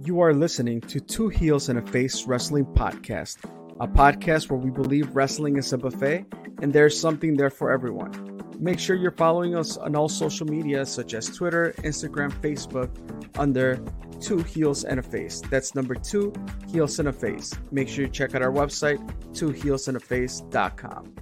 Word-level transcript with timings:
You 0.00 0.20
are 0.20 0.32
listening 0.32 0.80
to 0.82 1.00
Two 1.00 1.28
Heels 1.28 1.68
and 1.68 1.78
a 1.78 1.82
Face 1.90 2.24
Wrestling 2.26 2.66
Podcast, 2.66 3.38
a 3.80 3.88
podcast 3.88 4.48
where 4.48 4.58
we 4.58 4.70
believe 4.70 5.16
wrestling 5.16 5.56
is 5.56 5.72
a 5.72 5.78
buffet 5.78 6.24
and 6.62 6.72
there's 6.72 6.98
something 6.98 7.36
there 7.36 7.50
for 7.50 7.72
everyone. 7.72 8.40
Make 8.60 8.78
sure 8.78 8.94
you're 8.96 9.10
following 9.10 9.56
us 9.56 9.76
on 9.76 9.96
all 9.96 10.08
social 10.08 10.46
media 10.46 10.86
such 10.86 11.14
as 11.14 11.28
Twitter, 11.28 11.74
Instagram, 11.78 12.32
Facebook 12.40 12.90
under 13.38 13.82
Two 14.20 14.38
Heels 14.38 14.84
and 14.84 15.00
a 15.00 15.02
Face. 15.02 15.42
That's 15.50 15.74
number 15.74 15.94
two, 15.94 16.32
Heels 16.68 16.98
and 16.98 17.08
a 17.08 17.12
Face. 17.12 17.52
Make 17.72 17.88
sure 17.88 18.04
you 18.04 18.10
check 18.10 18.34
out 18.34 18.42
our 18.42 18.52
website, 18.52 18.98
twoheelsandaface.com. 19.32 21.14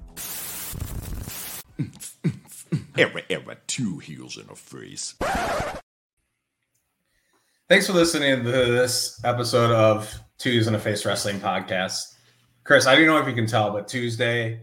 Era, 2.98 3.22
era, 3.28 3.56
two 3.66 3.98
heels 3.98 4.38
and 4.38 4.50
a 4.50 4.54
face. 4.54 5.14
Thanks 7.68 7.88
for 7.88 7.94
listening 7.94 8.44
to 8.44 8.50
this 8.52 9.20
episode 9.24 9.72
of 9.72 10.20
Twos 10.38 10.68
and 10.68 10.76
a 10.76 10.78
Face 10.78 11.04
Wrestling 11.04 11.40
Podcast. 11.40 12.14
Chris, 12.62 12.86
I 12.86 12.94
don't 12.94 13.06
know 13.06 13.18
if 13.18 13.26
you 13.26 13.34
can 13.34 13.48
tell, 13.48 13.72
but 13.72 13.88
Tuesday, 13.88 14.60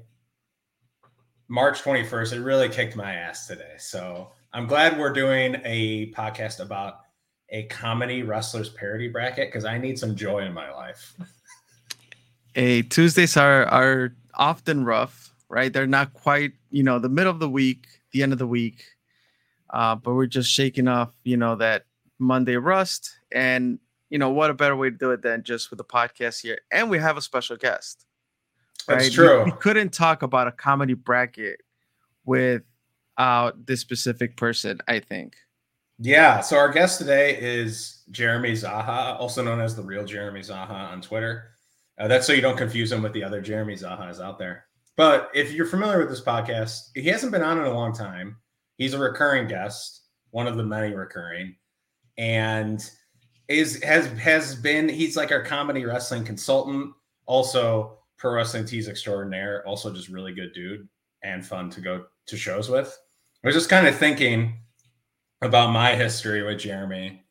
March 1.50 1.82
21st, 1.82 2.32
it 2.32 2.40
really 2.40 2.70
kicked 2.70 2.96
my 2.96 3.14
ass 3.14 3.46
today. 3.46 3.74
So 3.78 4.32
I'm 4.54 4.68
glad 4.68 4.98
we're 4.98 5.12
doing 5.12 5.58
a 5.66 6.12
podcast 6.14 6.62
about 6.62 7.02
a 7.50 7.64
comedy 7.64 8.24
wrestlers 8.24 8.70
parody 8.70 9.10
bracket 9.10 9.50
because 9.50 9.66
I 9.66 9.78
need 9.78 10.00
some 10.00 10.16
joy 10.16 10.46
in 10.46 10.54
my 10.54 10.72
life. 10.72 11.14
Hey, 12.54 12.84
Tuesdays 12.84 13.36
are 13.36 13.66
are 13.66 14.16
often 14.36 14.86
rough, 14.86 15.36
right? 15.50 15.74
They're 15.74 15.88
not 15.88 16.14
quite, 16.14 16.54
you 16.70 16.84
know, 16.84 17.00
the 17.00 17.10
middle 17.10 17.34
of 17.34 17.40
the 17.40 17.50
week, 17.50 17.86
the 18.14 18.24
end 18.24 18.32
of 18.32 18.40
the 18.40 18.48
week. 18.48 18.86
Uh, 19.70 19.96
but 19.96 20.14
we're 20.14 20.26
just 20.26 20.50
shaking 20.50 20.88
off, 20.88 21.12
you 21.26 21.36
know, 21.36 21.56
that 21.58 21.84
Monday 22.20 22.56
rust. 22.56 23.18
And, 23.32 23.80
you 24.10 24.18
know, 24.20 24.30
what 24.30 24.50
a 24.50 24.54
better 24.54 24.76
way 24.76 24.90
to 24.90 24.96
do 24.96 25.12
it 25.12 25.22
than 25.22 25.44
just 25.44 25.70
with 25.70 25.78
the 25.78 25.84
podcast 25.84 26.42
here. 26.42 26.60
And 26.72 26.90
we 26.90 27.00
have 27.00 27.18
a 27.18 27.22
special 27.22 27.58
guest. 27.58 28.06
That's 28.88 29.06
right? 29.06 29.12
true. 29.12 29.44
We, 29.44 29.52
we 29.52 29.58
couldn't 29.58 29.94
talk 29.94 30.22
about 30.22 30.48
a 30.48 30.52
comedy 30.52 30.94
bracket 30.94 31.62
with 32.26 32.64
uh, 33.18 33.52
this 33.66 33.80
specific 33.80 34.38
person, 34.38 34.80
I 34.88 35.00
think. 35.00 35.36
Yeah. 36.00 36.42
So 36.42 36.58
our 36.58 36.72
guest 36.72 36.98
today 36.98 37.38
is 37.40 38.04
Jeremy 38.12 38.54
Zaucha, 38.54 39.20
also 39.20 39.44
known 39.44 39.62
as 39.62 39.76
the 39.76 39.84
real 39.84 40.06
Jeremy 40.06 40.42
Zaucha 40.42 40.70
on 40.70 41.02
Twitter. 41.02 41.52
Uh, 42.00 42.08
that's 42.08 42.26
so 42.26 42.34
you 42.34 42.42
don't 42.42 42.58
confuse 42.58 42.92
him 42.92 43.04
with 43.04 43.14
the 43.14 43.24
other 43.24 43.42
Jeremy 43.42 43.76
Zauchas 43.76 44.20
out 44.20 44.40
there. 44.40 44.66
But 44.96 45.30
if 45.34 45.52
you're 45.52 45.66
familiar 45.66 46.00
with 46.00 46.10
this 46.10 46.22
podcast, 46.22 46.90
he 46.96 47.04
hasn't 47.04 47.32
been 47.32 47.44
on 47.44 47.60
in 47.60 47.66
a 47.66 47.74
long 47.74 47.94
time. 47.94 48.38
He's 48.78 48.94
a 48.94 49.00
recurring 49.00 49.48
guest, 49.48 50.02
one 50.32 50.48
of 50.48 50.58
the 50.58 50.64
many 50.64 50.94
recurring, 50.94 51.56
and 52.18 52.90
is 53.48 53.82
has 53.84 54.08
has 54.20 54.56
been. 54.56 54.90
He's 54.90 55.18
like 55.18 55.32
our 55.32 55.44
comedy 55.44 55.86
wrestling 55.86 56.24
consultant, 56.24 56.94
also 57.26 58.00
pro 58.18 58.34
wrestling 58.34 58.66
tees 58.66 58.88
extraordinaire, 58.88 59.66
also 59.68 59.94
just 59.94 60.10
really 60.10 60.34
good 60.34 60.54
dude 60.54 60.88
and 61.24 61.46
fun 61.46 61.70
to 61.72 61.82
go 61.82 62.06
to 62.28 62.38
shows 62.38 62.70
with. 62.70 62.98
I 63.44 63.48
was 63.48 63.56
just 63.56 63.70
kind 63.70 63.88
of 63.88 63.98
thinking 63.98 64.60
about 65.42 65.72
my 65.72 65.96
history 65.96 66.44
with 66.44 66.60
Jeremy. 66.60 67.24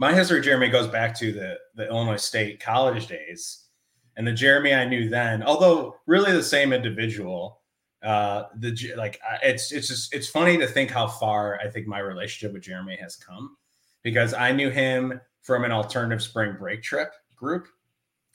My 0.00 0.14
history, 0.14 0.38
with 0.38 0.44
Jeremy, 0.44 0.68
goes 0.68 0.86
back 0.86 1.16
to 1.18 1.32
the 1.32 1.58
the 1.74 1.88
Illinois 1.88 2.16
State 2.16 2.60
college 2.60 3.08
days, 3.08 3.66
and 4.16 4.26
the 4.26 4.32
Jeremy 4.32 4.74
I 4.74 4.84
knew 4.84 5.08
then, 5.08 5.42
although 5.42 5.96
really 6.06 6.32
the 6.32 6.42
same 6.42 6.72
individual. 6.72 7.56
Uh, 8.00 8.44
the 8.58 8.92
like 8.96 9.18
it's 9.42 9.72
it's 9.72 9.88
just 9.88 10.14
it's 10.14 10.28
funny 10.28 10.56
to 10.56 10.68
think 10.68 10.88
how 10.88 11.08
far 11.08 11.58
I 11.60 11.68
think 11.68 11.88
my 11.88 11.98
relationship 11.98 12.52
with 12.52 12.62
Jeremy 12.62 12.96
has 13.00 13.16
come 13.16 13.56
because 14.02 14.34
I 14.34 14.52
knew 14.52 14.70
him 14.70 15.20
from 15.42 15.64
an 15.64 15.72
alternative 15.72 16.22
spring 16.22 16.56
break 16.58 16.82
trip 16.82 17.12
group 17.36 17.68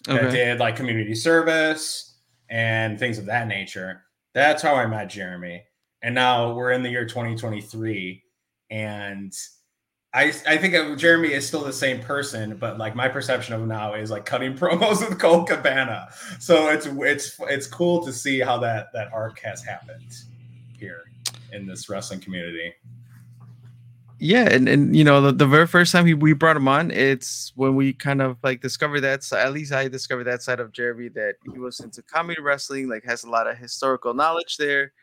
that 0.06 0.32
did 0.32 0.60
like 0.60 0.76
community 0.76 1.16
service 1.16 2.18
and 2.50 3.00
things 3.00 3.18
of 3.18 3.26
that 3.26 3.48
nature. 3.48 4.04
That's 4.34 4.62
how 4.62 4.76
I 4.76 4.86
met 4.88 5.10
Jeremy. 5.10 5.64
And 6.02 6.16
now 6.16 6.54
we're 6.54 6.72
in 6.72 6.84
the 6.84 6.90
year 6.90 7.06
2023 7.06 8.24
and 8.70 9.34
I, 10.16 10.32
I 10.48 10.58
think 10.58 10.76
of 10.76 10.96
Jeremy 10.98 11.34
is 11.34 11.48
still 11.48 11.64
the 11.64 11.74
same 11.74 12.00
person, 12.00 12.56
but 12.58 12.78
like 12.78 12.96
my 12.96 13.08
perception 13.08 13.56
of 13.56 13.62
him 13.62 13.68
now 13.68 13.96
is 13.96 14.12
like 14.12 14.26
cutting 14.26 14.54
promos 14.58 15.08
with 15.08 15.18
Colt 15.20 15.48
Cabana. 15.48 16.10
So 16.40 16.70
it's 16.70 16.86
it's 16.86 17.40
it's 17.50 17.68
cool 17.68 18.06
to 18.06 18.14
see 18.14 18.40
how 18.40 18.60
that 18.60 18.94
that 18.94 19.12
arc 19.12 19.40
has 19.40 19.64
happened 19.64 20.24
here 20.78 21.06
in 21.52 21.66
this 21.66 21.90
wrestling 21.90 22.20
community. 22.20 22.74
Yeah, 24.26 24.48
and, 24.50 24.70
and 24.70 24.96
you 24.96 25.04
know 25.04 25.20
the, 25.22 25.32
the 25.34 25.46
very 25.46 25.68
first 25.68 25.92
time 25.92 26.06
he, 26.06 26.14
we 26.14 26.32
brought 26.32 26.56
him 26.56 26.68
on, 26.70 26.92
it's 26.92 27.52
when 27.56 27.76
we 27.76 27.92
kind 27.92 28.22
of 28.22 28.38
like 28.42 28.62
discovered 28.62 29.02
that. 29.02 29.22
si- 29.22 29.36
At 29.36 29.52
least 29.52 29.74
I 29.74 29.90
discovered 29.90 30.24
that 30.26 30.42
side 30.42 30.62
of 30.62 30.72
Jeremy 30.72 31.10
that 31.10 31.36
he 31.52 31.60
was 31.60 31.82
into 31.82 32.02
comedy 32.04 32.42
wrestling, 32.42 32.88
like 32.88 33.04
has 33.04 33.26
a 33.26 33.30
lot 33.30 33.48
of 33.48 33.58
historical 33.58 34.14
knowledge 34.14 34.56
there, 34.56 34.94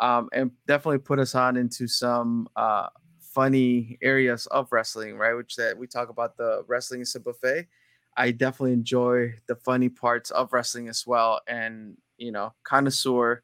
um, 0.00 0.28
and 0.32 0.52
definitely 0.66 0.98
put 0.98 1.18
us 1.20 1.34
on 1.34 1.56
into 1.56 1.88
some 1.88 2.48
uh, 2.56 2.88
funny 3.20 3.98
areas 4.02 4.46
of 4.46 4.72
wrestling, 4.72 5.16
right? 5.18 5.34
Which 5.34 5.56
that 5.56 5.78
we 5.78 5.86
talk 5.86 6.10
about 6.10 6.36
the 6.36 6.64
wrestling 6.68 7.02
is 7.02 7.14
a 7.16 7.20
buffet. 7.20 7.68
I 8.16 8.32
definitely 8.32 8.74
enjoy 8.74 9.34
the 9.48 9.56
funny 9.56 9.90
parts 9.90 10.30
of 10.30 10.52
wrestling 10.52 10.88
as 10.88 11.04
well, 11.06 11.40
and 11.48 11.96
you 12.18 12.32
know, 12.32 12.54
connoisseur, 12.64 13.42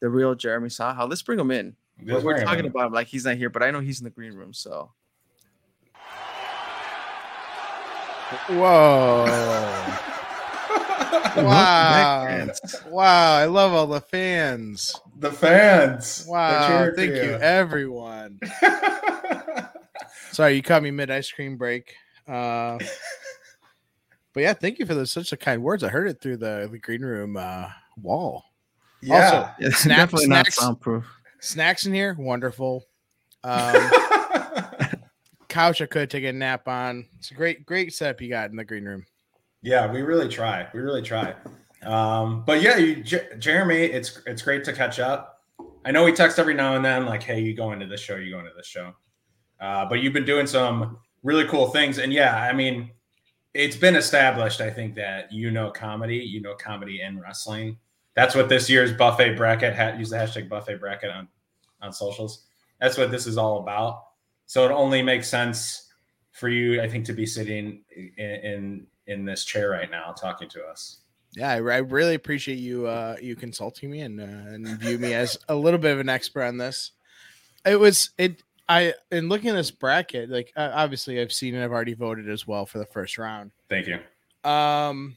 the 0.00 0.10
real 0.10 0.34
Jeremy 0.36 0.68
Zaucha. 0.68 1.08
Let's 1.08 1.22
bring 1.22 1.40
him 1.40 1.50
in. 1.52 1.76
We're, 2.04 2.20
we're 2.20 2.44
talking 2.44 2.66
about 2.66 2.86
him 2.86 2.92
like 2.92 3.06
he's 3.06 3.24
not 3.24 3.36
here, 3.36 3.50
but 3.50 3.62
I 3.62 3.70
know 3.70 3.80
he's 3.80 4.00
in 4.00 4.04
the 4.04 4.10
green 4.10 4.34
room. 4.34 4.52
So 4.52 4.90
Whoa. 8.48 9.24
wow. 11.36 12.48
Wow. 12.86 13.34
I 13.34 13.46
love 13.46 13.72
all 13.72 13.88
the 13.88 14.00
fans. 14.00 14.94
The 15.18 15.32
fans. 15.32 16.24
Wow. 16.28 16.90
Thank 16.94 17.12
for 17.12 17.16
you, 17.16 17.32
everyone. 17.32 18.38
Sorry, 20.32 20.54
you 20.54 20.62
caught 20.62 20.82
me 20.82 20.92
mid 20.92 21.10
ice 21.10 21.30
cream 21.30 21.56
break. 21.56 21.94
Uh, 22.28 22.78
but 24.32 24.42
yeah, 24.42 24.52
thank 24.52 24.78
you 24.78 24.86
for 24.86 24.94
those 24.94 25.10
such 25.10 25.32
a 25.32 25.36
kind 25.36 25.62
words. 25.62 25.82
I 25.82 25.88
heard 25.88 26.08
it 26.08 26.20
through 26.20 26.36
the, 26.36 26.68
the 26.70 26.78
green 26.78 27.02
room 27.02 27.36
uh, 27.36 27.68
wall. 28.00 28.44
yeah. 29.00 29.54
it's 29.58 29.78
Snap- 29.82 29.98
definitely 29.98 30.28
not 30.28 30.52
soundproof. 30.52 31.04
Snacks 31.40 31.86
in 31.86 31.94
here, 31.94 32.14
wonderful. 32.18 32.86
Um, 33.42 33.74
couch 35.48 35.82
I 35.82 35.86
could 35.86 36.10
take 36.10 36.24
a 36.24 36.32
nap 36.32 36.68
on. 36.68 37.06
It's 37.18 37.30
a 37.30 37.34
great, 37.34 37.66
great 37.66 37.92
setup 37.92 38.20
you 38.20 38.28
got 38.28 38.50
in 38.50 38.56
the 38.56 38.64
green 38.64 38.84
room. 38.84 39.04
Yeah, 39.62 39.90
we 39.90 40.02
really 40.02 40.28
try. 40.28 40.68
We 40.72 40.80
really 40.80 41.02
try. 41.02 41.34
Um, 41.82 42.44
but 42.46 42.62
yeah, 42.62 42.76
you, 42.76 43.02
J- 43.02 43.28
Jeremy, 43.38 43.84
it's 43.84 44.20
it's 44.26 44.42
great 44.42 44.64
to 44.64 44.72
catch 44.72 44.98
up. 44.98 45.42
I 45.84 45.90
know 45.90 46.04
we 46.04 46.12
text 46.12 46.38
every 46.38 46.54
now 46.54 46.76
and 46.76 46.84
then, 46.84 47.06
like, 47.06 47.22
"Hey, 47.22 47.40
you 47.40 47.54
going 47.54 47.80
to 47.80 47.86
this 47.86 48.00
show? 48.00 48.16
You 48.16 48.32
going 48.32 48.44
to 48.44 48.52
this 48.56 48.66
show?" 48.66 48.94
Uh, 49.60 49.86
but 49.86 50.00
you've 50.00 50.12
been 50.12 50.24
doing 50.24 50.46
some 50.46 50.98
really 51.22 51.46
cool 51.46 51.68
things, 51.68 51.98
and 51.98 52.12
yeah, 52.12 52.36
I 52.36 52.52
mean, 52.52 52.90
it's 53.54 53.76
been 53.76 53.96
established. 53.96 54.60
I 54.60 54.70
think 54.70 54.94
that 54.94 55.32
you 55.32 55.50
know 55.50 55.70
comedy, 55.70 56.16
you 56.16 56.40
know 56.40 56.54
comedy 56.54 57.00
and 57.00 57.20
wrestling. 57.20 57.78
That's 58.14 58.34
what 58.34 58.48
this 58.48 58.68
year's 58.68 58.92
buffet 58.92 59.36
bracket 59.36 59.74
had. 59.74 59.98
Use 59.98 60.10
the 60.10 60.16
hashtag 60.16 60.48
buffet 60.48 60.80
bracket 60.80 61.10
on 61.10 61.28
on 61.80 61.92
socials. 61.92 62.44
That's 62.80 62.96
what 62.96 63.10
this 63.10 63.26
is 63.26 63.38
all 63.38 63.58
about. 63.58 64.02
So 64.46 64.64
it 64.64 64.72
only 64.72 65.02
makes 65.02 65.28
sense 65.28 65.88
for 66.32 66.48
you, 66.48 66.80
I 66.82 66.88
think, 66.88 67.04
to 67.06 67.12
be 67.12 67.26
sitting 67.26 67.82
in 67.94 68.12
in, 68.16 68.86
in 69.06 69.24
this 69.24 69.44
chair 69.44 69.70
right 69.70 69.90
now 69.90 70.12
talking 70.12 70.48
to 70.50 70.64
us. 70.64 70.98
Yeah, 71.36 71.50
I, 71.50 71.56
I 71.56 71.78
really 71.78 72.14
appreciate 72.14 72.58
you 72.58 72.86
uh 72.86 73.16
you 73.20 73.36
consulting 73.36 73.90
me 73.90 74.00
and 74.00 74.20
uh, 74.20 74.24
and 74.24 74.66
view 74.80 74.98
me 74.98 75.14
as 75.14 75.38
a 75.48 75.54
little 75.54 75.78
bit 75.78 75.92
of 75.92 76.00
an 76.00 76.08
expert 76.08 76.44
on 76.44 76.58
this. 76.58 76.92
It 77.64 77.78
was 77.78 78.10
it 78.18 78.42
I 78.68 78.94
in 79.10 79.28
looking 79.28 79.50
at 79.50 79.56
this 79.56 79.70
bracket, 79.70 80.30
like 80.30 80.52
uh, 80.56 80.70
obviously 80.72 81.20
I've 81.20 81.32
seen 81.32 81.54
it, 81.54 81.64
I've 81.64 81.72
already 81.72 81.94
voted 81.94 82.28
as 82.28 82.46
well 82.46 82.66
for 82.66 82.78
the 82.78 82.86
first 82.86 83.18
round. 83.18 83.52
Thank 83.68 83.86
you. 83.86 83.98
Um, 84.48 85.16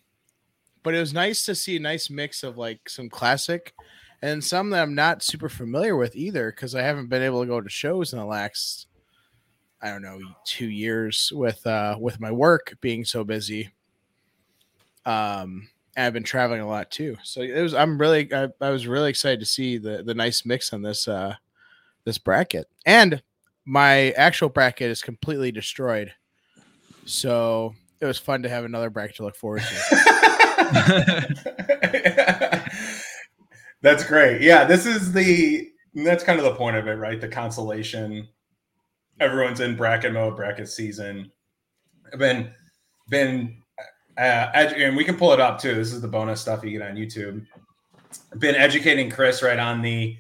but 0.84 0.94
it 0.94 1.00
was 1.00 1.14
nice 1.14 1.46
to 1.46 1.56
see 1.56 1.78
a 1.78 1.80
nice 1.80 2.10
mix 2.10 2.44
of 2.44 2.58
like 2.58 2.90
some 2.90 3.10
classic 3.10 3.74
and 4.22 4.44
some 4.44 4.70
that 4.70 4.84
I'm 4.84 4.96
not 4.96 5.24
super 5.24 5.50
familiar 5.50 5.96
with 5.96 6.16
either 6.16 6.52
because 6.52 6.76
I 6.76 6.82
haven't 6.82 7.10
been 7.10 7.22
able 7.22 7.42
to 7.42 7.48
go 7.48 7.60
to 7.60 7.70
shows 7.70 8.14
in 8.14 8.20
the 8.20 8.26
last 8.26 8.88
I 9.82 9.90
don't 9.90 10.02
know 10.02 10.20
two 10.46 10.70
years 10.70 11.32
with 11.36 11.66
uh 11.68 11.98
with 12.00 12.20
my 12.20 12.32
work 12.32 12.78
being 12.80 13.04
so 13.04 13.24
busy. 13.24 13.70
Um, 15.06 15.68
I've 15.98 16.14
been 16.14 16.24
traveling 16.24 16.62
a 16.62 16.68
lot 16.68 16.90
too, 16.90 17.18
so 17.24 17.42
it 17.42 17.62
was. 17.62 17.74
I'm 17.74 18.00
really 18.00 18.34
I, 18.34 18.48
I 18.62 18.70
was 18.70 18.88
really 18.88 19.10
excited 19.10 19.42
to 19.42 19.46
see 19.46 19.78
the 19.78 20.02
the 20.02 20.14
nice 20.14 20.46
mix 20.46 20.72
on 20.72 20.82
this 20.82 21.08
uh 21.08 21.36
this 22.06 22.18
bracket 22.18 22.68
and 22.86 23.22
my 23.66 24.12
actual 24.12 24.50
bracket 24.50 24.90
is 24.90 25.02
completely 25.02 25.52
destroyed. 25.52 26.14
So 27.06 27.76
it 28.00 28.06
was 28.06 28.18
fun 28.18 28.44
to 28.44 28.50
have 28.50 28.66
another 28.66 28.90
bracket 28.90 29.18
to 29.18 29.24
look 29.24 29.36
forward 29.36 29.64
to. 29.64 30.10
that's 33.82 34.04
great. 34.06 34.42
Yeah, 34.42 34.66
this 34.66 34.86
is 34.86 35.14
the 35.14 35.70
that's 35.94 36.24
kind 36.24 36.40
of 36.40 36.46
the 36.46 36.56
point 36.56 36.76
of 36.76 36.88
it, 36.88 36.94
right? 36.94 37.22
The 37.22 37.28
consolation. 37.28 38.28
Everyone's 39.20 39.60
in 39.60 39.76
bracket 39.76 40.14
mode, 40.14 40.36
bracket 40.36 40.68
season. 40.68 41.32
I've 42.12 42.20
been 42.20 42.52
been 43.10 43.62
uh, 44.18 44.52
edu- 44.54 44.88
and 44.88 44.98
we 44.98 45.04
can 45.04 45.18
pull 45.18 45.34
it 45.34 45.40
up 45.40 45.60
too. 45.60 45.76
This 45.76 45.94
is 45.94 46.02
the 46.02 46.08
bonus 46.08 46.42
stuff 46.42 46.64
you 46.64 46.72
get 46.72 46.82
on 46.82 46.96
YouTube. 46.96 47.46
Been 48.40 48.56
educating 48.56 49.10
Chris 49.10 49.44
right 49.44 49.60
on 49.60 49.82
the 49.82 50.18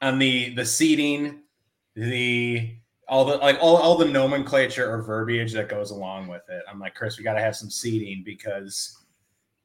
on 0.00 0.18
the 0.18 0.54
the 0.54 0.64
seating, 0.64 1.42
the 1.94 2.74
all 3.08 3.24
the 3.24 3.36
like 3.36 3.58
all, 3.60 3.76
all 3.76 3.96
the 3.96 4.06
nomenclature 4.06 4.90
or 4.90 5.02
verbiage 5.02 5.52
that 5.52 5.68
goes 5.68 5.90
along 5.90 6.28
with 6.28 6.42
it. 6.48 6.62
I'm 6.68 6.78
like, 6.78 6.94
Chris, 6.94 7.18
we 7.18 7.24
got 7.24 7.34
to 7.34 7.40
have 7.40 7.56
some 7.56 7.70
seating 7.70 8.22
because 8.24 9.01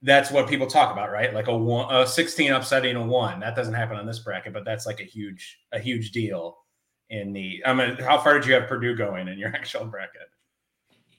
that's 0.02 0.32
what 0.32 0.48
people 0.48 0.68
talk 0.68 0.92
about, 0.92 1.12
right? 1.12 1.34
Like 1.34 1.48
a 1.48 1.58
one, 1.58 1.94
a 1.94 2.06
16 2.06 2.52
upsetting 2.52 2.96
a 2.96 3.06
one. 3.06 3.40
That 3.40 3.56
doesn't 3.56 3.74
happen 3.74 3.98
on 3.98 4.06
this 4.06 4.20
bracket, 4.20 4.54
but 4.54 4.64
that's 4.64 4.86
like 4.86 5.00
a 5.00 5.04
huge, 5.04 5.60
a 5.72 5.80
huge 5.80 6.12
deal 6.12 6.58
in 7.10 7.34
the. 7.34 7.64
I 7.66 7.74
mean, 7.74 7.96
how 7.98 8.20
far 8.20 8.36
did 8.36 8.48
you 8.48 8.54
have 8.54 8.68
Purdue 8.68 8.96
going 8.96 9.28
in 9.28 9.40
your 9.40 9.50
actual 9.56 9.86
bracket? 9.86 10.30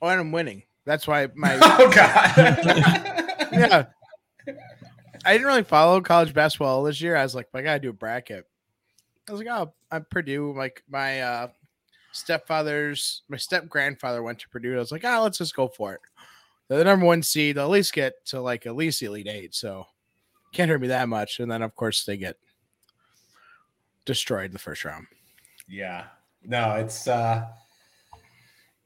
Oh, 0.00 0.08
and 0.08 0.20
I'm 0.20 0.32
winning. 0.32 0.62
That's 0.84 1.06
why 1.06 1.28
my 1.34 1.58
Oh 1.62 1.90
God. 1.90 2.32
yeah. 3.52 3.86
I 5.25 5.32
didn't 5.32 5.46
really 5.46 5.64
follow 5.64 6.00
college 6.00 6.32
basketball 6.32 6.84
this 6.84 7.00
year. 7.00 7.16
I 7.16 7.22
was 7.22 7.34
like, 7.34 7.48
I 7.52 7.62
gotta 7.62 7.80
do 7.80 7.90
a 7.90 7.92
bracket. 7.92 8.46
I 9.28 9.32
was 9.32 9.40
like, 9.40 9.48
oh, 9.50 9.75
I'm 9.90 10.06
Purdue. 10.10 10.54
Like 10.56 10.82
my 10.88 11.20
uh, 11.20 11.48
stepfather's, 12.12 13.22
my 13.28 13.36
step 13.36 13.69
grandfather 13.69 14.22
went 14.22 14.38
to 14.38 14.48
Purdue. 14.48 14.76
I 14.76 14.78
was 14.78 14.92
like, 14.92 15.04
oh, 15.04 15.22
let's 15.22 15.38
just 15.38 15.54
go 15.54 15.69
for 15.69 15.94
it. 15.94 16.00
The 16.68 16.84
number 16.84 17.06
one 17.06 17.22
seed. 17.22 17.56
They'll 17.56 17.64
at 17.64 17.70
least 17.70 17.92
get 17.92 18.24
to 18.26 18.40
like 18.40 18.66
at 18.66 18.76
least 18.76 19.02
elite 19.02 19.28
eight. 19.28 19.54
So 19.54 19.86
can't 20.52 20.70
hurt 20.70 20.80
me 20.80 20.88
that 20.88 21.08
much. 21.08 21.40
And 21.40 21.50
then 21.50 21.62
of 21.62 21.74
course 21.74 22.04
they 22.04 22.16
get 22.16 22.36
destroyed 24.04 24.46
in 24.46 24.52
the 24.52 24.58
first 24.58 24.84
round. 24.84 25.06
Yeah. 25.66 26.04
No, 26.44 26.76
it's 26.76 27.08
uh 27.08 27.46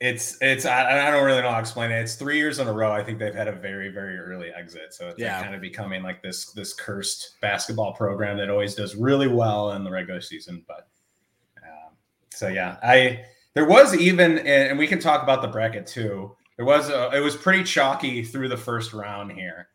it's 0.03 0.37
it's 0.41 0.67
I, 0.67 1.09
I 1.09 1.11
don't 1.13 1.25
really 1.25 1.43
know 1.43 1.51
how 1.51 1.55
to 1.55 1.61
explain 1.61 1.93
it. 1.93 2.01
It's 2.01 2.17
three 2.17 2.37
years 2.37 2.59
in 2.59 2.67
a 2.67 2.73
row. 2.73 2.91
I 2.91 3.05
think 3.05 3.21
they've 3.21 3.35
had 3.35 3.47
a 3.47 3.53
very, 3.53 3.89
very 3.89 4.19
early 4.19 4.51
exit. 4.51 4.93
So 4.93 5.09
it's 5.09 5.21
like 5.21 5.43
kind 5.43 5.55
of 5.55 5.61
becoming 5.61 6.03
like 6.03 6.21
this 6.23 6.51
this 6.53 6.75
cursed 6.75 7.37
basketball 7.41 7.93
program 7.93 8.37
that 8.39 8.51
always 8.51 8.75
does 8.75 8.97
really 8.97 9.29
well 9.29 9.73
in 9.73 9.85
the 9.85 9.91
regular 9.93 10.21
season. 10.21 10.65
But 10.67 10.89
um, 11.63 11.93
so 12.31 12.49
yeah, 12.49 12.79
I 12.83 13.25
there 13.55 13.65
was 13.65 13.95
even 13.97 14.39
and 14.41 14.77
we 14.77 14.89
can 14.89 14.99
talk 14.99 15.23
about 15.23 15.41
the 15.41 15.47
bracket 15.47 15.87
too. 15.87 16.35
There 16.57 16.67
was 16.67 16.91
a, 16.91 17.11
it 17.15 17.21
was 17.21 17.37
pretty 17.37 17.65
chalky 17.65 18.23
through 18.23 18.49
the 18.49 18.57
first 18.57 18.93
round 18.93 19.33
here. 19.33 19.69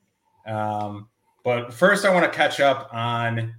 Um, 0.46 1.10
but 1.44 1.74
first 1.74 2.06
I 2.06 2.14
want 2.14 2.32
to 2.32 2.38
catch 2.38 2.60
up 2.60 2.90
on 2.94 3.56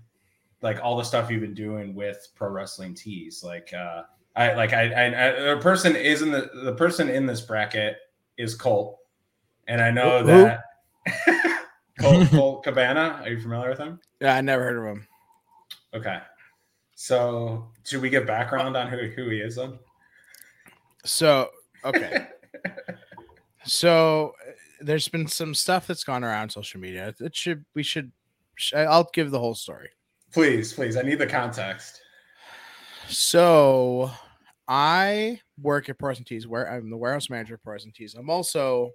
like 0.62 0.80
all 0.82 0.96
the 0.96 1.04
stuff 1.04 1.30
you've 1.30 1.40
been 1.40 1.54
doing 1.54 1.94
with 1.94 2.28
pro 2.34 2.50
wrestling 2.50 2.94
tees. 2.94 3.42
Like 3.42 3.72
uh 3.72 4.02
I 4.36 4.54
like 4.54 4.72
I, 4.72 4.90
I, 4.90 5.06
I 5.06 5.54
the 5.54 5.60
person 5.60 5.96
is 5.96 6.22
in 6.22 6.30
the 6.30 6.50
the 6.64 6.74
person 6.74 7.08
in 7.08 7.26
this 7.26 7.40
bracket 7.40 7.96
is 8.36 8.54
Colt, 8.54 8.98
and 9.66 9.80
I 9.80 9.90
know 9.90 10.20
who? 10.20 10.26
that 10.26 10.64
Colt, 11.98 12.28
Colt 12.28 12.62
Cabana. 12.62 13.20
Are 13.22 13.30
you 13.30 13.40
familiar 13.40 13.70
with 13.70 13.78
him? 13.78 13.98
Yeah, 14.20 14.36
I 14.36 14.40
never 14.40 14.62
heard 14.62 14.78
of 14.78 14.84
him. 14.84 15.08
Okay, 15.94 16.20
so 16.94 17.72
should 17.84 18.00
we 18.00 18.10
get 18.10 18.26
background 18.26 18.76
on 18.76 18.88
who 18.88 19.08
who 19.08 19.28
he 19.28 19.38
is 19.38 19.56
then? 19.56 19.78
So 21.04 21.50
okay. 21.84 22.28
So 23.64 24.34
uh, 24.46 24.52
there's 24.80 25.08
been 25.08 25.26
some 25.26 25.54
stuff 25.54 25.86
that's 25.86 26.04
gone 26.04 26.24
around 26.24 26.50
social 26.50 26.80
media. 26.80 27.14
It 27.20 27.34
should 27.34 27.64
we 27.74 27.82
should 27.82 28.12
I'll 28.74 29.08
give 29.12 29.30
the 29.30 29.38
whole 29.38 29.54
story. 29.54 29.90
please, 30.32 30.72
please, 30.72 30.96
I 30.96 31.02
need 31.02 31.18
the 31.18 31.26
context. 31.26 32.00
So 33.08 34.10
I 34.66 35.40
work 35.60 35.88
at 35.88 35.98
Person 35.98 36.24
Tees 36.24 36.46
where 36.46 36.70
I'm 36.70 36.90
the 36.90 36.96
warehouse 36.96 37.30
manager 37.30 37.54
at 37.54 37.62
Person 37.62 37.92
Tees. 37.92 38.14
I'm 38.14 38.30
also 38.30 38.92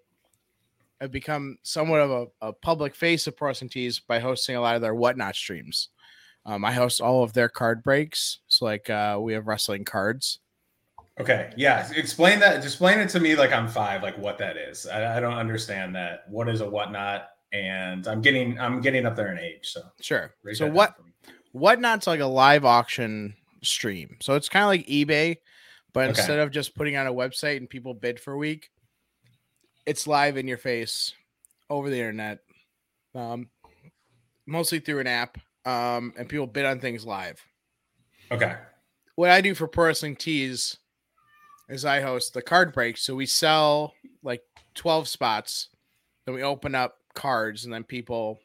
I've 1.01 1.12
become 1.12 1.57
somewhat 1.63 2.01
of 2.01 2.12
a, 2.12 2.48
a 2.48 2.54
public 2.54 2.95
face 2.95 3.27
of 3.27 3.36
Person 3.36 3.68
Tees 3.68 4.00
by 4.00 4.19
hosting 4.19 4.56
a 4.56 4.62
lot 4.62 4.75
of 4.75 4.81
their 4.81 4.95
whatnot 4.95 5.36
streams. 5.36 5.89
Um, 6.45 6.63
I 6.63 6.71
host 6.74 7.01
all 7.01 7.24
of 7.24 7.33
their 7.33 7.50
card 7.50 7.83
breaks. 7.83 8.39
So 8.48 8.65
like 8.65 8.89
uh, 8.89 9.18
we 9.19 9.33
have 9.33 9.48
wrestling 9.48 9.86
cards. 9.86 10.39
Okay, 11.19 11.51
yeah, 11.56 11.88
explain 11.95 12.39
that. 12.39 12.63
Explain 12.63 13.00
it 13.00 13.10
to 13.10 13.19
me 13.19 13.36
like 13.36 13.51
I'm 13.51 13.68
five, 13.68 14.01
like 14.01 14.18
what 14.18 14.38
that 14.39 14.57
is. 14.57 14.88
I, 14.88 15.18
I 15.18 15.19
don't 15.19 15.36
understand 15.36 15.95
that. 15.95 16.24
What 16.27 16.50
is 16.50 16.62
a 16.62 16.69
whatnot? 16.69 17.27
And 17.51 18.07
I'm 18.07 18.21
getting 18.21 18.60
I'm 18.60 18.81
getting 18.81 19.06
up 19.06 19.15
there 19.15 19.31
in 19.31 19.38
age, 19.38 19.71
so 19.71 19.81
Sure. 20.01 20.33
So 20.54 20.68
what. 20.68 20.95
Whatnot's 21.51 22.07
like 22.07 22.19
a 22.19 22.25
live 22.25 22.65
auction 22.65 23.36
stream. 23.62 24.18
So 24.24 24.33
it's 24.33 24.50
kind 24.50 24.63
of 24.63 24.69
like 24.69 24.88
eBay, 24.88 25.38
but 25.94 26.10
Okay. 26.10 26.19
instead 26.19 26.39
of 26.39 26.50
just 26.50 26.74
putting 26.74 26.98
on 26.98 27.06
a 27.06 27.13
website 27.13 27.57
and 27.57 27.69
people 27.69 27.94
bid 27.94 28.19
for 28.19 28.33
a 28.33 28.38
week, 28.39 28.71
it's 29.86 30.07
live 30.07 30.36
in 30.36 30.48
your 30.48 30.57
face 30.57 31.13
over 31.69 31.92
the 31.92 32.00
internet, 32.00 32.39
um, 33.13 33.50
mostly 34.48 34.80
through 34.80 34.98
an 35.01 35.06
app, 35.06 35.38
um, 35.63 36.12
and 36.18 36.27
people 36.27 36.48
bid 36.48 36.65
on 36.65 36.80
things 36.80 37.06
live. 37.06 37.39
Okay, 38.31 38.56
What 39.13 39.30
I 39.30 39.42
do 39.42 39.54
for 39.54 39.68
Pro 39.68 39.86
Wrestling 39.86 40.15
Tees 40.15 40.75
is 41.69 41.86
I 41.86 42.01
host 42.01 42.33
the 42.33 42.42
card 42.42 42.74
break. 42.74 42.98
So 42.98 43.15
we 43.15 43.25
sell 43.25 43.94
like 44.21 44.42
12 44.75 45.07
spots, 45.07 45.69
then 46.25 46.36
we 46.36 46.44
open 46.44 46.75
up 46.75 46.98
cards, 47.13 47.65
and 47.65 47.74
then 47.74 47.83
people 47.83 48.39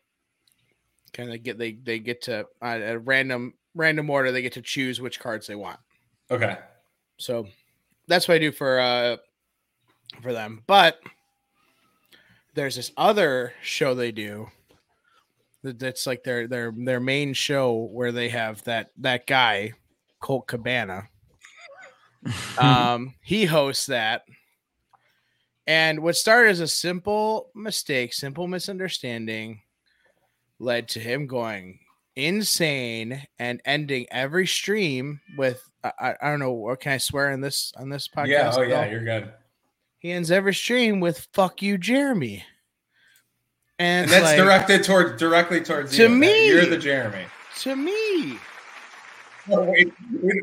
kind 1.12 1.32
of 1.32 1.42
get 1.42 1.56
they 1.58 1.72
they 1.72 1.98
get 1.98 2.22
to 2.22 2.40
uh, 2.60 2.64
at 2.64 2.94
a 2.94 2.98
random 2.98 3.54
random 3.74 4.10
order 4.10 4.30
they 4.30 4.42
get 4.42 4.52
to 4.52 4.62
choose 4.62 5.00
which 5.00 5.20
cards 5.20 5.46
they 5.46 5.54
want. 5.54 5.78
okay, 6.30 6.58
So 7.18 7.46
that's 8.06 8.28
what 8.28 8.34
I 8.34 8.38
do 8.38 8.52
for 8.52 8.78
uh 8.78 9.16
for 10.22 10.32
them. 10.32 10.62
But 10.66 10.98
there's 12.54 12.76
this 12.76 12.92
other 12.96 13.52
show 13.62 13.94
they 13.94 14.12
do 14.12 14.48
that- 15.62 15.78
that's 15.78 16.06
like 16.06 16.24
their 16.24 16.46
their 16.46 16.72
their 16.76 17.00
main 17.00 17.32
show 17.32 17.72
where 17.92 18.12
they 18.12 18.28
have 18.28 18.62
that 18.64 18.90
that 18.98 19.26
guy 19.26 19.72
Colt 20.20 20.46
Cabana. 20.46 21.08
Um, 22.58 23.14
he 23.22 23.44
hosts 23.44 23.86
that. 23.86 24.22
And 25.66 26.00
what 26.02 26.16
started 26.16 26.50
as 26.50 26.60
a 26.60 26.68
simple 26.68 27.50
mistake, 27.54 28.12
simple 28.14 28.46
misunderstanding, 28.48 29.60
led 30.58 30.88
to 30.88 31.00
him 31.00 31.26
going 31.26 31.78
insane 32.16 33.22
and 33.38 33.60
ending 33.64 34.06
every 34.10 34.46
stream 34.46 35.20
with 35.36 35.62
I, 35.84 36.14
I, 36.20 36.30
don't 36.30 36.40
know 36.40 36.50
what 36.52 36.80
can 36.80 36.92
I 36.92 36.98
swear 36.98 37.30
in 37.30 37.40
this 37.40 37.72
on 37.76 37.88
this 37.90 38.08
podcast. 38.08 38.26
yeah, 38.28 38.52
oh 38.56 38.62
yeah, 38.62 38.84
No? 38.86 38.90
you're 38.90 39.04
good. 39.04 39.32
he 39.98 40.10
ends 40.10 40.30
every 40.32 40.52
stream 40.54 40.98
with 40.98 41.28
"fuck 41.32 41.62
you, 41.62 41.78
Jeremy," 41.78 42.42
and, 43.78 44.04
And 44.04 44.10
that's 44.10 44.24
like, 44.24 44.36
directed 44.36 44.82
toward 44.82 45.16
directly 45.18 45.60
towards 45.60 45.94
To 45.96 46.02
you. 46.04 46.08
me. 46.08 46.48
You're 46.48 46.66
the 46.66 46.76
Jeremy. 46.78 47.24
to 47.60 47.76
me. 47.76 48.38
No, 49.46 49.62
wait, 49.62 49.92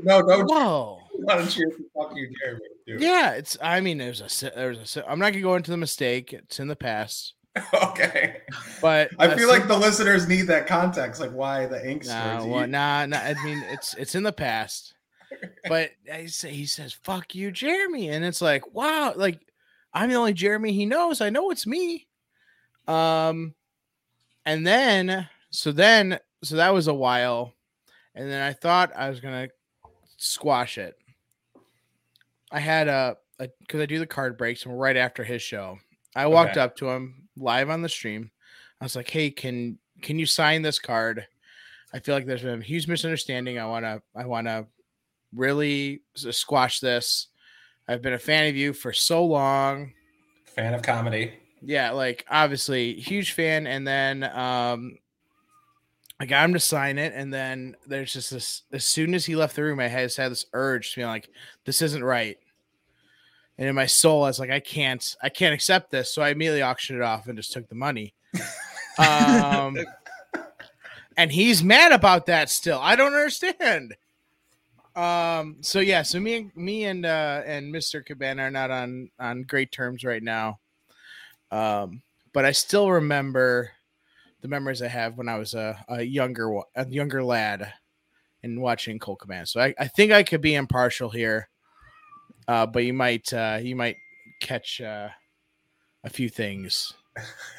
no, 0.06 0.22
don't 0.22 0.46
Whoa. 0.50 1.02
Don't 1.28 1.50
cheer 1.50 1.72
for 1.72 2.08
fuck 2.08 2.18
you, 2.18 2.30
Jeremy. 2.42 2.62
dude. 2.86 3.02
Yeah, 3.02 3.32
it's. 3.32 3.58
I 3.62 3.82
mean, 3.82 3.98
there's 3.98 4.22
a. 4.22 4.50
There's 4.50 4.98
a. 4.98 5.10
I'm 5.10 5.20
not 5.20 5.32
gonna 5.32 5.42
go 5.42 5.56
into 5.56 5.72
the 5.72 5.78
mistake. 5.78 6.34
It's 6.34 6.60
in 6.60 6.68
the 6.68 6.76
past, 6.76 7.34
okay. 7.74 8.42
but 8.82 9.10
I 9.20 9.36
feel 9.36 9.48
like 9.48 9.68
the 9.68 9.78
listeners 9.78 10.28
need 10.28 10.44
that 10.44 10.68
context, 10.68 11.22
like 11.22 11.32
why 11.32 11.66
the 11.66 11.90
ink 11.90 12.06
Nah, 12.06 12.46
well, 12.46 12.68
nah, 12.68 13.06
nah. 13.06 13.18
I 13.18 13.36
mean, 13.44 13.64
it's 13.70 13.94
it's 13.96 14.16
in 14.16 14.24
the 14.24 14.34
past, 14.34 14.94
but 15.68 15.92
I 16.12 16.26
say 16.26 16.52
he 16.52 16.66
says 16.66 16.94
"fuck 16.94 17.34
you, 17.34 17.52
Jeremy," 17.52 18.10
and 18.10 18.26
it's 18.26 18.42
like, 18.42 18.74
wow, 18.74 19.14
like 19.16 19.40
I'm 19.94 20.10
the 20.10 20.16
only 20.16 20.34
Jeremy 20.34 20.74
he 20.74 20.86
knows. 20.86 21.22
I 21.22 21.30
know 21.30 21.52
it's 21.52 21.66
me. 21.66 22.08
Um, 22.88 23.56
and 24.46 24.68
then 24.68 25.28
so 25.50 25.72
then 25.72 26.20
so 26.44 26.58
that 26.58 26.74
was 26.74 26.88
a 26.88 26.94
while, 26.94 27.54
and 28.14 28.30
then 28.30 28.42
I 28.42 28.54
thought 28.54 28.92
I 28.96 29.10
was 29.10 29.22
gonna 29.22 29.48
squash 30.18 30.78
it. 30.78 30.96
I 32.56 32.60
had 32.62 32.88
a 32.88 33.18
because 33.60 33.82
I 33.82 33.86
do 33.86 34.00
the 34.00 34.08
card 34.08 34.38
breaks 34.38 34.64
and 34.64 34.74
we're 34.74 34.80
right 34.82 34.96
after 34.98 35.24
his 35.24 35.42
show. 35.42 35.78
I 36.16 36.26
walked 36.28 36.52
Okay. 36.52 36.62
up 36.62 36.78
to 36.78 36.90
him 36.90 37.28
live 37.36 37.70
on 37.70 37.82
the 37.82 37.90
stream. 37.90 38.32
I 38.80 38.86
was 38.86 38.96
like, 38.96 39.10
"Hey, 39.10 39.30
can 39.30 39.78
can 40.02 40.18
you 40.18 40.26
sign 40.26 40.62
this 40.62 40.80
card?" 40.80 41.28
I 41.94 42.00
feel 42.00 42.16
like 42.16 42.26
there's 42.26 42.44
been 42.44 42.62
a 42.62 42.64
huge 42.64 42.88
misunderstanding. 42.88 43.60
I 43.60 43.66
want 43.66 43.84
to 43.86 44.02
I 44.16 44.26
want 44.26 44.48
to 44.48 44.68
really 45.34 46.02
squash 46.16 46.80
this. 46.80 47.28
I've 47.88 48.02
been 48.02 48.14
a 48.14 48.20
fan 48.20 48.48
of 48.50 48.56
you 48.56 48.72
for 48.74 48.94
so 48.94 49.26
long. 49.26 49.94
Fan 50.46 50.74
of 50.74 50.82
comedy. 50.82 51.34
Yeah, 51.62 51.92
like 51.92 52.26
obviously 52.30 52.94
huge 52.94 53.34
fan 53.34 53.68
and 53.68 53.86
then 53.86 54.24
um 54.24 54.98
I 56.20 56.26
got 56.26 56.46
him 56.46 56.54
to 56.54 56.60
sign 56.62 56.98
it 56.98 57.12
and 57.14 57.34
then 57.34 57.76
there's 57.86 58.14
just 58.14 58.32
this 58.32 58.62
as 58.72 58.86
soon 58.86 59.14
as 59.14 59.26
he 59.26 59.36
left 59.36 59.56
the 59.58 59.64
room 59.64 59.82
I 59.82 59.88
had 59.88 60.04
just 60.06 60.16
had 60.18 60.32
this 60.32 60.46
urge 60.54 60.94
to 60.94 61.02
be 61.02 61.06
like 61.06 61.30
this 61.66 61.82
isn't 61.82 62.04
right. 62.04 62.38
And 63.58 63.68
in 63.68 63.76
my 63.76 63.86
soul 63.86 64.24
I 64.24 64.28
was 64.28 64.40
like 64.40 64.50
I 64.50 64.60
can't 64.60 65.16
I 65.22 65.30
can't 65.30 65.54
accept 65.54 65.92
this. 65.92 66.14
So 66.14 66.22
I 66.22 66.30
immediately 66.30 66.64
auctioned 66.64 67.00
it 67.00 67.04
off 67.04 67.28
and 67.28 67.38
just 67.38 67.54
took 67.54 67.68
the 67.70 67.76
money. 67.76 68.14
Um 68.98 69.78
and 71.18 71.32
he's 71.32 71.64
mad 71.64 71.92
about 71.92 72.26
that 72.28 72.50
still. 72.50 72.80
I 72.82 72.96
don't 72.96 73.14
understand. 73.14 73.96
Um. 74.96 75.58
So 75.62 75.80
yeah. 75.80 76.04
So 76.04 76.20
me 76.20 76.36
and 76.36 76.56
me 76.56 76.86
and 76.86 77.06
uh 77.06 77.42
and 77.46 77.74
Mr. 77.74 78.06
Cabana 78.06 78.44
are 78.44 78.52
not 78.52 78.72
on 78.72 79.10
on 79.20 79.44
great 79.44 79.72
terms 79.72 80.04
right 80.04 80.24
now. 80.24 80.60
Um, 81.52 82.02
but 82.34 82.46
I 82.46 82.52
still 82.52 82.92
remember 82.92 83.72
the 84.42 84.48
memories 84.48 84.82
I 84.82 84.88
have 84.88 85.18
when 85.18 85.30
I 85.30 85.38
was 85.38 85.54
a, 85.54 85.84
a 85.88 86.02
younger 86.04 86.60
a 86.76 86.88
younger 86.88 87.24
lad 87.24 87.74
and 88.44 88.62
watching 88.62 89.00
Colt 89.00 89.20
Cabana. 89.20 89.46
So 89.46 89.60
I, 89.62 89.74
I 89.80 89.88
think 89.88 90.12
I 90.12 90.24
could 90.24 90.42
be 90.42 90.56
impartial 90.56 91.10
here. 91.10 91.50
Uh, 92.48 92.66
but 92.66 92.84
you 92.84 92.94
might 92.94 93.32
uh, 93.34 93.60
you 93.62 93.76
might 93.76 93.98
catch 94.40 94.82
uh, 94.82 95.10
a 96.04 96.10
few 96.10 96.30
things. 96.30 96.94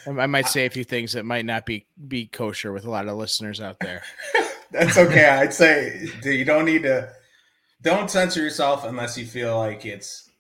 I 0.07 0.11
I 0.11 0.27
might 0.27 0.49
say 0.49 0.67
a 0.67 0.71
few 0.71 0.85
things 0.85 1.13
that 1.13 1.25
might 1.25 1.45
not 1.45 1.67
be 1.67 1.87
be 2.09 2.27
kosher 2.27 2.73
with 2.73 2.85
a 2.85 2.91
lot 2.91 3.09
of 3.09 3.17
listeners 3.17 3.61
out 3.61 3.79
there. 3.81 4.03
That's 4.71 4.99
okay. 4.99 5.27
I'd 5.27 5.55
say 5.55 6.09
you 6.23 6.45
don't 6.45 6.65
need 6.65 6.83
to. 6.83 7.11
Don't 7.83 8.11
censor 8.11 8.43
yourself 8.43 8.85
unless 8.85 9.17
you 9.17 9.27
feel 9.27 9.59
like 9.59 9.85
it's 9.85 10.31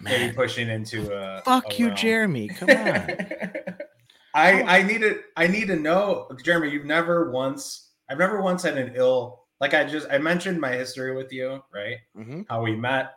maybe 0.00 0.32
pushing 0.32 0.68
into 0.68 1.12
a. 1.14 1.42
fuck 1.42 1.72
a 1.72 1.76
you, 1.76 1.86
realm. 1.86 1.96
Jeremy. 1.96 2.48
Come 2.48 2.70
on. 2.70 3.10
I 4.34 4.62
I 4.62 4.82
need 4.82 5.00
to 5.02 5.20
I 5.36 5.46
need 5.46 5.68
to 5.68 5.76
know, 5.76 6.28
Jeremy. 6.42 6.70
You've 6.70 6.84
never 6.84 7.30
once. 7.30 7.90
I've 8.10 8.18
never 8.18 8.42
once 8.42 8.62
had 8.62 8.76
an 8.76 8.92
ill. 8.96 9.44
Like 9.60 9.74
I 9.74 9.84
just 9.84 10.08
I 10.10 10.18
mentioned 10.18 10.60
my 10.60 10.72
history 10.72 11.14
with 11.14 11.32
you, 11.32 11.62
right? 11.72 11.98
hmm 12.14 12.42
How 12.48 12.62
we 12.62 12.74
met, 12.74 13.14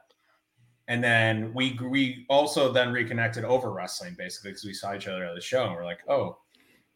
and 0.87 1.03
then 1.03 1.53
we 1.53 1.77
we 1.81 2.25
also 2.29 2.71
then 2.71 2.91
reconnected 2.91 3.43
over 3.43 3.71
wrestling, 3.71 4.15
basically 4.17 4.51
because 4.51 4.65
we 4.65 4.73
saw 4.73 4.95
each 4.95 5.07
other 5.07 5.25
at 5.25 5.35
the 5.35 5.41
show, 5.41 5.65
and 5.65 5.73
we're 5.75 5.85
like, 5.85 5.99
oh, 6.07 6.37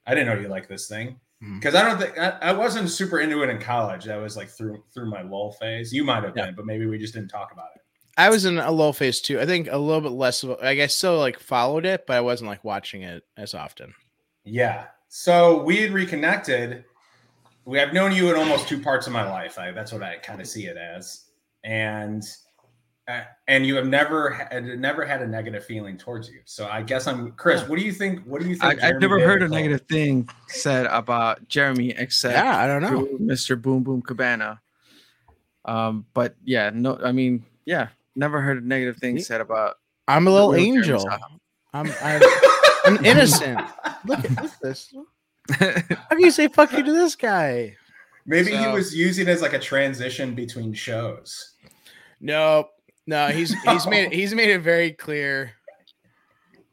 I 0.05 0.15
didn't 0.15 0.33
know 0.33 0.41
you 0.41 0.48
like 0.48 0.67
this 0.67 0.88
thing. 0.88 1.19
Mm-hmm. 1.43 1.55
Because 1.55 1.75
I 1.75 1.81
don't 1.83 2.00
think 2.00 2.17
I, 2.17 2.38
I 2.41 2.53
wasn't 2.53 2.89
super 2.89 3.19
into 3.19 3.41
it 3.43 3.50
in 3.50 3.60
college. 3.60 4.05
That 4.05 4.17
was 4.17 4.38
like 4.38 4.50
through 4.50 4.83
through 4.93 5.10
my 5.10 5.24
lull 5.24 5.53
phase. 5.53 5.91
You 5.91 6.03
might 6.03 6.24
have 6.24 6.36
Yeah. 6.36 6.48
been, 6.48 6.55
but 6.55 6.65
maybe 6.65 6.86
we 6.86 6.98
just 6.98 7.13
didn't 7.13 7.29
talk 7.29 7.51
about 7.51 7.69
it. 7.75 7.81
I 8.17 8.29
was 8.29 8.45
in 8.45 8.57
a 8.60 8.71
low 8.71 8.91
phase 8.91 9.21
too. 9.21 9.39
I 9.39 9.45
think 9.45 9.67
a 9.71 9.77
little 9.77 10.01
bit 10.01 10.12
less 10.12 10.43
of. 10.43 10.50
Like 10.62 10.79
I 10.79 10.88
still 10.88 11.17
like 11.17 11.39
followed 11.39 11.86
it, 11.86 12.05
but 12.05 12.15
I 12.15 12.21
wasn't 12.21 12.50
like 12.50 12.63
watching 12.63 13.01
it 13.01 13.24
as 13.38 13.53
often. 13.53 13.93
Yeah. 14.43 14.86
So 15.10 15.63
we 15.63 15.77
had 15.77 15.91
reconnected. 15.91 16.86
We 17.65 17.77
have 17.79 17.93
known 17.93 18.12
you 18.12 18.29
in 18.29 18.36
almost 18.38 18.67
two 18.67 18.79
parts 18.79 19.07
of 19.07 19.13
my 19.13 19.29
life. 19.29 19.57
I, 19.60 19.71
that's 19.71 19.91
what 19.91 20.01
I 20.03 20.17
kind 20.17 20.41
of 20.41 20.48
see 20.48 20.65
it 20.65 20.77
as, 20.77 21.25
and 21.63 22.24
and 23.48 23.65
you 23.65 23.75
have 23.75 23.88
never 23.88 24.30
had 24.30 24.63
never 24.80 25.06
had 25.06 25.22
a 25.22 25.27
negative 25.27 25.65
feeling 25.65 25.98
towards 25.98 26.30
you. 26.30 26.39
So 26.46 26.68
I 26.68 26.82
guess 26.82 27.08
I'm 27.08 27.32
Chris. 27.34 27.68
What 27.68 27.77
do 27.80 27.86
you 27.86 27.91
think? 27.91 28.24
What 28.25 28.41
do 28.41 28.48
you 28.48 28.56
think? 28.56 28.84
I've 28.84 29.00
never 29.00 29.20
heard 29.20 29.41
a 29.44 29.48
Cole? 29.48 29.56
negative 29.56 29.82
thing 29.88 30.30
said 30.48 30.86
about 30.88 31.48
Jeremy 31.48 31.91
except 31.91 32.36
yeah, 32.36 32.58
I 32.58 32.68
don't 32.68 32.82
know. 32.82 33.08
Mr. 33.20 33.62
Boom 33.62 33.84
Boom 33.84 34.01
Cabana. 34.01 34.62
Um, 35.65 36.06
but 36.13 36.36
yeah, 36.44 36.72
no, 36.74 36.98
I 37.03 37.12
mean, 37.12 37.46
yeah, 37.65 37.89
never 38.15 38.41
heard 38.41 38.63
a 38.63 38.68
negative 38.68 38.98
thing 38.98 39.15
Me- 39.15 39.22
said 39.22 39.41
about. 39.41 39.77
I'm 40.08 40.27
a 40.27 40.32
little 40.32 40.56
angel. 40.56 41.06
I'm 41.74 41.91
I'm, 42.01 42.22
I'm 42.86 43.06
innocent. 43.06 43.62
Look 44.06 44.20
at, 44.20 44.32
look 44.32 44.51
at 44.51 44.62
this. 44.62 44.94
How 45.51 46.08
can 46.10 46.20
you 46.20 46.32
say 46.32 46.48
fuck 46.48 46.72
you 46.72 46.84
to 46.84 46.91
this 46.91 47.15
guy? 47.15 47.75
Maybe 48.25 48.56
he 48.56 48.68
was 48.68 48.96
using 48.96 49.27
it 49.27 49.32
as 49.32 49.41
like 49.41 49.53
a 49.53 49.60
transition 49.60 50.36
between 50.36 50.74
shows. 50.74 51.56
No, 52.20 52.70
no, 53.08 53.27
he's 53.29 53.53
he's 53.63 53.88
made 53.88 54.12
he's 54.13 54.34
made 54.34 54.50
it 54.50 54.60
very 54.60 54.91
clear. 54.91 55.53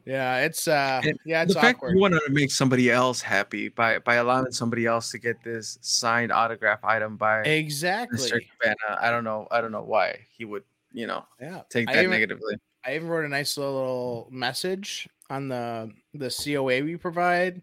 Yeah, 0.05 0.39
it's 0.39 0.67
uh 0.67 1.03
And 1.05 1.19
yeah, 1.27 1.43
it's 1.43 1.53
the 1.55 1.61
fact 1.61 1.79
awkward. 1.79 1.95
you 1.95 2.01
wanted 2.01 2.21
to 2.27 2.33
make 2.33 2.51
somebody 2.51 2.91
else 2.91 3.21
happy 3.21 3.69
by 3.69 3.99
by 3.99 4.15
allowing 4.17 4.51
somebody 4.53 4.87
else 4.87 5.11
to 5.11 5.19
get 5.19 5.43
this 5.45 5.79
signed 5.83 6.33
autograph 6.33 6.83
item 6.83 7.17
by 7.17 7.43
Mr. 7.43 7.59
Exactly. 7.59 8.49
Cabana. 8.63 8.99
I 9.03 9.11
don't 9.11 9.25
know. 9.25 9.47
I 9.51 9.61
don't 9.61 9.71
know 9.73 9.83
why 9.83 10.21
he 10.37 10.47
would, 10.47 10.65
you 10.93 11.07
know, 11.07 11.27
Yeah. 11.41 11.61
take 11.69 11.91
I 11.91 11.95
that 11.95 11.99
even- 12.05 12.11
negatively. 12.13 12.57
I 12.87 12.95
even 12.95 13.09
wrote 13.09 13.27
a 13.27 13.29
nice 13.29 13.59
little 13.59 14.29
message 14.31 15.09
on 15.29 15.49
the 15.49 15.91
the 16.15 16.31
COA 16.31 16.81
we 16.83 16.97
provide. 16.97 17.61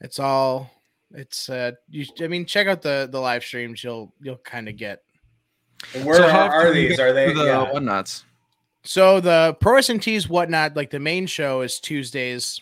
It's 0.00 0.18
all 0.18 0.70
it's 1.12 1.50
uh 1.50 1.72
you 1.90 2.06
I 2.22 2.28
mean 2.28 2.46
check 2.46 2.66
out 2.66 2.80
the 2.80 3.08
the 3.12 3.20
live 3.20 3.44
streams 3.44 3.84
you'll 3.84 4.14
you'll 4.22 4.36
kind 4.38 4.70
of 4.70 4.76
get. 4.78 5.02
And 5.94 6.04
where 6.04 6.16
So 6.16 6.28
how 6.28 6.40
are, 6.40 6.50
are 6.50 6.60
often 6.60 6.74
do 6.74 6.80
you 6.80 6.88
these? 6.90 7.00
Are 7.00 7.12
they? 7.12 7.32
the 7.32 7.44
yeah. 7.44 7.70
whatnots? 7.72 8.24
So 8.84 9.20
the 9.20 9.56
Pro 9.60 9.74
Wrestling 9.74 10.00
Tees 10.00 10.28
whatnot 10.28 10.76
like 10.76 10.90
the 10.90 10.98
main 10.98 11.26
show 11.26 11.60
is 11.62 11.78
Tuesdays 11.80 12.60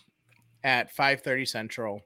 at 0.64 0.94
5:30 0.94 1.46
Central. 1.48 2.02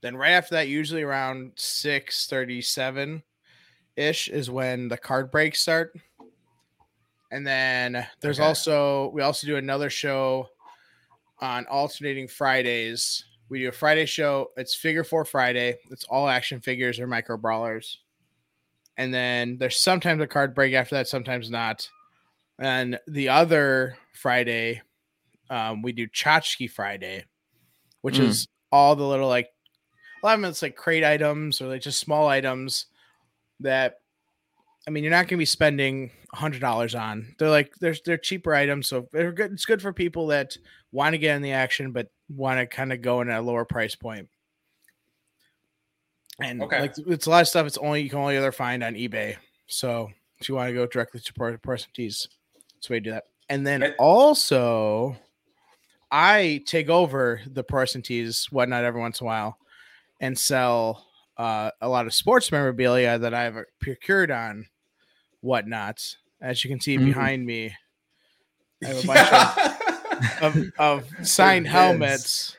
Then 0.00 0.16
right 0.16 0.32
after 0.32 0.54
that 0.56 0.68
usually 0.68 1.02
around 1.02 1.52
6:37 1.56 3.22
ish 3.96 4.28
is 4.28 4.50
when 4.50 4.88
the 4.88 4.96
card 4.98 5.30
breaks 5.30 5.60
start. 5.60 5.94
And 7.30 7.46
then 7.46 8.06
there's 8.20 8.38
Okay. 8.38 8.46
also 8.46 9.08
we 9.10 9.22
also 9.22 9.46
do 9.46 9.56
another 9.56 9.90
show 9.90 10.48
on 11.40 11.66
alternating 11.66 12.28
Fridays. 12.28 13.24
We 13.48 13.60
do 13.60 13.68
a 13.68 13.72
Friday 13.72 14.06
show. 14.06 14.50
It's 14.56 14.74
Figure 14.74 15.04
Four 15.04 15.24
Friday. 15.24 15.78
It's 15.90 16.04
all 16.04 16.28
action 16.28 16.60
figures 16.60 16.98
or 17.00 17.06
micro 17.06 17.36
brawlers. 17.36 18.00
And 18.96 19.12
then 19.12 19.58
there's 19.58 19.76
sometimes 19.80 20.22
a 20.22 20.26
card 20.26 20.54
break 20.54 20.74
after 20.74 20.94
that, 20.94 21.08
sometimes 21.08 21.50
not. 21.50 21.88
And 22.58 22.98
the 23.08 23.28
other 23.30 23.96
Friday, 24.12 24.82
um, 25.50 25.82
we 25.82 25.92
do 25.92 26.06
Tchotchke 26.06 26.70
Friday, 26.70 27.24
which 28.02 28.16
Mm. 28.18 28.28
is 28.28 28.46
all 28.70 28.94
the 28.96 29.06
little 29.06 29.28
like 29.28 29.48
a 30.22 30.26
lot 30.26 30.34
of 30.34 30.40
them 30.40 30.50
it's 30.50 30.62
like 30.62 30.74
crate 30.76 31.04
items 31.04 31.60
or 31.60 31.68
like 31.68 31.82
just 31.82 32.00
small 32.00 32.26
items 32.28 32.86
that 33.60 34.00
I 34.86 34.90
mean 34.90 35.04
you're 35.04 35.10
not 35.12 35.28
gonna 35.28 35.38
be 35.38 35.44
spending 35.44 36.10
a 36.32 36.36
hundred 36.36 36.60
dollars 36.60 36.94
on. 36.94 37.34
They're 37.38 37.50
like 37.50 37.74
they're 37.80 37.96
they're 38.04 38.16
cheaper 38.18 38.54
items, 38.54 38.88
so 38.88 39.08
they're 39.12 39.32
good. 39.32 39.52
It's 39.52 39.64
good 39.64 39.82
for 39.82 39.92
people 39.92 40.28
that 40.28 40.56
want 40.92 41.12
to 41.14 41.18
get 41.18 41.36
in 41.36 41.42
the 41.42 41.52
action 41.52 41.92
but 41.92 42.08
want 42.28 42.58
to 42.58 42.66
kind 42.66 42.92
of 42.92 43.02
go 43.02 43.20
in 43.20 43.28
at 43.30 43.40
a 43.40 43.42
lower 43.42 43.64
price 43.64 43.94
point. 43.94 44.28
And 46.40 46.62
Okay. 46.62 46.80
like 46.80 46.94
it's 46.98 47.26
a 47.26 47.30
lot 47.30 47.42
of 47.42 47.48
stuff. 47.48 47.66
It's 47.66 47.78
only 47.78 48.02
you 48.02 48.10
can 48.10 48.18
only 48.18 48.36
other 48.36 48.52
find 48.52 48.82
on 48.82 48.94
eBay. 48.94 49.36
So 49.66 50.10
if 50.40 50.48
you 50.48 50.54
want 50.56 50.68
to 50.68 50.74
go 50.74 50.86
directly 50.86 51.20
to 51.20 51.32
Pro 51.34 51.56
Person 51.58 51.90
Tees, 51.94 52.28
that's 52.74 52.88
the 52.88 52.94
way 52.94 52.98
to 53.00 53.04
do 53.04 53.10
that. 53.12 53.24
And 53.48 53.66
then 53.66 53.82
Right. 53.82 53.94
also, 53.98 55.16
I 56.10 56.62
take 56.66 56.88
over 56.88 57.40
the 57.46 57.62
Person 57.64 58.02
Tees 58.02 58.46
whatnot 58.50 58.84
every 58.84 59.00
once 59.00 59.20
in 59.20 59.26
a 59.26 59.28
while, 59.28 59.58
and 60.20 60.38
sell 60.38 61.06
uh, 61.36 61.70
a 61.80 61.88
lot 61.88 62.06
of 62.06 62.14
sports 62.14 62.50
memorabilia 62.52 63.18
that 63.18 63.34
I've 63.34 63.56
procured 63.80 64.30
on 64.30 64.66
whatnots. 65.42 66.16
As 66.40 66.64
you 66.64 66.70
can 66.70 66.80
see 66.80 66.96
Mhm. 66.98 67.04
behind 67.04 67.46
me, 67.46 67.74
I 68.82 68.88
have 68.88 68.98
a 68.98 69.02
bunch 69.06 69.32
of, 69.32 70.56
of, 70.78 71.04
of 71.18 71.26
signed 71.26 71.64
bids. 71.64 71.72
helmets. 71.72 72.56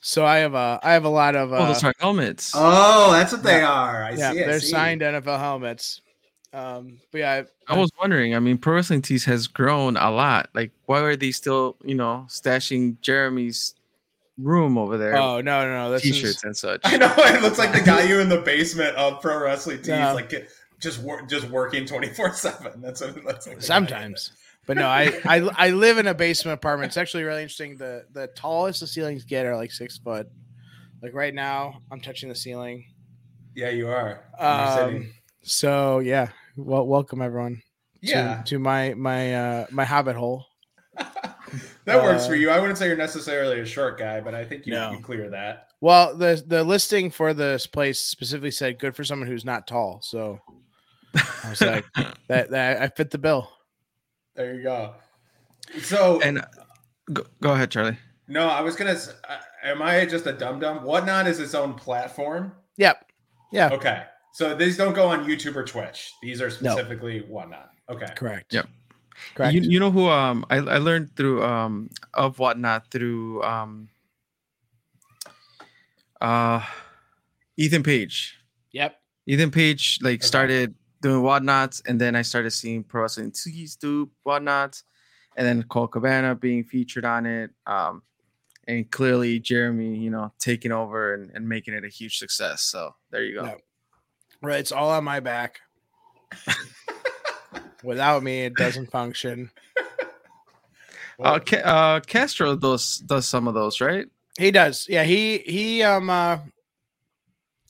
So 0.00 0.24
I 0.24 0.38
have 0.38 0.54
a 0.54 0.80
I 0.82 0.92
have 0.94 1.04
a 1.04 1.10
lot 1.10 1.36
of 1.36 1.52
uh, 1.52 1.56
oh, 1.58 1.66
those 1.66 1.84
are 1.84 1.94
helmets. 1.98 2.52
oh, 2.54 3.12
that's 3.12 3.32
what 3.32 3.42
they 3.42 3.60
are. 3.60 4.02
I 4.04 4.12
yeah, 4.12 4.32
see. 4.32 4.38
They're 4.38 4.60
see. 4.60 4.68
signed 4.68 5.02
NFL 5.02 5.38
helmets. 5.38 6.00
Um, 6.52 6.98
but 7.12 7.18
yeah, 7.18 7.42
I 7.68 7.78
was 7.78 7.90
wondering. 8.00 8.34
I 8.34 8.40
mean, 8.40 8.58
Pro 8.58 8.74
Wrestling 8.74 9.02
Tees 9.02 9.24
has 9.26 9.46
grown 9.46 9.96
a 9.96 10.10
lot. 10.10 10.48
Like, 10.54 10.72
why 10.86 11.00
are 11.00 11.14
they 11.14 11.30
still, 11.30 11.76
you 11.84 11.94
know, 11.94 12.24
stashing 12.28 13.00
Jeremy's 13.02 13.74
room 14.36 14.76
over 14.78 14.96
there? 14.98 15.16
oh 15.16 15.40
no, 15.40 15.64
no, 15.66 15.84
no, 15.84 15.90
this 15.92 16.02
T-shirts 16.02 16.38
is 16.38 16.44
and 16.44 16.56
such. 16.56 16.80
I 16.84 16.96
know 16.96 17.12
it 17.18 17.42
looks 17.42 17.58
like 17.58 17.72
the 17.72 17.80
guy 17.82 18.02
you 18.04 18.20
in 18.20 18.28
the 18.28 18.40
basement 18.40 18.96
of 18.96 19.20
pro 19.20 19.38
wrestling 19.40 19.78
tees, 19.78 19.88
No. 19.88 20.14
like 20.14 20.48
just 20.80 21.02
wor- 21.02 21.22
just 21.26 21.48
working 21.50 21.84
twenty 21.84 22.08
four 22.08 22.32
seven. 22.32 22.80
That's 22.80 23.00
what 23.00 23.22
that's 23.24 23.46
like 23.46 23.62
sometimes. 23.62 24.32
But 24.66 24.76
no, 24.76 24.86
I, 24.86 25.20
I 25.24 25.48
I 25.56 25.70
live 25.70 25.98
in 25.98 26.06
a 26.06 26.14
basement 26.14 26.54
apartment. 26.54 26.90
It's 26.90 26.96
actually 26.96 27.24
really 27.24 27.42
interesting. 27.42 27.76
The 27.76 28.04
the 28.12 28.28
tallest 28.28 28.80
the 28.80 28.86
ceilings 28.86 29.24
get 29.24 29.46
are 29.46 29.56
like 29.56 29.72
six 29.72 29.98
foot. 29.98 30.28
Like 31.02 31.14
right 31.14 31.34
now, 31.34 31.80
I'm 31.90 32.00
touching 32.00 32.28
the 32.28 32.34
ceiling. 32.34 32.84
Yeah, 33.54 33.70
you 33.70 33.88
are. 33.88 34.24
Um, 34.38 35.12
so 35.42 35.98
yeah, 36.00 36.28
well, 36.56 36.86
welcome 36.86 37.20
everyone. 37.22 37.56
to- 37.56 37.62
yeah, 38.02 38.42
to, 38.46 38.58
my 38.58 38.94
my 38.94 39.34
uh 39.34 39.66
my 39.70 39.84
hobbit 39.84 40.16
hole. 40.16 40.46
that 41.84 42.02
works 42.02 42.26
for 42.26 42.34
uh, 42.34 42.36
you. 42.36 42.50
I 42.50 42.60
wouldn't 42.60 42.78
say 42.78 42.86
you're 42.86 42.96
necessarily 42.96 43.60
a 43.60 43.66
short 43.66 43.98
guy, 43.98 44.20
but 44.20 44.34
I 44.34 44.44
think 44.44 44.66
you, 44.66 44.74
No. 44.74 44.92
you 44.92 45.00
clear 45.00 45.30
that. 45.30 45.68
Well, 45.80 46.16
the 46.16 46.42
the 46.46 46.62
listing 46.62 47.10
for 47.10 47.32
this 47.34 47.66
place 47.66 47.98
specifically 47.98 48.50
said 48.50 48.78
good 48.78 48.94
for 48.94 49.02
someone 49.04 49.26
who's 49.28 49.44
not 49.44 49.66
tall. 49.66 50.00
So 50.02 50.38
I 51.14 51.50
was 51.50 51.60
like, 51.60 51.84
that 52.28 52.50
that 52.50 52.82
I 52.82 52.88
fit 52.88 53.10
the 53.10 53.18
bill. 53.18 53.50
There 54.34 54.54
you 54.54 54.62
go. 54.62 54.94
So 55.82 56.20
and 56.22 56.38
uh, 56.38 56.44
go, 57.12 57.24
go 57.40 57.52
ahead, 57.52 57.70
Charlie. 57.70 57.98
no, 58.28 58.48
I 58.48 58.60
was 58.60 58.76
gonna. 58.76 58.96
uh, 59.28 59.36
Am 59.62 59.82
I 59.82 60.06
just 60.06 60.26
a 60.26 60.32
dum 60.32 60.58
dum? 60.58 60.82
Whatnot 60.84 61.26
is 61.26 61.38
its 61.40 61.54
own 61.54 61.74
platform. 61.74 62.52
Yep. 62.78 63.04
Yeah. 63.52 63.68
Okay, 63.72 64.04
so 64.32 64.54
these 64.54 64.76
don't 64.78 64.94
go 64.94 65.06
on 65.08 65.26
YouTube 65.26 65.54
or 65.56 65.64
Twitch. 65.64 66.12
These 66.22 66.40
are 66.40 66.48
No. 66.62 66.72
specifically 66.74 67.20
whatnot. 67.28 67.70
Okay. 67.90 68.06
Correct. 68.16 68.52
Yep. 68.54 68.68
Correct. 69.34 69.52
You, 69.52 69.60
you 69.62 69.80
know 69.80 69.90
who 69.90 70.08
um 70.08 70.46
I, 70.48 70.56
I 70.56 70.78
learned 70.78 71.14
through 71.14 71.44
um 71.44 71.90
of 72.14 72.38
whatnot 72.38 72.90
through 72.90 73.42
um 73.42 73.88
uh 76.20 76.64
Ethan 77.56 77.82
Page. 77.82 78.38
yep. 78.72 78.96
Ethan 79.26 79.50
Page 79.50 79.98
like 80.02 80.20
Okay. 80.20 80.26
started 80.26 80.74
doing 81.00 81.22
whatnots, 81.22 81.82
and 81.86 82.00
then 82.00 82.14
I 82.14 82.22
started 82.22 82.50
seeing 82.50 82.84
Pro 82.84 83.02
Wrestling 83.02 83.32
Tees 83.32 83.76
do 83.76 84.10
whatnots, 84.24 84.84
and 85.36 85.46
then 85.46 85.62
Colt 85.64 85.92
Cabana 85.92 86.34
being 86.34 86.64
featured 86.64 87.04
on 87.04 87.26
it. 87.26 87.50
Um, 87.66 88.02
and 88.66 88.88
clearly 88.90 89.40
Jeremy, 89.40 89.96
you 89.96 90.10
know, 90.10 90.32
taking 90.38 90.72
over 90.72 91.14
and, 91.14 91.30
and 91.34 91.48
making 91.48 91.74
it 91.74 91.84
a 91.84 91.88
huge 91.88 92.18
success. 92.18 92.62
So 92.62 92.94
there 93.10 93.24
you 93.24 93.34
go. 93.34 93.44
Yeah. 93.46 93.54
Right, 94.42 94.60
it's 94.60 94.72
all 94.72 94.90
on 94.90 95.04
my 95.04 95.20
back. 95.20 95.60
Without 97.82 98.22
me, 98.22 98.44
it 98.44 98.54
doesn't 98.54 98.90
function. 98.90 99.50
Uh, 101.22 101.38
Ca- 101.38 101.56
uh, 101.58 102.00
Castro 102.00 102.56
does 102.56 102.96
does 102.96 103.26
some 103.26 103.46
of 103.46 103.52
those, 103.52 103.82
right? 103.82 104.06
He 104.38 104.50
does. 104.50 104.86
Yeah, 104.88 105.04
he 105.04 105.36
he 105.38 105.82
um 105.82 106.08
uh 106.08 106.38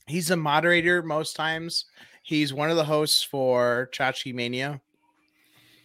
he's 0.07 0.31
a 0.31 0.37
moderator 0.37 1.03
most 1.03 1.35
times. 1.35 1.83
He's 2.31 2.53
one 2.53 2.69
of 2.69 2.77
the 2.77 2.85
hosts 2.85 3.21
for 3.21 3.89
Chachi 3.91 4.33
Mania. 4.33 4.79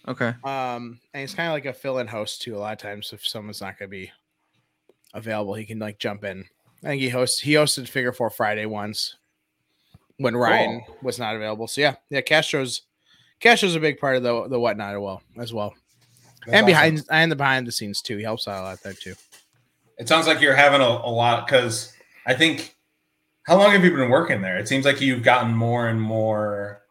Okay. 0.07 0.33
Um 0.45 1.01
and 1.13 1.21
he's 1.21 1.35
kind 1.35 1.49
of 1.49 1.55
like 1.55 1.65
a 1.67 1.73
fill-in 1.73 2.07
host 2.07 2.41
too 2.41 2.57
a 2.57 2.59
lot 2.59 2.73
of 2.73 2.79
times 2.79 3.13
if 3.13 3.27
someone's 3.27 3.61
not 3.61 3.77
going 3.77 3.89
to 3.89 3.97
be 3.97 4.13
available, 5.13 5.55
he 5.55 5.65
can 5.65 5.81
like 5.81 5.99
jump 5.99 6.23
in. 6.23 6.45
I 6.85 6.91
think 6.91 7.03
he 7.03 7.09
hosts 7.09 7.41
he 7.41 7.55
hosted 7.55 7.89
Figure 7.89 8.13
4 8.13 8.31
Friday 8.31 8.65
once 8.65 9.17
when 10.19 10.37
Ryan 10.37 10.85
was 11.03 11.19
not 11.19 11.35
available. 11.35 11.67
So 11.67 11.81
yeah, 11.81 11.97
yeah, 12.11 12.21
Castro's 12.21 12.83
Castro's 13.41 13.75
a 13.75 13.81
big 13.81 13.99
part 13.99 14.17
of 14.17 14.23
the 14.23 14.47
the 14.47 14.61
whatnot 14.61 14.95
as 14.95 15.01
well 15.01 15.23
as 15.39 15.53
well. 15.53 15.75
That's 16.47 16.47
and 16.47 16.55
awesome. 16.55 16.67
behind 16.67 17.05
and 17.11 17.33
the 17.33 17.37
behind 17.37 17.67
the 17.67 17.73
scenes 17.73 18.01
too. 18.03 18.19
He 18.19 18.23
helps 18.23 18.47
out 18.47 18.61
a 18.61 18.63
lot 18.63 18.83
there 18.85 18.93
too. 18.93 19.15
It 19.99 20.07
sounds 20.07 20.29
like 20.29 20.41
you're 20.41 20.55
having 20.55 20.81
a, 20.81 20.85
a 20.85 21.11
lot 21.11 21.45
because 21.45 21.93
I 22.25 22.35
think. 22.35 22.76
How 23.47 23.57
long 23.57 23.71
have 23.73 23.85
you 23.85 23.91
been 23.95 24.11
working 24.11 24.43
there? 24.43 24.59
It 24.59 24.67
seems 24.69 24.85
like 24.85 25.01
you've 25.01 25.23
gotten 25.23 25.55
more 25.55 25.89
and 25.89 26.01
more. 26.01 26.83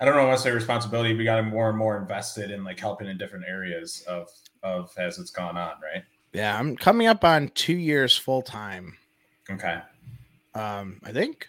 I 0.00 0.04
don't 0.04 0.16
know 0.16 0.26
want 0.26 0.38
to 0.38 0.42
say 0.42 0.50
responsibility, 0.50 1.12
but 1.12 1.18
you 1.20 1.24
gotten 1.24 1.46
more 1.50 1.68
and 1.68 1.78
more 1.78 1.96
invested 1.98 2.50
in 2.50 2.64
like 2.64 2.80
helping 2.80 3.08
in 3.08 3.18
different 3.18 3.44
areas 3.46 4.02
of 4.08 4.28
of 4.62 4.92
as 4.96 5.18
it's 5.18 5.30
gone 5.30 5.56
on, 5.56 5.72
right? 5.82 6.02
Yeah, 6.32 6.58
I'm 6.58 6.76
coming 6.76 7.08
up 7.08 7.24
on 7.24 7.48
two 7.50 7.76
years 7.76 8.16
full 8.16 8.42
time. 8.42 8.96
Okay. 9.50 9.80
Um, 10.54 10.98
I 11.04 11.12
think. 11.12 11.48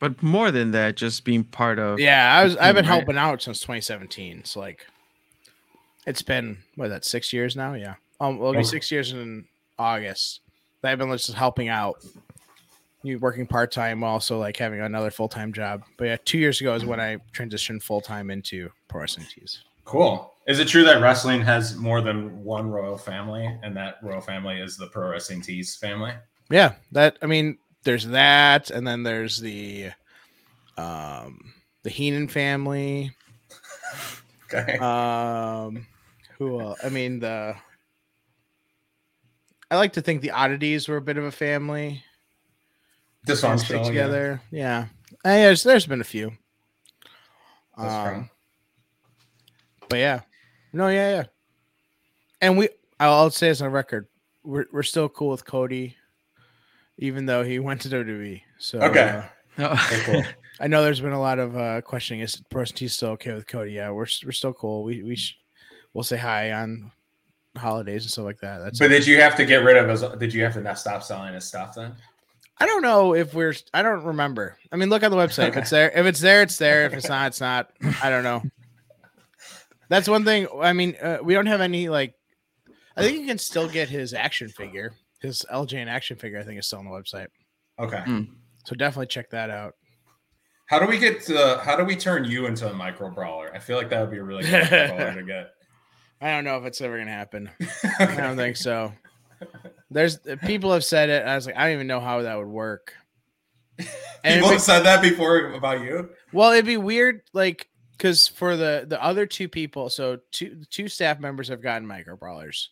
But 0.00 0.22
more 0.22 0.50
than 0.50 0.72
that, 0.72 0.96
just 0.96 1.24
being 1.24 1.44
part 1.44 1.78
of 1.78 2.00
Yeah, 2.00 2.36
I 2.36 2.44
was. 2.44 2.56
I've 2.56 2.74
been 2.74 2.84
Right. 2.84 2.94
helping 2.96 3.16
out 3.16 3.42
since 3.42 3.60
2017. 3.60 4.44
So 4.44 4.58
like, 4.60 4.86
it's 6.06 6.22
been 6.22 6.58
what 6.74 6.86
is 6.86 6.90
that 6.90 7.04
six 7.04 7.32
years 7.32 7.54
now? 7.54 7.74
Yeah, 7.74 7.94
um, 8.20 8.38
well, 8.38 8.48
it'll 8.50 8.52
be 8.54 8.58
Okay. 8.58 8.68
six 8.68 8.90
years 8.90 9.12
in 9.12 9.46
August. 9.78 10.40
that 10.82 10.92
I've 10.92 10.98
been 10.98 11.10
just 11.12 11.32
helping 11.32 11.68
out. 11.68 12.04
You 13.04 13.18
working 13.18 13.46
part 13.46 13.70
time 13.70 14.00
while 14.00 14.12
also 14.12 14.38
like 14.38 14.56
having 14.56 14.80
another 14.80 15.10
full 15.10 15.28
time 15.28 15.52
job. 15.52 15.84
But 15.98 16.04
yeah, 16.06 16.16
two 16.24 16.38
years 16.38 16.60
ago 16.60 16.74
is 16.74 16.86
when 16.86 17.00
I 17.00 17.18
transitioned 17.32 17.82
full 17.82 18.00
time 18.00 18.30
into 18.30 18.70
pro 18.88 19.02
wrestling 19.02 19.26
tees. 19.32 19.62
Cool. 19.84 20.32
Is 20.46 20.58
it 20.58 20.68
true 20.68 20.84
that 20.84 21.02
wrestling 21.02 21.42
has 21.42 21.76
more 21.76 22.00
than 22.00 22.42
one 22.42 22.70
royal 22.70 22.96
family, 22.96 23.46
and 23.62 23.76
that 23.76 23.96
royal 24.02 24.22
family 24.22 24.58
is 24.58 24.78
the 24.78 24.86
pro 24.86 25.10
wrestling 25.10 25.42
tees 25.42 25.76
family? 25.76 26.12
Yeah, 26.50 26.74
that 26.92 27.18
I 27.20 27.26
mean, 27.26 27.58
there's 27.82 28.06
that, 28.06 28.70
and 28.70 28.86
then 28.86 29.02
there's 29.02 29.38
the 29.38 29.90
um 30.78 31.52
the 31.82 31.90
Heenan 31.90 32.28
family. 32.28 33.12
Okay. 34.52 34.78
Um, 34.78 35.86
who? 36.38 36.60
Else? 36.60 36.78
I 36.84 36.88
mean 36.88 37.18
the. 37.18 37.56
I 39.70 39.76
like 39.76 39.94
to 39.94 40.02
think 40.02 40.20
the 40.20 40.30
oddities 40.30 40.86
were 40.86 40.98
a 40.98 41.02
bit 41.02 41.16
of 41.16 41.24
a 41.24 41.32
family. 41.32 42.04
This 43.26 43.40
Kinda 43.40 43.58
stick 43.58 43.82
together. 43.82 44.40
Yeah, 44.50 44.86
yeah 45.24 45.44
there's, 45.44 45.62
there's 45.62 45.86
been 45.86 46.00
a 46.00 46.04
few. 46.04 46.32
That's 47.76 47.92
Um, 48.16 48.30
but 49.88 49.98
yeah, 49.98 50.20
no, 50.72 50.88
yeah, 50.88 51.10
yeah. 51.10 51.24
And 52.40 52.58
we, 52.58 52.68
I'll, 53.00 53.12
I'll 53.14 53.30
say 53.30 53.48
this 53.48 53.60
on 53.60 53.70
record, 53.72 54.06
we're 54.42 54.66
we're 54.72 54.82
still 54.82 55.08
cool 55.08 55.30
with 55.30 55.44
Cody, 55.44 55.96
even 56.98 57.26
though 57.26 57.42
he 57.42 57.58
went 57.58 57.80
to 57.82 57.88
WWE. 57.88 58.42
So 58.58 58.80
Okay. 58.80 59.22
uh, 59.58 59.76
Okay, 59.76 60.02
cool. 60.04 60.22
I 60.60 60.66
know 60.68 60.82
there's 60.82 61.00
been 61.00 61.12
a 61.12 61.20
lot 61.20 61.38
of 61.38 61.56
uh, 61.56 61.80
questioning. 61.80 62.20
Is 62.22 62.36
Person 62.50 62.76
T 62.76 62.88
still 62.88 63.10
okay 63.10 63.32
with 63.34 63.46
Cody? 63.46 63.72
Yeah, 63.72 63.90
we're 63.90 64.06
we're 64.24 64.32
still 64.32 64.52
cool. 64.52 64.84
We 64.84 65.02
we 65.02 65.16
sh- 65.16 65.36
we'll 65.92 66.04
say 66.04 66.16
hi 66.16 66.52
on 66.52 66.92
holidays 67.56 68.02
and 68.04 68.10
stuff 68.10 68.24
like 68.24 68.40
that. 68.40 68.58
That's 68.58 68.78
But 68.78 68.88
did 68.88 69.06
you 69.06 69.20
have 69.20 69.36
to 69.36 69.44
get 69.44 69.64
rid 69.64 69.76
of 69.76 69.88
his? 69.88 70.02
Did 70.18 70.32
you 70.34 70.42
have 70.44 70.54
to 70.54 70.60
not 70.60 70.78
stop 70.78 71.02
selling 71.02 71.34
his 71.34 71.44
stuff 71.44 71.74
then? 71.74 71.94
I 72.58 72.66
don't 72.66 72.82
know 72.82 73.14
if 73.14 73.34
we're. 73.34 73.54
I 73.72 73.82
don't 73.82 74.04
remember. 74.04 74.58
I 74.70 74.76
mean, 74.76 74.88
look 74.90 75.02
on 75.02 75.10
the 75.10 75.16
website. 75.16 75.48
If 75.48 75.56
it's 75.56 75.70
there, 75.70 75.90
if 75.90 76.06
it's 76.06 76.20
there, 76.20 76.42
it's 76.42 76.56
there. 76.56 76.86
If 76.86 76.94
it's 76.94 77.08
not, 77.08 77.28
it's 77.28 77.40
not. 77.40 77.70
I 78.02 78.10
don't 78.10 78.22
know. 78.22 78.42
That's 79.88 80.08
one 80.08 80.24
thing. 80.24 80.46
I 80.60 80.72
mean, 80.72 80.96
uh, 81.00 81.18
we 81.22 81.34
don't 81.34 81.46
have 81.46 81.60
any 81.60 81.88
like. 81.88 82.14
I 82.96 83.02
think 83.02 83.18
you 83.18 83.26
can 83.26 83.38
still 83.38 83.68
get 83.68 83.88
his 83.88 84.14
action 84.14 84.48
figure. 84.48 84.92
His 85.20 85.44
LJN 85.52 85.88
action 85.88 86.16
figure, 86.16 86.38
I 86.38 86.44
think, 86.44 86.58
is 86.58 86.66
still 86.66 86.78
on 86.78 86.84
the 86.84 86.90
website. 86.90 87.26
Okay. 87.78 88.02
Mm. 88.06 88.28
So 88.66 88.76
definitely 88.76 89.06
check 89.06 89.30
that 89.30 89.50
out. 89.50 89.74
How 90.66 90.78
do 90.78 90.86
we 90.86 90.98
get 90.98 91.22
to? 91.22 91.60
How 91.62 91.76
do 91.76 91.84
we 91.84 91.96
turn 91.96 92.24
you 92.24 92.46
into 92.46 92.70
a 92.70 92.72
micro 92.72 93.10
brawler? 93.10 93.50
I 93.54 93.58
feel 93.58 93.76
like 93.76 93.90
that 93.90 94.00
would 94.00 94.10
be 94.10 94.18
a 94.18 94.22
really 94.22 94.44
good 94.44 94.68
brawler 94.68 95.14
to 95.14 95.22
get. 95.22 95.50
I 96.20 96.30
don't 96.30 96.44
know 96.44 96.56
if 96.58 96.64
it's 96.64 96.80
ever 96.80 96.96
gonna 96.96 97.10
happen. 97.10 97.50
I 97.98 98.14
don't 98.16 98.36
think 98.36 98.56
so. 98.56 98.92
There's 99.94 100.18
people 100.44 100.72
have 100.72 100.84
said 100.84 101.08
it. 101.08 101.24
I 101.24 101.34
was 101.36 101.46
like, 101.46 101.56
I 101.56 101.64
don't 101.64 101.72
even 101.74 101.86
know 101.86 102.00
how 102.00 102.20
that 102.22 102.36
would 102.36 102.46
work. 102.48 102.92
And 104.24 104.36
People 104.36 104.48
it'd 104.48 104.52
have 104.52 104.62
said 104.62 104.80
that 104.84 105.02
before 105.02 105.52
about 105.52 105.82
you. 105.82 106.08
well, 106.32 106.52
it'd 106.52 106.64
be 106.64 106.78
weird, 106.78 107.20
like, 107.34 107.68
because 107.92 108.26
for 108.26 108.56
the 108.56 108.84
the 108.88 109.02
other 109.02 109.26
two 109.26 109.48
people, 109.48 109.90
so 109.90 110.18
two 110.32 110.62
two 110.70 110.88
staff 110.88 111.20
members 111.20 111.48
have 111.48 111.60
gotten 111.60 111.86
micro 111.86 112.16
brawlers. 112.16 112.70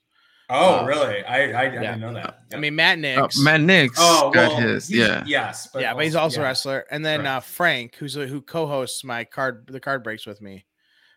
Oh, 0.49 0.81
Uh, 0.81 0.85
really? 0.87 1.23
I 1.25 1.37
I, 1.37 1.43
I 1.43 1.63
yeah. 1.65 1.81
didn't 1.81 2.01
know 2.01 2.15
that. 2.15 2.39
I 2.55 2.57
mean, 2.57 2.75
Matt 2.75 2.97
Oh, 2.99 3.01
Nix. 3.03 3.39
Matt 3.39 3.61
Nix 3.61 3.97
oh, 4.01 4.31
got 4.31 4.53
well, 4.53 4.61
his. 4.61 4.89
he's- 4.89 5.09
Yeah. 5.09 5.25
yes, 5.27 5.69
yeah, 5.75 5.93
but 5.95 6.05
he's 6.05 6.15
also 6.17 6.41
a 6.41 6.45
wrestler. 6.45 6.85
And 6.91 7.05
then 7.05 7.21
Right. 7.21 7.37
uh, 7.37 7.41
Frank, 7.41 7.97
who's 7.97 8.17
a, 8.17 8.27
who 8.27 8.41
co-hosts 8.41 9.05
my 9.05 9.25
card 9.25 9.67
the 9.69 9.81
card 9.81 10.03
breaks 10.03 10.25
with 10.27 10.41
me. 10.41 10.65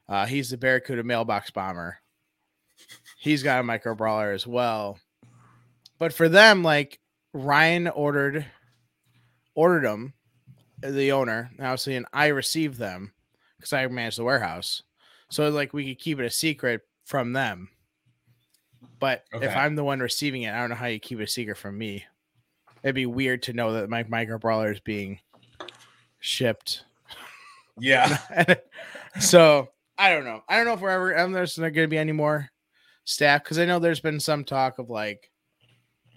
Uh, 0.10 0.26
he's 0.26 0.50
the 0.50 0.58
Barracuda 0.58 1.04
mailbox 1.04 1.52
bomber. 1.52 2.00
He's 3.20 3.42
got 3.44 3.62
a 3.62 3.64
micro 3.64 3.96
brawler 3.96 4.32
as 4.34 4.46
well. 4.46 5.00
But 5.98 6.14
for 6.14 6.30
them, 6.30 6.64
like 6.64 7.00
Ryan 7.34 7.88
ordered 7.88 8.46
ordered 9.54 9.86
them, 9.86 10.14
uh, 10.84 10.92
the 10.92 11.12
owner, 11.12 11.52
obviously, 11.60 11.96
and 11.96 12.06
I 12.14 12.28
received 12.28 12.78
them 12.78 13.14
because 13.58 13.74
I 13.74 13.88
manage 13.88 14.18
the 14.18 14.24
warehouse. 14.24 14.84
So 15.30 15.50
like 15.50 15.74
we 15.74 15.88
could 15.88 16.04
keep 16.04 16.20
it 16.20 16.26
a 16.26 16.30
secret 16.30 16.82
from 17.06 17.34
them. 17.34 17.70
But 19.00 19.26
if 19.34 19.56
I'm 19.56 19.76
the 19.76 19.84
one 19.84 20.00
receiving 20.00 20.44
it, 20.44 20.54
I 20.54 20.60
don't 20.60 20.70
know 20.70 20.76
how 20.76 20.86
you 20.88 21.00
keep 21.00 21.20
it 21.20 21.24
a 21.24 21.28
secret 21.28 21.58
from 21.58 21.78
me. 21.78 22.06
It'd 22.84 22.96
be 22.96 23.06
weird 23.06 23.44
to 23.44 23.54
know 23.54 23.74
that 23.74 23.90
my 23.90 24.04
micro 24.04 24.38
brawler 24.38 24.72
is 24.72 24.80
being 24.80 25.20
shipped. 26.20 26.84
Yeah. 27.80 28.18
so 29.20 29.70
I 29.98 30.12
don't 30.12 30.26
know. 30.26 30.44
I 30.48 30.58
don't 30.58 30.66
know 30.66 30.74
if 30.74 30.82
we're 30.82 30.90
ever. 30.90 31.18
I'm 31.18 31.32
there's 31.32 31.58
not 31.58 31.74
going 31.74 31.86
to 31.86 31.90
be 31.90 31.98
any 31.98 32.12
more 32.12 32.50
staff 33.04 33.44
because 33.44 33.60
I 33.60 33.66
know 33.66 33.80
there's 33.80 34.00
been 34.00 34.20
some 34.20 34.44
talk 34.44 34.80
of 34.80 34.90
like. 34.90 35.32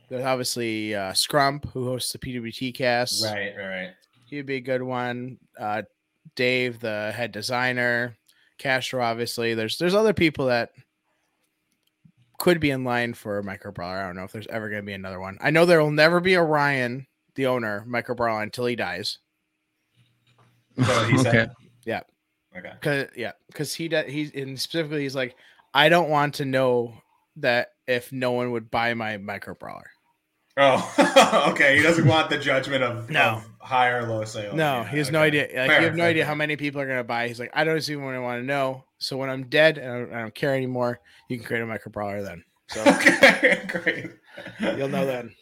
There's 0.09 0.25
obviously 0.25 0.94
uh, 0.94 1.12
Scrump 1.12 1.71
who 1.73 1.85
hosts 1.87 2.12
the 2.12 2.18
PWT 2.18 2.75
cast. 2.75 3.23
right. 3.25 3.55
Right. 3.57 3.66
Right. 3.66 3.90
He'd 4.27 4.47
be 4.47 4.57
a 4.57 4.61
good 4.61 4.83
one. 4.83 5.38
Uh, 5.59 5.83
Dave, 6.37 6.81
the 6.81 7.12
head 7.14 7.33
designer, 7.33 8.16
Castro, 8.59 9.03
obviously. 9.03 9.55
There's 9.55 9.79
there's 9.79 9.94
other 9.94 10.12
people 10.12 10.47
that 10.47 10.71
could 12.38 12.61
be 12.61 12.71
in 12.71 12.85
line 12.85 13.14
for 13.14 13.38
a 13.38 13.44
micro 13.44 13.73
brawler. 13.73 13.97
I 13.97 14.07
don't 14.07 14.16
know 14.16 14.25
if 14.25 14.33
there's 14.33 14.47
ever 14.49 14.68
going 14.68 14.83
to 14.83 14.87
be 14.87 14.92
another 14.92 15.18
one. 15.21 15.38
I 15.40 15.51
know 15.51 15.66
there 15.66 15.83
will 15.83 15.90
never 15.90 16.21
be 16.21 16.35
a 16.35 16.42
Ryan, 16.42 17.07
the 17.35 17.47
owner, 17.47 17.85
micro 17.87 18.14
brawler 18.14 18.42
until 18.42 18.66
he 18.66 18.77
dies. 18.77 19.18
So 20.85 21.05
he 21.05 21.18
said- 21.23 21.35
okay. 21.35 21.53
Yeah. 21.85 22.01
Okay. 22.57 22.73
Cause 22.81 23.07
yeah, 23.16 23.33
because 23.49 23.75
he 23.75 23.88
does. 23.88 24.07
He's 24.11 24.33
and 24.35 24.59
specifically, 24.61 25.03
he's 25.03 25.14
like, 25.14 25.37
I 25.75 25.88
don't 25.88 26.09
want 26.11 26.35
to 26.37 26.44
know 26.44 26.94
that 27.37 27.68
if 27.87 28.11
no 28.12 28.33
one 28.33 28.53
would 28.53 28.71
buy 28.71 28.94
my 28.94 29.16
micro 29.16 29.55
brawler. 29.55 29.90
Oh, 30.59 31.47
okay. 31.51 31.77
He 31.77 31.83
doesn't 31.83 32.07
want 32.07 32.31
the 32.31 32.38
judgment 32.38 32.83
of, 32.83 33.09
No. 33.09 33.21
of 33.37 33.47
high 33.61 33.88
or 33.90 34.07
low 34.07 34.25
sales. 34.25 34.55
No, 34.57 34.79
Yeah, 34.81 34.88
he 34.88 34.99
has 34.99 35.11
no 35.11 35.21
idea. 35.21 35.42
Like, 35.42 35.71
Fair, 35.71 35.81
you 35.81 35.87
have 35.87 35.94
no 35.97 36.03
fair, 36.03 36.11
idea 36.11 36.25
how 36.27 36.35
many 36.35 36.57
people 36.57 36.81
are 36.81 36.87
going 36.87 36.99
to 36.99 37.05
buy. 37.05 37.29
He's 37.29 37.38
like, 37.38 37.51
I 37.55 37.64
don't 37.64 37.77
even 37.88 38.03
want 38.23 38.40
to 38.40 38.44
know. 38.44 38.85
So 38.99 39.16
when 39.16 39.31
I'm 39.31 39.44
dead 39.44 39.79
and 39.79 39.90
I 39.92 39.99
don't, 40.01 40.12
I 40.14 40.21
don't 40.23 40.35
care 40.35 40.55
anymore, 40.55 41.01
you 41.29 41.37
can 41.38 41.47
create 41.47 41.62
a 41.62 41.66
micro 41.66 41.92
brawler 41.92 42.23
then. 42.23 42.44
So 42.68 42.83
Okay, 42.87 43.62
great. 43.68 44.11
you'll 44.77 44.88
know 44.88 45.07
then. 45.07 45.33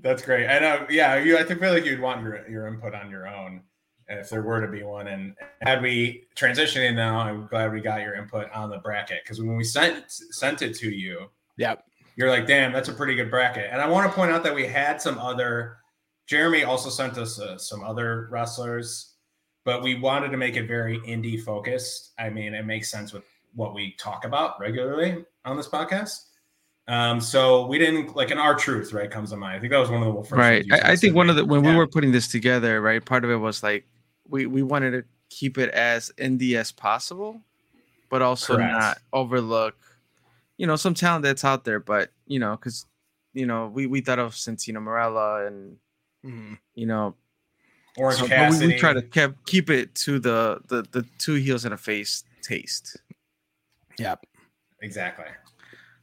That's 0.00 0.22
great. 0.22 0.48
I 0.48 0.58
know. 0.58 0.74
Uh, 0.76 0.86
yeah, 0.88 1.16
you. 1.18 1.36
I 1.36 1.44
think 1.44 1.60
feel 1.60 1.72
like 1.74 1.84
you'd 1.84 2.00
want 2.00 2.22
your 2.22 2.48
your 2.48 2.66
input 2.66 2.94
on 2.94 3.10
your 3.10 3.28
own 3.28 3.60
if 4.08 4.30
there 4.30 4.40
were 4.42 4.60
to 4.62 4.68
be 4.72 4.82
one. 4.82 5.08
And 5.08 5.34
had 5.60 5.82
we 5.82 6.24
transitioning 6.34 6.94
now, 6.94 7.18
I'm 7.18 7.46
glad 7.46 7.72
we 7.74 7.82
got 7.82 8.00
your 8.00 8.14
input 8.14 8.50
on 8.52 8.70
the 8.70 8.78
bracket 8.78 9.20
because 9.22 9.38
when 9.38 9.54
we 9.54 9.64
sent 9.64 10.04
sent 10.10 10.62
it 10.62 10.74
to 10.76 10.90
you, 10.90 11.28
Yep. 11.58 11.84
You're 12.16 12.30
like, 12.30 12.46
"Damn, 12.46 12.72
that's 12.72 12.88
a 12.88 12.92
pretty 12.92 13.14
good 13.14 13.30
bracket." 13.30 13.68
And 13.70 13.80
I 13.80 13.88
want 13.88 14.10
to 14.10 14.14
point 14.14 14.30
out 14.30 14.42
that 14.44 14.54
we 14.54 14.66
had 14.66 15.00
some 15.00 15.18
other. 15.18 15.78
Jeremy 16.26 16.64
also 16.64 16.88
sent 16.88 17.18
us 17.18 17.40
uh, 17.40 17.58
some 17.58 17.82
other 17.82 18.28
wrestlers, 18.30 19.14
but 19.64 19.82
we 19.82 19.96
wanted 19.98 20.30
to 20.30 20.36
make 20.36 20.56
it 20.56 20.66
very 20.66 20.98
indie 21.00 21.42
focused. 21.42 22.12
I 22.18 22.30
mean, 22.30 22.54
it 22.54 22.64
makes 22.64 22.90
sense 22.90 23.12
with 23.12 23.24
what 23.54 23.74
we 23.74 23.94
talk 23.98 24.24
about 24.24 24.58
regularly 24.60 25.24
on 25.44 25.56
this 25.56 25.68
podcast. 25.68 26.16
Um, 26.88 27.20
so 27.20 27.66
we 27.66 27.78
didn't 27.78 28.16
like 28.16 28.30
an 28.30 28.38
R 28.38 28.54
Truth, 28.54 28.92
right? 28.92 29.10
Comes 29.10 29.30
to 29.30 29.36
mind. 29.36 29.56
I 29.56 29.60
think 29.60 29.70
that 29.72 29.78
was 29.78 29.90
one 29.90 30.02
of 30.02 30.14
the 30.14 30.22
first. 30.22 30.32
right. 30.32 30.64
I, 30.72 30.92
I 30.92 30.96
think 30.96 31.14
one 31.14 31.30
of 31.30 31.36
the 31.36 31.44
when 31.44 31.62
we 31.62 31.74
were 31.74 31.86
putting 31.86 32.12
this 32.12 32.28
together, 32.28 32.80
right, 32.80 33.04
part 33.04 33.24
of 33.24 33.30
it 33.30 33.36
was 33.36 33.62
like 33.62 33.86
we 34.28 34.46
we 34.46 34.62
wanted 34.62 34.90
to 34.92 35.04
keep 35.30 35.58
it 35.58 35.70
as 35.70 36.10
indie 36.18 36.56
as 36.56 36.72
possible, 36.72 37.40
but 38.10 38.20
also 38.20 38.56
Correct. 38.56 38.72
not 38.72 38.98
overlook, 39.12 39.76
you 40.62 40.68
know, 40.68 40.76
some 40.76 40.94
talent 40.94 41.24
that's 41.24 41.44
out 41.44 41.64
there. 41.64 41.80
But 41.80 42.12
you 42.28 42.38
know, 42.38 42.52
because 42.52 42.86
you 43.34 43.46
know, 43.46 43.66
we 43.66 43.86
we 43.88 44.00
thought 44.00 44.20
of 44.20 44.32
Santino 44.34 44.78
Marella 44.78 45.48
and 45.48 45.76
Mhm. 46.24 46.58
you 46.76 46.86
know, 46.86 47.16
Orange 47.96 48.20
so- 48.20 48.28
Cassidy. 48.28 48.66
we, 48.68 48.72
we 48.74 48.78
try 48.78 48.92
to 48.92 49.02
keep 49.02 49.32
keep 49.44 49.70
it 49.70 49.92
to 50.06 50.20
the 50.20 50.60
the 50.68 50.82
the 50.92 51.04
two 51.18 51.34
heels 51.34 51.64
and 51.64 51.74
a 51.74 51.76
face 51.76 52.22
taste. 52.42 52.96
Yep. 53.98 54.24
exactly. 54.80 55.26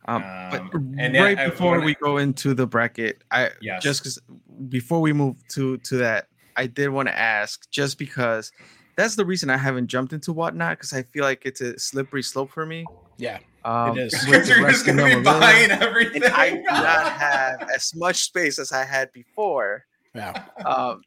Um, 0.08 0.24
Um, 0.24 0.50
but 0.52 0.74
and 1.04 1.13
right 1.15 1.38
I 1.38 1.50
before 1.50 1.72
wanna- 1.72 1.86
we 1.86 1.95
go 1.95 2.17
into 2.17 2.54
the 2.54 2.67
bracket, 2.67 3.24
I 3.32 3.52
Yes. 3.62 3.82
just 3.82 4.02
because 4.02 4.19
before 4.67 5.00
we 5.00 5.13
move 5.13 5.36
to 5.50 5.78
to 5.78 5.98
that, 5.98 6.28
I 6.58 6.67
did 6.67 6.89
want 6.89 7.08
to 7.08 7.17
ask 7.17 7.69
just 7.72 7.98
because 7.98 8.52
that's 8.98 9.15
the 9.15 9.26
reason 9.26 9.50
I 9.50 9.58
haven't 9.58 9.88
jumped 9.88 10.12
into 10.12 10.34
whatnot 10.34 10.78
because 10.78 10.91
I 10.93 11.04
feel 11.04 11.24
like 11.24 11.45
it's 11.45 11.62
a 11.62 11.80
slippery 11.80 12.24
slope 12.24 12.52
for 12.52 12.65
me. 12.65 12.86
Yeah. 13.17 13.39
Um, 13.65 13.98
is. 13.98 14.13
with 14.28 14.48
the 14.48 14.56
you're 14.60 14.69
just 14.69 14.86
gonna 14.86 15.04
be 15.17 15.22
buying 15.22 15.69
everything. 15.72 16.24
and 16.24 16.34
I 16.34 16.50
do 16.52 16.62
not 16.62 17.12
have 17.19 17.69
as 17.76 17.93
much 17.95 18.24
space 18.24 18.58
as 18.60 18.72
I 18.72 18.86
had 18.86 19.12
before. 19.12 19.86
Yeah. 20.15 20.45
Um, 20.65 21.02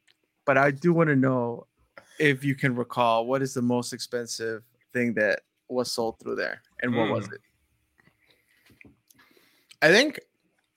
but 0.44 0.58
I 0.58 0.70
do 0.70 0.92
want 0.92 1.08
to 1.08 1.16
know 1.16 1.66
if 2.18 2.44
you 2.44 2.54
can 2.54 2.74
recall 2.76 3.26
what 3.26 3.42
is 3.42 3.54
the 3.54 3.62
most 3.62 3.92
expensive 3.92 4.62
thing 4.92 5.14
that 5.14 5.40
was 5.68 5.90
sold 5.90 6.18
through 6.20 6.36
there, 6.36 6.60
and 6.82 6.94
what 6.94 7.08
was 7.10 7.26
Mm. 7.28 7.32
it? 7.32 7.40
I 9.80 9.88
think 9.88 10.20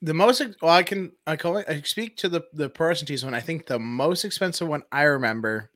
the 0.01 0.13
most 0.13 0.41
well, 0.61 0.71
I 0.71 0.83
can 0.83 1.11
I 1.27 1.35
call 1.35 1.57
it 1.57 1.67
I 1.69 1.81
speak 1.81 2.17
to 2.17 2.29
the 2.29 2.41
the 2.53 2.69
percentages 2.69 3.23
one. 3.25 3.33
I 3.33 3.39
think 3.41 3.67
the 3.67 3.79
most 3.79 4.23
expensive 4.25 4.67
one 4.67 4.83
I 4.91 5.03
remember, 5.03 5.69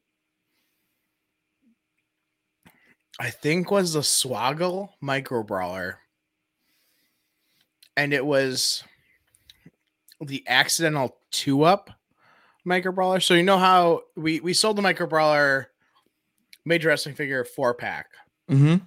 I 3.20 3.30
think 3.30 3.72
was 3.72 3.94
the 3.94 4.00
Swoggle 4.02 4.90
Micro 5.02 5.44
Brawler, 5.44 6.00
and 7.98 8.14
it 8.14 8.26
was 8.26 8.84
the 10.22 10.44
accidental 10.48 11.18
two 11.32 11.64
up 11.64 11.90
Micro 12.66 12.92
Brawler. 12.92 13.20
So 13.20 13.34
you 13.34 13.44
know 13.44 13.58
how 13.58 14.02
we 14.16 14.40
we 14.40 14.54
sold 14.54 14.78
the 14.78 14.82
Micro 14.82 15.08
Brawler 15.08 15.70
major 16.66 16.90
wrestling 16.90 17.16
figure 17.16 17.44
four 17.44 17.74
pack, 17.74 18.08
Mm-hmm. 18.50 18.84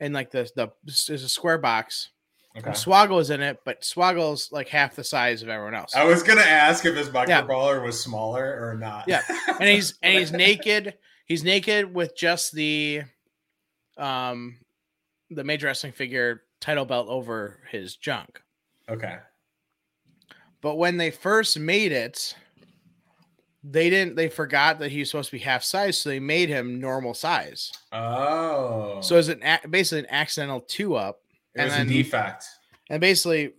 and 0.00 0.14
like 0.14 0.30
the 0.30 0.48
the 0.56 0.68
there's 0.84 1.22
a 1.24 1.28
square 1.28 1.58
box. 1.58 2.10
Okay. 2.56 2.66
And 2.68 2.76
Swoggle's 2.76 3.30
in 3.30 3.40
it, 3.42 3.58
but 3.64 3.82
Swoggle's 3.82 4.52
like 4.52 4.68
half 4.68 4.94
the 4.94 5.02
size 5.02 5.42
of 5.42 5.48
everyone 5.48 5.74
else. 5.74 5.92
I 5.96 6.04
was 6.04 6.22
gonna 6.22 6.40
ask 6.42 6.84
if 6.86 6.94
his 6.94 7.12
micro 7.12 7.34
Yeah. 7.34 7.42
brawler 7.42 7.80
was 7.80 8.00
smaller 8.00 8.44
or 8.70 8.76
not. 8.78 9.06
Yeah. 9.08 9.22
And 9.58 9.68
he's 9.68 9.94
and 10.02 10.16
he's 10.18 10.30
naked. 10.32 10.94
He's 11.26 11.42
naked 11.42 11.92
with 11.92 12.16
just 12.16 12.52
the 12.52 13.02
um 13.96 14.56
the 15.30 15.44
major 15.44 15.66
wrestling 15.66 15.92
figure 15.92 16.42
title 16.60 16.84
belt 16.84 17.08
over 17.08 17.60
his 17.70 17.96
junk. 17.96 18.40
okay. 18.88 19.18
But 20.60 20.76
when 20.76 20.96
they 20.96 21.10
first 21.10 21.58
made 21.58 21.92
it, 21.92 22.34
they 23.62 23.90
didn't 23.90 24.16
they 24.16 24.28
forgot 24.28 24.78
that 24.78 24.90
he 24.90 25.00
was 25.00 25.10
supposed 25.10 25.30
to 25.30 25.36
be 25.36 25.42
half 25.42 25.62
size, 25.62 26.00
so 26.00 26.08
they 26.08 26.20
made 26.20 26.48
him 26.48 26.80
normal 26.80 27.12
size. 27.14 27.70
Oh. 27.92 29.00
So 29.02 29.16
it's 29.18 29.28
an 29.28 29.42
basically 29.68 30.00
an 30.00 30.06
accidental 30.10 30.60
two 30.60 30.94
up. 30.94 31.20
it 31.54 31.64
was 31.64 31.74
and 31.74 31.90
a 31.90 31.92
defect. 31.92 32.44
And 32.88 33.00
basically 33.00 33.52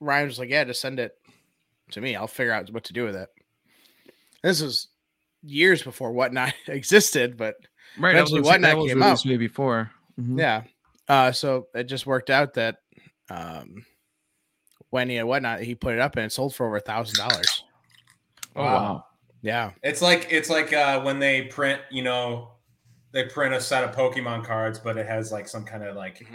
Ryan 0.00 0.26
was 0.26 0.38
like, 0.38 0.50
Yeah, 0.50 0.64
just 0.64 0.80
send 0.80 0.98
it 0.98 1.16
to 1.92 2.00
me. 2.00 2.16
I'll 2.16 2.26
figure 2.26 2.52
out 2.52 2.72
what 2.72 2.84
to 2.84 2.92
do 2.92 3.04
with 3.04 3.16
it. 3.16 3.28
This 4.42 4.60
was 4.62 4.88
years 5.42 5.82
before 5.82 6.12
whatnot 6.12 6.54
existed, 6.66 7.36
but 7.36 7.54
Right. 7.98 8.12
that 8.12 8.18
Eventually 8.18 8.40
was- 8.40 8.48
Whatnot 8.48 8.70
that 8.70 8.76
was 8.78 8.90
came 8.90 9.02
released 9.02 9.26
out. 9.26 9.30
way 9.30 9.36
before. 9.36 9.90
Mhm. 10.20 10.38
Yeah. 10.38 10.62
Uh, 11.08 11.32
so 11.32 11.68
it 11.74 11.84
just 11.84 12.06
worked 12.06 12.28
out 12.30 12.54
that 12.54 12.76
um, 13.30 13.84
when 14.90 15.08
he 15.08 15.16
had 15.16 15.24
whatnot, 15.26 15.60
he 15.60 15.74
put 15.74 15.94
it 15.94 16.00
up 16.00 16.16
and 16.16 16.26
it 16.26 16.32
sold 16.32 16.54
for 16.54 16.66
over 16.66 16.76
a 16.76 16.80
thousand 16.80 17.16
dollars. 17.16 17.64
Oh 18.56 18.62
wow. 18.64 19.04
Yeah. 19.42 19.70
It's 19.82 20.02
like 20.02 20.28
it's 20.30 20.50
like 20.50 20.72
uh, 20.72 21.00
when 21.02 21.18
they 21.18 21.42
print, 21.42 21.80
you 21.90 22.02
know, 22.02 22.52
they 23.12 23.24
print 23.24 23.54
a 23.54 23.60
set 23.60 23.84
of 23.84 23.94
Pokemon 23.94 24.44
cards, 24.44 24.78
but 24.78 24.96
it 24.98 25.06
has 25.06 25.30
like 25.32 25.48
some 25.48 25.64
kind 25.64 25.82
of 25.84 25.96
like 25.96 26.26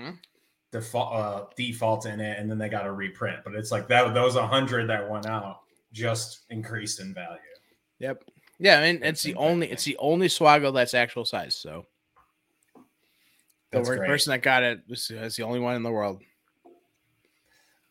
default 0.72 1.14
uh, 1.14 1.46
default 1.56 2.06
in 2.06 2.20
it, 2.20 2.40
and 2.40 2.50
then 2.50 2.58
they 2.58 2.70
got 2.70 2.84
to 2.84 2.92
reprint. 2.94 3.40
But 3.44 3.56
it's 3.56 3.72
like 3.72 3.88
that 3.90 4.14
those 4.14 4.36
a 4.36 4.48
hundred 4.48 4.88
that 4.90 5.08
went 5.10 5.26
out 5.28 5.60
just 5.92 6.46
increased 6.50 7.00
in 7.00 7.14
value. 7.14 7.40
Yep. 8.00 8.24
Yeah. 8.64 8.80
I 8.80 8.94
mean, 8.94 9.04
it's 9.04 9.22
the 9.22 9.36
only 9.36 9.70
it's 9.70 9.84
the 9.84 9.98
only 9.98 10.30
Swoggle 10.30 10.74
that's 10.74 10.94
actual 10.94 11.26
size. 11.26 11.54
So 11.54 11.86
the 13.72 13.82
person 13.82 14.32
that 14.32 14.42
got 14.42 14.64
it 14.64 14.82
was 14.88 15.12
is 15.12 15.36
the 15.36 15.44
only 15.44 15.60
one 15.60 15.76
in 15.76 15.84
the 15.84 15.92
world. 15.92 16.22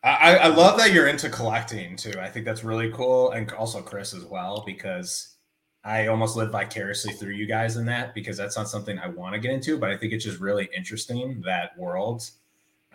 I, 0.03 0.09
I 0.09 0.33
I 0.35 0.47
love 0.47 0.77
that 0.79 0.91
you're 0.91 1.07
into 1.07 1.29
collecting 1.29 1.95
too. 1.95 2.13
I 2.19 2.27
think 2.27 2.45
that's 2.45 2.63
really 2.63 2.91
cool, 2.91 3.31
and 3.31 3.51
also 3.51 3.83
Chris 3.83 4.15
as 4.15 4.25
well, 4.25 4.63
because 4.65 5.35
I 5.83 6.07
almost 6.07 6.35
live 6.35 6.51
vicariously 6.51 7.13
through 7.13 7.33
you 7.33 7.45
guys 7.45 7.75
in 7.75 7.85
that 7.85 8.15
because 8.15 8.35
that's 8.35 8.57
not 8.57 8.67
something 8.67 8.97
I 8.97 9.07
want 9.07 9.33
to 9.35 9.39
get 9.39 9.51
into, 9.51 9.77
but 9.77 9.91
I 9.91 9.97
think 9.97 10.11
it's 10.11 10.23
just 10.23 10.39
really 10.39 10.69
interesting 10.75 11.41
that 11.45 11.77
world. 11.77 12.27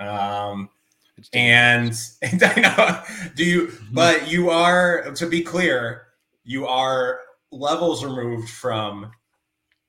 Um, 0.01 0.69
and, 1.33 1.93
and 2.23 2.43
I 2.45 2.61
know, 2.61 3.03
do 3.37 3.45
you? 3.45 3.73
But 3.93 4.29
you 4.29 4.51
are, 4.51 5.13
to 5.13 5.27
be 5.27 5.43
clear, 5.43 6.09
you 6.45 6.67
are 6.67 7.21
levels 7.53 8.05
removed 8.05 8.49
from 8.51 9.11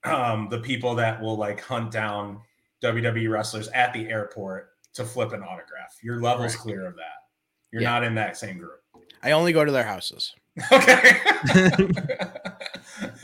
um, 0.04 0.48
the 0.50 0.60
people 0.60 0.96
that 0.96 1.22
will 1.22 1.38
like 1.38 1.62
hunt 1.62 1.92
down 1.92 2.40
WWE 2.84 3.30
wrestlers 3.30 3.68
at 3.70 3.94
the 3.94 4.08
airport 4.10 4.70
to 4.94 5.04
flip 5.04 5.34
an 5.34 5.44
autograph. 5.44 5.98
Your 6.02 6.22
level's 6.22 6.54
Correct. 6.54 6.62
clear 6.64 6.86
of 6.88 6.96
that. 6.96 7.24
You're 7.72 7.82
Yeah. 7.82 7.90
not 7.92 8.04
in 8.04 8.16
that 8.16 8.38
same 8.38 8.58
group. 8.58 8.82
I 9.22 9.32
only 9.32 9.52
go 9.52 9.66
to 9.66 9.72
their 9.72 9.84
houses. 9.84 10.34
Okay. 10.72 11.20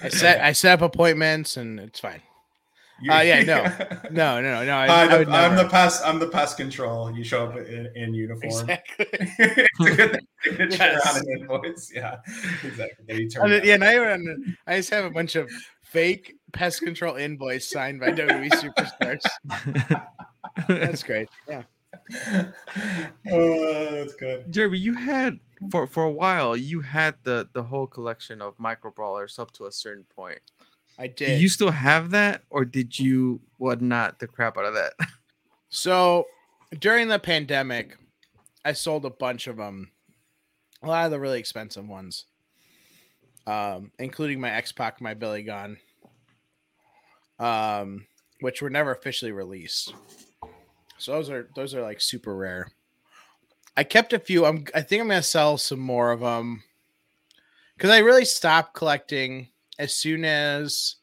I 0.04 0.10
set 0.10 0.42
I 0.42 0.52
set 0.52 0.74
up 0.74 0.94
appointments 0.94 1.58
and 1.58 1.80
it's 1.80 2.00
fine. 2.00 2.22
You- 3.02 3.12
Uh, 3.12 3.22
yeah, 3.22 3.44
no. 3.44 3.64
No, 4.12 4.42
no, 4.42 4.64
no. 4.66 4.76
I, 4.78 4.88
Hi, 4.88 5.02
I 5.04 5.08
the- 5.08 5.18
would 5.20 5.30
I'm 5.30 5.56
the 5.56 5.68
pest. 5.70 6.02
I'm 6.06 6.20
the 6.20 6.28
pest 6.28 6.58
control. 6.58 7.12
You 7.12 7.24
show 7.24 7.46
up 7.48 7.58
in, 7.58 7.92
in 7.96 8.14
uniform. 8.14 8.44
exactly. 8.70 9.06
it's 9.12 9.80
a 9.80 9.96
good 9.96 10.20
signature 10.44 10.78
Yes. 10.78 11.16
on 11.16 11.22
an 11.22 11.40
invoice. 11.40 11.92
Yeah, 11.94 12.18
exactly. 12.64 13.06
Then 13.08 13.18
you 13.18 13.30
turn 13.30 13.52
And 13.52 13.66
yeah, 13.66 13.78
not 13.78 13.94
even. 13.94 14.08
on- 14.08 14.58
I 14.68 14.78
just 14.78 14.90
have 14.92 15.06
a 15.06 15.10
bunch 15.10 15.36
of 15.36 15.50
fake 15.84 16.36
pest 16.54 16.82
control 16.82 17.16
invoice 17.16 17.70
signed 17.70 18.00
by 18.00 18.12
WWE 18.12 18.50
superstars. 18.52 19.22
That's 20.68 21.04
great. 21.04 21.30
Yeah. 21.50 21.64
oh, 23.32 23.92
that's 23.92 24.14
good. 24.16 24.52
Jeremy, 24.52 24.78
you 24.78 24.94
had 24.94 25.40
for 25.72 25.88
for 25.88 26.04
a 26.04 26.12
while 26.12 26.56
you 26.56 26.82
had 26.82 27.16
the 27.24 27.48
the 27.54 27.64
whole 27.64 27.88
collection 27.88 28.42
of 28.42 28.60
micro 28.60 28.92
brawlers 28.92 29.40
up 29.40 29.52
to 29.54 29.66
a 29.66 29.72
certain 29.72 30.06
point. 30.16 30.40
I 30.98 31.08
Do 31.08 31.26
did. 31.26 31.42
you 31.42 31.50
still 31.50 31.72
have 31.72 32.12
that, 32.12 32.44
or 32.50 32.64
did 32.66 32.98
you 32.98 33.42
what 33.58 33.82
not 33.82 34.20
the 34.20 34.28
crap 34.28 34.58
out 34.58 34.66
of 34.66 34.74
that? 34.76 34.94
so 35.70 36.26
during 36.80 37.08
the 37.08 37.20
pandemic, 37.20 37.98
I 38.64 38.74
sold 38.74 39.06
a 39.06 39.10
bunch 39.10 39.48
of 39.48 39.58
them. 39.58 39.92
A 40.84 40.88
lot 40.88 41.06
of 41.06 41.12
the 41.12 41.20
really 41.20 41.40
expensive 41.40 41.88
ones, 41.88 42.26
um, 43.48 43.92
including 44.00 44.40
my 44.40 44.52
X 44.52 44.72
Pac, 44.72 45.02
my 45.02 45.14
Billy 45.14 45.44
Gunn, 45.44 45.78
um, 47.40 48.06
which 48.42 48.62
were 48.62 48.70
never 48.70 48.92
officially 48.92 49.32
released. 49.32 49.94
So 50.98 51.14
those 51.14 51.30
are 51.30 51.50
those 51.56 51.74
are 51.74 51.82
like 51.82 52.00
super 52.02 52.36
rare. 52.36 52.68
I 53.76 53.84
kept 53.84 54.14
a 54.14 54.20
few. 54.20 54.46
I'm 54.46 54.66
I 54.74 54.82
think 54.82 55.02
I'm 55.02 55.08
gonna 55.10 55.24
sell 55.24 55.58
some 55.58 55.80
more 55.80 56.12
of 56.12 56.22
them 56.22 56.64
because 57.76 57.90
I 57.90 58.00
really 58.00 58.26
stopped 58.26 58.74
collecting 58.74 59.50
as 59.80 59.94
soon 59.94 60.26
as 60.26 60.96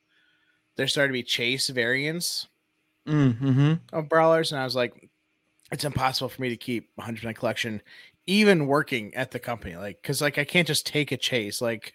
there 0.77 0.89
started 0.89 1.09
to 1.09 1.13
be 1.13 1.23
chase 1.23 1.69
variants 1.69 2.49
mm-hmm. 3.07 3.75
of 3.93 4.09
brawlers, 4.09 4.53
and 4.53 4.61
I 4.61 4.65
was 4.65 4.77
like, 4.77 5.11
it's 5.71 5.85
impossible 5.85 6.29
for 6.29 6.43
me 6.43 6.51
to 6.51 6.57
keep 6.57 6.91
100% 7.01 7.35
collection, 7.35 7.81
even 8.27 8.67
working 8.67 9.15
at 9.15 9.31
the 9.31 9.39
company. 9.39 9.77
Like, 9.77 10.01
because 10.03 10.21
like 10.21 10.39
I 10.39 10.45
can't 10.45 10.69
just 10.69 10.87
take 10.87 11.13
a 11.13 11.17
chase. 11.17 11.61
Like, 11.61 11.95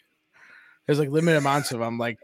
there's 0.86 1.00
like 1.00 1.10
limited 1.10 1.38
amounts 1.38 1.72
of 1.72 1.80
them. 1.80 1.98
Like, 1.98 2.18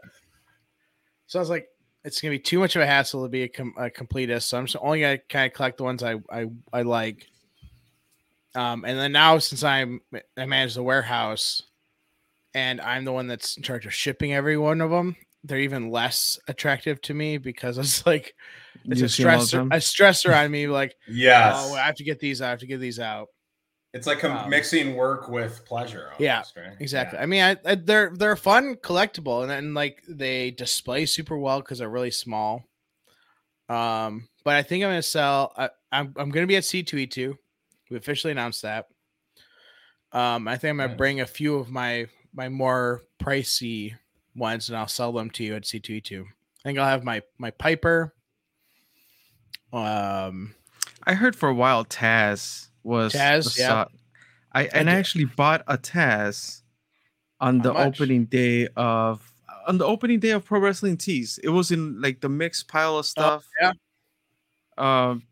so 1.26 1.38
I 1.38 1.42
was 1.42 1.50
like, 1.50 1.68
it's 2.04 2.20
gonna 2.20 2.32
be 2.32 2.38
too 2.38 2.58
much 2.58 2.76
of 2.76 2.82
a 2.82 2.86
hassle 2.86 3.22
to 3.22 3.28
be 3.28 3.44
a, 3.44 3.48
com- 3.48 3.74
a 3.78 3.88
completist. 3.88 4.44
So 4.44 4.58
I'm 4.58 4.66
just 4.66 4.76
only 4.80 5.00
gonna 5.00 5.18
kind 5.18 5.46
of 5.46 5.54
collect 5.54 5.78
the 5.78 5.84
ones 5.84 6.02
I 6.02 6.16
I, 6.30 6.46
I 6.72 6.82
like. 6.82 7.26
Um, 8.54 8.84
and 8.84 8.98
then 8.98 9.12
now 9.12 9.38
since 9.38 9.64
I'm 9.64 10.00
I 10.36 10.46
manage 10.46 10.74
the 10.74 10.82
warehouse, 10.82 11.62
and 12.54 12.80
I'm 12.80 13.04
the 13.04 13.12
one 13.12 13.26
that's 13.26 13.56
in 13.56 13.62
charge 13.62 13.86
of 13.86 13.94
shipping 13.94 14.32
every 14.32 14.56
one 14.56 14.80
of 14.80 14.90
them, 14.90 15.16
they're 15.42 15.60
even 15.60 15.90
less 15.90 16.38
attractive 16.48 17.00
to 17.02 17.14
me 17.14 17.38
because 17.38 17.78
it's 17.78 18.06
like 18.06 18.34
it's 18.86 19.00
You 19.00 19.06
a 19.06 19.08
see 19.08 19.22
'em 19.24 19.28
stressor, 19.30 19.66
a 19.66 19.76
stressor 19.78 20.44
on 20.44 20.50
me. 20.50 20.66
Like, 20.68 20.94
Yes. 21.08 21.54
oh, 21.56 21.74
I 21.74 21.80
have 21.86 21.96
to 21.96 22.04
get 22.04 22.20
these. 22.20 22.40
Out, 22.42 22.46
I 22.46 22.50
have 22.50 22.60
to 22.60 22.66
get 22.66 22.80
these 22.80 22.98
out. 23.00 23.28
It's 23.92 24.06
like 24.08 24.18
com- 24.18 24.36
Um, 24.36 24.50
mixing 24.50 24.96
work 24.96 25.28
with 25.28 25.64
pleasure. 25.66 26.10
Yeah, 26.18 26.42
right? 26.56 26.74
Exactly. 26.80 27.16
Yeah. 27.16 27.22
I 27.22 27.26
mean, 27.26 27.42
I, 27.42 27.56
I, 27.64 27.74
they're 27.76 28.10
they're 28.14 28.34
fun 28.36 28.74
collectible, 28.76 29.42
and 29.42 29.50
then 29.50 29.72
like 29.74 30.02
they 30.08 30.50
display 30.50 31.06
super 31.06 31.38
well 31.38 31.60
because 31.60 31.78
they're 31.78 31.88
really 31.88 32.10
small. 32.10 32.64
Um, 33.68 34.28
but 34.44 34.56
I 34.56 34.62
think 34.62 34.82
I'm 34.84 34.90
gonna 34.90 35.02
sell. 35.02 35.52
I, 35.56 35.70
I'm 35.92 36.12
I'm 36.16 36.30
gonna 36.30 36.46
be 36.48 36.56
at 36.56 36.64
C2E2. 36.64 37.34
We 37.90 37.96
officially 37.96 38.32
announced 38.32 38.62
that. 38.62 38.86
Um, 40.12 40.48
I 40.48 40.56
think 40.56 40.70
I'm 40.70 40.76
gonna 40.78 40.88
Nice. 40.88 40.98
bring 40.98 41.20
a 41.20 41.26
few 41.26 41.56
of 41.56 41.70
my 41.70 42.06
my 42.34 42.48
more 42.48 43.02
pricey 43.22 43.94
ones, 44.36 44.68
and 44.68 44.76
I'll 44.76 44.88
sell 44.88 45.12
them 45.12 45.30
to 45.30 45.44
you 45.44 45.54
at 45.54 45.62
C2E2. 45.62 46.22
I 46.22 46.26
think 46.64 46.78
I'll 46.78 46.88
have 46.88 47.04
my 47.04 47.22
my 47.38 47.50
Piper. 47.50 48.12
Um, 49.72 50.54
I 51.04 51.14
heard 51.14 51.36
for 51.36 51.48
a 51.48 51.54
while 51.54 51.84
Taz 51.84 52.68
was 52.82 53.12
Taz, 53.12 53.54
the 53.56 53.62
yeah. 53.62 53.84
so- 53.84 53.88
I 54.52 54.64
and 54.66 54.88
I 54.88 54.94
did. 54.94 54.98
actually 55.00 55.24
bought 55.24 55.62
a 55.66 55.76
Taz 55.76 56.62
on 57.40 57.56
How 57.58 57.62
the 57.64 57.72
much? 57.74 57.86
opening 58.00 58.26
day 58.26 58.68
of 58.76 59.32
on 59.66 59.78
the 59.78 59.84
opening 59.84 60.20
day 60.20 60.30
of 60.30 60.44
Pro 60.44 60.60
Wrestling 60.60 60.96
Tees. 60.96 61.38
It 61.42 61.48
was 61.48 61.72
in 61.72 62.00
like 62.00 62.20
the 62.20 62.28
mixed 62.28 62.68
pile 62.68 62.96
of 62.98 63.04
stuff. 63.06 63.44
Oh, 63.60 63.72
yeah. 64.78 65.10
Um, 65.10 65.22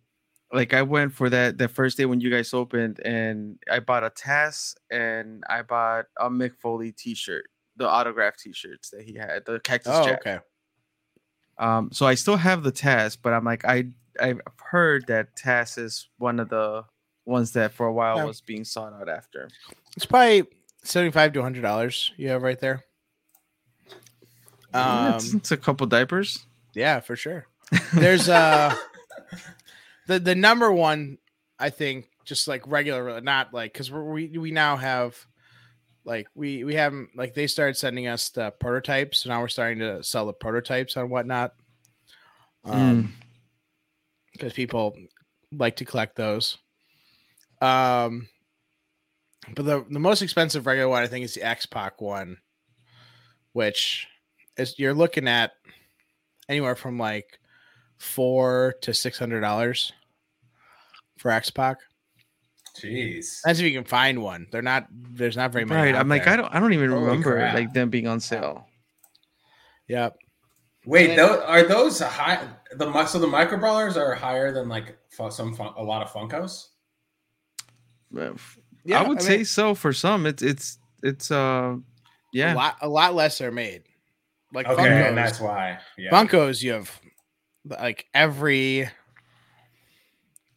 like 0.53 0.75
I 0.75 0.83
went 0.83 1.13
for 1.15 1.31
that 1.31 1.59
that 1.59 1.69
first 1.69 1.97
day 1.97 2.05
when 2.05 2.21
you 2.21 2.31
guys 2.31 2.53
opened, 2.53 3.01
and 3.05 3.59
I 3.71 3.81
bought 3.81 4.05
a 4.05 4.11
Taz 4.11 4.75
and 4.91 5.43
I 5.49 5.63
bought 5.63 6.07
a 6.21 6.29
Mick 6.29 6.57
Foley 6.57 6.93
T-shirt, 6.93 7.45
the 7.77 7.89
autograph 7.89 8.37
T-shirts 8.37 8.91
that 8.91 9.03
he 9.03 9.15
had, 9.15 9.45
the 9.47 9.61
Cactus 9.61 9.93
oh, 9.95 10.05
Jack. 10.05 10.21
okay. 10.21 10.39
Um, 11.59 11.91
so 11.93 12.07
I 12.07 12.15
still 12.15 12.37
have 12.37 12.63
the 12.63 12.73
Taz, 12.73 13.17
but 13.21 13.33
I'm 13.33 13.45
like 13.45 13.65
I 13.65 13.85
I've 14.21 14.41
heard 14.59 15.07
that 15.07 15.37
Taz 15.37 15.79
is 15.79 16.09
one 16.19 16.39
of 16.41 16.49
the 16.49 16.85
ones 17.25 17.53
that 17.53 17.73
for 17.73 17.87
a 17.87 17.93
while 17.93 18.17
Yeah. 18.17 18.25
was 18.25 18.41
being 18.41 18.65
sought 18.65 18.93
out 18.93 19.09
after. 19.09 19.49
It's 19.97 20.07
probably 20.07 20.45
seventy-five 20.85 21.33
to 21.35 21.43
hundred 21.43 21.63
dollars. 21.63 22.13
You 22.17 22.29
have 22.29 22.43
right 22.43 22.59
there. 22.61 22.85
Um, 24.75 25.15
it's, 25.15 25.35
it's 25.35 25.51
a 25.51 25.57
couple 25.57 25.87
diapers. 25.87 26.47
Yeah, 26.75 27.01
for 27.01 27.17
sure. 27.17 27.47
There's 27.95 28.29
uh 28.29 28.75
the 30.13 30.19
the 30.19 30.35
number 30.35 30.71
one, 30.73 31.19
I 31.59 31.71
think, 31.71 32.09
just 32.25 32.49
like 32.49 32.67
regular, 32.67 33.21
not 33.21 33.53
like 33.53 33.73
because 33.73 33.91
we 33.91 34.29
we 34.39 34.51
now 34.51 34.77
have 34.77 35.17
like 36.05 36.27
we 36.35 36.65
we 36.65 36.75
haven't 36.75 37.11
like 37.17 37.35
they 37.35 37.47
started 37.47 37.77
sending 37.77 38.07
us 38.07 38.31
the 38.31 38.51
prototypes, 38.53 39.21
so 39.21 39.31
now 39.31 39.41
we're 39.41 39.49
starting 39.49 39.79
to 39.79 40.03
sell 40.03 40.27
the 40.27 40.33
prototypes 40.33 40.97
and 40.97 41.11
whatnot. 41.11 41.55
Um, 42.65 43.15
because 44.33 44.53
people 44.53 44.95
like 45.51 45.77
to 45.77 45.85
collect 45.85 46.17
those. 46.17 46.59
Um, 47.61 48.29
but 49.55 49.65
the 49.65 49.85
the 49.91 49.99
most 49.99 50.23
expensive 50.23 50.67
regular 50.67 50.89
one 50.89 51.03
I 51.03 51.09
think 51.09 51.25
is 51.25 51.35
the 51.35 51.43
X 51.43 51.67
Pac 51.67 52.01
one, 52.01 52.39
which 53.53 54.07
is 54.57 54.79
you're 54.79 54.95
looking 54.95 55.29
at 55.29 55.53
anywhere 56.49 56.77
from 56.77 56.99
like 56.99 57.39
four 57.99 58.75
to 58.83 58.93
six 58.93 59.19
hundred 59.19 59.41
dollars 59.41 59.93
for 61.23 61.31
X 61.31 61.51
Pac. 61.51 61.79
Jeez. 62.79 63.41
That's 63.45 63.59
if 63.61 63.65
you 63.65 63.73
can 63.73 63.85
find 63.85 64.23
one. 64.23 64.47
They're 64.51 64.61
not. 64.63 64.87
There's 64.91 65.37
not 65.37 65.53
very 65.53 65.65
many. 65.65 65.93
right. 65.93 65.95
I'm 65.99 66.09
like. 66.09 66.27
I 66.27 66.37
don't 66.37 66.53
I 66.55 66.59
don't 66.61 66.73
even 66.73 66.91
Holy 66.91 67.03
remember 67.05 67.35
crap. 67.37 67.55
like 67.55 67.73
them 67.73 67.89
being 67.91 68.07
on 68.07 68.19
sale. 68.21 68.67
Yep. 69.89 70.17
Wait, 70.87 71.11
And- 71.11 71.19
those, 71.19 71.41
are 71.43 71.63
those 71.63 72.01
high? 72.01 72.47
The 72.73 72.91
mi- 72.91 73.07
so 73.07 73.19
the 73.19 73.27
micro 73.27 73.59
brawlers 73.59 73.97
are 73.97 74.15
higher 74.15 74.53
than 74.53 74.69
like 74.69 74.97
some 75.31 75.55
fun, 75.55 75.73
a 75.77 75.83
lot 75.83 76.03
of 76.03 76.11
Funkos. 76.13 76.69
Uh, 78.19 78.33
Yeah, 78.85 79.01
I 79.01 79.07
would 79.09 79.19
mean, 79.19 79.27
say 79.27 79.45
so 79.45 79.75
for 79.75 79.93
some. 79.93 80.27
It's 80.27 80.43
it's 80.43 80.79
it's 81.03 81.31
uh 81.31 81.77
a 81.77 81.81
yeah. 82.33 82.55
lot. 82.55 82.77
A 82.81 82.89
lot 82.89 83.15
less 83.15 83.41
are 83.41 83.53
made. 83.53 83.83
Like 84.55 84.67
Okay, 84.67 84.83
Funkos. 84.83 85.09
and 85.09 85.17
that's 85.19 85.41
why. 85.41 85.79
Yeah. 85.99 86.11
Funkos, 86.11 86.63
you 86.63 86.73
have 86.73 87.01
like 87.67 88.07
every 88.15 88.89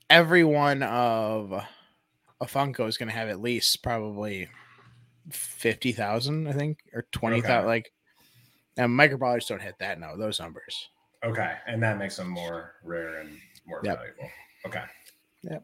every 0.09 0.43
one 0.43 0.83
of 0.83 1.51
a 2.41 2.45
Funko 2.45 2.87
is 2.87 2.97
going 2.97 3.09
to 3.09 3.15
have 3.15 3.29
at 3.29 3.39
least 3.41 3.81
probably 3.83 4.49
fifty 5.31 5.91
thousand, 5.91 6.47
I 6.47 6.51
think, 6.51 6.79
or 6.93 7.05
twenty 7.11 7.41
thousand. 7.41 7.57
Okay. 7.59 7.67
Like, 7.67 7.91
and 8.77 8.93
micro 8.95 9.17
brawlers 9.17 9.45
don't 9.45 9.61
hit 9.61 9.75
that 9.79 9.99
no 9.99 10.17
those 10.17 10.39
numbers. 10.39 10.89
Okay, 11.23 11.53
and 11.67 11.81
that 11.81 11.97
makes 11.97 12.17
them 12.17 12.29
more 12.29 12.73
rare 12.83 13.19
and 13.21 13.37
more 13.65 13.81
Yep. 13.83 13.97
valuable. 13.97 14.29
Okay. 14.67 14.83
Yep. 15.43 15.63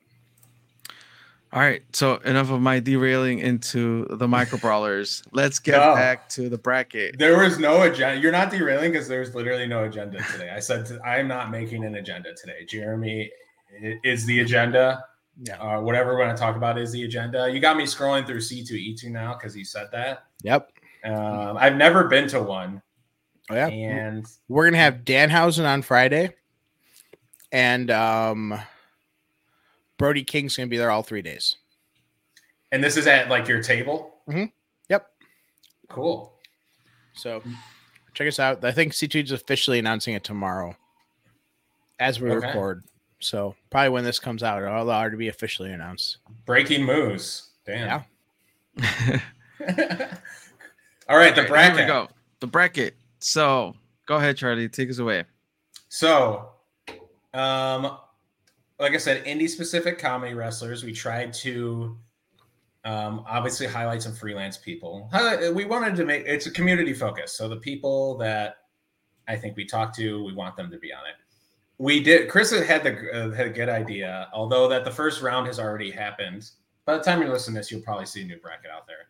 All 1.53 1.59
right. 1.59 1.83
So 1.93 2.15
enough 2.17 2.49
of 2.49 2.61
my 2.61 2.79
derailing 2.79 3.39
into 3.39 4.05
the 4.11 4.27
micro 4.27 4.57
brawlers. 4.57 5.21
Let's 5.33 5.59
get 5.59 5.73
No. 5.77 5.93
back 5.93 6.29
to 6.29 6.47
the 6.49 6.57
bracket. 6.57 7.19
There 7.19 7.37
was 7.37 7.59
no 7.59 7.81
agenda. 7.83 8.21
You're 8.21 8.31
not 8.31 8.49
derailing 8.51 8.93
because 8.93 9.07
there's 9.09 9.35
literally 9.35 9.67
no 9.67 9.83
agenda 9.83 10.23
today. 10.31 10.49
I 10.49 10.59
said 10.61 10.85
to, 10.87 11.01
I'm 11.01 11.27
not 11.27 11.51
making 11.51 11.83
an 11.83 11.95
agenda 11.95 12.33
today. 12.33 12.63
Jeremy 12.65 13.23
i- 13.23 13.29
is 14.03 14.25
the 14.25 14.39
agenda. 14.41 15.05
Yeah. 15.41 15.57
Uh, 15.61 15.81
whatever 15.81 16.11
we're 16.13 16.23
going 16.23 16.35
to 16.35 16.39
talk 16.39 16.55
about 16.55 16.77
is 16.77 16.91
the 16.91 17.03
agenda. 17.03 17.49
You 17.51 17.59
got 17.59 17.77
me 17.77 17.85
scrolling 17.85 18.25
through 18.27 18.39
C2E2 18.39 19.05
now 19.05 19.33
because 19.33 19.55
you 19.55 19.63
said 19.65 19.87
that. 19.91 20.25
Yep. 20.43 20.69
Um, 21.03 21.57
I've 21.57 21.75
never 21.77 22.03
been 22.07 22.27
to 22.29 22.41
one, 22.43 22.81
Oh, 23.49 23.55
yeah. 23.55 23.67
and 23.69 24.25
We're 24.47 24.65
gonna 24.65 24.77
have 24.77 24.97
Danhausen 25.03 25.65
on 25.65 25.81
Friday, 25.81 26.35
and 27.51 27.89
um, 27.89 28.59
Brody 29.97 30.23
King's 30.23 30.55
gonna 30.55 30.67
be 30.67 30.77
there 30.77 30.91
all 30.91 31.01
three 31.03 31.23
days. 31.23 31.57
and 32.71 32.83
this 32.83 32.97
is 32.97 33.07
at 33.07 33.29
like 33.29 33.47
your 33.47 33.61
table. 33.63 34.15
Mhm. 34.29 34.51
Yep. 34.89 35.07
Cool. 35.89 36.33
So 37.13 37.41
check 38.13 38.27
us 38.27 38.39
out. 38.39 38.63
I 38.63 38.71
think 38.71 38.93
C2 38.93 39.23
is 39.23 39.31
officially 39.31 39.79
announcing 39.79 40.13
it 40.13 40.23
tomorrow 40.23 40.77
as 41.99 42.21
we 42.21 42.29
Okay. 42.31 42.45
record. 42.47 42.83
So 43.23 43.55
probably 43.69 43.89
when 43.89 44.03
this 44.03 44.19
comes 44.19 44.43
out, 44.43 44.61
it'll 44.61 44.91
already 44.91 45.17
be 45.17 45.27
officially 45.27 45.71
announced. 45.71 46.17
Breaking 46.45 46.83
moves. 46.83 47.49
Damn. 47.65 48.03
Yeah. 48.77 49.19
All 51.09 51.17
right, 51.17 51.35
the 51.35 51.41
All 51.41 51.47
right, 51.47 51.47
bracket. 51.47 51.75
Here 51.77 51.85
we 51.85 51.87
go. 51.87 52.07
The 52.39 52.47
bracket. 52.47 52.95
So 53.19 53.75
go 54.05 54.15
ahead, 54.15 54.37
Charlie. 54.37 54.69
Take 54.69 54.89
us 54.89 54.99
away. 54.99 55.25
So, 55.89 56.49
um, 57.33 57.97
like 58.79 58.93
I 58.93 58.97
said, 58.97 59.23
indie 59.25 59.49
specific 59.49 59.99
comedy 59.99 60.33
wrestlers. 60.33 60.83
We 60.83 60.93
tried 60.93 61.33
to 61.33 61.97
um, 62.83 63.23
obviously 63.27 63.67
highlight 63.67 64.01
some 64.01 64.13
freelance 64.13 64.57
people. 64.57 65.09
We 65.53 65.65
wanted 65.65 65.95
to 65.97 66.05
make 66.05 66.25
it's 66.25 66.47
a 66.47 66.51
community 66.51 66.93
focus. 66.93 67.33
So 67.33 67.47
the 67.47 67.57
people 67.57 68.17
that 68.17 68.55
I 69.27 69.35
think 69.35 69.55
we 69.55 69.65
talked 69.65 69.95
to, 69.97 70.23
we 70.23 70.33
want 70.33 70.55
them 70.55 70.71
to 70.71 70.77
be 70.77 70.91
on 70.91 71.01
it. 71.05 71.15
We 71.81 71.99
did. 71.99 72.29
Chris 72.29 72.51
had 72.51 72.83
the 72.83 73.11
uh, 73.11 73.31
had 73.31 73.47
a 73.47 73.49
good 73.49 73.67
idea, 73.67 74.29
although 74.33 74.67
that 74.67 74.85
the 74.85 74.91
first 74.91 75.23
round 75.23 75.47
has 75.47 75.57
already 75.57 75.89
happened. 75.89 76.51
By 76.85 76.95
the 76.95 77.03
time 77.03 77.23
you 77.23 77.27
listen 77.27 77.55
to 77.55 77.59
this, 77.59 77.71
you'll 77.71 77.81
probably 77.81 78.05
see 78.05 78.21
a 78.21 78.25
new 78.25 78.37
bracket 78.37 78.69
out 78.69 78.85
there. 78.85 79.07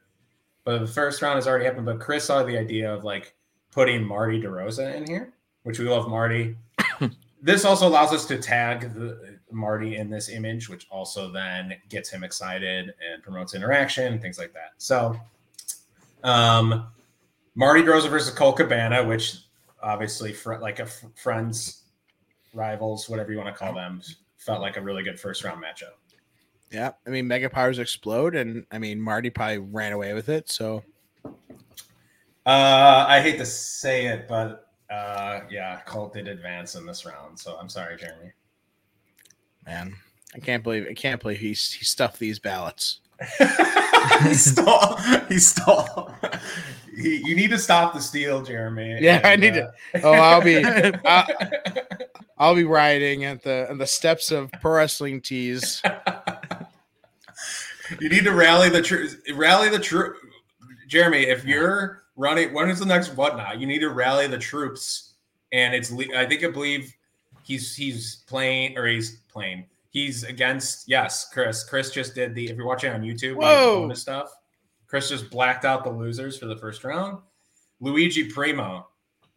But 0.64 0.80
the 0.80 0.88
first 0.88 1.22
round 1.22 1.36
has 1.36 1.50
already 1.50 1.66
happened. 1.66 1.86
But 1.86 2.00
Chris 2.00 2.24
saw 2.24 2.44
the 2.44 2.58
idea 2.58 2.94
of 2.94 3.04
like 3.04 3.36
putting 3.72 4.06
Marty 4.06 4.42
DeRosa 4.42 4.96
in 4.96 5.06
here, 5.06 5.34
which 5.64 5.80
we 5.80 5.90
love 5.90 6.08
Marty. 6.08 6.56
this 7.42 7.66
also 7.66 7.90
allows 7.90 8.14
us 8.14 8.26
to 8.28 8.38
tag 8.38 8.94
the, 8.94 9.38
Marty 9.52 9.98
in 9.98 10.10
this 10.10 10.30
image, 10.30 10.70
which 10.70 10.88
also 10.90 11.30
then 11.30 11.74
gets 11.90 12.10
him 12.10 12.24
excited 12.24 12.94
and 13.12 13.22
promotes 13.22 13.54
interaction 13.54 14.14
and 14.14 14.22
things 14.22 14.40
like 14.40 14.54
that. 14.54 14.72
So, 14.78 15.20
um, 16.24 16.88
Marty 17.56 17.82
DeRosa 17.82 18.10
versus 18.10 18.34
Colt 18.34 18.56
Cabana, 18.56 19.04
which 19.04 19.40
obviously 19.84 20.32
fr- 20.32 20.56
like 20.56 20.80
a 20.80 20.84
f- 20.84 21.04
friends, 21.16 21.81
rivals, 22.54 23.10
whatever 23.10 23.32
you 23.32 23.38
want 23.38 23.54
to 23.54 23.58
call 23.58 23.74
them, 23.74 24.02
felt 24.38 24.62
like 24.62 24.78
a 24.78 24.82
really 24.82 25.04
good 25.04 25.20
first 25.20 25.44
round 25.44 25.64
matchup. 25.64 25.94
Yeah. 26.72 26.92
I 27.06 27.10
mean, 27.10 27.28
Mega 27.28 27.50
Powers 27.50 27.80
explode, 27.80 28.36
and 28.36 28.66
I 28.72 28.80
mean, 28.80 29.00
Marty 29.02 29.30
probably 29.30 29.58
ran 29.60 29.92
away 29.92 30.14
with 30.14 30.30
it. 30.30 30.50
So 30.50 30.84
Uh, 32.46 33.06
I 33.08 33.22
hate 33.22 33.38
to 33.38 33.46
say 33.46 34.08
it, 34.08 34.28
but 34.28 34.70
uh, 34.90 35.42
yeah, 35.50 35.82
Colt 35.86 36.14
did 36.14 36.28
advance 36.28 36.76
in 36.76 36.86
this 36.86 37.06
round. 37.06 37.38
So 37.40 37.56
I'm 37.60 37.70
sorry, 37.70 37.98
Jeremy. 37.98 38.32
man, 39.66 39.94
I 40.36 40.40
can't 40.40 40.64
believe 40.64 40.88
I 40.90 40.94
can't 40.94 41.22
believe 41.22 41.40
he's 41.40 41.72
he 41.72 41.86
stuffed 41.86 42.20
these 42.20 42.40
ballots. 42.40 43.00
he 44.24 44.34
stole. 44.34 44.96
He 45.30 45.38
stole. 45.40 46.12
He, 46.98 47.18
you 47.24 47.36
need 47.36 47.52
to 47.52 47.60
stop 47.60 47.94
the 47.94 48.02
steal, 48.02 48.42
Jeremy. 48.42 48.98
Yeah, 49.00 49.22
I 49.24 49.36
need 49.36 49.58
uh, 49.58 49.68
Oh, 50.04 50.14
I'll 50.14 50.42
be 50.42 50.58
I, 50.66 51.28
I'll 52.42 52.56
be 52.56 52.64
rioting 52.64 53.24
at 53.24 53.44
the 53.44 53.68
at 53.70 53.78
the 53.78 53.86
steps 53.86 54.32
of 54.32 54.52
pro 54.62 54.74
wrestling 54.74 55.22
tees. 55.22 55.80
you 58.00 58.10
need 58.10 58.24
to 58.24 58.32
rally 58.32 58.68
the 58.68 58.82
troops. 58.82 59.16
Rally 59.36 59.70
the 59.70 59.78
troop, 59.78 60.16
Jeremy. 60.88 61.28
If 61.28 61.46
you're 61.46 62.02
running, 62.16 62.52
when 62.52 62.68
is 62.68 62.80
the 62.80 62.86
next 62.88 63.16
whatnot? 63.16 63.60
You 63.60 63.68
need 63.68 63.82
to 63.82 63.92
rally 63.92 64.26
the 64.26 64.40
troops, 64.40 65.14
and 65.52 65.76
it's. 65.76 65.94
I 66.16 66.26
think 66.26 66.44
I 66.44 66.50
believe 66.50 66.92
he's 67.44 67.76
he's 67.76 68.24
playing 68.26 68.76
or 68.76 68.88
he's 68.88 69.18
playing. 69.32 69.68
He's 69.92 70.24
against 70.24 70.90
yes, 70.90 71.30
Chris. 71.32 71.64
Chris 71.64 71.92
just 71.92 72.16
did 72.16 72.34
the. 72.34 72.50
If 72.50 72.58
you're 72.58 72.66
watching 72.66 72.92
on 72.92 73.04
YouTube, 73.04 73.36
Whoa. 73.36 73.82
bonus 73.82 74.02
stuff. 74.02 74.32
Chris 74.88 75.10
just 75.10 75.30
blacked 75.30 75.64
out 75.64 75.84
the 75.84 75.92
losers 75.92 76.40
for 76.40 76.48
the 76.48 76.58
first 76.58 76.84
round. 76.84 77.20
Luigi 77.82 78.24
Primo. 78.24 78.88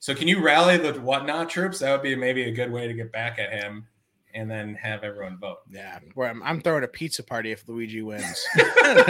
So 0.05 0.15
can 0.15 0.29
you 0.29 0.43
rally 0.43 0.77
the 0.77 0.93
whatnot 1.01 1.49
troops? 1.49 1.79
That 1.79 1.91
would 1.91 2.03
be 2.03 2.15
maybe 2.15 2.43
a 2.43 2.51
good 2.53 2.71
way 2.71 2.87
to 2.87 2.93
get 2.93 3.11
back 3.11 3.39
at 3.39 3.51
him, 3.51 3.87
and 4.35 4.51
then 4.51 4.75
have 4.75 5.03
everyone 5.03 5.39
vote. 5.39 5.61
Yeah, 5.71 5.99
where 6.13 6.29
I'm, 6.29 6.43
I'm 6.43 6.61
throwing 6.61 6.85
a 6.85 6.89
pizza 6.89 7.23
party 7.23 7.53
if 7.53 7.67
Luigi 7.67 8.03
wins. 8.03 8.45
there 8.55 8.95
we 8.97 9.03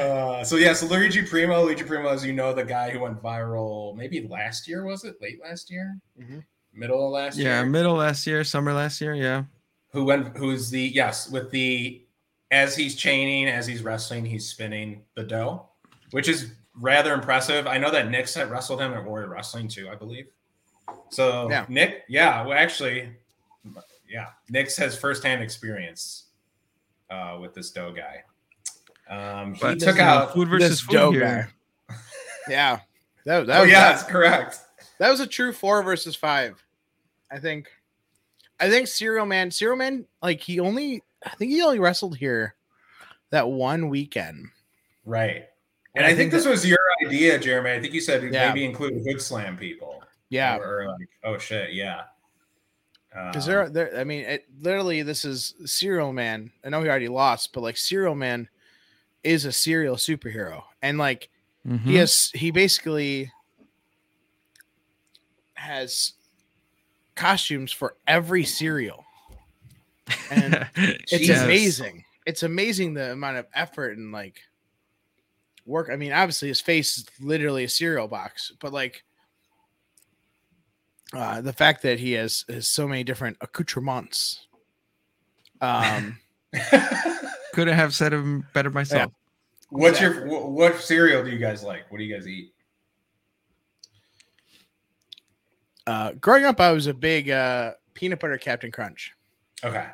uh, 0.00 0.44
so 0.44 0.54
yeah, 0.54 0.74
so 0.74 0.86
Luigi 0.86 1.22
Primo, 1.22 1.64
Luigi 1.64 1.82
Primo, 1.82 2.08
as 2.10 2.24
you 2.24 2.32
know, 2.32 2.54
the 2.54 2.62
guy 2.64 2.90
who 2.90 3.00
went 3.00 3.20
viral 3.20 3.96
maybe 3.96 4.28
last 4.28 4.68
year 4.68 4.84
was 4.84 5.02
it? 5.02 5.16
Late 5.20 5.40
last 5.42 5.68
year, 5.68 5.98
Mhm. 6.16 6.44
middle 6.72 7.04
of 7.04 7.10
last 7.12 7.36
Yeah, 7.36 7.44
year. 7.46 7.52
Yeah, 7.54 7.64
middle 7.64 7.94
last 7.96 8.24
year, 8.28 8.44
summer 8.44 8.72
last 8.72 9.00
year. 9.00 9.14
Yeah. 9.14 9.42
Who 9.90 10.04
went? 10.04 10.36
Who's 10.36 10.70
the 10.70 10.82
yes 10.82 11.28
with 11.28 11.50
the 11.50 12.06
as 12.52 12.76
he's 12.76 12.94
chaining, 12.94 13.48
as 13.48 13.66
he's 13.66 13.82
wrestling, 13.82 14.24
he's 14.24 14.48
spinning 14.48 15.02
the 15.16 15.24
dough, 15.24 15.66
which 16.12 16.28
is 16.28 16.52
rather 16.74 17.12
impressive. 17.14 17.66
I 17.66 17.78
know 17.78 17.90
that 17.90 18.10
Nick's 18.10 18.34
had 18.34 18.50
wrestled 18.50 18.80
him 18.80 18.92
at 18.92 19.04
Warrior 19.04 19.28
Wrestling 19.28 19.68
too, 19.68 19.88
I 19.90 19.94
believe. 19.94 20.26
So 21.10 21.48
Yeah. 21.50 21.66
Nick, 21.68 22.04
yeah, 22.08 22.44
well, 22.46 22.56
actually, 22.58 23.10
yeah, 24.08 24.28
Nick's 24.50 24.76
has 24.76 24.96
firsthand 24.96 25.42
experience 25.42 26.26
uh, 27.10 27.38
with 27.40 27.54
this 27.54 27.70
dough 27.70 27.92
guy. 27.92 28.22
Um, 29.08 29.54
he 29.54 29.60
But 29.60 29.80
took 29.80 29.98
out. 29.98 30.32
food 30.32 30.48
versus 30.48 30.70
This 30.70 30.80
food 30.80 30.92
dough 30.92 31.10
here. 31.12 31.50
guy. 31.88 31.96
Yeah, 32.48 32.80
that, 33.26 33.46
that 33.46 33.58
Oh 33.58 33.62
was 33.62 33.70
yeah, 33.70 33.80
that, 33.80 33.90
that's 33.98 34.02
correct. 34.04 34.58
that 34.98 35.10
was 35.10 35.20
a 35.20 35.26
true 35.26 35.52
four 35.52 35.82
versus 35.82 36.16
five. 36.16 36.62
I 37.30 37.38
think. 37.38 37.68
I 38.60 38.70
think 38.70 38.86
Cereal 38.86 39.26
Man, 39.26 39.50
Cereal 39.50 39.76
Man, 39.76 40.06
like 40.22 40.40
he 40.40 40.60
only, 40.60 41.02
I 41.24 41.30
think 41.30 41.50
he 41.50 41.62
only 41.62 41.80
wrestled 41.80 42.16
here 42.16 42.54
that 43.30 43.48
one 43.48 43.88
weekend. 43.88 44.46
Right. 45.04 45.46
And 45.94 46.04
And 46.04 46.06
I, 46.06 46.08
I 46.08 46.16
think, 46.16 46.32
think 46.32 46.42
this 46.42 46.46
was 46.50 46.66
your 46.66 46.78
idea, 47.06 47.38
Jeremy. 47.38 47.72
I 47.72 47.80
think 47.80 47.92
you 47.92 48.00
said 48.00 48.22
Yeah. 48.32 48.48
maybe 48.48 48.64
include 48.64 49.02
Hood 49.06 49.20
Slam 49.20 49.56
people. 49.56 50.02
Yeah, 50.30 50.56
Or, 50.56 50.82
or 50.82 50.86
like, 50.88 51.08
oh 51.24 51.36
shit, 51.38 51.74
yeah. 51.74 52.04
Because 53.10 53.46
Um, 53.46 53.52
there, 53.52 53.68
there, 53.68 54.00
I 54.00 54.04
mean, 54.04 54.24
it, 54.24 54.46
literally, 54.60 55.02
this 55.02 55.26
is 55.26 55.54
Cereal 55.66 56.14
Man. 56.14 56.50
I 56.64 56.70
know 56.70 56.82
he 56.82 56.88
already 56.88 57.08
lost, 57.08 57.52
but 57.52 57.60
like 57.60 57.76
Cereal 57.76 58.14
Man 58.14 58.48
is 59.22 59.44
a 59.44 59.52
serial 59.52 59.96
superhero, 59.96 60.62
and 60.80 60.96
like 60.96 61.28
Mhm. 61.68 61.80
he 61.82 61.94
has, 61.96 62.30
he 62.34 62.50
basically 62.50 63.30
has 65.54 66.14
costumes 67.14 67.70
for 67.70 67.94
every 68.08 68.44
cereal, 68.44 69.04
and 70.30 70.66
it's 70.76 71.10
Jesus. 71.10 71.42
amazing. 71.42 72.04
It's 72.24 72.42
amazing 72.42 72.94
the 72.94 73.12
amount 73.12 73.36
of 73.36 73.46
effort 73.54 73.98
and 73.98 74.10
like 74.12 74.40
work. 75.66 75.88
I 75.92 75.96
mean, 75.96 76.12
obviously, 76.12 76.48
his 76.48 76.60
face 76.60 76.98
is 76.98 77.06
literally 77.20 77.64
a 77.64 77.68
cereal 77.68 78.08
box, 78.08 78.52
but 78.60 78.72
like. 78.72 79.04
Uh, 81.14 81.42
the 81.42 81.52
fact 81.52 81.82
that 81.82 81.98
he 82.00 82.12
has, 82.12 82.42
has 82.48 82.66
so 82.66 82.88
many 82.88 83.04
different 83.04 83.36
accoutrements 83.42 84.46
um, 85.62 86.18
Couldn't 87.54 87.74
have 87.74 87.94
said 87.94 88.12
it 88.12 88.52
better 88.52 88.68
myself. 88.68 89.12
What's 89.70 90.00
your 90.00 90.26
wh- 90.26 90.50
what 90.50 90.80
cereal 90.80 91.24
do 91.24 91.30
you 91.30 91.38
guys 91.38 91.62
like? 91.62 91.90
What 91.90 91.98
do 91.98 92.04
you 92.04 92.14
guys 92.14 92.26
eat? 92.26 92.52
uh, 95.86 96.12
growing 96.20 96.44
up, 96.44 96.60
I 96.60 96.72
was 96.72 96.88
a 96.88 96.94
big 96.94 97.30
uh, 97.30 97.72
peanut 97.94 98.20
butter 98.20 98.36
Captain 98.38 98.70
Crunch. 98.70 99.12
Okay. 99.64 99.86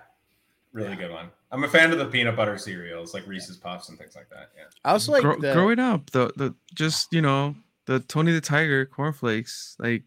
Really 0.72 0.96
good 0.96 1.10
one. 1.10 1.30
I'm 1.50 1.64
a 1.64 1.68
fan 1.68 1.92
of 1.92 1.98
the 1.98 2.04
peanut 2.06 2.36
butter 2.36 2.58
cereals, 2.58 3.14
like 3.14 3.26
Reese's 3.26 3.56
Puffs 3.56 3.88
and 3.88 3.98
things 3.98 4.14
like 4.14 4.28
that. 4.30 4.50
Yeah. 4.56 4.64
I 4.84 4.92
also 4.92 5.12
like 5.12 5.22
Grow- 5.22 5.40
the, 5.40 5.52
growing 5.54 5.78
up, 5.78 6.10
the 6.10 6.32
the 6.36 6.54
just 6.74 7.08
you 7.12 7.22
know 7.22 7.54
the 7.86 8.00
Tony 8.00 8.32
the 8.32 8.40
Tiger 8.40 8.84
cornflakes. 8.84 9.76
Like 9.78 10.02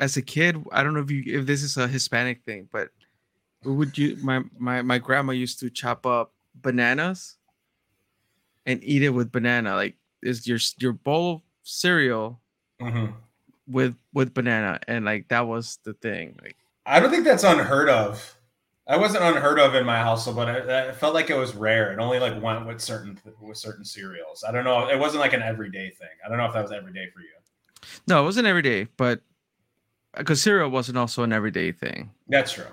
as 0.00 0.16
a 0.16 0.22
kid, 0.22 0.62
I 0.72 0.82
don't 0.82 0.94
know 0.94 1.00
if 1.00 1.10
you 1.10 1.22
if 1.26 1.46
this 1.46 1.62
is 1.62 1.76
a 1.76 1.86
Hispanic 1.86 2.42
thing, 2.44 2.68
but 2.72 2.88
would 3.64 3.96
you 3.96 4.16
my 4.20 4.42
my 4.58 4.82
my 4.82 4.98
grandma 4.98 5.32
used 5.32 5.60
to 5.60 5.70
chop 5.70 6.04
up 6.06 6.32
bananas 6.56 7.36
and 8.66 8.82
eat 8.82 9.02
it 9.02 9.10
with 9.10 9.30
banana. 9.30 9.74
Like 9.76 9.94
is 10.22 10.46
your 10.46 10.58
your 10.78 10.92
bowl 10.92 11.34
of 11.36 11.40
cereal 11.62 12.40
Mhm. 12.80 13.14
with 13.68 13.94
with 14.12 14.34
banana, 14.34 14.80
and 14.88 15.04
like 15.04 15.28
that 15.28 15.46
was 15.46 15.78
the 15.84 15.94
thing. 15.94 16.36
Like 16.42 16.56
I 16.84 16.98
don't 16.98 17.10
think 17.10 17.24
that's 17.24 17.44
unheard 17.44 17.88
of. 17.88 18.36
I 18.86 18.98
wasn't 18.98 19.24
unheard 19.24 19.58
of 19.58 19.74
in 19.74 19.86
my 19.86 19.98
household, 19.98 20.36
but 20.36 20.48
I, 20.48 20.88
I 20.88 20.92
felt 20.92 21.14
like 21.14 21.30
it 21.30 21.36
was 21.36 21.54
rare. 21.54 21.92
It 21.92 21.98
only 21.98 22.18
like 22.18 22.40
went 22.42 22.66
with 22.66 22.80
certain 22.80 23.18
with 23.40 23.56
certain 23.56 23.84
cereals. 23.84 24.44
I 24.46 24.52
don't 24.52 24.64
know. 24.64 24.88
It 24.88 24.98
wasn't 24.98 25.20
like 25.20 25.32
an 25.32 25.42
everyday 25.42 25.90
thing. 25.90 26.08
I 26.24 26.28
don't 26.28 26.36
know 26.36 26.44
if 26.44 26.52
that 26.52 26.62
was 26.62 26.72
everyday 26.72 27.08
for 27.10 27.20
you. 27.20 27.28
no, 28.06 28.22
it 28.22 28.24
wasn't 28.24 28.46
every 28.46 28.62
day, 28.62 28.88
but 28.96 29.20
uh, 30.14 30.18
because 30.18 30.42
cereal 30.42 30.68
wasn't 30.70 30.98
also 30.98 31.22
an 31.22 31.32
everyday 31.32 31.72
thing. 31.72 32.10
That's 32.28 32.52
true. 32.52 32.66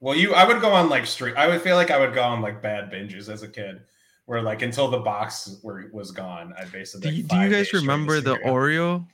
Well, 0.00 0.14
you, 0.14 0.34
I 0.34 0.46
would 0.46 0.60
go 0.60 0.72
on 0.72 0.90
like 0.90 1.06
street. 1.06 1.36
I 1.36 1.48
would 1.48 1.62
feel 1.62 1.76
like 1.76 1.90
I 1.90 1.98
would 1.98 2.12
go 2.12 2.22
on 2.22 2.42
like 2.42 2.60
bad 2.60 2.90
binges 2.92 3.30
as 3.32 3.42
a 3.42 3.48
kid, 3.48 3.80
where 4.26 4.42
like 4.42 4.60
until 4.60 4.88
the 4.88 4.98
box 4.98 5.58
were 5.62 5.88
was 5.90 6.10
gone, 6.10 6.52
I 6.58 6.66
basically. 6.66 7.10
Do 7.10 7.16
you, 7.16 7.22
like, 7.22 7.30
do 7.30 7.36
you 7.44 7.48
guys 7.50 7.68
straight 7.68 7.80
remember 7.80 8.20
the. 8.20 8.36
Oreo? 8.36 9.06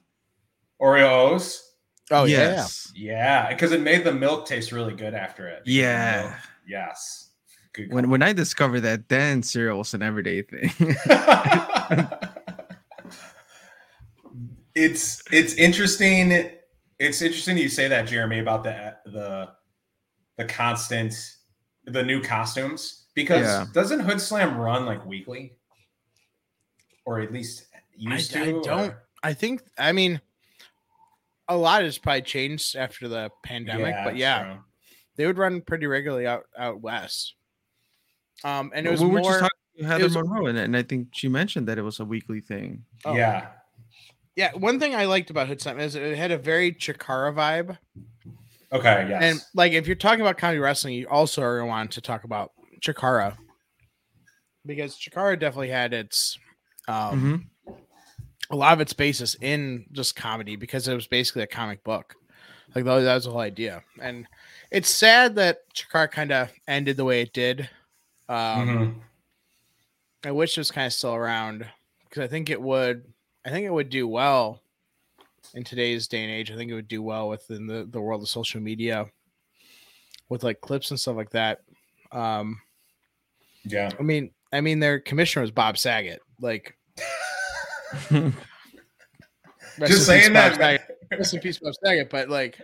Oreos? 0.81 1.69
Oh 2.11 2.25
yes. 2.25 2.91
Yeah, 2.95 3.49
because 3.49 3.73
it 3.73 3.81
made 3.81 4.05
the 4.05 4.13
milk 4.13 4.47
taste 4.47 4.73
really 4.73 4.95
good 4.95 5.15
after 5.15 5.49
it. 5.49 5.63
Yeah. 5.67 6.37
Yes. 6.67 7.31
Good. 7.73 7.93
When 7.93 8.11
when 8.11 8.23
I 8.23 8.33
discovered 8.33 8.81
that, 8.81 9.09
then 9.09 9.43
cereal 9.43 9.79
was 9.79 9.95
an 9.95 10.03
everyday 10.03 10.43
thing. 10.43 10.71
it's 14.75 15.23
it's 15.31 15.55
interesting. 15.55 16.51
It's 16.99 17.23
interesting 17.23 17.57
you 17.59 17.69
say 17.69 17.89
that, 17.89 18.07
Jeremy, 18.07 18.39
about 18.39 18.65
the 18.65 18.95
the 19.07 19.49
the 20.37 20.45
constant 20.45 21.15
the 21.87 22.03
new 22.03 22.21
costumes 22.23 23.07
because 23.15 23.43
Yeah. 23.47 23.67
doesn't 23.73 24.01
Hood 24.01 24.21
Slam 24.21 24.57
run 24.57 24.87
like 24.87 25.05
weekly, 25.05 25.57
or 27.05 27.21
at 27.21 27.33
least 27.33 27.67
used 27.97 28.37
I 28.37 28.45
to? 28.45 28.53
or- 28.53 28.63
don't- 28.63 28.95
I 29.25 29.33
think 29.35 29.63
I 29.79 29.93
mean 29.93 30.21
a 31.49 31.57
lot 31.57 31.83
has 31.83 31.99
probably 31.99 32.23
changed 32.23 32.77
after 32.77 33.09
the 33.09 33.31
pandemic, 33.45 33.95
but 34.05 34.17
yeah, 34.17 34.43
true. 34.45 34.63
they 35.17 35.27
would 35.27 35.39
run 35.39 35.61
pretty 35.61 35.87
regularly 35.87 36.27
out 36.27 36.45
out 36.57 36.81
west. 36.81 37.35
Um, 38.45 38.73
and 38.75 38.87
it 38.87 38.91
was 38.91 39.01
we 39.03 39.09
were 39.09 39.21
more, 39.21 39.31
just 39.31 39.41
talking 39.41 39.51
to 39.79 39.85
Heather 39.87 40.05
was- 40.05 40.15
Monroe, 40.17 40.47
and, 40.47 40.59
and 40.59 40.77
I 40.77 40.83
think 40.83 41.09
she 41.13 41.29
mentioned 41.29 41.69
that 41.69 41.79
it 41.79 41.83
was 41.83 42.01
a 42.01 42.05
weekly 42.05 42.41
thing. 42.41 42.85
oh, 43.05 43.15
yeah, 43.15 43.49
yeah. 44.37 44.53
One 44.55 44.81
thing 44.81 44.95
I 44.95 45.05
liked 45.07 45.31
about 45.31 45.49
Hood 45.49 45.61
Slam 45.61 45.79
is 45.81 45.95
it 45.95 46.17
had 46.17 46.31
a 46.31 46.39
very 46.39 46.73
Chikara 46.73 47.35
vibe, 47.35 47.79
okay, 48.73 49.07
yes, 49.09 49.23
and 49.23 49.41
like 49.55 49.73
if 49.73 49.87
you're 49.87 49.97
talking 49.97 50.21
about 50.23 50.39
comedy 50.39 50.59
wrestling, 50.61 50.95
you 50.95 51.07
also 51.09 51.43
are 51.43 51.59
going 51.59 51.67
to 51.67 51.71
want 51.71 51.91
to 51.93 52.01
talk 52.01 52.25
about 52.25 52.53
Chikara 52.81 53.37
because 54.67 54.97
Chikara 54.97 55.39
definitely 55.39 55.71
had 55.71 55.93
its 55.93 56.39
um, 56.89 57.49
Mhm. 57.67 57.77
A 58.53 58.57
lot 58.57 58.75
of 58.75 58.81
its 58.81 58.93
basis 58.93 59.35
in 59.41 59.87
just 59.93 60.15
comedy 60.15 60.57
because 60.57 60.87
it 60.87 60.95
was 60.95 61.07
basically 61.07 61.43
a 61.43 61.47
comic 61.47 61.83
book. 61.83 62.15
Like 62.75 62.85
that 62.85 62.95
was, 62.95 63.05
that 63.05 63.15
was 63.15 63.25
the 63.25 63.31
whole 63.31 63.41
idea, 63.41 63.83
and 64.01 64.27
it's 64.71 64.89
sad 64.89 65.35
that 65.35 65.59
Chikara 65.75 66.11
kind 66.11 66.33
of 66.33 66.51
ended 66.67 66.97
the 66.97 67.05
way 67.05 67.21
it 67.23 67.33
did. 67.35 67.69
Um, 68.29 68.69
Mhm. 68.69 68.95
I 70.25 70.31
wish 70.31 70.57
it 70.57 70.61
was 70.61 70.71
kind 70.71 70.87
of 70.87 70.93
still 70.93 71.15
around 71.15 71.67
because 72.09 72.23
I 72.23 72.29
think 72.29 72.49
it 72.49 72.61
would. 72.63 73.05
I 73.45 73.51
think 73.51 73.67
it 73.67 73.73
would 73.73 73.91
do 73.91 74.07
well 74.07 74.61
in 75.55 75.65
today's 75.65 76.07
day 76.09 76.23
and 76.23 76.31
age. 76.33 76.51
I 76.51 76.57
think 76.57 76.71
it 76.71 76.75
would 76.75 76.89
do 76.89 77.03
well 77.03 77.29
within 77.29 77.67
the, 77.67 77.87
the 77.91 78.01
world 78.01 78.23
of 78.23 78.29
social 78.29 78.61
media 78.61 79.07
with 80.29 80.45
like 80.45 80.61
clips 80.61 80.91
and 80.93 80.99
stuff 81.01 81.17
like 81.17 81.31
that. 81.31 81.61
Um, 82.13 82.61
yeah. 83.65 83.91
I 83.99 84.03
mean, 84.03 84.31
I 84.53 84.61
mean, 84.61 84.79
their 84.79 85.01
commissioner 85.01 85.43
was 85.43 85.51
Bob 85.51 85.77
Saget. 85.77 86.21
Like, 86.41 86.79
Just 89.87 90.07
saying 90.07 90.33
that. 90.35 90.57
Saget. 90.57 90.83
Rest 91.11 91.35
in 91.35 91.41
peace, 91.41 91.59
Bob 91.59 91.75
Saget. 91.85 92.11
But 92.11 92.29
like, 92.29 92.59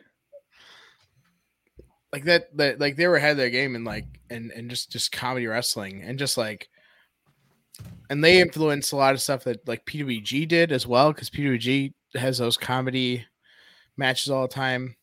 like 2.12 2.24
that, 2.24 2.57
that, 2.57 2.81
like 2.81 2.97
they 2.97 3.07
were 3.07 3.16
ahead 3.16 3.33
of 3.33 3.37
their 3.37 3.51
game 3.51 3.74
and 3.74 3.85
like, 3.85 4.07
and 4.31 4.51
and 4.53 4.70
just 4.70 4.91
just 4.91 5.12
comedy 5.12 5.47
wrestling 5.47 6.03
and 6.03 6.18
just 6.18 6.37
like, 6.37 6.68
and 8.11 8.22
they 8.24 8.41
influenced 8.41 8.93
a 8.93 8.97
lot 8.97 9.14
of 9.14 9.20
stuff 9.22 9.45
that 9.45 9.66
like 9.68 9.85
PWG 9.87 10.49
did 10.49 10.72
as 10.72 10.87
well 10.87 11.12
because 11.12 11.31
PWG 11.31 11.93
has 12.14 12.39
those 12.39 12.57
comedy 12.57 13.24
matches 13.97 14.31
all 14.31 14.43
the 14.43 14.55
time 14.55 14.97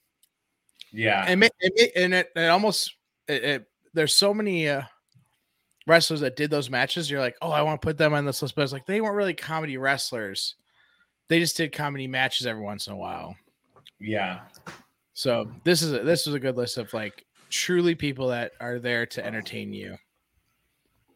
Yeah. 0.91 1.25
and 1.27 1.43
it, 1.43 1.51
it, 1.59 1.91
and 1.95 2.13
it, 2.13 2.29
it 2.35 2.47
almost 2.49 2.95
it, 3.27 3.43
it, 3.43 3.65
there's 3.93 4.15
so 4.15 4.33
many 4.33 4.67
uh, 4.69 4.83
wrestlers 5.87 6.19
that 6.21 6.35
did 6.35 6.49
those 6.49 6.69
matches. 6.69 7.09
You're 7.09 7.19
like, 7.19 7.35
oh, 7.41 7.51
I 7.51 7.61
want 7.61 7.81
to 7.81 7.85
put 7.85 7.97
them 7.97 8.13
on 8.13 8.25
this 8.25 8.41
list, 8.41 8.55
but 8.55 8.63
it's 8.63 8.73
like 8.73 8.85
they 8.85 9.01
weren't 9.01 9.15
really 9.15 9.33
comedy 9.33 9.77
wrestlers. 9.77 10.55
They 11.27 11.39
just 11.39 11.57
did 11.57 11.71
comedy 11.71 12.07
matches 12.07 12.45
every 12.47 12.61
once 12.63 12.87
in 12.87 12.93
a 12.93 12.97
while. 12.97 13.35
yeah. 13.99 14.41
So 15.13 15.49
this 15.63 15.81
is 15.81 15.93
a, 15.93 15.99
this 15.99 16.25
was 16.25 16.35
a 16.35 16.39
good 16.39 16.57
list 16.57 16.77
of 16.77 16.93
like 16.93 17.25
truly 17.49 17.95
people 17.95 18.27
that 18.27 18.51
are 18.59 18.79
there 18.79 19.05
to 19.05 19.25
entertain 19.25 19.71
you. 19.71 19.95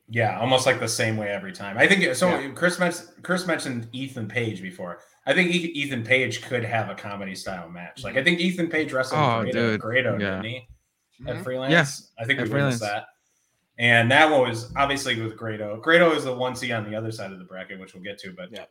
Yeah, 0.07 0.39
almost 0.39 0.65
like 0.65 0.79
the 0.79 0.87
same 0.87 1.17
way 1.17 1.27
every 1.27 1.51
time. 1.51 1.77
I 1.77 1.85
think 1.85 2.15
so. 2.15 2.29
Yeah. 2.29 2.47
Chris 2.55 2.79
mentioned 2.79 3.09
Chris 3.23 3.45
mentioned 3.45 3.89
Ethan 3.91 4.27
Page 4.29 4.61
before. 4.61 4.99
I 5.25 5.33
think 5.33 5.51
Ethan 5.51 6.03
Page 6.03 6.41
could 6.41 6.63
have 6.63 6.89
a 6.89 6.95
comedy 6.95 7.35
style 7.35 7.69
match. 7.69 8.03
Like 8.03 8.15
I 8.17 8.23
think 8.23 8.39
Ethan 8.39 8.69
Page 8.69 8.91
wrestled 8.93 9.19
Oh, 9.19 9.41
Grado, 9.43 9.51
dude. 9.71 9.81
Grado 9.81 10.13
Yeah. 10.17 10.41
didn't 10.41 10.45
he? 10.45 10.67
At 11.27 11.35
Mhm. 11.35 11.43
freelance. 11.43 11.71
Yeah, 11.71 12.23
I 12.23 12.25
think 12.25 12.39
we 12.39 12.45
at 12.45 12.51
witnessed 12.51 12.79
that. 12.79 13.05
And 13.79 14.11
that 14.11 14.29
one 14.29 14.49
was 14.49 14.71
obviously 14.75 15.19
with 15.21 15.37
Grado. 15.37 15.77
Grado 15.77 16.11
is 16.11 16.25
the 16.25 16.33
one 16.33 16.55
C 16.55 16.71
on 16.73 16.83
the 16.89 16.95
other 16.95 17.11
side 17.11 17.31
of 17.31 17.39
the 17.39 17.45
bracket, 17.45 17.79
which 17.79 17.93
we'll 17.93 18.03
get 18.03 18.19
to. 18.19 18.33
But 18.35 18.69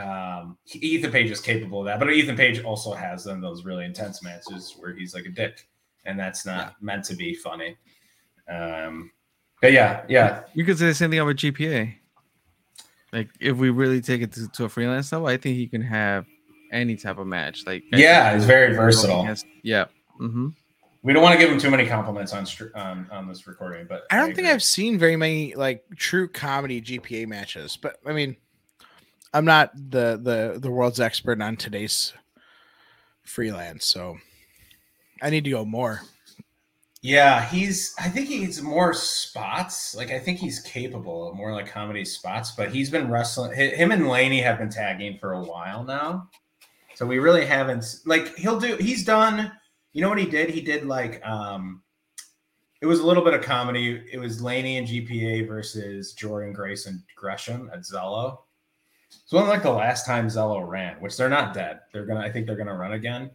um, 0.00 0.56
Ethan 0.72 1.10
Page 1.10 1.30
is 1.32 1.40
capable 1.40 1.80
of 1.80 1.86
that. 1.86 1.98
But 1.98 2.10
Ethan 2.12 2.36
Page 2.36 2.62
also 2.62 2.92
has 2.92 3.24
them 3.24 3.40
those 3.40 3.64
really 3.64 3.84
intense 3.84 4.22
matches 4.22 4.76
where 4.78 4.94
he's 4.94 5.14
like 5.14 5.26
a 5.26 5.30
dick, 5.30 5.66
and 6.04 6.16
that's 6.18 6.46
not 6.46 6.76
meant 6.80 7.04
to 7.06 7.16
be 7.16 7.34
funny. 7.34 7.76
Um, 8.48 9.10
but 9.60 9.72
yeah, 9.72 10.04
yeah, 10.08 10.42
You 10.54 10.64
could 10.64 10.78
say 10.78 10.86
the 10.86 10.94
same 10.94 11.10
thing 11.10 11.18
about 11.18 11.36
GPA. 11.36 11.92
Like 13.12 13.28
if 13.40 13.56
we 13.56 13.70
really 13.70 14.00
take 14.00 14.22
it 14.22 14.32
to, 14.34 14.48
to 14.48 14.64
a 14.64 14.68
freelance 14.68 15.10
level, 15.10 15.26
I 15.26 15.36
think 15.38 15.56
he 15.56 15.66
can 15.66 15.82
have 15.82 16.24
any 16.70 16.94
type 16.96 17.18
of 17.18 17.26
match. 17.26 17.66
Like 17.66 17.82
I 17.92 17.96
Yeah, 17.98 18.32
he's 18.34 18.44
very 18.44 18.74
versatile. 18.76 19.22
against- 19.22 19.46
yeah. 19.64 19.86
Mm-hmm. 20.20 20.48
We 21.02 21.14
don't 21.14 21.22
want 21.22 21.32
to 21.32 21.38
give 21.38 21.50
him 21.50 21.58
too 21.58 21.70
many 21.70 21.86
compliments 21.86 22.34
on 22.34 22.44
str- 22.44 22.74
on, 22.74 23.06
on 23.10 23.26
this 23.26 23.46
recording, 23.46 23.86
but 23.88 24.02
I 24.10 24.16
don't 24.16 24.34
think. 24.34 24.46
I've 24.46 24.62
seen 24.62 24.98
very 24.98 25.16
many 25.16 25.54
like 25.54 25.84
true 25.96 26.28
comedy 26.28 26.82
GPA 26.82 27.26
matches, 27.26 27.78
but 27.80 27.96
I 28.04 28.12
mean, 28.12 28.36
I'm 29.32 29.46
not 29.46 29.72
the 29.74 30.20
the 30.22 30.58
the 30.60 30.70
world's 30.70 31.00
expert 31.00 31.40
on 31.40 31.56
today's 31.56 32.12
freelance, 33.22 33.86
so 33.86 34.18
I 35.22 35.30
need 35.30 35.44
to 35.44 35.50
go 35.50 35.64
more. 35.64 36.02
Yeah, 37.02 37.46
he's. 37.46 37.94
I 37.98 38.08
think 38.08 38.28
he's 38.28 38.60
more 38.60 38.92
spots. 38.92 39.94
Like 39.94 40.10
I 40.10 40.18
think 40.18 40.38
he's 40.38 40.60
capable 40.60 41.30
of 41.30 41.34
more 41.34 41.54
like 41.54 41.66
comedy 41.66 42.04
spots. 42.04 42.50
But 42.50 42.72
he's 42.72 42.90
been 42.90 43.10
wrestling. 43.10 43.54
Him 43.54 43.90
and 43.90 44.02
Laynie 44.02 44.42
have 44.42 44.58
been 44.58 44.68
tagging 44.68 45.16
for 45.18 45.32
a 45.32 45.42
while 45.42 45.82
now, 45.82 46.28
so 46.94 47.06
we 47.06 47.18
really 47.18 47.46
haven't. 47.46 47.86
Like 48.04 48.36
he'll 48.36 48.60
do. 48.60 48.76
He's 48.76 49.04
done. 49.04 49.50
You 49.92 50.02
know 50.02 50.08
what 50.08 50.18
he 50.18 50.26
did? 50.26 50.50
He 50.50 50.60
did 50.60 50.86
like. 50.86 51.24
um 51.26 51.82
It 52.80 52.86
was 52.86 53.00
a 53.00 53.06
little 53.06 53.24
bit 53.24 53.34
of 53.34 53.42
comedy. 53.42 54.02
It 54.12 54.18
was 54.18 54.40
Laynie 54.40 54.78
and 54.78 54.86
GPA 54.86 55.46
versus 55.46 56.12
Jordan 56.14 56.52
Grace 56.52 56.86
and 56.86 57.02
Gresham 57.16 57.70
at 57.72 57.80
Zelo. 57.80 58.38
It's 59.10 59.32
one 59.32 59.42
of 59.42 59.48
like 59.48 59.62
the 59.62 59.70
last 59.70 60.06
time 60.06 60.28
Zelo 60.28 60.66
ran, 60.66 60.96
which 61.00 61.16
they're 61.16 61.28
not 61.28 61.54
dead. 61.54 61.80
They're 61.92 62.06
gonna. 62.06 62.20
I 62.20 62.30
think 62.30 62.46
they're 62.46 62.56
gonna 62.56 62.76
run 62.76 62.92
again, 62.92 63.30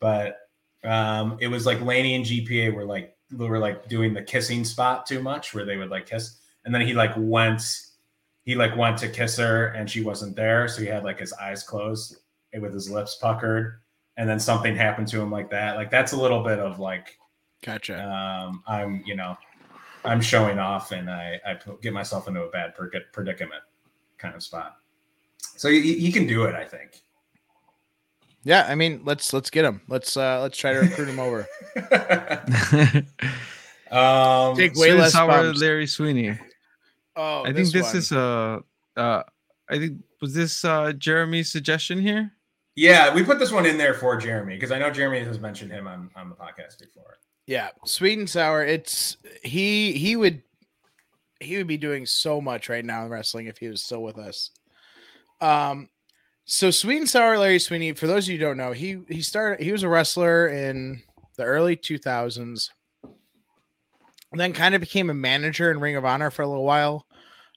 but 0.00 0.38
um, 0.84 1.38
it 1.40 1.48
was 1.48 1.64
like 1.66 1.78
Laynie 1.78 2.16
and 2.16 2.24
GPA 2.24 2.74
were 2.74 2.84
like 2.84 3.16
they 3.30 3.48
were 3.48 3.58
like 3.58 3.88
doing 3.88 4.12
the 4.14 4.22
kissing 4.22 4.64
spot 4.64 5.06
too 5.06 5.22
much, 5.22 5.54
where 5.54 5.64
they 5.64 5.76
would 5.76 5.90
like 5.90 6.06
kiss, 6.06 6.38
and 6.64 6.74
then 6.74 6.82
he 6.82 6.92
like 6.92 7.12
went, 7.16 7.62
he 8.44 8.54
like 8.54 8.76
went 8.76 8.98
to 8.98 9.08
kiss 9.08 9.36
her, 9.38 9.68
and 9.68 9.90
she 9.90 10.02
wasn't 10.02 10.36
there, 10.36 10.68
so 10.68 10.82
he 10.82 10.86
had 10.86 11.04
like 11.04 11.20
his 11.20 11.32
eyes 11.32 11.62
closed 11.62 12.18
with 12.60 12.72
his 12.72 12.90
lips 12.90 13.16
puckered, 13.20 13.80
and 14.16 14.28
then 14.28 14.38
something 14.38 14.76
happened 14.76 15.08
to 15.08 15.20
him 15.20 15.30
like 15.30 15.50
that. 15.50 15.76
Like 15.76 15.90
that's 15.90 16.12
a 16.12 16.16
little 16.16 16.42
bit 16.42 16.58
of 16.58 16.78
like 16.78 17.18
Gotcha. 17.62 18.02
um, 18.02 18.62
I'm 18.66 19.02
you 19.06 19.16
know 19.16 19.36
I'm 20.04 20.20
showing 20.20 20.58
off, 20.58 20.92
and 20.92 21.10
I 21.10 21.40
I 21.46 21.54
put, 21.54 21.82
get 21.82 21.92
myself 21.92 22.28
into 22.28 22.42
a 22.42 22.50
bad 22.50 22.74
predicament 23.12 23.62
kind 24.18 24.34
of 24.34 24.42
spot. 24.42 24.76
So 25.56 25.68
he, 25.68 25.98
he 25.98 26.10
can 26.10 26.26
do 26.26 26.44
it, 26.44 26.54
I 26.54 26.64
think. 26.64 27.02
Yeah, 28.44 28.66
I 28.68 28.74
mean, 28.74 29.00
let's 29.04 29.32
let's 29.32 29.50
get 29.50 29.64
him. 29.64 29.80
Let's 29.88 30.16
uh 30.16 30.42
let's 30.42 30.58
try 30.58 30.74
to 30.74 30.80
recruit 30.80 31.08
him 31.08 31.18
over. 31.18 31.46
um, 33.90 34.56
Take 34.56 34.76
way 34.76 34.92
less 34.92 35.14
bumps. 35.14 35.60
Larry 35.60 35.86
Sweeney. 35.86 36.38
Oh, 37.16 37.44
I 37.44 37.52
think 37.52 37.72
this 37.72 37.86
one. 37.86 37.96
is 37.96 38.12
uh 38.12 38.60
uh 38.96 39.22
I 39.70 39.78
think 39.78 40.02
was 40.20 40.34
this 40.34 40.64
uh 40.64 40.92
Jeremy's 40.92 41.50
suggestion 41.50 41.98
here? 41.98 42.33
Yeah, 42.76 43.14
we 43.14 43.22
put 43.22 43.38
this 43.38 43.52
one 43.52 43.66
in 43.66 43.78
there 43.78 43.94
for 43.94 44.16
Jeremy 44.16 44.54
because 44.54 44.72
I 44.72 44.78
know 44.78 44.90
Jeremy 44.90 45.20
has 45.24 45.38
mentioned 45.38 45.70
him 45.70 45.86
on, 45.86 46.10
on 46.16 46.28
the 46.28 46.34
podcast 46.34 46.80
before. 46.80 47.18
Yeah, 47.46 47.68
sweet 47.84 48.18
and 48.18 48.28
sour. 48.28 48.64
It's 48.64 49.16
he 49.42 49.92
he 49.92 50.16
would 50.16 50.42
he 51.40 51.56
would 51.56 51.66
be 51.66 51.76
doing 51.76 52.06
so 52.06 52.40
much 52.40 52.68
right 52.68 52.84
now 52.84 53.04
in 53.04 53.10
wrestling 53.10 53.46
if 53.46 53.58
he 53.58 53.68
was 53.68 53.82
still 53.82 54.02
with 54.02 54.18
us. 54.18 54.50
Um 55.40 55.88
so 56.46 56.70
sweet 56.70 56.98
and 56.98 57.08
sour 57.08 57.38
Larry 57.38 57.58
Sweeney, 57.58 57.92
for 57.92 58.06
those 58.06 58.26
of 58.26 58.32
you 58.32 58.38
don't 58.38 58.56
know, 58.56 58.72
he 58.72 59.00
he 59.08 59.20
started 59.22 59.62
he 59.62 59.72
was 59.72 59.82
a 59.82 59.88
wrestler 59.88 60.48
in 60.48 61.02
the 61.36 61.44
early 61.44 61.76
2000s. 61.76 62.70
And 64.32 64.40
then 64.40 64.52
kind 64.52 64.74
of 64.74 64.80
became 64.80 65.10
a 65.10 65.14
manager 65.14 65.70
in 65.70 65.78
Ring 65.78 65.94
of 65.94 66.04
Honor 66.04 66.30
for 66.30 66.42
a 66.42 66.48
little 66.48 66.64
while. 66.64 67.06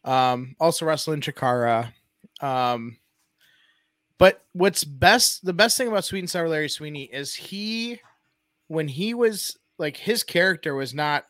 Um 0.03 0.55
also 0.59 0.85
wrestled 0.85 1.15
in 1.15 1.21
Chikara. 1.21 1.93
Um 2.41 2.97
but 4.19 4.43
what's 4.53 4.83
best 4.83 5.45
the 5.45 5.53
best 5.53 5.77
thing 5.77 5.87
about 5.87 6.05
Sweet 6.05 6.19
and 6.19 6.29
Sour 6.29 6.49
Larry 6.49 6.69
Sweeney 6.69 7.03
is 7.03 7.33
he 7.33 7.99
when 8.67 8.87
he 8.87 9.13
was 9.13 9.57
like 9.77 9.97
his 9.97 10.23
character 10.23 10.75
was 10.75 10.93
not 10.93 11.25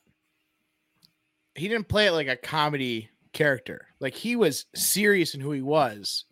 he 1.56 1.68
didn't 1.68 1.88
play 1.90 2.08
it 2.08 2.12
like 2.12 2.28
a 2.28 2.36
comedy 2.36 3.10
character. 3.34 3.88
Like 4.00 4.14
he 4.14 4.36
was 4.36 4.66
serious 4.76 5.34
in 5.34 5.42
who 5.42 5.52
he 5.52 5.62
was, 5.62 6.26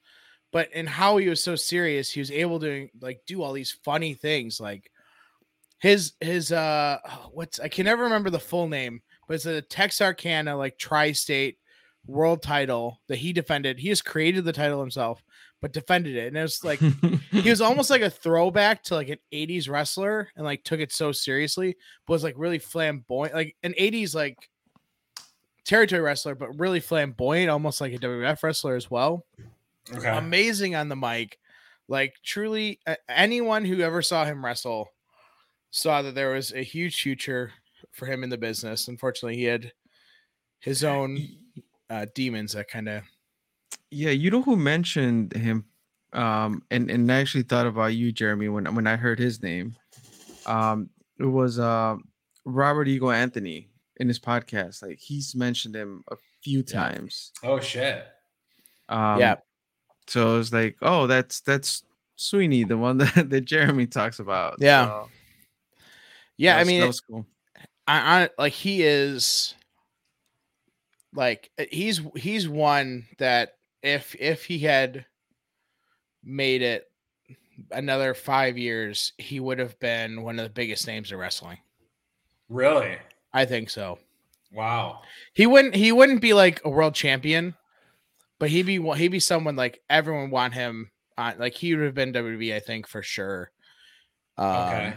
but 0.52 0.72
in 0.72 0.88
how 0.88 1.18
he 1.18 1.28
was 1.28 1.44
so 1.44 1.56
serious, 1.56 2.12
he 2.12 2.20
was 2.20 2.32
able 2.32 2.60
to 2.62 2.90
like 3.02 3.22
do 3.26 3.42
all 3.42 3.54
these 3.54 3.78
funny 3.84 4.14
things. 4.14 4.60
Like 4.60 4.90
his 5.80 6.14
his 6.22 6.52
uh 6.52 7.00
what's 7.32 7.60
I 7.60 7.68
can 7.68 7.86
never 7.86 8.04
remember 8.04 8.30
the 8.30 8.40
full 8.40 8.68
name, 8.68 9.02
but 9.28 9.36
it's 9.36 9.46
a 9.46 9.62
Texarkana 9.62 10.56
like 10.56 10.78
tri-state 10.78 11.58
world 12.08 12.42
title 12.42 13.02
that 13.08 13.18
he 13.18 13.34
defended. 13.34 13.80
He 13.80 13.90
has 13.90 14.02
created 14.02 14.46
the 14.46 14.54
title 14.54 14.80
himself, 14.80 15.24
but 15.62 15.74
defended 15.74 16.16
it. 16.16 16.28
And 16.28 16.38
it 16.38 16.42
was 16.42 16.64
like 16.64 16.80
he 17.32 17.50
was 17.50 17.62
almost 17.62 17.90
like 17.90 18.02
a 18.02 18.10
throwback 18.10 18.84
to 18.84 18.96
like 18.96 19.10
an 19.10 19.20
80s 19.34 19.70
wrestler 19.70 20.30
and 20.36 20.46
like 20.46 20.64
took 20.64 20.80
it 20.80 20.92
so 20.92 21.12
seriously, 21.12 21.76
but 22.06 22.14
was 22.14 22.24
like 22.24 22.36
really 22.38 22.60
flamboyant, 22.60 23.34
like 23.34 23.56
an 23.64 23.74
80s 23.80 24.14
like 24.16 24.50
territory 25.64 26.02
wrestler, 26.02 26.36
but 26.36 26.60
really 26.60 26.80
flamboyant, 26.80 27.50
almost 27.50 27.82
like 27.82 27.94
a 27.94 27.98
WWF 27.98 28.44
wrestler 28.44 28.76
as 28.76 28.90
well. 28.90 29.26
Okay. 29.94 30.10
Amazing 30.10 30.76
on 30.76 30.90
the 30.90 30.96
mic. 30.96 31.40
Like 31.88 32.16
truly 32.24 32.80
a- 32.88 32.98
anyone 33.10 33.66
who 33.66 33.82
ever 33.82 34.02
saw 34.02 34.26
him 34.26 34.44
wrestle 34.44 34.90
saw 35.72 36.02
that 36.02 36.16
there 36.16 36.32
was 36.32 36.52
a 36.54 36.64
huge 36.64 37.02
future 37.02 37.52
for 37.92 38.06
him 38.06 38.24
in 38.24 38.30
the 38.30 38.38
business. 38.38 38.88
Unfortunately, 38.88 39.38
he 39.38 39.44
had 39.44 39.72
his 40.60 40.84
own 40.84 41.28
uh, 41.90 42.06
demons 42.16 42.54
that 42.54 42.68
kind 42.68 42.90
of 42.90 43.04
Yeah, 43.92 44.12
you 44.12 44.30
know 44.32 44.42
who 44.42 44.56
mentioned 44.56 45.34
him, 45.34 45.66
um, 46.14 46.64
and 46.72 46.90
and 46.92 47.12
I 47.12 47.20
actually 47.22 47.44
thought 47.44 47.68
about 47.68 47.94
you, 47.94 48.12
Jeremy, 48.12 48.50
when 48.50 48.74
when 48.76 48.88
I 48.88 48.96
heard 48.96 49.20
his 49.20 49.42
name. 49.42 49.76
Um, 50.46 50.90
it 51.20 51.26
was 51.26 51.60
uh, 51.60 51.96
Robert 52.46 52.88
Eagle 52.88 53.12
Anthony 53.12 53.70
in 53.98 54.08
his 54.08 54.20
podcast. 54.20 54.82
Like 54.84 55.00
he's 55.00 55.34
mentioned 55.36 55.76
him 55.76 56.04
a 56.12 56.16
few 56.44 56.60
Yeah. 56.68 56.74
times. 56.90 57.32
oh 57.44 57.60
shit. 57.60 58.06
Um, 58.90 59.20
Yeah. 59.20 59.36
So 60.08 60.40
it's 60.40 60.54
like, 60.54 60.76
oh, 60.82 61.08
that's 61.08 61.40
that's 61.42 61.84
Sweeney, 62.16 62.64
the 62.64 62.78
one 62.78 62.98
that, 63.00 63.30
that 63.30 63.46
Jeremy 63.46 63.88
talks 63.88 64.20
about. 64.20 64.58
Yeah. 64.60 64.86
So 64.86 65.10
yeah. 66.38 66.56
that 66.56 66.62
I 66.62 66.64
mean, 66.66 66.82
that 66.82 66.88
was 66.88 67.02
cool. 67.02 67.26
I, 67.88 68.24
I 68.24 68.30
like 68.38 68.54
he 68.54 68.84
is 68.84 69.56
like 71.16 71.50
uh, 71.60 71.66
he's 71.72 72.02
he's 72.16 72.48
one 72.48 73.08
that 73.18 73.56
if 73.82 74.16
if 74.20 74.46
he 74.46 74.60
had 74.60 75.06
made 76.24 76.62
it 76.62 76.90
another 77.72 78.14
five 78.14 78.58
years, 78.58 79.14
he 79.18 79.40
would 79.40 79.60
have 79.60 79.80
been 79.80 80.24
one 80.24 80.40
of 80.40 80.44
the 80.44 80.50
biggest 80.50 80.88
names 80.88 81.12
in 81.12 81.18
wrestling. 81.18 81.58
Really? 82.50 82.98
I 83.34 83.46
think 83.46 83.70
so. 83.70 84.00
Wow. 84.52 85.02
He 85.34 85.46
wouldn't 85.48 85.76
he 85.76 85.92
wouldn't 85.92 86.22
be 86.22 86.34
like 86.34 86.62
a 86.64 86.70
world 86.70 86.96
champion, 86.96 87.56
but 88.40 88.50
he'd 88.50 88.66
be 88.66 88.82
he'd 88.96 89.10
be 89.10 89.20
someone 89.20 89.56
like 89.56 89.82
everyone 89.90 90.30
want 90.30 90.54
him 90.54 90.92
on. 91.18 91.36
Like 91.38 91.54
he 91.54 91.76
would 91.76 91.86
have 91.86 91.96
been 91.96 92.14
WWE, 92.14 92.56
I 92.56 92.60
think 92.60 92.88
for 92.88 93.02
sure. 93.02 93.52
Um, 94.38 94.56
Okay. 94.56 94.94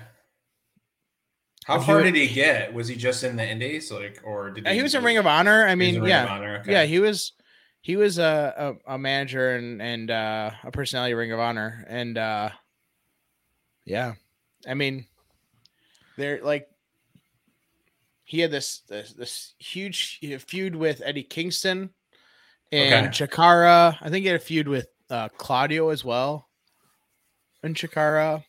How 1.69 1.79
far 1.81 2.03
did 2.03 2.15
he 2.15 2.27
get? 2.27 2.73
Was 2.73 2.89
he 2.89 2.97
just 2.97 3.23
in 3.25 3.37
the 3.37 3.47
Indies, 3.47 3.93
like, 3.93 4.23
or 4.25 4.51
did 4.51 4.67
uh, 4.67 4.71
he 4.71 4.83
was 4.83 4.95
in 4.95 5.05
Ring 5.05 5.19
of 5.19 5.27
Honor. 5.27 5.67
I 5.67 5.75
mean, 5.75 6.03
yeah, 6.03 6.27
Honor, 6.27 6.61
okay. 6.61 6.73
Yeah, 6.73 6.85
he 6.85 6.99
was 6.99 7.35
he 7.83 7.97
was 7.97 8.19
a 8.19 8.75
a, 8.87 8.95
a 8.95 8.99
manager 8.99 9.55
and 9.55 9.83
and 9.83 10.11
uh, 10.11 10.51
a 10.65 10.71
personality 10.71 11.13
Ring 11.13 11.31
of 11.31 11.41
Honor, 11.41 11.85
and 11.87 12.17
uh, 12.17 12.49
yeah, 13.85 14.15
I 14.67 14.73
mean, 14.73 15.05
they're 16.17 16.41
like 16.43 16.69
he 18.25 18.41
had 18.41 18.51
this 18.51 18.81
this, 18.89 19.13
this 19.13 19.55
huge 19.59 20.21
feud 20.47 20.75
with 20.75 21.03
Eddie 21.05 21.23
Kingston 21.23 21.91
and 22.73 23.07
Okay. 23.07 23.27
Chikara. 23.27 23.97
I 24.01 24.09
think 24.09 24.23
he 24.23 24.29
had 24.29 24.41
a 24.41 24.45
feud 24.45 24.69
with 24.69 24.87
uh, 25.11 25.29
Claudio 25.37 25.91
as 25.91 26.03
well. 26.03 26.49
And 27.63 27.75
Chikara, 27.75 28.45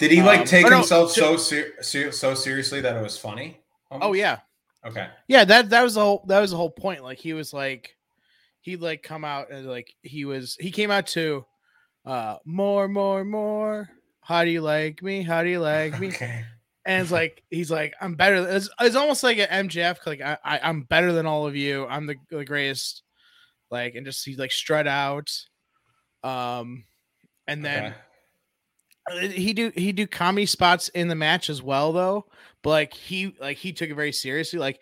Did 0.00 0.10
he 0.10 0.22
like 0.22 0.40
Um, 0.40 0.46
take 0.46 0.68
no, 0.68 0.78
himself 0.78 1.12
so- 1.12 1.36
so 1.36 1.36
ser- 1.36 1.82
ser- 1.82 2.10
so 2.12 2.34
seriously 2.34 2.80
that 2.80 2.96
it 2.96 3.02
was 3.02 3.16
funny? 3.16 3.60
Oh 3.92 4.12
yeah, 4.14 4.38
Okay. 4.84 5.08
yeah. 5.28 5.44
That 5.44 5.70
that 5.70 5.82
was 5.82 5.94
the 5.94 6.00
whole 6.00 6.24
that 6.26 6.40
was 6.40 6.50
the 6.50 6.56
whole 6.56 6.70
point. 6.70 7.04
Like 7.04 7.18
he 7.18 7.32
was 7.34 7.52
like 7.52 7.96
he'd 8.62 8.80
like 8.80 9.02
come 9.02 9.24
out 9.24 9.50
and 9.52 9.66
like 9.66 9.94
he 10.02 10.24
was 10.24 10.56
he 10.58 10.70
came 10.72 10.90
out 10.90 11.06
to 11.08 11.44
uh 12.06 12.36
more 12.44 12.88
more 12.88 13.24
more. 13.24 13.88
How 14.22 14.44
do 14.44 14.50
you 14.50 14.60
like 14.62 15.02
me? 15.02 15.22
How 15.22 15.42
do 15.44 15.48
you 15.50 15.60
like 15.60 15.98
me? 16.00 16.08
Okay. 16.08 16.44
and 16.86 17.02
it's 17.02 17.10
like 17.12 17.42
he's 17.50 17.70
like 17.70 17.92
I'm 18.00 18.14
better. 18.14 18.36
It's, 18.48 18.70
it's 18.80 18.96
almost 18.96 19.22
like 19.22 19.38
an 19.38 19.68
MJF. 19.68 20.06
Like 20.06 20.20
I, 20.22 20.38
I 20.44 20.60
I'm 20.60 20.82
better 20.82 21.12
than 21.12 21.26
all 21.26 21.46
of 21.46 21.54
you. 21.56 21.86
I'm 21.86 22.06
the, 22.06 22.14
the 22.30 22.44
greatest. 22.44 23.02
Like 23.70 23.94
and 23.96 24.06
just 24.06 24.24
he 24.24 24.34
like 24.36 24.50
strut 24.52 24.86
out. 24.86 25.30
Um, 26.22 26.84
and 27.46 27.64
then 27.64 27.86
Okay. 27.86 27.94
He 29.18 29.52
do 29.52 29.72
he 29.74 29.92
do 29.92 30.06
comedy 30.06 30.46
spots 30.46 30.88
in 30.90 31.08
the 31.08 31.14
match 31.14 31.50
as 31.50 31.62
well 31.62 31.92
though. 31.92 32.26
But 32.62 32.70
like 32.70 32.94
he 32.94 33.34
like 33.40 33.56
he 33.56 33.72
took 33.72 33.90
it 33.90 33.94
very 33.94 34.12
seriously. 34.12 34.58
Like 34.58 34.80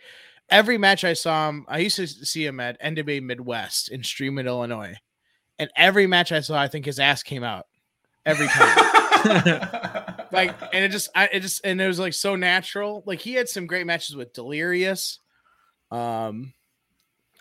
every 0.48 0.78
match 0.78 1.04
I 1.04 1.12
saw 1.12 1.48
him, 1.48 1.64
I 1.68 1.78
used 1.78 1.96
to 1.96 2.06
see 2.06 2.44
him 2.44 2.60
at 2.60 2.80
NWA 2.80 3.22
Midwest 3.22 3.90
in 3.90 4.02
Streamwood, 4.02 4.46
Illinois, 4.46 4.96
and 5.58 5.70
every 5.76 6.06
match 6.06 6.32
I 6.32 6.40
saw, 6.40 6.58
I 6.58 6.68
think 6.68 6.86
his 6.86 6.98
ass 6.98 7.22
came 7.22 7.44
out 7.44 7.66
every 8.24 8.48
time. 8.48 8.94
like 10.32 10.54
and 10.72 10.84
it 10.84 10.90
just 10.90 11.10
I 11.14 11.28
it 11.32 11.40
just 11.40 11.64
and 11.64 11.80
it 11.80 11.86
was 11.86 11.98
like 11.98 12.14
so 12.14 12.36
natural. 12.36 13.02
Like 13.06 13.20
he 13.20 13.34
had 13.34 13.48
some 13.48 13.66
great 13.66 13.86
matches 13.86 14.16
with 14.16 14.32
Delirious. 14.32 15.18
Um 15.90 16.52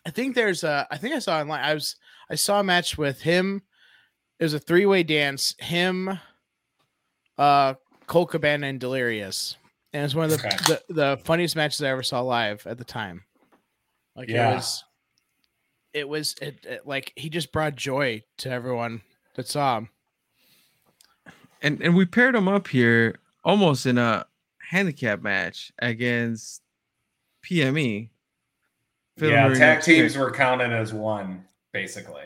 I 0.05 0.09
think 0.09 0.35
there's 0.35 0.63
a 0.63 0.87
I 0.89 0.97
think 0.97 1.15
I 1.15 1.19
saw 1.19 1.39
online 1.39 1.63
I 1.63 1.73
was 1.73 1.95
I 2.29 2.35
saw 2.35 2.59
a 2.59 2.63
match 2.63 2.97
with 2.97 3.21
him. 3.21 3.63
It 4.39 4.43
was 4.43 4.53
a 4.53 4.59
three-way 4.59 5.01
dance, 5.01 5.55
him, 5.57 6.19
uh 7.37 7.73
Colt 8.07 8.29
Cabana 8.31 8.67
and 8.67 8.79
Delirious. 8.79 9.57
And 9.93 10.03
it's 10.05 10.15
one 10.15 10.25
of 10.25 10.31
the, 10.31 10.47
Okay. 10.47 10.57
the 10.87 10.93
the 10.93 11.19
funniest 11.23 11.55
matches 11.55 11.81
I 11.81 11.89
ever 11.89 12.03
saw 12.03 12.21
live 12.21 12.65
at 12.67 12.77
the 12.77 12.83
time. 12.83 13.23
Like 14.15 14.29
Yeah. 14.29 14.51
it 14.51 14.55
was 14.55 14.83
it 15.93 16.09
was 16.09 16.35
it, 16.41 16.65
it 16.65 16.87
like 16.87 17.13
he 17.15 17.29
just 17.29 17.51
brought 17.51 17.75
joy 17.75 18.23
to 18.37 18.49
everyone 18.51 19.01
that 19.35 19.47
saw 19.47 19.77
him. 19.77 19.89
and 21.61 21.81
and 21.81 21.95
we 21.95 22.05
paired 22.05 22.35
him 22.35 22.47
up 22.47 22.67
here 22.67 23.15
almost 23.43 23.85
in 23.85 23.97
a 23.97 24.25
handicap 24.69 25.21
match 25.21 25.71
against 25.79 26.61
PME. 27.45 28.09
Phil 29.17 29.29
yeah, 29.31 29.43
Marino 29.47 29.59
tag 29.59 29.81
Smith. 29.83 29.95
teams 29.97 30.17
were 30.17 30.31
counted 30.31 30.71
as 30.71 30.93
one 30.93 31.45
basically, 31.71 32.25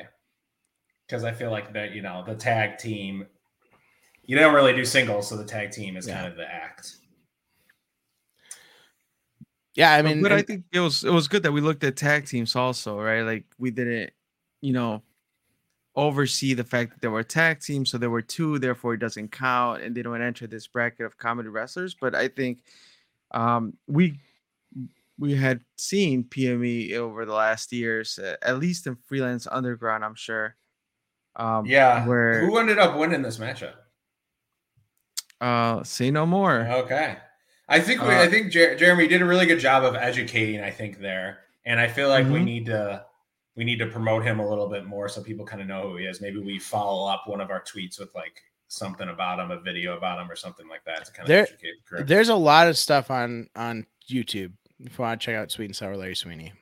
because 1.07 1.23
I 1.23 1.31
feel 1.31 1.51
like 1.51 1.71
that 1.73 1.91
you 1.93 2.01
know 2.01 2.23
the 2.25 2.35
tag 2.35 2.77
team, 2.77 3.25
you 4.23 4.37
don't 4.37 4.53
really 4.53 4.73
do 4.73 4.85
singles, 4.85 5.29
so 5.29 5.37
the 5.37 5.45
tag 5.45 5.71
team 5.71 5.97
is 5.97 6.07
Yeah. 6.07 6.15
kind 6.21 6.27
of 6.27 6.37
the 6.37 6.51
act. 6.51 6.97
Yeah, 9.75 9.91
I 9.93 10.01
I 10.01 10.01
mean, 10.01 10.15
mean, 10.15 10.21
but 10.21 10.31
I 10.33 10.41
think 10.41 10.65
it 10.73 10.79
was 10.81 11.03
it 11.03 11.11
was 11.11 11.27
good 11.27 11.43
that 11.43 11.51
we 11.53 11.61
looked 11.61 11.83
at 11.83 11.95
tag 11.95 12.25
teams 12.25 12.55
also, 12.55 12.99
right? 12.99 13.21
Like 13.21 13.45
we 13.57 13.71
didn't, 13.71 14.11
you 14.61 14.73
know, 14.73 15.01
oversee 15.95 16.53
the 16.55 16.63
fact 16.65 16.91
that 16.93 17.01
there 17.01 17.11
were 17.11 17.23
tag 17.23 17.61
teams, 17.61 17.91
so 17.91 17.97
there 17.99 18.09
were 18.11 18.21
two, 18.23 18.59
therefore 18.59 18.95
it 18.95 18.99
doesn't 18.99 19.31
count, 19.31 19.83
and 19.83 19.95
they 19.95 20.03
don't 20.03 20.21
enter 20.21 20.47
this 20.47 20.67
bracket 20.67 21.05
of 21.05 21.17
comedy 21.17 21.49
wrestlers. 21.49 21.95
But 21.95 22.15
I 22.15 22.29
think 22.29 22.63
um, 23.31 23.77
we 23.87 24.19
we 25.17 25.35
had 25.35 25.61
seen 25.77 26.23
PME 26.25 26.93
over 26.95 27.25
the 27.25 27.33
last 27.33 27.71
years, 27.73 28.17
uh, 28.19 28.37
at 28.41 28.59
least 28.59 28.87
in 28.87 28.95
freelance 28.95 29.47
underground, 29.51 30.03
I'm 30.05 30.15
sure. 30.15 30.55
Um, 31.35 31.65
Yeah, 31.65 32.05
where 32.05 32.39
who 32.39 32.57
ended 32.57 32.79
up 32.79 32.97
winning 32.97 33.21
this 33.21 33.37
matchup? 33.37 33.75
Uh, 35.41 35.83
say 35.83 36.11
no 36.11 36.25
more. 36.25 36.61
Okay, 36.67 37.17
I 37.67 37.79
think 37.79 38.01
we, 38.01 38.07
Uh, 38.09 38.21
I 38.23 38.27
think 38.29 38.51
Jer- 38.51 38.75
Jeremy 38.75 39.07
did 39.07 39.21
a 39.21 39.25
really 39.25 39.45
good 39.45 39.59
job 39.59 39.83
of 39.83 39.95
educating. 39.95 40.61
I 40.61 40.71
think 40.71 40.99
there, 40.99 41.39
and 41.65 41.79
I 41.79 41.87
feel 41.87 42.09
like 42.09 42.25
we 42.27 42.39
Mhm. 42.39 42.43
need 42.45 42.65
to 42.67 43.05
we 43.57 43.65
need 43.65 43.79
to 43.79 43.87
promote 43.87 44.23
him 44.23 44.39
a 44.39 44.47
little 44.49 44.69
bit 44.69 44.85
more 44.85 45.09
so 45.09 45.21
people 45.21 45.45
kind 45.45 45.61
of 45.61 45.67
know 45.67 45.81
who 45.89 45.97
he 45.97 46.05
is. 46.05 46.21
Maybe 46.21 46.39
we 46.39 46.57
follow 46.57 47.11
up 47.11 47.23
one 47.27 47.41
of 47.41 47.49
our 47.49 47.61
tweets 47.61 47.99
with 47.99 48.15
like 48.15 48.41
something 48.69 49.09
about 49.09 49.39
him, 49.39 49.51
a 49.51 49.59
video 49.59 49.97
about 49.97 50.21
him, 50.21 50.31
or 50.31 50.37
something 50.37 50.69
like 50.69 50.85
that 50.85 51.03
to 51.03 51.11
kind 51.11 51.23
of 51.23 51.27
There- 51.27 51.43
educate. 51.43 51.73
the 51.91 52.03
there's 52.05 52.29
a 52.29 52.35
lot 52.35 52.67
of 52.69 52.77
stuff 52.77 53.11
on 53.11 53.49
on 53.55 53.85
YouTube 54.09 54.53
if 54.79 54.97
you 54.97 55.03
want 55.03 55.19
to 55.19 55.25
check 55.25 55.35
out 55.35 55.51
Sweet 55.51 55.65
and 55.65 55.75
Sour 55.75 55.97
Larry 55.97 56.15
Sweeney. 56.15 56.53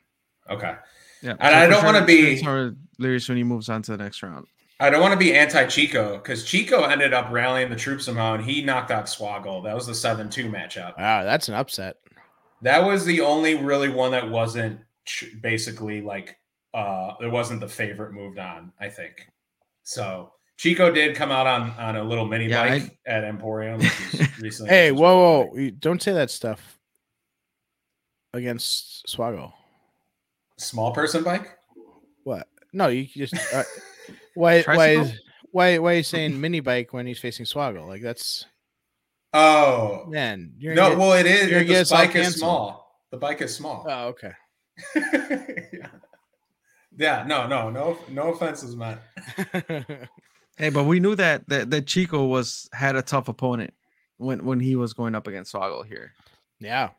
Okay. 0.50 0.74
Yeah, 1.22 1.32
And 1.40 1.56
I 1.56 1.68
don't 1.68 1.82
sure, 1.94 2.06
be- 2.06 2.38
Sorry, 2.38 2.72
Larry 2.98 3.20
Sweeney 3.20 3.44
moves 3.44 3.70
on 3.70 3.82
to 3.84 3.92
the 3.92 3.98
next 4.04 4.24
round. 4.24 4.48
I 4.80 4.90
don't 4.90 5.02
want 5.02 5.12
to 5.12 5.20
be 5.20 5.36
anti 5.36 5.66
Chico 5.66 6.18
because 6.18 6.46
Chico 6.46 6.84
ended 6.84 7.14
up 7.14 7.30
rallying 7.32 7.70
the 7.70 7.76
troops 7.76 8.06
somehow 8.06 8.36
and 8.36 8.44
he 8.44 8.62
knocked 8.62 8.92
out 8.92 9.06
Swoggle. 9.06 9.64
That 9.64 9.76
was 9.76 9.86
the 9.86 9.96
7 9.96 10.30
2 10.30 10.50
matchup. 10.50 10.98
Wow, 10.98 11.24
that's 11.24 11.50
an 11.50 11.56
upset. 11.56 11.98
That 12.62 12.86
was 12.86 13.06
the 13.06 13.22
only 13.22 13.56
really 13.56 13.90
one 13.90 14.12
that 14.12 14.30
wasn't 14.30 14.80
basically 15.42 16.02
like, 16.02 16.38
uh, 16.74 17.14
it 17.22 17.32
wasn't 17.32 17.60
the 17.60 17.68
favorite 17.68 18.14
moved 18.14 18.40
on, 18.40 18.72
I 18.80 18.90
think. 18.90 19.28
So 19.84 20.32
Chico 20.58 20.92
did 20.92 21.16
come 21.16 21.32
out 21.32 21.48
on, 21.48 21.72
on 21.72 21.96
a 21.96 22.04
little 22.04 22.26
mini 22.26 22.48
Yeah, 22.48 22.68
bike 22.68 23.00
at 23.06 23.24
Emporium 23.24 23.80
recently. 24.40 24.70
Hey, 24.70 24.92
whoa, 24.92 25.48
whoa! 25.54 25.70
Don't 25.80 26.02
say 26.02 26.14
that 26.14 26.30
stuff 26.30 26.78
against 28.34 29.08
Swoggle. 29.08 29.54
Small 30.58 30.92
person 30.92 31.24
bike? 31.24 31.58
What? 32.24 32.48
No, 32.74 32.88
you 32.88 33.06
just 33.06 33.34
uh, 33.54 33.64
why 34.40 34.62
why 34.64 34.90
is, 34.92 35.20
why 35.52 35.78
why 35.80 35.94
are 35.94 35.98
you 35.98 36.04
saying 36.04 36.40
mini 36.40 36.60
bike 36.62 36.94
when 36.94 37.06
he's 37.06 37.20
facing 37.20 37.46
Swoggle? 37.46 37.88
Like 37.88 38.02
that's 38.02 38.46
Oh. 39.34 40.06
man. 40.08 40.54
You're 40.58 40.74
No, 40.76 40.90
get- 40.90 40.98
well, 40.98 41.14
it 41.14 41.26
is. 41.26 41.42
you're 41.50 41.60
gonna 41.60 41.66
get 41.66 41.88
The 41.88 41.96
bike 41.96 42.16
is 42.16 42.36
small. 42.36 43.02
The 43.12 43.18
bike 43.18 43.42
is 43.42 43.56
small. 43.56 43.86
oh 43.88 44.08
okay. 44.08 44.32
yeah. 45.74 45.88
yeah, 46.98 47.24
no, 47.28 47.48
no, 47.48 47.70
no, 47.70 47.98
no 48.10 48.34
offenses, 48.34 48.76
man. 48.76 48.98
Hey, 50.58 50.70
but 50.70 50.84
we 50.84 51.00
knew 51.00 51.16
that 51.16 51.48
that, 51.48 51.70
that 51.70 51.88
Chico 51.88 52.26
was 52.26 52.68
had 52.74 52.98
a 52.98 53.02
tough 53.02 53.30
opponent 53.30 53.74
when 54.18 54.44
when 54.44 54.60
he 54.60 54.76
was 54.76 54.92
going 54.92 55.16
up 55.16 55.26
against 55.26 55.54
Swoggle 55.54 55.86
here. 55.86 56.12
yeah, 56.60 56.90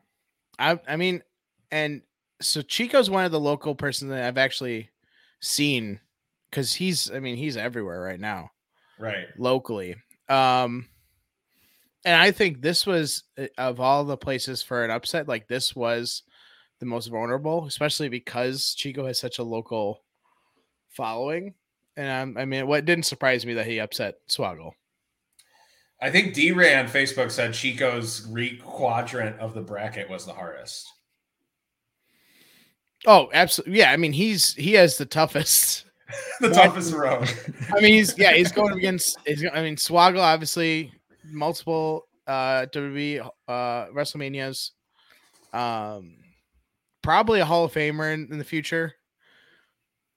I 0.59 0.81
I 0.89 0.97
mean, 0.97 1.23
and 1.71 2.01
so 2.41 2.63
Chico's 2.63 3.11
one 3.11 3.27
of 3.27 3.33
the 3.33 3.39
local 3.41 3.75
person 3.75 4.09
that 4.09 4.25
I've 4.25 4.39
actually 4.39 4.89
seen 5.43 6.01
because 6.51 6.75
he's 6.75 7.11
I 7.11 7.21
mean 7.21 7.37
he's 7.37 7.57
everywhere 7.57 8.01
right 8.01 8.21
now. 8.21 8.51
Right. 8.99 9.29
locally. 9.39 9.97
Um, 10.29 10.87
and 12.05 12.21
I 12.21 12.31
think 12.31 12.61
this 12.61 12.87
was 12.87 13.25
uh, 13.39 13.47
of 13.57 13.81
all 13.81 14.05
the 14.05 14.17
places 14.17 14.63
for 14.63 14.85
an 14.85 14.91
upset, 14.91 15.27
like 15.27 15.49
this 15.49 15.75
was 15.75 16.23
the 16.81 16.87
most 16.87 17.09
vulnerable, 17.09 17.67
especially 17.67 18.09
because 18.09 18.75
Chico 18.75 19.07
has 19.07 19.19
such 19.19 19.39
a 19.39 19.43
local 19.43 20.03
following. 20.91 21.55
And 21.97 22.37
um, 22.37 22.41
I 22.41 22.45
mean, 22.45 22.67
what 22.67 22.85
didn't 22.85 23.07
surprise 23.07 23.45
me 23.45 23.55
that 23.55 23.67
he 23.67 23.81
upset 23.81 24.17
Swoggle. 24.29 24.73
I 26.01 26.11
think 26.11 26.33
D 26.33 26.53
Ray 26.53 26.75
on 26.77 26.87
Facebook 26.87 27.31
said 27.31 27.53
Chico's 27.53 28.27
re 28.31 28.57
quadrant 28.57 29.39
of 29.39 29.55
the 29.55 29.61
bracket 29.61 30.09
was 30.09 30.25
the 30.25 30.33
hardest. 30.33 30.87
Oh, 33.07 33.31
absolutely. 33.33 33.79
Yeah, 33.79 33.93
I 33.93 33.97
mean, 33.97 34.13
he's 34.13 34.55
he 34.55 34.75
has 34.75 34.97
the 34.97 35.07
toughest. 35.07 35.85
the 36.41 36.51
toughest 36.51 36.93
road. 36.93 37.29
I 37.77 37.81
mean, 37.81 37.95
he's 37.95 38.17
yeah, 38.19 38.33
he's 38.33 38.53
going 38.53 38.73
against. 38.73 39.19
He's, 39.27 39.45
I 39.45 39.63
mean, 39.63 39.77
Swoggle 39.77 40.21
obviously 40.21 40.93
multiple 41.25 42.07
uh 42.27 42.67
WWE 42.67 43.29
uh 43.49 43.87
WrestleManias. 43.89 44.71
Um, 45.53 46.17
probably 47.03 47.41
a 47.41 47.45
Hall 47.45 47.65
of 47.65 47.73
Famer 47.73 48.13
in, 48.13 48.29
in 48.31 48.39
the 48.39 48.45
future. 48.45 48.95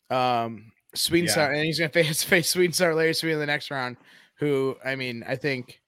Um, 0.09 0.71
Sweet 0.95 1.21
and 1.21 1.27
Yeah. 1.27 1.33
Sour, 1.33 1.51
and 1.53 1.65
he's 1.65 1.79
gonna 1.79 1.89
face 1.93 2.23
face 2.23 2.49
Sweet 2.49 2.65
and 2.65 2.75
Sour 2.75 2.95
Larry 2.95 3.13
Sweet 3.13 3.33
in 3.33 3.39
the 3.39 3.45
next 3.45 3.71
round. 3.71 3.97
Who 4.35 4.77
I 4.83 4.95
mean, 4.95 5.23
I 5.27 5.35
think. 5.35 5.79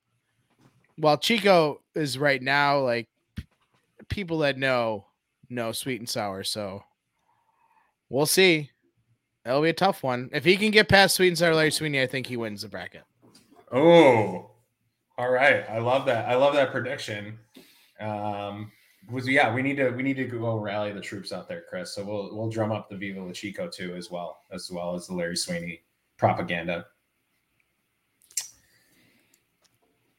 While 0.97 1.18
Chico 1.18 1.82
is 1.93 2.18
right 2.18 2.41
now, 2.41 2.80
like 2.80 3.10
people 4.08 4.39
that 4.39 4.58
know 4.58 5.06
know 5.49 5.74
Sweet 5.74 5.99
and 5.99 6.10
Sour, 6.10 6.43
so 6.45 6.84
we'll 8.10 8.26
see. 8.26 8.72
That'll 9.46 9.62
be 9.62 9.70
a 9.70 9.74
tough 9.74 10.02
one. 10.02 10.30
If 10.34 10.43
he 10.43 10.58
can 10.58 10.72
get 10.72 10.89
past 10.89 11.16
Sweet 11.16 11.28
and 11.28 11.38
Sour 11.38 11.54
Larry 11.54 11.72
Sweeney, 11.72 12.02
I 12.02 12.08
think 12.08 12.26
he 12.26 12.36
wins 12.36 12.64
the 12.64 12.68
bracket. 12.68 13.04
Oh, 13.72 14.50
all 15.18 15.30
right. 15.30 15.64
I 15.70 15.78
love 15.78 16.08
that. 16.08 16.28
I 16.28 16.34
love 16.34 16.56
that 16.56 16.72
prediction. 16.72 17.38
Um, 18.02 18.72
was 19.12 19.28
yeah, 19.28 19.54
we 19.54 19.62
need 19.62 19.78
to 19.78 19.91
we 19.91 20.02
need 20.02 20.18
to 20.18 20.26
go 20.26 20.58
rally 20.58 20.91
the 20.91 21.00
troops 21.00 21.32
out 21.32 21.48
there, 21.48 21.64
Chris. 21.70 21.93
So 21.93 22.04
we'll 22.04 22.36
we'll 22.36 22.50
drum 22.50 22.72
up 22.72 22.89
the 22.89 22.98
Viva 22.98 23.22
La 23.22 23.32
Chico 23.32 23.70
too, 23.70 23.96
as 23.96 24.10
well 24.10 24.39
as 24.52 24.72
well 24.72 24.96
as 24.96 25.06
the 25.06 25.14
Larry 25.14 25.38
Sweeney 25.38 25.84
propaganda. 26.18 26.88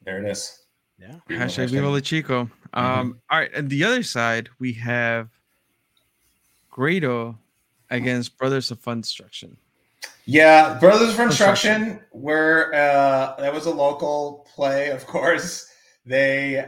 There 0.05 0.25
it 0.25 0.31
is. 0.31 0.67
Yeah. 1.01 1.17
Viva- 1.27 1.45
Hashtag 1.45 1.71
Viva 1.71 1.89
La 1.89 1.99
Chico. 1.99 2.45
Mm-hmm. 2.45 2.79
Um, 2.79 3.21
all 3.29 3.41
right, 3.41 3.51
and 3.53 3.69
the 3.69 3.83
other 3.83 4.05
side 4.05 4.49
we 4.61 4.73
have 4.75 5.31
Grado 6.71 7.37
against 7.91 8.37
Brothers 8.39 8.71
of 8.71 8.81
Funstruction. 8.81 9.57
Yeah, 10.25 10.79
Brothers 10.79 11.15
of. 11.15 11.21
Instruction 11.21 12.01
were 12.13 12.75
uh 12.75 13.37
that 13.39 13.53
was 13.53 13.67
a 13.67 13.71
local 13.71 14.47
play, 14.55 14.91
of 14.91 15.07
course. 15.07 15.71
They 16.05 16.67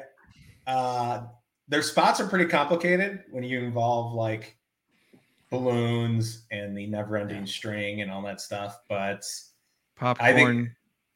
uh 0.67 1.23
their 1.69 1.83
spots 1.83 2.21
are 2.21 2.27
pretty 2.27 2.47
complicated 2.47 3.25
when 3.31 3.45
you 3.45 3.61
involve 3.61 4.15
like 4.15 4.57
balloons 5.51 6.47
and 6.51 6.77
the 6.77 6.87
never-ending 6.87 7.47
string 7.47 8.03
and 8.03 8.11
all 8.11 8.23
that 8.23 8.41
stuff. 8.41 8.79
But 8.89 9.25
Popcorn. 9.97 10.75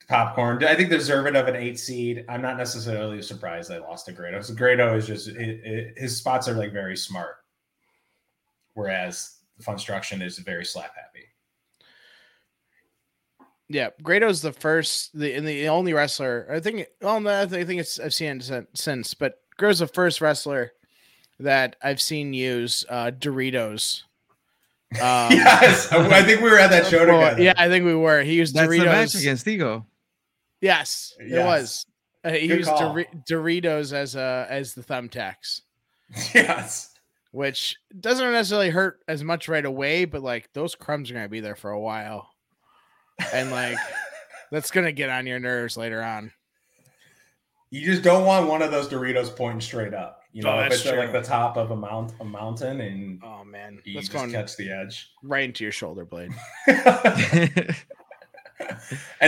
popcorn, 0.09 0.65
I 0.65 0.75
think 0.75 0.91
deserving 0.91 1.37
of 1.37 1.47
an 1.47 1.57
eight 1.57 1.79
seed. 1.79 2.25
I'm 2.29 2.43
not 2.43 2.57
necessarily 2.57 3.23
surprised 3.23 3.71
they 3.71 3.79
lost 3.79 4.07
to 4.07 4.13
Grado. 4.13 4.43
So 4.43 4.55
Grado 4.55 4.97
is 4.97 5.07
just 5.07 5.29
it, 5.29 5.61
it, 5.65 5.99
his 5.99 6.17
spots 6.17 6.49
are 6.49 6.55
like 6.55 6.73
very 6.73 6.97
smart, 6.97 7.37
whereas 8.75 9.39
Funstruction 9.63 10.23
is 10.23 10.39
very 10.39 10.65
slap 10.65 10.95
happy. 10.95 11.27
Yeah, 13.69 13.91
Grado's 14.03 14.43
the 14.43 14.53
first, 14.53 15.19
the 15.19 15.33
and 15.35 15.47
the 15.47 15.69
only 15.69 15.95
wrestler. 15.95 16.47
I 16.51 16.61
think. 16.61 16.87
Well, 17.01 17.21
no, 17.21 17.41
I 17.43 17.47
think 17.47 17.81
it's 17.81 17.99
I've 17.99 18.13
seen 18.13 18.41
it 18.41 18.69
since, 18.75 19.15
but 19.15 19.41
Grado's 19.57 19.79
the 19.79 19.87
first 19.87 20.21
wrestler 20.21 20.73
that 21.41 21.77
I've 21.83 22.01
seen 22.01 22.35
use 22.35 22.85
uh, 22.89 23.11
Doritos. 23.13 24.03
Um, 24.97 25.33
yes, 25.33 25.91
I 25.91 26.23
think 26.23 26.43
we 26.43 26.51
were 26.51 26.59
at 26.59 26.69
that 26.69 26.85
show 26.87 27.07
well, 27.07 27.31
together. 27.31 27.43
yeah, 27.43 27.55
I 27.57 27.69
think 27.71 27.87
we 27.87 27.95
were. 27.95 28.21
He 28.23 28.35
used 28.35 28.55
That's 28.55 28.71
the 28.71 28.85
match 28.85 29.09
Doritos. 29.09 29.21
against 29.21 29.49
Ego. 29.49 29.87
Yes, 30.61 31.15
it 31.19 31.29
Yes. 31.31 31.47
was. 31.47 31.87
Uh, 32.23 32.31
he 32.39 32.47
Good 32.47 32.59
used 32.59 32.69
call. 32.69 32.93
Dori- 32.93 33.09
Doritos 33.27 33.95
as 33.95 34.17
a 34.17 34.47
as 34.51 34.75
the 34.75 34.83
thumbtacks, 34.83 35.63
yes. 36.35 36.92
Which 37.33 37.77
doesn't 37.99 38.31
necessarily 38.31 38.71
hurt 38.71 39.01
as 39.09 39.25
much 39.25 39.49
right 39.49 39.65
away, 39.65 40.05
but 40.05 40.23
like 40.23 40.53
those 40.53 40.75
crumbs 40.75 41.11
are 41.11 41.15
gonna 41.15 41.29
be 41.29 41.41
there 41.41 41.57
for 41.57 41.71
a 41.71 41.81
while, 41.81 42.31
and 43.33 43.51
like 43.51 43.79
that's 44.53 44.71
gonna 44.71 44.93
get 44.93 45.11
on 45.11 45.27
your 45.27 45.41
nerves 45.41 45.77
later 45.77 46.03
on. 46.03 46.31
You 47.71 47.87
just 47.87 48.03
don't 48.03 48.27
want 48.27 48.49
one 48.49 48.61
of 48.61 48.71
those 48.71 48.87
Doritos 48.87 49.35
pointing 49.35 49.63
straight 49.63 49.95
up. 49.95 50.21
You 50.33 50.43
oh, 50.45 50.51
know, 50.51 50.59
Oh, 50.59 50.67
if 50.67 50.73
it's 50.73 50.87
at 50.87 50.99
like 50.99 51.13
the 51.13 51.23
top 51.23 51.57
of 51.57 51.71
a 51.71 51.77
mount 51.77 52.13
a 52.21 52.25
mountain 52.25 52.83
and 52.83 53.21
Oh 53.25 53.45
man, 53.45 53.81
you 53.85 53.95
that's 53.95 54.09
just 54.09 54.17
going 54.17 54.31
catch 54.31 54.57
the 54.57 54.71
edge. 54.71 55.11
right 55.23 55.45
into 55.45 55.65
your 55.65 55.73
shoulder 55.73 56.05
blade. 56.05 56.33
and 56.67 57.75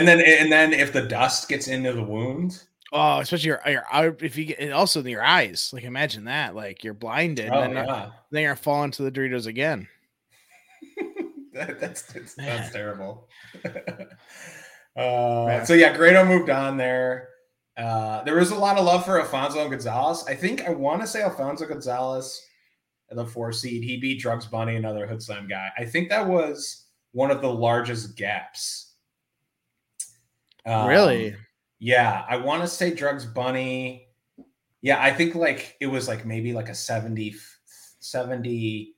then 0.06 0.20
and 0.20 0.52
then 0.52 0.74
if 0.74 0.92
the 0.92 1.02
dust 1.02 1.48
gets 1.48 1.68
into 1.68 1.92
the 1.92 2.02
wound, 2.02 2.62
Oh, 2.96 3.18
especially 3.18 3.48
your 3.48 3.60
your 3.66 3.84
eye- 3.92 4.14
if 4.20 4.36
you 4.36 4.46
get 4.46 4.60
and 4.60 4.72
also 4.72 5.02
your 5.02 5.22
eyes. 5.22 5.70
Like 5.72 5.82
imagine 5.84 6.24
that. 6.24 6.54
Like 6.54 6.84
you're 6.84 6.94
blinded, 6.94 7.50
oh 7.52 7.60
and 7.60 7.76
then, 7.76 7.86
yeah, 7.86 8.10
then 8.30 8.42
you're 8.42 8.56
falling 8.56 8.92
to 8.92 9.02
the 9.02 9.10
Doritos 9.10 9.46
again. 9.46 9.88
that, 11.52 11.80
that's 11.80 12.02
that's, 12.02 12.34
that's 12.34 12.72
terrible. 12.72 13.28
uh, 14.96 15.64
So 15.64 15.74
yeah, 15.74 15.96
Grado 15.96 16.24
moved 16.24 16.50
on 16.50 16.76
there. 16.76 17.30
Uh, 17.76 18.22
there 18.22 18.36
was 18.36 18.52
a 18.52 18.54
lot 18.54 18.78
of 18.78 18.84
love 18.84 19.04
for 19.04 19.20
Alfonso 19.20 19.60
and 19.60 19.70
Gonzalez. 19.70 20.24
I 20.28 20.34
think 20.36 20.62
I 20.62 20.70
want 20.70 21.00
to 21.02 21.08
say 21.08 21.22
Alfonso 21.22 21.66
Gonzalez 21.66 22.40
the 23.10 23.24
four 23.26 23.52
seed. 23.52 23.82
He 23.82 23.96
beat 23.96 24.20
Drugs 24.20 24.46
Bunny, 24.46 24.76
another 24.76 25.06
Hood 25.06 25.22
Slam 25.22 25.48
guy. 25.48 25.68
I 25.78 25.84
think 25.84 26.08
that 26.08 26.26
was 26.26 26.86
one 27.12 27.30
of 27.30 27.40
the 27.40 27.52
largest 27.52 28.16
gaps. 28.16 28.94
Um, 30.66 30.88
really? 30.88 31.36
Yeah, 31.84 32.24
I 32.26 32.38
want 32.38 32.62
to 32.62 32.66
say 32.66 32.94
Drugs 32.94 33.26
Bunny. 33.26 34.08
Yeah, 34.80 35.02
I 35.02 35.12
think 35.12 35.34
like 35.34 35.76
it 35.82 35.86
was 35.86 36.08
like 36.08 36.24
maybe 36.24 36.54
like 36.54 36.70
a 36.70 36.74
70 36.74 37.34
70 38.00 38.94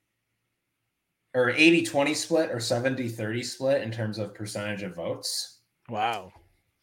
or 1.35 1.51
80 1.51 1.83
20 1.85 2.15
split 2.15 2.51
or 2.53 2.61
70 2.61 3.09
30 3.09 3.43
split 3.43 3.83
in 3.83 3.91
terms 3.91 4.19
of 4.19 4.37
percentage 4.37 4.85
of 4.85 4.95
votes. 4.95 5.63
Wow. 5.89 6.33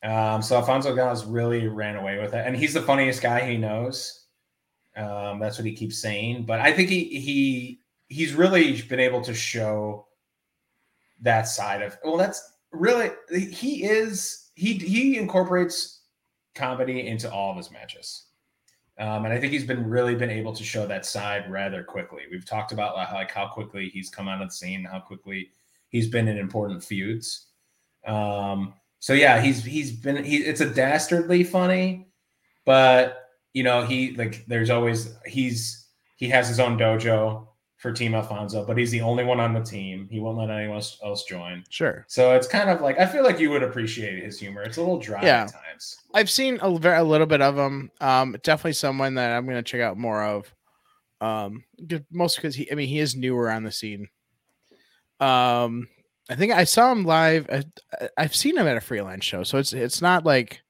Um, 0.04 0.41
so 0.41 0.58
Alfonso 0.58 0.93
Gonzalez 0.93 1.24
really 1.24 1.70
ran 1.70 1.95
away 1.95 2.20
with 2.20 2.34
it, 2.34 2.45
and 2.45 2.54
he's 2.54 2.74
the 2.74 2.82
funniest 2.82 3.22
guy 3.22 3.49
he 3.49 3.56
knows. 3.56 4.26
Um, 4.97 5.39
that's 5.39 5.58
what 5.58 5.66
he 5.66 5.72
keeps 5.72 6.01
saying. 6.01 6.43
But 6.43 6.60
I 6.60 6.74
think 6.74 6.89
he 6.89 7.06
he 7.06 7.80
he's 8.10 8.34
really 8.34 8.82
been 8.82 8.99
able 8.99 9.22
to 9.22 9.34
show 9.34 10.08
that 11.22 11.43
side 11.47 11.82
of 11.82 11.97
well, 12.04 12.18
that's 12.18 12.56
really 12.74 13.12
he 13.30 13.86
is 13.86 14.43
he 14.56 14.74
he 14.74 15.18
incorporates 15.18 16.01
comedy 16.56 17.08
into 17.08 17.32
all 17.32 17.51
of 17.51 17.58
his 17.58 17.72
matches. 17.72 18.26
Um, 18.99 19.26
and 19.26 19.34
I 19.34 19.39
think 19.39 19.51
he's 19.51 19.66
been 19.66 19.89
really 19.89 20.14
been 20.14 20.30
able 20.30 20.54
to 20.54 20.64
show 20.64 20.86
that 20.86 21.06
side 21.06 21.49
rather 21.49 21.84
quickly. 21.84 22.24
We've 22.30 22.45
talked 22.45 22.72
about 22.72 22.95
like, 22.95 23.32
how 23.32 23.47
quickly 23.47 23.89
he's 23.89 24.12
come 24.12 24.28
out 24.28 24.41
of 24.41 24.49
the 24.49 24.54
scene, 24.54 24.84
how 24.84 24.99
quickly 24.99 25.49
he's 25.89 26.08
been 26.10 26.28
in 26.28 26.38
important 26.38 26.84
feuds. 26.84 27.47
Um, 28.06 28.74
so 28.99 29.14
yeah, 29.14 29.41
he's 29.41 29.64
he's 29.64 29.91
been 29.91 30.24
he. 30.24 30.38
It's 30.38 30.62
a 30.62 30.70
dastardly 30.70 31.43
funny, 31.43 32.08
but 32.66 33.30
you 33.54 33.64
know 33.64 33.84
he 33.84 34.16
like 34.16 34.45
there's 34.47 34.70
always 34.70 35.16
he's 35.26 35.88
he 36.18 36.30
has 36.30 36.47
his 36.47 36.60
own 36.60 36.78
dojo 36.78 37.47
for 37.84 37.92
Team 37.92 38.16
Alfonso, 38.16 38.66
but 38.66 38.78
he's 38.78 38.92
the 38.92 39.02
only 39.02 39.26
one 39.26 39.42
on 39.42 39.54
the 39.54 39.60
team. 39.62 40.08
He 40.10 40.22
won't 40.22 40.38
let 40.38 40.50
anyone 40.50 40.78
else, 41.04 41.24
join. 41.26 41.66
Sure. 41.70 42.06
So 42.08 42.34
it's 42.34 42.48
kind 42.48 42.70
of 42.70 42.80
like 42.80 42.98
I 42.98 43.06
feel 43.06 43.24
like 43.26 43.40
you 43.40 43.50
would 43.52 43.62
appreciate 43.62 44.24
his 44.24 44.40
humor. 44.40 44.64
It's 44.64 44.78
a 44.78 44.80
little 44.80 44.98
dry 45.00 45.22
Yeah. 45.22 45.44
at 45.44 45.52
times. 45.52 45.98
I've 46.14 46.30
seen 46.30 46.60
a, 46.62 46.68
a 46.70 47.04
little 47.04 47.28
bit 47.28 47.42
of 47.42 47.58
him. 47.58 47.92
Um, 48.00 48.38
definitely 48.42 48.74
someone 48.74 49.16
that 49.16 49.32
I'm 49.32 49.44
going 49.44 49.58
to 49.58 49.62
check 49.64 49.82
out 49.82 49.98
more 49.98 50.24
of. 50.24 50.56
Um, 51.20 51.66
because 51.86 52.56
he, 52.56 52.72
I 52.72 52.76
mean, 52.76 52.88
he 52.88 53.00
is 53.00 53.16
newer 53.16 53.52
on 53.52 53.64
the 53.64 53.72
scene. 53.72 54.08
Um, 55.20 55.88
I 56.30 56.36
think 56.36 56.54
I 56.54 56.64
saw 56.64 56.90
him 56.92 57.04
live. 57.06 57.48
I- 57.52 58.10
I've 58.18 58.36
seen 58.36 58.58
him 58.58 58.66
at 58.68 58.78
a 58.78 58.82
freelance 58.82 59.26
show, 59.26 59.44
so 59.44 59.58
it's 59.58 59.74
it's 59.74 60.02
not 60.02 60.26
like 60.26 60.62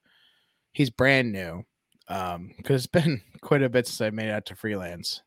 he's 0.71 0.89
brand 0.89 1.31
new. 1.31 1.63
Um, 2.07 2.53
because 2.57 2.83
it's 2.85 2.91
been 2.91 3.21
quite 3.41 3.61
a 3.61 3.69
bit 3.69 3.85
since 3.87 4.01
I 4.01 4.09
made 4.09 4.29
it 4.29 4.31
out 4.31 4.47
to 4.47 4.55
freelance. 4.55 5.21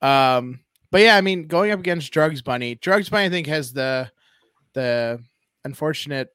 Um, 0.00 0.60
but 0.92 1.00
yeah, 1.00 1.16
I 1.16 1.20
mean, 1.22 1.48
going 1.48 1.72
up 1.72 1.80
against 1.80 2.12
Drugs 2.12 2.40
Bunny, 2.42 2.76
Drugs 2.76 3.08
Bunny, 3.08 3.24
I 3.26 3.30
think 3.30 3.48
has 3.48 3.72
the 3.72 4.10
the 4.74 5.18
unfortunate 5.64 6.28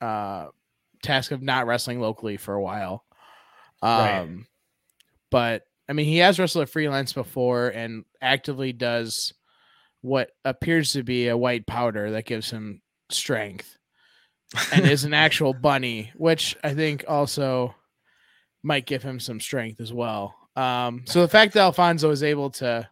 uh 0.00 0.46
task 1.02 1.32
of 1.32 1.42
not 1.42 1.66
wrestling 1.66 2.00
locally 2.00 2.36
for 2.36 2.54
a 2.54 2.62
while. 2.62 3.04
Um, 3.82 3.90
Right. 3.98 4.28
but 5.30 5.62
I 5.88 5.94
mean, 5.94 6.06
he 6.06 6.18
has 6.18 6.38
wrestled 6.38 6.62
at 6.62 6.68
freelance 6.68 7.12
before 7.12 7.68
and 7.68 8.04
actively 8.20 8.72
does 8.72 9.32
what 10.00 10.30
appears 10.44 10.92
to 10.92 11.02
be 11.02 11.28
a 11.28 11.36
white 11.36 11.66
powder 11.66 12.12
that 12.12 12.24
gives 12.24 12.50
him 12.50 12.80
strength 13.10 13.76
and 14.72 14.86
is 14.86 15.04
an 15.04 15.14
actual 15.26 15.52
bunny, 15.54 16.12
which 16.14 16.56
I 16.62 16.74
think 16.74 17.04
also 17.08 17.74
might 18.62 18.86
give 18.86 19.02
him 19.02 19.18
some 19.18 19.40
strength 19.40 19.80
as 19.80 19.92
well. 19.92 20.36
Um, 20.54 21.02
so 21.06 21.20
the 21.22 21.28
fact 21.28 21.54
that 21.54 21.60
Alfonso 21.62 22.10
is 22.10 22.22
able 22.22 22.50
to, 22.50 22.88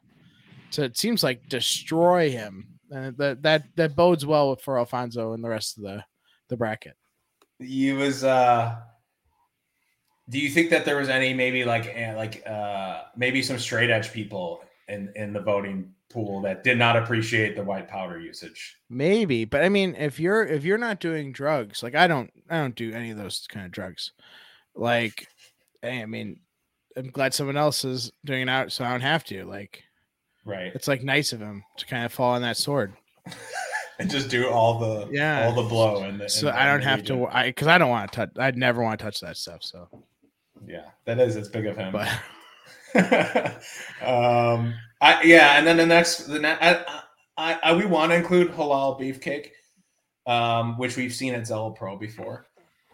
to 0.73 0.85
it 0.85 0.97
seems 0.97 1.23
like 1.23 1.49
destroy 1.49 2.31
him, 2.31 2.79
and 2.91 3.17
that 3.19 3.43
that 3.43 3.65
that 3.77 3.97
bodes 3.97 4.27
well 4.27 4.57
for 4.57 4.79
Alfonso 4.79 5.33
and 5.33 5.43
the 5.43 5.49
rest 5.49 5.79
of 5.79 5.85
the 5.85 6.05
the 6.49 6.57
bracket. 6.57 6.97
He 7.59 7.93
was. 7.93 8.25
uh 8.25 8.77
Do 10.29 10.39
you 10.39 10.49
think 10.49 10.71
that 10.71 10.85
there 10.85 10.97
was 10.97 11.09
any 11.09 11.35
maybe 11.35 11.65
like 11.65 11.87
eh, 11.87 12.15
like 12.17 12.47
uh 12.47 13.03
maybe 13.17 13.43
some 13.43 13.59
straight 13.59 13.91
edge 13.91 14.13
people 14.13 14.63
in 14.89 15.13
in 15.15 15.33
the 15.33 15.41
voting 15.41 15.95
pool 16.11 16.41
that 16.43 16.65
did 16.65 16.77
not 16.77 16.97
appreciate 16.97 17.55
the 17.57 17.63
white 17.63 17.89
powder 17.89 18.19
usage? 18.19 18.77
Maybe, 18.89 19.45
but 19.45 19.63
I 19.63 19.69
mean, 19.69 19.95
if 19.97 20.19
you're 20.19 20.45
if 20.45 20.65
you're 20.65 20.79
not 20.79 21.01
doing 21.01 21.33
drugs, 21.33 21.83
like 21.83 21.95
I 21.95 22.07
don't, 22.07 22.31
I 22.49 22.59
don't 22.59 22.75
do 22.75 22.93
any 22.93 23.11
of 23.11 23.17
those 23.19 23.47
kind 23.49 23.65
of 23.65 23.73
drugs. 23.73 24.13
Like, 24.75 25.27
hey, 25.83 26.03
I 26.03 26.07
mean, 26.07 26.41
I'm 26.97 27.11
glad 27.11 27.35
someone 27.35 27.57
else 27.57 27.85
is 27.85 28.11
doing 28.25 28.43
it 28.43 28.49
out, 28.49 28.73
so 28.73 28.85
I 28.85 28.91
don't 28.91 29.01
have 29.01 29.25
to. 29.25 29.45
Like, 29.45 29.83
Right. 30.45 30.73
it's 30.75 30.89
like 30.89 31.03
nice 31.03 31.33
of 31.33 31.41
him 31.41 31.63
to 31.77 31.87
kind 31.87 32.05
of 32.05 32.13
fall 32.13 32.33
on 32.35 32.43
that 32.43 32.57
sword, 32.57 32.93
and 33.99 34.11
just 34.11 34.29
do 34.31 34.49
all 34.49 34.79
the 34.79 35.09
Yeah. 35.13 35.47
all 35.47 35.53
the 35.63 35.69
blow 35.69 36.03
and 36.05 36.21
the, 36.21 36.29
so 36.29 36.49
and- 36.49 36.57
I 36.59 36.67
don't 36.67 36.83
have 36.83 37.05
to. 37.05 37.27
I 37.27 37.47
because 37.51 37.67
I 37.69 37.79
don't 37.79 37.91
want 37.91 38.11
to 38.13 38.17
touch. 38.17 38.31
I'd 38.39 38.57
never 38.57 38.83
want 38.83 38.99
to 38.99 39.05
touch 39.05 39.21
that 39.21 39.37
stuff. 39.37 39.63
So, 39.63 39.89
Yeah, 40.67 40.87
that 41.05 41.19
is 41.21 41.37
it's 41.37 41.49
big 41.49 41.67
of 41.67 41.77
him. 41.77 41.93
but 41.93 42.09
um, 44.03 44.75
I 45.01 45.23
yeah, 45.25 45.59
and 45.59 45.67
then 45.67 45.77
the 45.77 45.87
next 45.87 46.25
the 46.27 46.39
ne- 46.39 46.59
I, 46.61 46.85
I, 47.37 47.59
I 47.63 47.73
we 47.75 47.87
want 47.87 48.11
to 48.13 48.17
include 48.17 48.51
halal 48.53 48.99
beefcake, 49.01 49.51
um, 50.27 50.77
which 50.79 50.97
we've 50.97 51.13
seen 51.15 51.35
at 51.35 51.43
Zelo 51.43 51.75
Pro 51.75 51.97
before, 51.97 52.47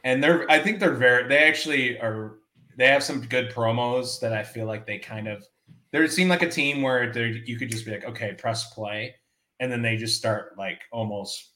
and 0.05 0.23
they're 0.23 0.51
I 0.51 0.59
think 0.61 0.81
they're 0.81 0.95
very 0.95 1.29
they 1.29 1.39
actually 1.45 1.99
are 2.01 2.37
they 2.77 2.89
have 2.89 3.03
some 3.03 3.21
good 3.23 3.51
promos 3.51 4.21
that 4.21 4.33
I 4.33 4.43
feel 4.43 4.67
like 4.67 4.87
they 4.87 4.99
kind 4.99 5.29
of 5.29 5.45
they 6.03 6.09
seem 6.09 6.29
like 6.29 6.43
a 6.43 6.51
team 6.51 6.83
where 6.83 7.13
they 7.13 7.43
you 7.47 7.57
could 7.59 7.71
just 7.71 7.85
be 7.85 7.93
like 7.93 8.05
okay 8.05 8.33
press 8.35 8.73
play, 8.73 9.15
and 9.61 9.71
then 9.71 9.83
they 9.83 9.97
just 9.97 10.17
start 10.17 10.57
like 10.59 10.81
almost 10.93 11.53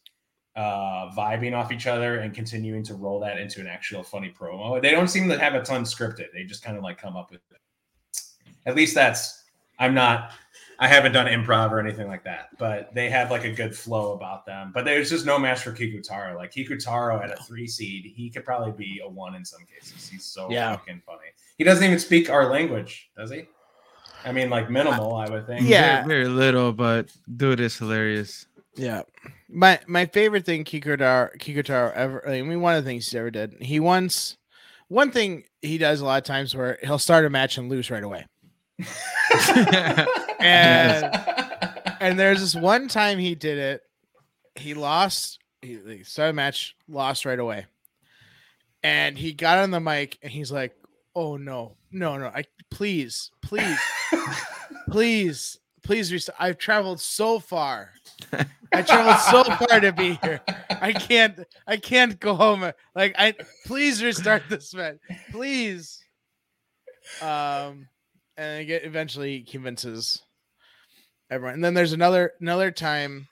uh 0.57 1.11
vibing 1.17 1.57
off 1.57 1.71
each 1.71 1.87
other 1.87 2.19
and 2.19 2.35
continuing 2.35 2.83
to 2.83 2.95
roll 2.95 3.21
that 3.21 3.39
into 3.39 3.61
an 3.61 3.67
actual 3.67 4.03
funny 4.03 4.33
promo. 4.37 4.81
They 4.83 4.91
don't 4.91 5.09
seem 5.09 5.29
to 5.29 5.39
have 5.39 5.55
a 5.55 5.63
ton 5.63 5.85
scripted. 5.85 6.33
They 6.33 6.45
just 6.45 6.65
kind 6.65 6.77
of 6.77 6.83
like 6.83 6.99
come 7.01 7.17
up 7.17 7.31
with 7.31 7.41
it. 7.51 7.59
At 8.67 8.75
least 8.75 8.95
that's 8.95 9.45
I'm 9.79 9.95
not 9.95 10.33
I 10.83 10.89
haven't 10.89 11.13
done 11.13 11.27
improv 11.27 11.71
or 11.73 11.79
anything 11.79 12.09
like 12.09 12.25
that, 12.25 12.49
but 12.59 12.95
they 12.95 13.11
have 13.11 13.31
like 13.31 13.45
a 13.45 13.53
good 13.53 13.77
flow 13.77 14.15
about 14.15 14.47
them. 14.47 14.71
But 14.75 14.87
there's 14.87 15.11
just 15.11 15.27
no 15.27 15.39
match 15.39 15.61
for 15.61 15.73
Kikutaro. 15.73 16.35
Like 16.37 16.53
Kikutaro 16.53 17.23
at 17.23 17.31
a 17.39 17.43
three 17.43 17.67
seed, 17.67 18.07
he 18.17 18.31
could 18.31 18.47
probably 18.47 18.73
be 18.73 19.01
a 19.05 19.09
one 19.09 19.35
in 19.35 19.45
some 19.45 19.61
cases. 19.67 20.09
He's 20.09 20.25
so 20.25 20.51
Yeah. 20.51 20.73
fucking 20.75 21.03
funny. 21.05 21.29
He 21.59 21.65
doesn't 21.65 21.85
even 21.85 21.99
speak 21.99 22.31
our 22.31 22.51
language, 22.51 23.11
does 23.15 23.31
he? 23.31 23.47
I 24.25 24.33
mean, 24.33 24.51
like 24.51 24.71
minimal, 24.71 25.17
I 25.17 25.29
would 25.29 25.47
think. 25.47 25.69
Yeah. 25.69 26.05
very, 26.05 26.25
very 26.25 26.29
little, 26.29 26.73
but 26.73 27.09
dude 27.37 27.61
is 27.61 27.77
hilarious. 27.77 28.47
Yeah. 28.77 29.03
My 29.49 29.81
my 29.87 30.07
favorite 30.07 30.47
thing 30.47 30.65
Kikutaro 30.65 31.37
Kikutaro 31.39 31.93
ever 31.93 32.29
I 32.29 32.41
mean 32.43 32.61
one 32.61 32.77
of 32.77 32.85
the 32.85 32.89
things 32.89 33.07
he's 33.07 33.15
ever 33.15 33.31
did. 33.31 33.57
He 33.61 33.81
once 33.81 34.37
one 34.89 35.11
thing 35.11 35.45
he 35.61 35.77
does 35.77 36.01
a 36.01 36.05
lot 36.05 36.19
of 36.19 36.25
times 36.25 36.55
where 36.55 36.79
he'll 36.83 36.99
start 36.99 37.25
a 37.25 37.31
match 37.31 37.59
and 37.59 37.69
lose 37.69 37.91
right 37.91 38.03
away. 38.03 38.27
And 40.41 41.05
and 42.01 42.19
there's 42.19 42.41
this 42.41 42.55
one 42.55 42.89
time 42.89 43.19
he 43.19 43.35
did 43.35 43.59
it. 43.59 43.83
He 44.55 44.73
lost. 44.73 45.39
He, 45.61 45.79
he 45.87 46.05
started 46.05 46.31
a 46.31 46.35
match, 46.35 46.75
lost 46.89 47.27
right 47.27 47.39
away, 47.39 47.67
and 48.83 49.19
he 49.19 49.35
got 49.35 49.59
on 49.59 49.71
the 49.71 49.81
mic 49.81 50.19
and 50.23 50.33
he's 50.33 50.51
like, 50.51 50.75
"Oh 51.15 51.37
no, 51.37 51.77
no, 51.91 52.17
no! 52.17 52.27
I 52.27 52.45
please, 52.71 53.31
please, 53.43 53.79
please, 54.91 55.59
please 55.83 56.13
restart. 56.13 56.37
I've 56.41 56.59
traveled 56.59 57.01
so 57.01 57.39
far. 57.39 57.91
I 58.73 58.83
traveled 58.83 59.19
so 59.19 59.45
far 59.57 59.81
to 59.81 59.93
be 59.93 60.19
here. 60.23 60.41
I 60.71 60.93
can't, 60.93 61.41
I 61.67 61.77
can't 61.77 62.19
go 62.21 62.35
home. 62.35 62.71
Like, 62.95 63.15
I 63.19 63.35
please 63.67 64.03
restart 64.03 64.45
this 64.49 64.75
match, 64.75 64.99
please." 65.31 66.05
Um, 67.21 67.89
and 68.37 68.61
again, 68.61 68.81
eventually 68.85 69.39
he 69.39 69.43
convinces 69.43 70.23
everyone. 71.31 71.55
And 71.55 71.65
then 71.65 71.75
there's 71.75 71.93
another 71.93 72.33
another 72.41 72.71
time 72.71 73.29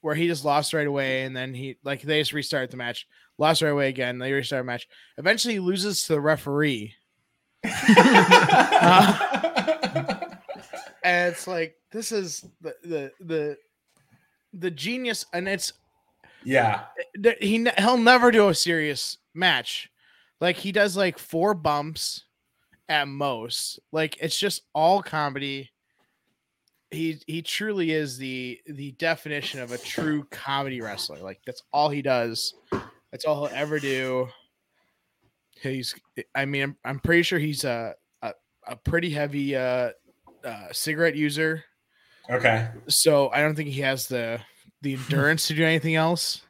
where 0.00 0.14
he 0.14 0.26
just 0.26 0.44
lost 0.44 0.72
right 0.72 0.86
away, 0.86 1.22
and 1.22 1.36
then 1.36 1.54
he 1.54 1.76
like 1.84 2.02
they 2.02 2.20
just 2.20 2.32
restart 2.32 2.70
the 2.70 2.76
match, 2.76 3.06
lost 3.38 3.62
right 3.62 3.70
away 3.70 3.88
again. 3.88 4.18
They 4.18 4.32
restart 4.32 4.60
the 4.60 4.66
match. 4.66 4.86
Eventually, 5.18 5.54
he 5.54 5.60
loses 5.60 6.02
to 6.04 6.14
the 6.14 6.20
referee, 6.20 6.94
and 11.04 11.30
it's 11.32 11.46
like 11.46 11.76
this 11.92 12.10
is 12.10 12.44
the 12.60 12.74
the 12.82 13.12
the 13.20 13.56
the 14.52 14.70
genius, 14.70 15.26
and 15.32 15.48
it's 15.48 15.72
yeah. 16.44 16.84
He 17.40 17.66
he'll 17.78 17.96
never 17.96 18.30
do 18.30 18.48
a 18.48 18.54
serious 18.54 19.18
match. 19.34 19.90
Like 20.40 20.56
he 20.56 20.72
does 20.72 20.96
like 20.96 21.18
four 21.18 21.54
bumps 21.54 22.24
at 22.88 23.08
most. 23.08 23.78
Like 23.92 24.18
it's 24.20 24.38
just 24.38 24.62
all 24.74 25.02
comedy. 25.02 25.70
He 26.90 27.20
he 27.26 27.42
truly 27.42 27.92
is 27.92 28.18
the 28.18 28.60
the 28.66 28.92
definition 28.92 29.60
of 29.60 29.72
a 29.72 29.78
true 29.78 30.24
comedy 30.30 30.80
wrestler. 30.80 31.18
Like 31.18 31.40
that's 31.46 31.62
all 31.72 31.88
he 31.88 32.02
does. 32.02 32.54
That's 33.10 33.24
all 33.24 33.46
he'll 33.46 33.56
ever 33.56 33.78
do. 33.78 34.28
He's 35.62 35.94
I 36.34 36.44
mean 36.44 36.62
I'm, 36.62 36.76
I'm 36.84 36.98
pretty 37.00 37.22
sure 37.22 37.38
he's 37.38 37.64
a 37.64 37.94
a, 38.22 38.32
a 38.66 38.76
pretty 38.76 39.10
heavy 39.10 39.56
uh, 39.56 39.90
uh 40.44 40.66
cigarette 40.72 41.16
user. 41.16 41.64
Okay. 42.30 42.68
So 42.88 43.30
I 43.30 43.40
don't 43.40 43.54
think 43.54 43.70
he 43.70 43.80
has 43.82 44.06
the 44.06 44.40
the 44.82 44.94
endurance 44.94 45.46
to 45.48 45.54
do 45.54 45.64
anything 45.64 45.94
else. 45.94 46.42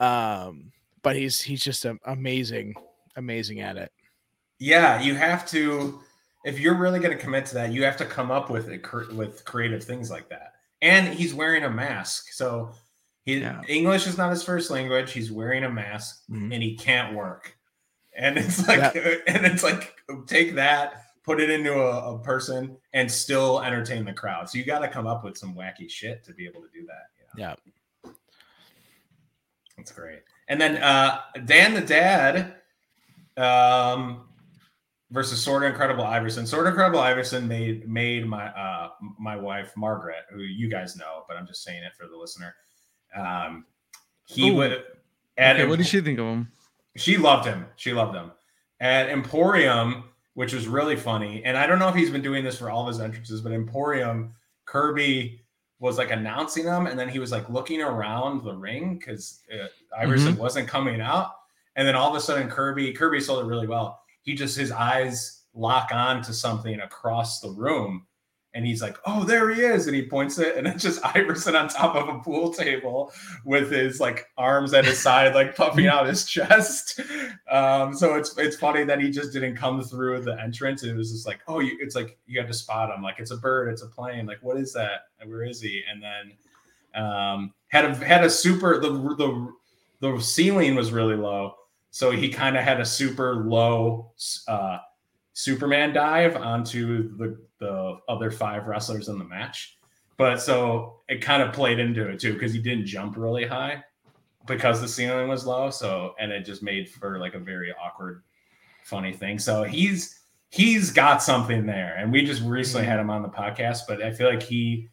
Um, 0.00 0.72
but 1.02 1.16
he's 1.16 1.40
he's 1.40 1.62
just 1.62 1.84
a, 1.84 1.96
amazing, 2.04 2.74
amazing 3.16 3.60
at 3.60 3.76
it. 3.76 3.92
Yeah, 4.58 5.00
you 5.00 5.14
have 5.14 5.46
to. 5.50 6.00
If 6.44 6.60
you're 6.60 6.74
really 6.76 7.00
going 7.00 7.16
to 7.16 7.22
commit 7.22 7.46
to 7.46 7.54
that, 7.54 7.72
you 7.72 7.84
have 7.84 7.96
to 7.98 8.04
come 8.04 8.30
up 8.30 8.48
with 8.48 8.68
it 8.68 8.82
cr- 8.82 9.12
with 9.12 9.44
creative 9.44 9.82
things 9.82 10.10
like 10.10 10.28
that. 10.30 10.52
And 10.80 11.08
he's 11.08 11.34
wearing 11.34 11.64
a 11.64 11.70
mask, 11.70 12.32
so 12.32 12.72
he 13.24 13.38
Yeah. 13.38 13.60
English 13.68 14.06
is 14.06 14.16
not 14.16 14.30
his 14.30 14.44
first 14.44 14.70
language. 14.70 15.12
He's 15.12 15.32
wearing 15.32 15.64
a 15.64 15.70
mask, 15.70 16.22
Mhm. 16.30 16.54
and 16.54 16.62
he 16.62 16.76
can't 16.76 17.14
work. 17.16 17.56
And 18.18 18.36
it's 18.36 18.66
like, 18.68 18.94
and 19.26 19.46
it's 19.46 19.62
like, 19.62 19.94
take 20.26 20.56
that, 20.56 21.04
put 21.22 21.40
it 21.40 21.48
into 21.48 21.72
a, 21.72 22.14
a 22.14 22.18
person, 22.18 22.76
and 22.92 23.10
still 23.10 23.62
entertain 23.62 24.04
the 24.04 24.12
crowd. 24.12 24.50
So 24.50 24.58
you 24.58 24.64
got 24.64 24.80
to 24.80 24.88
come 24.88 25.06
up 25.06 25.24
with 25.24 25.38
some 25.38 25.54
wacky 25.54 25.88
shit 25.88 26.24
to 26.24 26.34
be 26.34 26.46
able 26.46 26.60
to 26.60 26.68
do 26.72 26.86
that. 26.86 27.06
you 27.16 27.42
know? 27.42 27.48
Yeah. 27.48 27.54
That's 29.78 29.92
great. 29.92 30.20
And 30.48 30.60
then 30.60 30.78
uh 30.78 31.20
Dan 31.46 31.72
the 31.72 31.80
Dad 31.80 32.56
um 33.36 34.28
versus 35.10 35.42
Sorta 35.42 35.66
Incredible 35.66 36.04
Iverson. 36.04 36.46
Sorta 36.46 36.70
Incredible 36.70 36.98
Iverson 36.98 37.46
made 37.46 37.88
made 37.88 38.26
my 38.26 38.48
uh 38.48 38.90
my 39.18 39.36
wife 39.36 39.72
Margaret, 39.76 40.24
who 40.30 40.40
you 40.40 40.68
guys 40.68 40.96
know, 40.96 41.24
but 41.28 41.36
I'm 41.36 41.46
just 41.46 41.62
saying 41.62 41.82
it 41.84 41.92
for 41.96 42.08
the 42.08 42.16
listener. 42.16 42.54
Um 43.14 43.66
he 44.24 44.50
Ooh. 44.50 44.54
would 44.56 44.82
at 45.38 45.56
Okay, 45.56 45.66
what 45.66 45.78
did 45.78 45.86
she 45.86 46.00
think 46.00 46.18
of 46.18 46.26
him? 46.26 46.52
She 46.98 47.16
loved 47.16 47.46
him. 47.46 47.66
She 47.76 47.92
loved 47.92 48.14
him. 48.14 48.32
At 48.80 49.08
Emporium, 49.08 50.04
which 50.34 50.52
was 50.52 50.68
really 50.68 50.96
funny, 50.96 51.42
and 51.44 51.56
I 51.56 51.66
don't 51.66 51.78
know 51.78 51.88
if 51.88 51.94
he's 51.94 52.10
been 52.10 52.22
doing 52.22 52.44
this 52.44 52.58
for 52.58 52.70
all 52.70 52.82
of 52.82 52.88
his 52.88 53.00
entrances, 53.00 53.40
but 53.40 53.52
Emporium, 53.52 54.34
Kirby 54.66 55.40
was 55.80 55.98
like 55.98 56.10
announcing 56.10 56.64
them, 56.64 56.86
and 56.86 56.98
then 56.98 57.08
he 57.08 57.18
was 57.18 57.32
like 57.32 57.48
looking 57.48 57.82
around 57.82 58.44
the 58.44 58.54
ring 58.54 58.98
because 58.98 59.40
uh, 59.52 59.66
Iverson 59.96 60.36
wasn't 60.36 60.68
coming 60.68 61.00
out, 61.00 61.32
and 61.76 61.86
then 61.86 61.94
all 61.94 62.10
of 62.10 62.16
a 62.16 62.20
sudden 62.20 62.48
Kirby, 62.48 62.92
Kirby 62.92 63.20
sold 63.20 63.44
it 63.44 63.48
really 63.48 63.66
well. 63.66 64.00
He 64.22 64.34
just 64.34 64.56
his 64.56 64.72
eyes 64.72 65.42
lock 65.54 65.90
on 65.92 66.22
to 66.22 66.32
something 66.32 66.80
across 66.80 67.40
the 67.40 67.50
room, 67.50 68.06
and 68.58 68.66
he's 68.66 68.82
like, 68.82 68.96
"Oh, 69.06 69.22
there 69.22 69.54
he 69.54 69.62
is!" 69.62 69.86
And 69.86 69.94
he 69.94 70.02
points 70.02 70.36
it, 70.40 70.56
and 70.56 70.66
it's 70.66 70.82
just 70.82 71.00
Iverson 71.14 71.54
on 71.54 71.68
top 71.68 71.94
of 71.94 72.08
a 72.08 72.18
pool 72.18 72.52
table 72.52 73.12
with 73.44 73.70
his 73.70 74.00
like 74.00 74.26
arms 74.36 74.74
at 74.74 74.84
his 74.84 74.98
side, 74.98 75.32
like 75.32 75.54
puffing 75.54 75.86
out 75.86 76.06
his 76.06 76.24
chest. 76.24 77.00
Um, 77.48 77.94
so 77.94 78.16
it's 78.16 78.36
it's 78.36 78.56
funny 78.56 78.82
that 78.82 79.00
he 79.00 79.10
just 79.10 79.32
didn't 79.32 79.54
come 79.54 79.80
through 79.80 80.22
the 80.22 80.36
entrance. 80.42 80.82
It 80.82 80.96
was 80.96 81.12
just 81.12 81.24
like, 81.24 81.38
oh, 81.46 81.60
you, 81.60 81.78
it's 81.80 81.94
like 81.94 82.18
you 82.26 82.40
had 82.40 82.48
to 82.48 82.52
spot 82.52 82.92
him. 82.92 83.00
Like 83.00 83.20
it's 83.20 83.30
a 83.30 83.36
bird, 83.36 83.68
it's 83.68 83.82
a 83.82 83.86
plane. 83.86 84.26
Like 84.26 84.42
what 84.42 84.56
is 84.56 84.72
that? 84.72 85.02
Where 85.24 85.44
is 85.44 85.60
he? 85.60 85.84
And 85.88 86.02
then 86.02 87.00
um, 87.00 87.54
had 87.68 87.84
a 87.84 87.94
had 87.94 88.24
a 88.24 88.30
super 88.30 88.80
the 88.80 88.90
the 88.90 89.52
the 90.00 90.20
ceiling 90.20 90.74
was 90.74 90.90
really 90.90 91.14
low, 91.14 91.54
so 91.92 92.10
he 92.10 92.28
kind 92.28 92.56
of 92.56 92.64
had 92.64 92.80
a 92.80 92.84
super 92.84 93.36
low 93.36 94.10
uh, 94.48 94.78
Superman 95.38 95.92
dive 95.92 96.34
onto 96.34 97.16
the 97.16 97.38
the 97.60 97.98
other 98.08 98.28
five 98.28 98.66
wrestlers 98.66 99.08
in 99.08 99.20
the 99.20 99.24
match. 99.24 99.78
But 100.16 100.42
so 100.42 101.02
it 101.08 101.22
kind 101.22 101.44
of 101.44 101.52
played 101.52 101.78
into 101.78 102.08
it 102.08 102.18
too 102.18 102.32
because 102.32 102.52
he 102.52 102.58
didn't 102.58 102.86
jump 102.86 103.16
really 103.16 103.46
high 103.46 103.84
because 104.48 104.80
the 104.80 104.88
ceiling 104.88 105.28
was 105.28 105.46
low. 105.46 105.70
So 105.70 106.16
and 106.18 106.32
it 106.32 106.44
just 106.44 106.60
made 106.60 106.88
for 106.88 107.20
like 107.20 107.34
a 107.34 107.38
very 107.38 107.72
awkward, 107.72 108.24
funny 108.82 109.12
thing. 109.12 109.38
So 109.38 109.62
he's 109.62 110.22
he's 110.50 110.90
got 110.90 111.22
something 111.22 111.66
there, 111.66 111.94
and 111.96 112.10
we 112.10 112.24
just 112.24 112.42
recently 112.42 112.82
mm-hmm. 112.82 112.90
had 112.90 112.98
him 112.98 113.10
on 113.10 113.22
the 113.22 113.28
podcast. 113.28 113.82
But 113.86 114.02
I 114.02 114.10
feel 114.10 114.28
like 114.28 114.42
he 114.42 114.88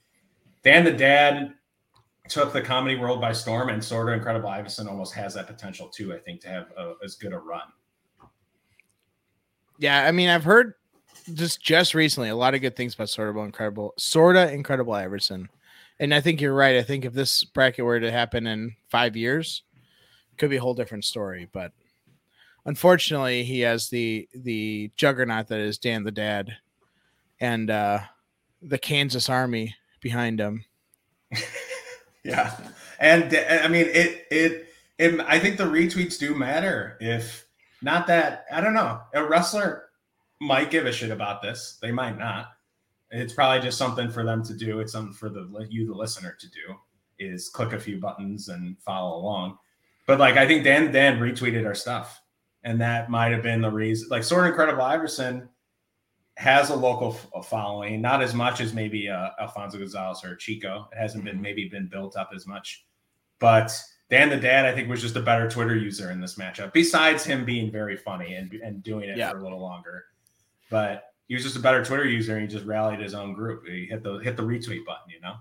Dan 0.61 0.83
the 0.83 0.91
Dad 0.91 1.55
took 2.29 2.53
the 2.53 2.61
comedy 2.61 2.97
world 2.97 3.19
by 3.19 3.33
storm, 3.33 3.69
and 3.69 3.83
Sorta 3.83 4.11
Incredible 4.11 4.49
Iverson 4.49 4.87
almost 4.87 5.15
has 5.15 5.33
that 5.33 5.47
potential 5.47 5.87
too. 5.87 6.13
I 6.13 6.19
think 6.19 6.41
to 6.41 6.49
have 6.49 6.67
a, 6.77 6.93
as 7.03 7.15
good 7.15 7.33
a 7.33 7.39
run. 7.39 7.63
Yeah, 9.77 10.05
I 10.05 10.11
mean, 10.11 10.29
I've 10.29 10.43
heard 10.43 10.73
just 11.33 11.61
just 11.61 11.93
recently 11.93 12.29
a 12.29 12.35
lot 12.35 12.53
of 12.53 12.61
good 12.61 12.75
things 12.75 12.93
about 12.93 13.09
Sorta 13.09 13.37
Incredible, 13.39 13.93
Sorta 13.97 14.51
Incredible 14.51 14.93
Iverson, 14.93 15.49
and 15.99 16.13
I 16.13 16.21
think 16.21 16.41
you're 16.41 16.53
right. 16.53 16.77
I 16.77 16.83
think 16.83 17.05
if 17.05 17.13
this 17.13 17.43
bracket 17.43 17.85
were 17.85 17.99
to 17.99 18.11
happen 18.11 18.47
in 18.47 18.75
five 18.89 19.15
years, 19.15 19.63
it 20.31 20.37
could 20.37 20.49
be 20.49 20.57
a 20.57 20.61
whole 20.61 20.73
different 20.73 21.05
story. 21.05 21.49
But 21.51 21.71
unfortunately, 22.65 23.43
he 23.43 23.61
has 23.61 23.89
the 23.89 24.27
the 24.33 24.91
juggernaut 24.95 25.47
that 25.47 25.59
is 25.59 25.77
Dan 25.77 26.03
the 26.03 26.11
Dad, 26.11 26.55
and 27.39 27.69
uh, 27.69 27.99
the 28.61 28.77
Kansas 28.77 29.29
Army 29.29 29.75
behind 30.01 30.39
him. 30.39 30.63
Yeah, 32.25 32.57
and 32.99 33.25
I 33.49 33.67
mean 33.67 33.85
it, 33.85 34.25
it. 34.31 34.67
It. 34.97 35.19
I 35.27 35.37
think 35.37 35.57
the 35.57 35.65
retweets 35.65 36.17
do 36.17 36.33
matter. 36.33 36.97
If 36.99 37.44
not 37.81 38.07
that, 38.07 38.45
I 38.51 38.61
don't 38.61 38.73
know. 38.73 39.01
A 39.13 39.23
wrestler 39.23 39.89
might 40.41 40.71
give 40.71 40.85
a 40.85 40.91
shit 40.91 41.11
about 41.11 41.41
this. 41.41 41.77
They 41.81 41.91
might 41.91 42.17
not. 42.17 42.47
It's 43.11 43.33
probably 43.33 43.61
just 43.61 43.77
something 43.77 44.09
for 44.09 44.23
them 44.23 44.43
to 44.43 44.53
do. 44.53 44.79
It's 44.79 44.91
something 44.91 45.13
for 45.13 45.29
the 45.29 45.67
you, 45.69 45.85
the 45.85 45.93
listener, 45.93 46.35
to 46.39 46.49
do. 46.49 46.75
Is 47.17 47.49
click 47.49 47.71
a 47.71 47.79
few 47.79 47.99
buttons 47.99 48.49
and 48.49 48.77
follow 48.79 49.17
along. 49.17 49.57
But 50.05 50.19
like, 50.19 50.35
I 50.35 50.45
think 50.45 50.63
Dan 50.63 50.91
Dan 50.91 51.19
retweeted 51.19 51.65
our 51.65 51.75
stuff, 51.75 52.21
and 52.63 52.81
that 52.81 53.09
might 53.09 53.31
have 53.31 53.43
been 53.43 53.61
the 53.61 53.71
reason. 53.71 54.09
Like, 54.09 54.29
of 54.29 54.45
incredible. 54.45 54.81
Iverson 54.81 55.47
has 56.35 56.69
a 56.69 56.75
local 56.75 57.13
following, 57.13 58.01
not 58.01 58.21
as 58.21 58.33
much 58.33 58.59
as 58.59 58.73
maybe 58.73 59.07
uh, 59.07 59.29
Alfonso 59.39 59.77
Gonzalez 59.77 60.25
or 60.25 60.35
Chico. 60.35 60.89
It 60.91 60.97
hasn't 60.97 61.23
been 61.23 61.41
maybe 61.41 61.69
been 61.69 61.87
built 61.87 62.17
up 62.17 62.31
as 62.35 62.45
much, 62.45 62.85
but 63.39 63.71
Dan 64.15 64.29
the 64.29 64.37
Dad, 64.37 64.65
I 64.65 64.73
think, 64.73 64.87
was 64.89 65.01
just 65.01 65.15
a 65.15 65.21
better 65.21 65.49
Twitter 65.49 65.75
user 65.75 66.11
in 66.11 66.21
this 66.21 66.35
matchup. 66.35 66.71
Besides 66.73 67.23
him 67.25 67.43
being 67.45 67.71
very 67.71 67.97
funny 67.97 68.35
and 68.35 68.51
and 68.63 68.81
doing 68.83 69.09
it 69.09 69.17
Yeah. 69.17 69.31
for 69.31 69.39
a 69.39 69.43
little 69.43 69.59
longer, 69.61 70.05
but 70.69 71.13
he 71.27 71.33
was 71.33 71.43
just 71.43 71.55
a 71.55 71.59
better 71.59 71.83
Twitter 71.83 72.05
user 72.05 72.33
and 72.37 72.41
he 72.43 72.47
just 72.47 72.65
rallied 72.65 72.99
his 72.99 73.13
own 73.13 73.33
group. 73.33 73.65
He 73.67 73.85
hit 73.87 74.03
the 74.03 74.17
hit 74.19 74.37
the 74.37 74.43
retweet 74.43 74.85
button, 74.85 75.09
you 75.09 75.19
know. 75.21 75.35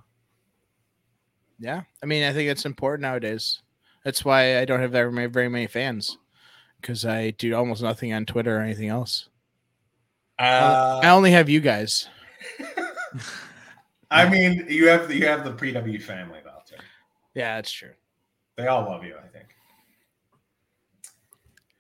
Yeah, 1.58 1.82
I 2.02 2.06
mean, 2.06 2.24
I 2.24 2.32
think 2.32 2.50
it's 2.50 2.64
important 2.66 3.02
nowadays. 3.02 3.62
That's 4.04 4.24
why 4.24 4.58
I 4.58 4.64
don't 4.64 4.80
have 4.80 4.90
very 4.92 5.12
many, 5.12 5.28
very 5.28 5.48
many 5.48 5.66
fans 5.66 6.18
because 6.80 7.04
I 7.06 7.30
do 7.30 7.54
almost 7.54 7.80
nothing 7.82 8.12
on 8.12 8.26
Twitter 8.26 8.56
or 8.58 8.60
anything 8.60 8.88
else. 8.88 9.28
Uh, 10.38 11.00
I 11.02 11.10
only 11.10 11.30
have 11.30 11.48
you 11.48 11.60
guys. 11.60 12.08
I 14.10 14.28
mean, 14.28 14.66
you 14.68 14.88
have 14.88 15.08
the, 15.08 15.16
you 15.16 15.26
have 15.26 15.44
the 15.44 15.52
PW 15.52 16.02
family. 16.02 16.40
Too. 16.66 16.76
Yeah, 17.34 17.56
that's 17.56 17.70
true. 17.72 17.92
They 18.56 18.66
all 18.66 18.84
love 18.84 19.04
you, 19.04 19.16
I 19.16 19.26
think. 19.28 19.46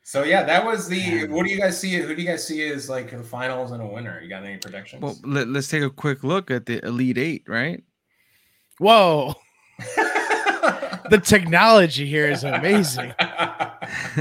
So 0.02 0.22
yeah, 0.22 0.44
that 0.44 0.64
was 0.64 0.86
the. 0.86 1.26
What 1.26 1.44
do 1.44 1.50
you 1.50 1.58
guys 1.58 1.80
see? 1.80 1.96
Who 1.96 2.14
do 2.14 2.20
you 2.20 2.28
guys 2.28 2.46
see 2.46 2.62
as 2.70 2.88
like 2.88 3.10
the 3.10 3.22
finals 3.22 3.72
and 3.72 3.82
a 3.82 3.86
winner? 3.86 4.20
You 4.20 4.28
got 4.28 4.44
any 4.44 4.58
predictions? 4.58 5.02
Well, 5.02 5.16
let, 5.24 5.48
us 5.48 5.68
take 5.68 5.82
a 5.82 5.90
quick 5.90 6.22
look 6.22 6.50
at 6.50 6.66
the 6.66 6.84
Elite 6.84 7.18
Eight, 7.18 7.44
right? 7.48 7.82
Whoa, 8.78 9.34
the 9.78 11.20
technology 11.24 12.06
here 12.06 12.28
is 12.28 12.44
amazing. 12.44 13.14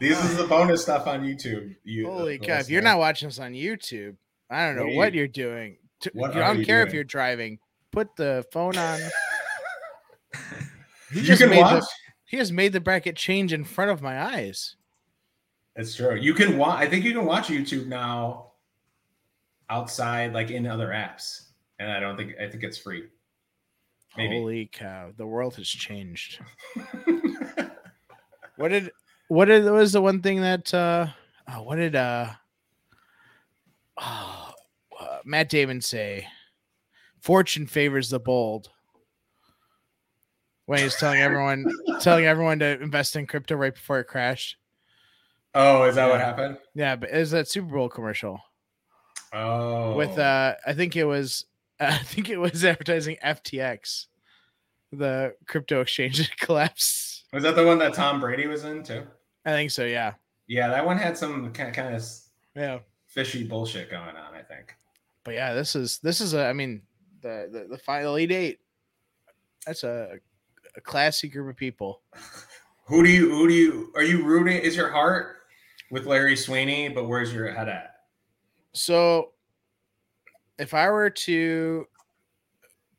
this 0.00 0.24
is 0.24 0.36
the 0.36 0.46
bonus 0.48 0.82
stuff 0.82 1.06
on 1.06 1.22
YouTube. 1.22 1.76
You, 1.84 2.06
Holy 2.06 2.38
cow! 2.38 2.58
If 2.58 2.68
you're 2.68 2.82
not 2.82 2.98
watching 2.98 3.28
this 3.28 3.38
on 3.38 3.52
YouTube, 3.52 4.16
I 4.50 4.66
don't 4.66 4.76
know 4.76 4.86
what, 4.86 4.96
what 4.96 5.14
you, 5.14 5.24
are 5.24 5.28
doing. 5.28 5.76
What 6.12 6.36
I 6.36 6.52
don't 6.52 6.64
care 6.64 6.80
doing? 6.80 6.88
if 6.88 6.94
you're 6.94 7.04
driving. 7.04 7.60
Put 7.92 8.16
the 8.16 8.44
phone 8.52 8.76
on. 8.76 9.00
he 11.12 11.20
you 11.20 11.36
can 11.36 11.56
watch. 11.56 11.82
The, 11.82 11.86
he 12.24 12.36
has 12.38 12.50
made 12.50 12.72
the 12.72 12.80
bracket 12.80 13.16
change 13.16 13.52
in 13.52 13.64
front 13.64 13.90
of 13.90 14.02
my 14.02 14.22
eyes. 14.22 14.76
That's 15.76 15.94
true. 15.94 16.14
You 16.16 16.34
can 16.34 16.58
watch. 16.58 16.80
I 16.80 16.86
think 16.88 17.04
you 17.04 17.12
can 17.12 17.24
watch 17.24 17.48
YouTube 17.48 17.86
now 17.86 18.52
outside, 19.70 20.32
like 20.32 20.50
in 20.50 20.66
other 20.66 20.88
apps, 20.88 21.48
and 21.78 21.90
I 21.90 22.00
don't 22.00 22.16
think 22.16 22.34
I 22.40 22.48
think 22.48 22.62
it's 22.62 22.78
free. 22.78 23.04
Maybe. 24.16 24.38
Holy 24.38 24.70
cow! 24.72 25.12
The 25.16 25.26
world 25.26 25.56
has 25.56 25.68
changed. 25.68 26.40
what 28.56 28.68
did 28.68 28.90
what 29.28 29.46
did 29.46 29.64
what 29.64 29.74
was 29.74 29.92
the 29.92 30.02
one 30.02 30.20
thing 30.20 30.42
that 30.42 30.72
uh 30.74 31.06
oh, 31.48 31.62
what 31.62 31.76
did 31.76 31.96
uh, 31.96 32.28
oh, 33.98 34.52
uh 35.00 35.18
Matt 35.24 35.48
Damon 35.48 35.80
say? 35.80 36.26
Fortune 37.20 37.66
favors 37.66 38.10
the 38.10 38.20
bold 38.20 38.70
when 40.66 40.78
he's 40.78 40.96
telling 40.96 41.20
everyone 41.20 41.66
telling 42.00 42.26
everyone 42.26 42.58
to 42.60 42.80
invest 42.80 43.16
in 43.16 43.26
crypto 43.26 43.56
right 43.56 43.74
before 43.74 44.00
it 44.00 44.04
crashed. 44.04 44.56
Oh, 45.54 45.84
is 45.84 45.96
that 45.96 46.06
yeah. 46.06 46.10
what 46.10 46.20
happened? 46.20 46.58
Yeah, 46.74 46.96
but 46.96 47.10
it 47.10 47.18
was 47.18 47.30
that 47.32 47.48
Super 47.48 47.74
Bowl 47.74 47.88
commercial. 47.88 48.40
Oh, 49.32 49.94
with 49.96 50.18
uh, 50.18 50.54
I 50.66 50.72
think 50.72 50.96
it 50.96 51.04
was 51.04 51.46
I 51.80 51.98
think 51.98 52.28
it 52.28 52.38
was 52.38 52.64
advertising 52.64 53.16
FTX, 53.24 54.06
the 54.92 55.34
crypto 55.46 55.80
exchange 55.80 56.18
that 56.18 56.36
collapsed. 56.38 57.24
Was 57.32 57.42
that 57.44 57.56
the 57.56 57.66
one 57.66 57.78
that 57.78 57.94
Tom 57.94 58.20
Brady 58.20 58.46
was 58.46 58.64
in 58.64 58.82
too? 58.82 59.06
I 59.44 59.50
think 59.52 59.70
so. 59.70 59.84
Yeah. 59.84 60.12
Yeah, 60.48 60.68
that 60.68 60.84
one 60.84 60.98
had 60.98 61.16
some 61.16 61.50
kind 61.52 61.70
of, 61.70 61.74
kind 61.74 61.94
of 61.94 62.04
yeah 62.54 62.78
fishy 63.06 63.44
bullshit 63.44 63.90
going 63.90 64.16
on. 64.16 64.34
I 64.34 64.42
think. 64.42 64.74
But 65.24 65.34
yeah, 65.34 65.54
this 65.54 65.74
is 65.74 65.98
this 65.98 66.20
is 66.20 66.34
a. 66.34 66.46
I 66.46 66.52
mean, 66.52 66.82
the 67.20 67.48
the, 67.50 67.66
the 67.70 67.78
final 67.78 68.14
elite 68.16 68.32
eight. 68.32 68.58
That's 69.66 69.84
a 69.84 70.18
a 70.76 70.80
classy 70.80 71.28
group 71.28 71.50
of 71.50 71.56
people. 71.56 72.02
Who 72.86 73.04
do 73.04 73.10
you 73.10 73.30
who 73.30 73.48
do 73.48 73.54
you 73.54 73.92
are 73.94 74.02
you 74.02 74.24
rooting? 74.24 74.56
Is 74.56 74.76
your 74.76 74.90
heart 74.90 75.36
with 75.92 76.04
Larry 76.04 76.36
Sweeney, 76.36 76.88
but 76.88 77.04
where's 77.04 77.32
your 77.32 77.50
head 77.50 77.68
at? 77.68 77.94
So 78.72 79.30
if 80.58 80.74
I 80.74 80.90
were 80.90 81.08
to 81.08 81.86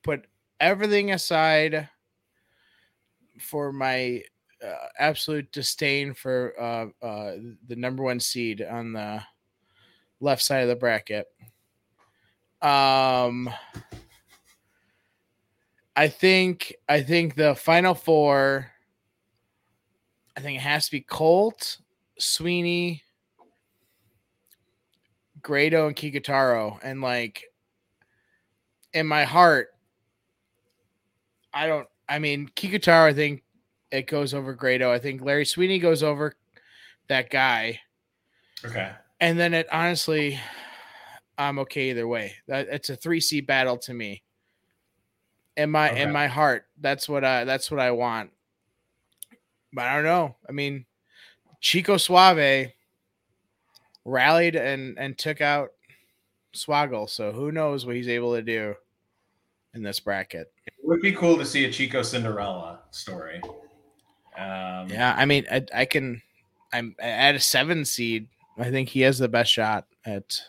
put 0.02 0.26
everything 0.60 1.12
aside 1.12 1.90
for 3.40 3.74
my 3.74 4.24
uh, 4.64 4.88
absolute 4.98 5.52
disdain 5.52 6.14
for 6.14 6.54
uh, 6.60 7.06
uh, 7.06 7.36
the 7.68 7.76
number 7.76 8.04
one 8.04 8.20
seed 8.20 8.62
on 8.62 8.94
the 8.94 9.22
left 10.20 10.42
side 10.42 10.62
of 10.62 10.70
the 10.70 10.76
bracket. 10.76 11.28
Um, 12.62 13.50
I 15.96 16.08
think 16.08 16.76
I 16.90 17.02
think 17.02 17.36
the 17.36 17.56
final 17.56 17.94
four. 17.94 18.72
I 20.36 20.42
think 20.42 20.58
it 20.58 20.62
has 20.62 20.86
to 20.86 20.92
be 20.92 21.02
Colt, 21.02 21.78
Sweeney, 22.18 23.04
Grado, 25.44 25.88
and 25.88 25.96
Kikutaro. 25.96 26.80
And 26.84 27.02
like 27.02 27.44
in 28.94 29.06
my 29.06 29.26
heart, 29.26 29.70
I 31.54 31.68
don't 31.68 31.88
I 32.10 32.18
mean 32.20 32.50
Kikutaro, 32.56 33.06
I 33.06 33.14
think 33.14 33.44
it 33.92 34.08
goes 34.08 34.34
over 34.34 34.54
Grado. 34.54 34.92
I 34.92 34.98
think 34.98 35.22
Larry 35.22 35.46
Sweeney 35.46 35.78
goes 35.78 36.02
over 36.02 36.34
that 37.10 37.30
guy. 37.30 37.80
Okay. 38.66 38.92
And 39.20 39.38
then 39.40 39.54
it 39.54 39.68
honestly, 39.72 40.40
I'm 41.38 41.60
okay 41.60 41.92
either 41.92 42.08
way. 42.08 42.34
That 42.48 42.68
it's 42.70 42.90
a 42.90 42.96
three 42.96 43.22
C 43.22 43.42
battle 43.42 43.78
to 43.78 43.94
me 43.94 44.24
in 45.58 45.72
my 45.72 45.92
okay. 45.92 46.02
in 46.02 46.12
my 46.12 46.28
heart. 46.28 46.66
That's 46.80 47.08
what 47.08 47.24
I 47.24 47.44
that's 47.44 47.70
what 47.70 47.80
I 47.80 47.92
want. 47.92 48.32
But 49.72 49.86
I 49.86 49.96
don't 49.96 50.04
know. 50.04 50.36
I 50.48 50.52
mean, 50.52 50.86
Chico 51.60 51.98
Suave 51.98 52.72
rallied 54.06 54.56
and 54.56 54.98
and 54.98 55.18
took 55.18 55.42
out 55.42 55.72
Swoggle, 56.56 57.10
so 57.10 57.32
who 57.32 57.52
knows 57.52 57.86
what 57.86 57.96
he's 57.96 58.08
able 58.10 58.36
to 58.36 58.42
do 58.42 58.76
in 59.74 59.84
this 59.84 60.00
bracket. 60.00 60.52
It 60.66 60.74
would 60.84 61.02
be 61.02 61.14
cool 61.14 61.38
to 61.38 61.46
see 61.46 61.66
a 61.66 61.72
Chico 61.72 62.02
Cinderella 62.04 62.82
story. 62.92 63.42
Um, 64.38 64.90
yeah, 64.90 65.16
I 65.18 65.26
mean, 65.26 65.46
I, 65.52 65.66
I 65.74 65.86
can. 65.86 66.22
I'm 66.72 66.96
at 67.00 67.36
a 67.36 67.40
seven 67.40 67.86
seed. 67.86 68.28
I 68.58 68.72
think 68.72 68.90
he 68.90 69.02
has 69.02 69.20
the 69.20 69.28
best 69.28 69.52
shot 69.52 69.86
at 70.06 70.42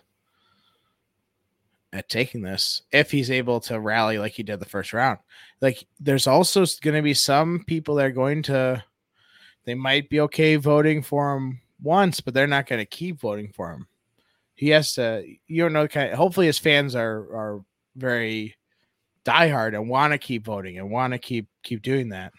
at 1.94 2.08
taking 2.08 2.42
this 2.42 2.82
if 2.90 3.12
he's 3.12 3.30
able 3.30 3.60
to 3.60 3.78
rally 3.78 4.18
like 4.18 4.32
he 4.32 4.42
did 4.42 4.58
the 4.58 4.66
first 4.66 4.92
round. 4.92 5.20
Like 5.60 5.86
there's 6.00 6.26
also 6.26 6.66
going 6.82 6.96
to 6.96 7.02
be 7.02 7.14
some 7.14 7.64
people 7.66 7.94
that 7.94 8.06
are 8.06 8.10
going 8.10 8.42
to 8.44 8.82
they 9.64 9.74
might 9.74 10.10
be 10.10 10.20
okay 10.20 10.56
voting 10.56 11.02
for 11.02 11.34
him 11.34 11.60
once, 11.80 12.20
but 12.20 12.34
they're 12.34 12.46
not 12.46 12.66
going 12.66 12.80
to 12.80 12.84
keep 12.84 13.20
voting 13.20 13.50
for 13.54 13.72
him. 13.72 13.86
He 14.56 14.70
has 14.70 14.94
to 14.94 15.24
you 15.46 15.62
don't 15.62 15.72
know 15.72 15.86
kind 15.86 16.10
of, 16.10 16.18
hopefully 16.18 16.46
his 16.46 16.58
fans 16.58 16.96
are 16.96 17.16
are 17.16 17.64
very 17.96 18.56
diehard 19.24 19.74
and 19.74 19.88
want 19.88 20.12
to 20.12 20.18
keep 20.18 20.44
voting 20.44 20.78
and 20.78 20.90
want 20.90 21.12
to 21.12 21.18
keep 21.18 21.46
keep 21.62 21.80
doing 21.80 22.08
that. 22.08 22.32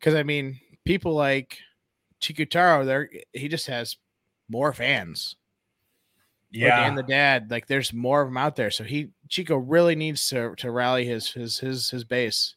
Cuz 0.00 0.14
I 0.14 0.22
mean, 0.22 0.58
people 0.86 1.14
like 1.14 1.58
Kikutaro 2.22 2.86
there 2.86 3.10
he 3.34 3.48
just 3.48 3.66
has 3.66 3.96
more 4.48 4.72
fans 4.72 5.36
yeah, 6.56 6.86
and 6.86 6.96
the 6.96 7.02
dad. 7.02 7.50
Like 7.50 7.66
there's 7.66 7.92
more 7.92 8.22
of 8.22 8.28
them 8.28 8.36
out 8.36 8.56
there. 8.56 8.70
So 8.70 8.84
he 8.84 9.08
Chico 9.28 9.56
really 9.56 9.94
needs 9.94 10.28
to 10.28 10.54
to 10.56 10.70
rally 10.70 11.04
his 11.04 11.30
his 11.30 11.58
his 11.58 11.90
his 11.90 12.04
base, 12.04 12.54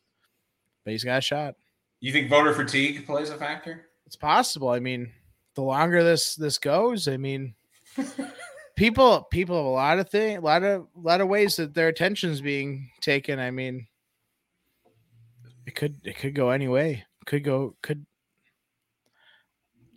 but 0.83 0.91
he's 0.91 1.03
got 1.03 1.19
a 1.19 1.21
shot. 1.21 1.55
You 1.99 2.11
think 2.11 2.29
voter 2.29 2.53
fatigue 2.53 3.05
plays 3.05 3.29
a 3.29 3.37
factor? 3.37 3.87
It's 4.05 4.15
possible. 4.15 4.69
I 4.69 4.79
mean, 4.79 5.11
the 5.55 5.61
longer 5.61 6.03
this 6.03 6.35
this 6.35 6.57
goes, 6.57 7.07
I 7.07 7.17
mean, 7.17 7.55
people 8.75 9.27
people 9.31 9.57
have 9.57 9.65
a 9.65 9.69
lot 9.69 9.99
of 9.99 10.09
thing, 10.09 10.37
a 10.37 10.41
lot 10.41 10.63
of 10.63 10.81
a 10.81 10.99
lot 10.99 11.21
of 11.21 11.27
ways 11.27 11.57
that 11.57 11.73
their 11.73 11.89
attention's 11.89 12.41
being 12.41 12.89
taken. 13.01 13.39
I 13.39 13.51
mean, 13.51 13.87
it 15.65 15.75
could 15.75 15.97
it 16.03 16.17
could 16.17 16.33
go 16.33 16.49
any 16.49 16.67
way. 16.67 17.05
Could 17.25 17.43
go 17.43 17.75
could. 17.81 18.05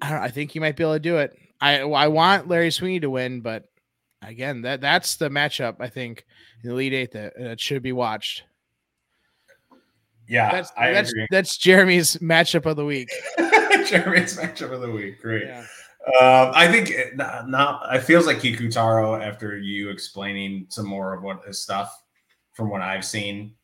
I 0.00 0.11
don't. 0.11 0.22
I 0.22 0.28
think 0.28 0.50
he 0.50 0.59
might 0.59 0.76
be 0.76 0.82
able 0.82 0.94
to 0.94 1.00
do 1.00 1.18
it. 1.18 1.38
I 1.61 1.80
I 1.80 2.09
want 2.09 2.48
Larry 2.48 2.72
Sweeney 2.72 3.00
to 3.00 3.11
win, 3.11 3.40
but 3.40 3.66
again, 4.22 4.62
that 4.62 4.80
that's 4.80 5.16
the 5.16 5.28
matchup 5.28 5.76
I 5.80 5.88
think 5.88 6.24
in 6.62 6.68
the 6.68 6.74
Elite 6.74 6.92
Eight 6.92 7.12
that, 7.12 7.34
that 7.38 7.60
should 7.60 7.82
be 7.82 7.92
watched. 7.92 8.44
Yeah, 10.28 10.50
that's 10.50 10.70
that's, 10.70 11.10
agree. 11.10 11.26
that's 11.30 11.56
Jeremy's 11.58 12.16
matchup 12.18 12.66
of 12.66 12.76
the 12.76 12.84
week. 12.84 13.10
Jeremy's 13.86 14.36
matchup 14.38 14.72
of 14.72 14.80
the 14.80 14.90
week. 14.90 15.20
Great. 15.20 15.46
Yeah. 15.46 15.66
Um, 16.20 16.50
I 16.54 16.66
think 16.70 16.92
now 17.16 17.80
it 17.92 18.02
feels 18.02 18.26
like 18.26 18.38
Kikutaro 18.38 19.24
after 19.24 19.56
you 19.56 19.90
explaining 19.90 20.66
some 20.68 20.86
more 20.86 21.14
of 21.14 21.22
what 21.22 21.44
his 21.44 21.60
stuff 21.60 22.02
from 22.54 22.70
what 22.70 22.82
I've 22.82 23.04
seen. 23.04 23.54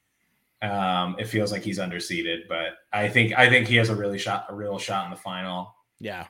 Um, 0.62 1.16
it 1.18 1.26
feels 1.26 1.52
like 1.52 1.62
he's 1.62 1.78
underseeded, 1.78 2.48
but 2.48 2.78
I 2.92 3.09
think 3.09 3.36
I 3.36 3.48
think 3.48 3.66
he 3.66 3.76
has 3.76 3.90
a 3.90 3.94
really 3.94 4.18
shot 4.18 4.46
a 4.48 4.54
real 4.54 4.78
shot 4.78 5.04
in 5.04 5.11
the 5.11 5.16
final. 5.16 5.74
Yeah, 6.00 6.26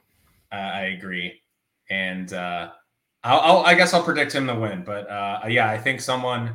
uh, 0.53 0.57
I 0.57 0.81
agree, 0.97 1.43
and 1.91 2.33
uh, 2.33 2.73
I'll, 3.25 3.41
I'll, 3.41 3.67
i 3.67 3.75
guess 3.75 3.95
I'll 3.95 4.03
predict 4.03 4.33
him 4.33 4.47
to 4.47 4.55
win, 4.55 4.83
but 4.85 5.11
uh, 5.11 5.41
yeah, 5.49 5.69
I 5.69 5.79
think 5.79 6.01
someone, 6.01 6.55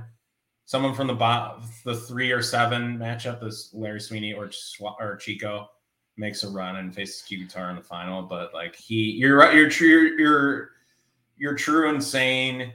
someone 0.65 0.93
from 0.93 1.07
the 1.07 1.13
bot, 1.13 1.61
the 1.83 1.95
three 1.95 2.31
or 2.31 2.41
seven 2.41 2.97
matchup, 2.97 3.41
this 3.41 3.73
Larry 3.73 3.99
Sweeney 3.99 4.33
or 4.33 4.49
or 4.79 5.17
Chico, 5.17 5.69
makes 6.15 6.43
a 6.43 6.49
run 6.49 6.77
and 6.77 6.93
faces 6.93 7.23
Guitar 7.27 7.69
in 7.69 7.75
the 7.75 7.81
final. 7.81 8.21
But 8.21 8.53
like 8.53 8.75
he, 8.75 9.11
you're 9.11 9.37
right, 9.37 9.53
you're 9.53 9.69
true, 9.69 10.15
you're 10.17 10.69
you're 11.37 11.55
true 11.55 11.89
in 11.89 11.99
saying 11.99 12.71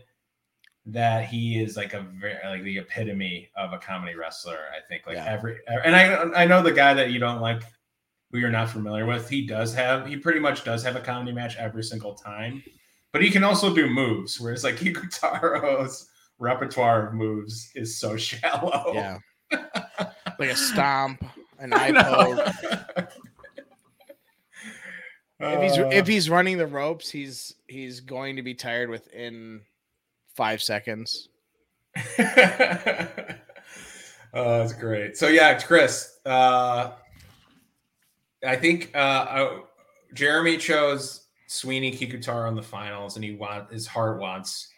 that 0.84 1.26
he 1.26 1.62
is 1.62 1.76
like 1.76 1.94
a 1.94 2.00
very 2.00 2.36
like 2.44 2.62
the 2.62 2.78
epitome 2.78 3.48
of 3.56 3.72
a 3.72 3.78
comedy 3.78 4.14
wrestler. 4.14 4.58
I 4.76 4.86
think 4.86 5.06
like 5.06 5.16
yeah. 5.16 5.26
every 5.26 5.58
and 5.66 5.96
I 5.96 6.42
I 6.42 6.46
know 6.46 6.62
the 6.62 6.72
guy 6.72 6.92
that 6.92 7.10
you 7.10 7.18
don't 7.18 7.40
like 7.40 7.62
who 8.30 8.38
you're 8.38 8.50
not 8.50 8.68
familiar 8.68 9.06
with, 9.06 9.30
he 9.30 9.46
does 9.46 9.74
have 9.74 10.06
he 10.06 10.18
pretty 10.18 10.40
much 10.40 10.62
does 10.62 10.82
have 10.82 10.96
a 10.96 11.00
comedy 11.00 11.32
match 11.32 11.56
every 11.56 11.82
single 11.82 12.14
time 12.14 12.62
but 13.12 13.22
he 13.22 13.30
can 13.30 13.44
also 13.44 13.74
do 13.74 13.88
moves. 13.88 14.40
Whereas 14.40 14.64
like 14.64 14.76
Kikutaro's 14.78 16.08
repertoire 16.38 17.08
of 17.08 17.14
moves 17.14 17.70
is 17.74 17.98
so 17.98 18.16
shallow. 18.18 18.92
Yeah. 18.94 19.18
like 20.38 20.50
a 20.50 20.56
stomp, 20.56 21.24
an 21.58 21.72
I 21.72 21.88
eye 21.88 22.02
poke. 22.02 23.08
If 25.40 25.62
he's 25.62 25.78
Uh, 25.78 25.88
if 25.92 26.06
he's 26.06 26.28
running 26.28 26.58
the 26.58 26.66
ropes, 26.66 27.08
he's 27.08 27.54
he's 27.68 28.00
going 28.00 28.36
to 28.36 28.42
be 28.42 28.54
tired 28.54 28.90
within 28.90 29.62
five 30.34 30.60
seconds. 30.60 31.28
oh, 31.96 32.04
that's 34.34 34.72
great. 34.72 35.16
So 35.16 35.28
yeah, 35.28 35.58
Chris. 35.60 36.18
Uh, 36.26 36.92
I 38.44 38.56
think 38.56 38.90
uh, 38.94 38.98
uh, 38.98 39.60
Jeremy 40.12 40.58
chose 40.58 41.27
Sweeney 41.48 41.90
Kikutaro 41.90 42.46
in 42.48 42.54
the 42.54 42.62
finals, 42.62 43.16
and 43.16 43.24
he 43.24 43.32
want 43.32 43.72
his 43.72 43.86
heart 43.86 44.20
wants 44.20 44.68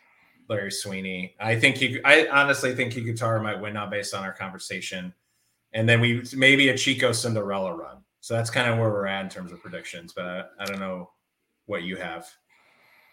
Larry 0.49 0.71
Sweeney. 0.71 1.35
I 1.41 1.59
think 1.59 1.77
he. 1.77 2.01
I 2.05 2.29
honestly 2.29 2.75
think 2.75 2.95
Kikutaro 2.95 3.43
might 3.43 3.61
win 3.61 3.75
now 3.75 3.87
based 3.87 4.15
on 4.15 4.23
our 4.23 4.33
conversation, 4.33 5.13
and 5.75 5.89
then 5.89 6.01
we 6.01 6.23
maybe 6.35 6.69
a 6.69 6.77
Chico 6.77 7.11
Cinderella 7.11 7.75
run. 7.75 7.99
So 8.21 8.35
that's 8.35 8.51
kind 8.51 8.71
of 8.71 8.79
where 8.79 8.89
we're 8.89 9.07
at 9.07 9.25
in 9.25 9.29
terms 9.29 9.51
of 9.51 9.61
predictions. 9.61 10.13
But 10.15 10.25
I, 10.27 10.45
I 10.61 10.65
don't 10.65 10.79
know 10.79 11.11
what 11.67 11.83
you 11.83 11.97
have. 11.97 12.29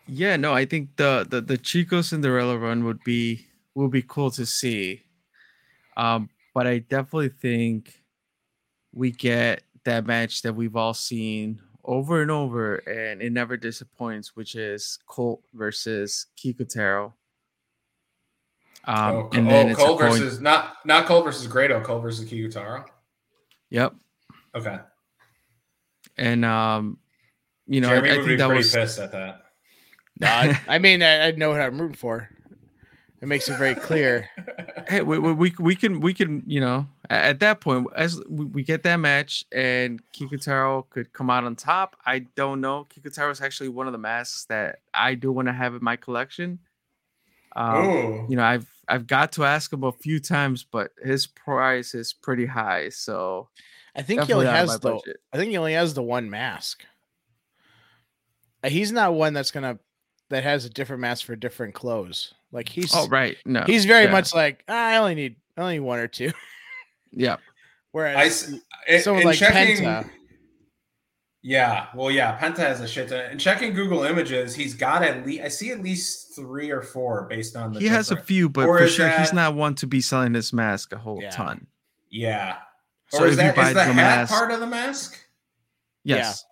Yeah, 0.06 0.38
no, 0.38 0.54
I 0.54 0.66
think 0.66 0.96
the 0.96 1.26
the 1.28 1.42
the 1.42 1.58
Chico 1.58 2.02
Cinderella 2.02 2.60
run 2.60 2.86
would 2.86 3.04
be 3.04 3.48
would 3.74 3.92
be 3.92 4.04
cool 4.04 4.30
to 4.32 4.46
see. 4.46 5.02
Um, 5.98 6.30
but 6.54 6.68
I 6.68 6.78
definitely 6.78 7.30
think 7.30 8.04
we 8.94 9.10
get 9.12 9.64
that 9.86 10.06
match 10.06 10.44
that 10.44 10.54
we've 10.54 10.76
all 10.76 10.94
seen 10.94 11.60
over 11.88 12.22
and 12.22 12.30
over, 12.30 12.76
and 12.76 13.22
it 13.22 13.32
never 13.32 13.58
disappoints, 13.58 14.36
which 14.36 14.56
is 14.56 15.00
Colt 15.08 15.42
versus 15.54 16.28
Kikutaro. 16.38 17.14
Um, 18.86 19.16
oh, 19.16 19.30
and 19.34 19.48
oh, 19.48 19.50
then 19.50 19.70
it's 19.70 19.80
a 19.80 19.84
Cole 19.86 19.98
coin- 19.98 20.12
versus 20.12 20.40
not 20.40 20.76
not 20.86 21.06
Colt 21.08 21.26
versus 21.26 21.48
Grado. 21.48 21.82
Colt 21.82 22.04
versus 22.04 22.30
Kikutaro. 22.30 22.86
Yep, 23.70 23.96
Okay. 24.56 24.78
and 26.18 26.46
um, 26.46 26.98
you 27.68 27.82
know, 27.82 27.90
Jeremy 27.90 28.10
I, 28.12 28.14
I 28.22 28.26
think 28.26 28.40
that 28.40 28.50
was 28.50 28.74
pissed 28.74 29.00
at 29.00 29.12
that. 29.12 29.44
No, 30.20 30.28
I, 30.28 30.60
I 30.68 30.80
mean, 30.80 31.04
I, 31.04 31.28
I 31.28 31.32
know 31.32 31.50
what 31.50 31.62
I'm 31.62 31.80
rooting 31.80 31.98
for. 31.98 32.30
It 33.22 33.28
makes 33.28 33.50
it 33.50 33.58
very 33.58 33.76
clear. 33.76 34.30
hey, 34.88 35.02
we, 35.02 35.20
we, 35.20 35.34
we 35.34 35.54
we 35.60 35.76
can 35.76 36.00
we 36.00 36.14
can 36.14 36.44
you 36.46 36.62
know 36.62 36.88
a- 36.97 36.97
at 37.10 37.40
that 37.40 37.62
point 37.62 37.88
as 37.96 38.22
we, 38.28 38.46
we 38.46 38.64
get 38.64 38.84
that 38.84 38.98
match 38.98 39.46
and 39.52 40.02
Kikutaro 40.14 40.90
could 40.90 41.14
come 41.14 41.30
out 41.30 41.44
on 41.44 41.56
top. 41.56 41.96
I 42.06 42.20
don't 42.20 42.62
know. 42.62 42.86
Kikutaro 42.90 43.32
is 43.32 43.42
actually 43.42 43.70
one 43.70 43.88
of 43.88 43.94
the 43.94 44.00
masks 44.00 44.46
that 44.46 44.80
I 44.94 45.16
do 45.16 45.32
want 45.32 45.48
to 45.48 45.54
have 45.54 45.74
in 45.74 45.84
my 45.84 45.96
collection. 45.96 46.60
Um, 47.56 47.86
Ooh. 47.90 48.26
you 48.30 48.36
know, 48.36 48.44
I've 48.44 48.70
I've 48.88 49.08
got 49.08 49.32
to 49.34 49.44
ask 49.46 49.72
him 49.72 49.84
a 49.84 49.92
few 49.92 50.20
times, 50.20 50.64
but 50.64 50.92
his 51.04 51.28
price 51.28 51.94
is 51.96 52.14
pretty 52.14 52.46
high. 52.46 52.90
So 52.90 53.50
I 53.96 54.02
think 54.02 54.24
he 54.24 54.34
only 54.34 54.46
definitely 54.46 54.48
out 54.48 54.64
of 54.64 54.70
has 54.70 54.80
the. 54.80 54.92
budget. 54.92 55.18
I 55.34 55.38
think 55.38 55.52
he 55.52 55.58
only 55.58 55.74
has 55.74 55.94
the 55.94 56.04
one 56.04 56.30
mask. 56.30 56.84
Uh, 58.64 58.70
He's 58.70 58.92
not 58.92 59.14
one 59.14 59.34
that's 59.34 59.52
gonna 59.52 59.80
that 60.30 60.44
has 60.44 60.66
a 60.66 60.70
different 60.70 61.02
mask 61.02 61.26
for 61.26 61.36
different 61.36 61.74
clothes. 61.74 62.34
Like 62.52 62.70
he's 62.70 62.94
Oh 62.94 63.08
right, 63.08 63.38
no, 63.46 63.64
he's 63.66 63.86
very 63.86 64.06
yeah. 64.06 64.12
much 64.12 64.34
like 64.34 64.64
"Ah, 64.68 64.90
I 64.90 64.98
only 64.98 65.16
need 65.16 65.36
I 65.58 65.62
only 65.62 65.74
need 65.76 65.80
one 65.82 66.00
or 66.00 66.08
two. 66.08 66.32
yeah. 67.18 67.34
I 67.36 67.38
Whereas 67.92 68.44
s- 68.44 68.50
in- 68.50 68.62
eh, 68.88 69.00
someone 69.00 69.22
in 69.24 69.28
like 69.28 69.38
checking- 69.38 69.78
Penta, 69.84 70.10
Yeah, 71.44 71.88
well, 71.96 72.12
yeah, 72.12 72.38
Penta 72.38 72.58
has 72.58 72.82
a 72.82 72.88
shit 72.88 73.10
ton. 73.10 73.20
And 73.20 73.40
checking 73.40 73.74
Google 73.74 74.04
Images, 74.04 74.54
he's 74.56 74.74
got 74.74 75.04
at 75.04 75.26
least 75.26 75.44
I 75.44 75.48
see 75.48 75.72
at 75.72 75.82
least 75.82 76.36
three 76.36 76.72
or 76.72 76.82
four 76.82 77.24
based 77.30 77.56
on 77.56 77.72
the. 77.74 77.80
He 77.80 77.88
has 77.88 78.12
a 78.12 78.18
few, 78.18 78.50
but 78.50 78.68
Or 78.68 78.80
for 78.80 78.84
is 78.86 78.94
sure 78.94 79.10
he's 79.10 79.34
not 79.34 79.56
one 79.56 79.76
to 79.76 79.88
be 79.88 80.02
selling 80.02 80.34
this 80.34 80.52
mask 80.52 80.94
a 80.94 80.98
whole 80.98 81.22
Yeah. 81.22 81.30
ton. 81.30 81.68
Yeah. 82.10 82.58
So 83.10 83.20
or 83.24 83.28
is 83.28 83.32
you 83.32 83.38
that 83.38 83.56
the, 83.56 83.74
the 83.74 83.84
hat 83.86 83.96
mask- 83.96 84.34
part 84.34 84.52
of 84.52 84.60
the 84.60 84.68
mask? 84.68 85.18
Yes. 86.04 86.44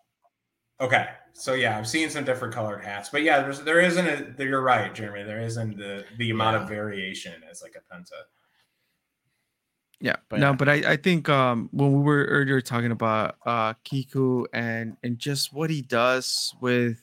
Okay, 0.80 1.07
so 1.34 1.53
yeah, 1.53 1.78
I'm 1.78 1.86
seeing 1.86 2.09
some 2.09 2.24
different 2.24 2.53
colored 2.53 2.84
hats, 2.84 3.09
but 3.09 3.24
yeah, 3.24 3.41
there's 3.41 3.61
there 3.61 3.80
isn't 3.82 4.38
a. 4.39 4.43
You're 4.43 4.61
right, 4.61 4.93
Jeremy. 4.93 5.24
There 5.24 5.41
isn't 5.41 5.78
the 5.78 6.05
the 6.18 6.30
amount 6.32 6.57
of 6.57 6.68
variation 6.70 7.34
as 7.49 7.61
like 7.61 7.76
a 7.76 7.93
Penta. 7.93 8.11
Yeah, 10.02 10.18
But 10.30 10.39
no, 10.39 10.50
yeah. 10.50 10.54
but 10.54 10.70
I, 10.70 10.74
I 10.93 10.96
think 10.98 11.30
um 11.30 11.70
when 11.72 11.93
we 11.93 12.04
were 12.04 12.26
earlier 12.26 12.62
talking 12.62 12.91
about 12.91 13.38
uh 13.46 13.74
Kiku 13.84 14.46
and 14.54 14.98
and 15.04 15.18
just 15.18 15.54
what 15.54 15.70
he 15.70 15.82
does 15.82 16.54
with 16.62 16.98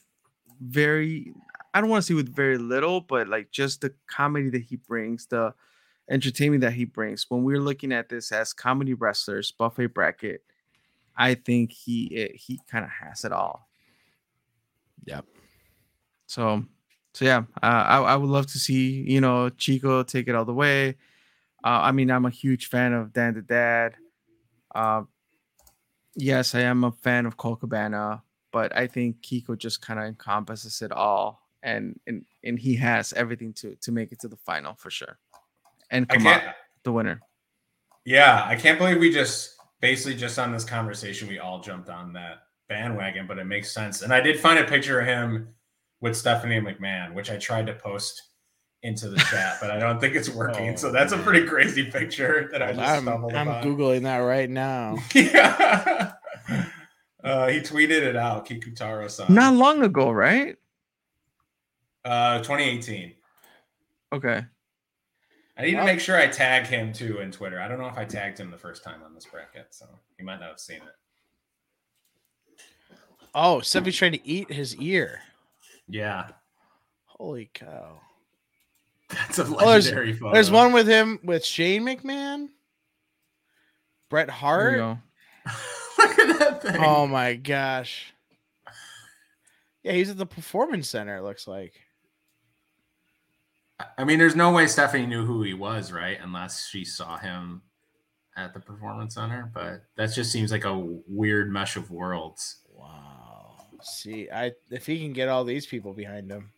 very 0.61 1.33
I 1.75 1.81
don't 1.81 1.89
want 1.89 2.05
to 2.05 2.07
say 2.07 2.15
with 2.15 2.35
very 2.35 2.59
little, 2.59 3.01
but 3.01 3.29
like 3.29 3.51
just 3.51 3.81
the 3.81 3.95
comedy 4.07 4.51
that 4.51 4.63
he 4.63 4.77
brings, 4.77 5.27
the 5.27 5.55
entertainment 6.11 6.61
that 6.61 6.75
he 6.75 6.85
brings. 6.85 7.31
When 7.31 7.45
we're 7.45 7.61
looking 7.61 7.93
at 7.93 8.11
this 8.11 8.31
as 8.31 8.53
comedy 8.53 8.93
wrestlers, 8.93 9.51
buffet 9.53 9.87
bracket, 9.87 10.43
I 11.17 11.35
think 11.35 11.73
he 11.73 12.05
it, 12.15 12.37
he 12.37 12.61
kind 12.71 12.85
of 12.85 12.91
has 12.91 13.25
it 13.25 13.33
all. 13.33 13.69
Yep. 15.07 15.25
So 16.27 16.65
so 17.15 17.25
yeah, 17.25 17.45
uh, 17.63 17.67
I 17.67 17.99
I 18.01 18.17
would 18.17 18.29
love 18.31 18.47
to 18.49 18.59
see 18.59 19.03
you 19.11 19.21
know 19.21 19.49
Chico 19.51 20.03
take 20.03 20.29
it 20.29 20.35
all 20.35 20.45
the 20.45 20.55
way. 20.55 20.97
Uh, 21.65 21.81
I 21.83 21.93
mean, 21.93 22.11
I'm 22.11 22.27
a 22.27 22.31
huge 22.31 22.67
fan 22.67 22.93
of 22.93 23.13
Dan 23.13 23.35
the 23.35 23.43
Dad. 23.43 23.95
Uh, 24.75 25.03
yes, 26.17 26.55
I 26.55 26.61
am 26.61 26.85
a 26.85 26.93
fan 26.93 27.27
of 27.27 27.37
Colt 27.37 27.61
Cabana, 27.61 28.23
but 28.53 28.77
I 28.77 28.87
think 28.87 29.23
Kiko 29.23 29.57
just 29.57 29.81
kind 29.81 30.01
of 30.01 30.07
encompasses 30.07 30.83
it 30.83 30.93
all, 30.93 31.41
and 31.63 31.99
and 32.07 32.25
and 32.43 32.59
he 32.59 32.75
has 32.77 33.13
everything 33.13 33.53
to 33.55 33.77
to 33.77 33.93
make 33.93 34.13
it 34.13 34.21
to 34.21 34.29
the 34.29 34.37
final 34.37 34.75
for 34.75 34.91
sure, 34.91 35.19
and 35.91 36.09
come 36.09 36.27
out 36.27 36.43
the 36.83 36.93
winner. 36.93 37.21
Yeah, 38.05 38.45
I 38.45 38.57
can't 38.57 38.79
believe 38.79 38.99
we 38.99 39.13
just 39.13 39.55
basically 39.81 40.17
just 40.17 40.39
on 40.39 40.53
this 40.53 40.65
conversation 40.65 41.29
we 41.29 41.39
all 41.39 41.61
jumped 41.61 41.89
on 41.89 42.13
that 42.15 42.39
bandwagon, 42.69 43.27
but 43.27 43.39
it 43.39 43.45
makes 43.45 43.71
sense. 43.73 44.03
And 44.03 44.13
I 44.13 44.21
did 44.21 44.41
find 44.41 44.59
a 44.59 44.65
picture 44.65 45.01
of 45.01 45.07
him 45.07 45.49
with 46.01 46.17
Stephanie 46.17 46.61
McMahon, 46.61 47.15
which 47.15 47.31
I 47.31 47.37
tried 47.37 47.67
to 47.67 47.75
post 47.75 48.23
into 48.83 49.09
the 49.09 49.17
chat, 49.19 49.59
but 49.61 49.71
I 49.71 49.79
don't 49.79 50.01
think 50.01 50.15
it's 50.15 50.29
working. 50.29 50.71
Oh, 50.71 50.77
so 50.77 50.91
that's 50.91 51.13
a 51.13 51.19
pretty 51.19 51.47
crazy 51.47 51.85
picture 51.91 52.49
that 52.53 52.63
I 52.63 52.73
just 52.73 52.81
I'm, 52.81 53.03
stumbled 53.03 53.35
I'm 53.35 53.49
upon. 53.49 53.65
googling 53.65 54.03
that 54.03 54.19
right 54.19 54.51
now. 54.51 54.99
yeah. 55.15 56.13
Uh, 57.23 57.49
he 57.49 57.61
tweeted 57.61 58.03
it 58.03 58.17
out, 58.17 58.49
Kikutaro 58.49 59.09
san. 59.09 59.33
Not 59.33 59.55
long 59.55 59.83
ago, 59.85 60.11
right? 60.11 60.57
Uh, 62.05 62.39
2018. 62.39 63.13
Okay. 64.13 64.45
I 65.57 65.63
need 65.63 65.73
to 65.77 65.85
make 65.85 66.01
sure 66.01 66.19
I 66.19 66.27
tag 66.27 66.67
him 66.67 66.93
too 66.93 67.21
in 67.21 67.31
Twitter. 67.31 67.61
I 67.61 67.69
don't 67.69 67.79
know 67.79 67.87
if 67.87 67.97
I 67.97 68.05
tagged 68.05 68.41
him 68.41 68.51
the 68.51 68.59
first 68.59 68.83
time 68.83 69.03
on 69.05 69.15
this 69.15 69.27
bracket, 69.27 69.69
so 69.71 69.87
he 70.19 70.25
might 70.25 70.41
not 70.41 70.49
have 70.49 70.59
seen 70.61 70.79
it. 70.79 72.59
Oh, 73.35 73.61
somebody's 73.61 73.97
trying 73.97 74.13
to 74.13 74.27
eat 74.27 74.51
his 74.53 74.77
ear. 74.77 75.21
Yeah, 75.89 76.29
Holy 77.07 77.51
cow! 77.55 78.01
That's 79.13 79.39
a 79.39 79.45
there's- 79.45 79.91
photo. 79.91 80.33
There's 80.33 80.51
one 80.51 80.73
with 80.73 80.87
him 80.87 81.19
with 81.23 81.45
Shane 81.45 81.83
McMahon, 81.85 82.49
Bret 84.09 84.27
There 84.29 84.35
Hart. 84.37 84.79
Look 85.99 86.19
at 86.19 86.39
that 86.39 86.63
thing. 86.63 86.77
Oh 86.85 87.07
my 87.07 87.35
gosh! 87.35 88.13
Yeah, 89.83 89.93
he's 89.93 90.11
at 90.11 90.19
the 90.19 90.27
performance 90.27 90.89
center. 90.89 91.17
It 91.17 91.23
looks 91.23 91.47
like. 91.47 91.75
I 93.99 94.05
mean, 94.05 94.19
there's 94.19 94.37
no 94.37 94.53
way 94.53 94.69
Stephanie 94.69 95.07
knew 95.07 95.25
who 95.27 95.43
he 95.43 95.55
was, 95.55 95.91
right? 95.91 96.17
Unless 96.23 96.69
she 96.69 96.85
saw 96.85 97.19
him 97.19 97.63
at 98.37 98.55
the 98.55 98.61
performance 98.61 99.17
center. 99.17 99.51
But 99.53 99.85
that 99.97 100.13
just 100.13 100.31
seems 100.31 100.53
like 100.53 100.65
a 100.65 100.87
weird 101.09 101.53
mesh 101.53 101.77
of 101.77 101.91
worlds. 101.91 102.59
Wow. 102.73 103.57
See, 103.83 104.31
I 104.31 104.53
if 104.71 104.87
he 104.87 105.01
can 105.01 105.13
get 105.13 105.29
all 105.29 105.43
these 105.45 105.67
people 105.67 105.93
behind 105.93 106.31
him, 106.31 106.53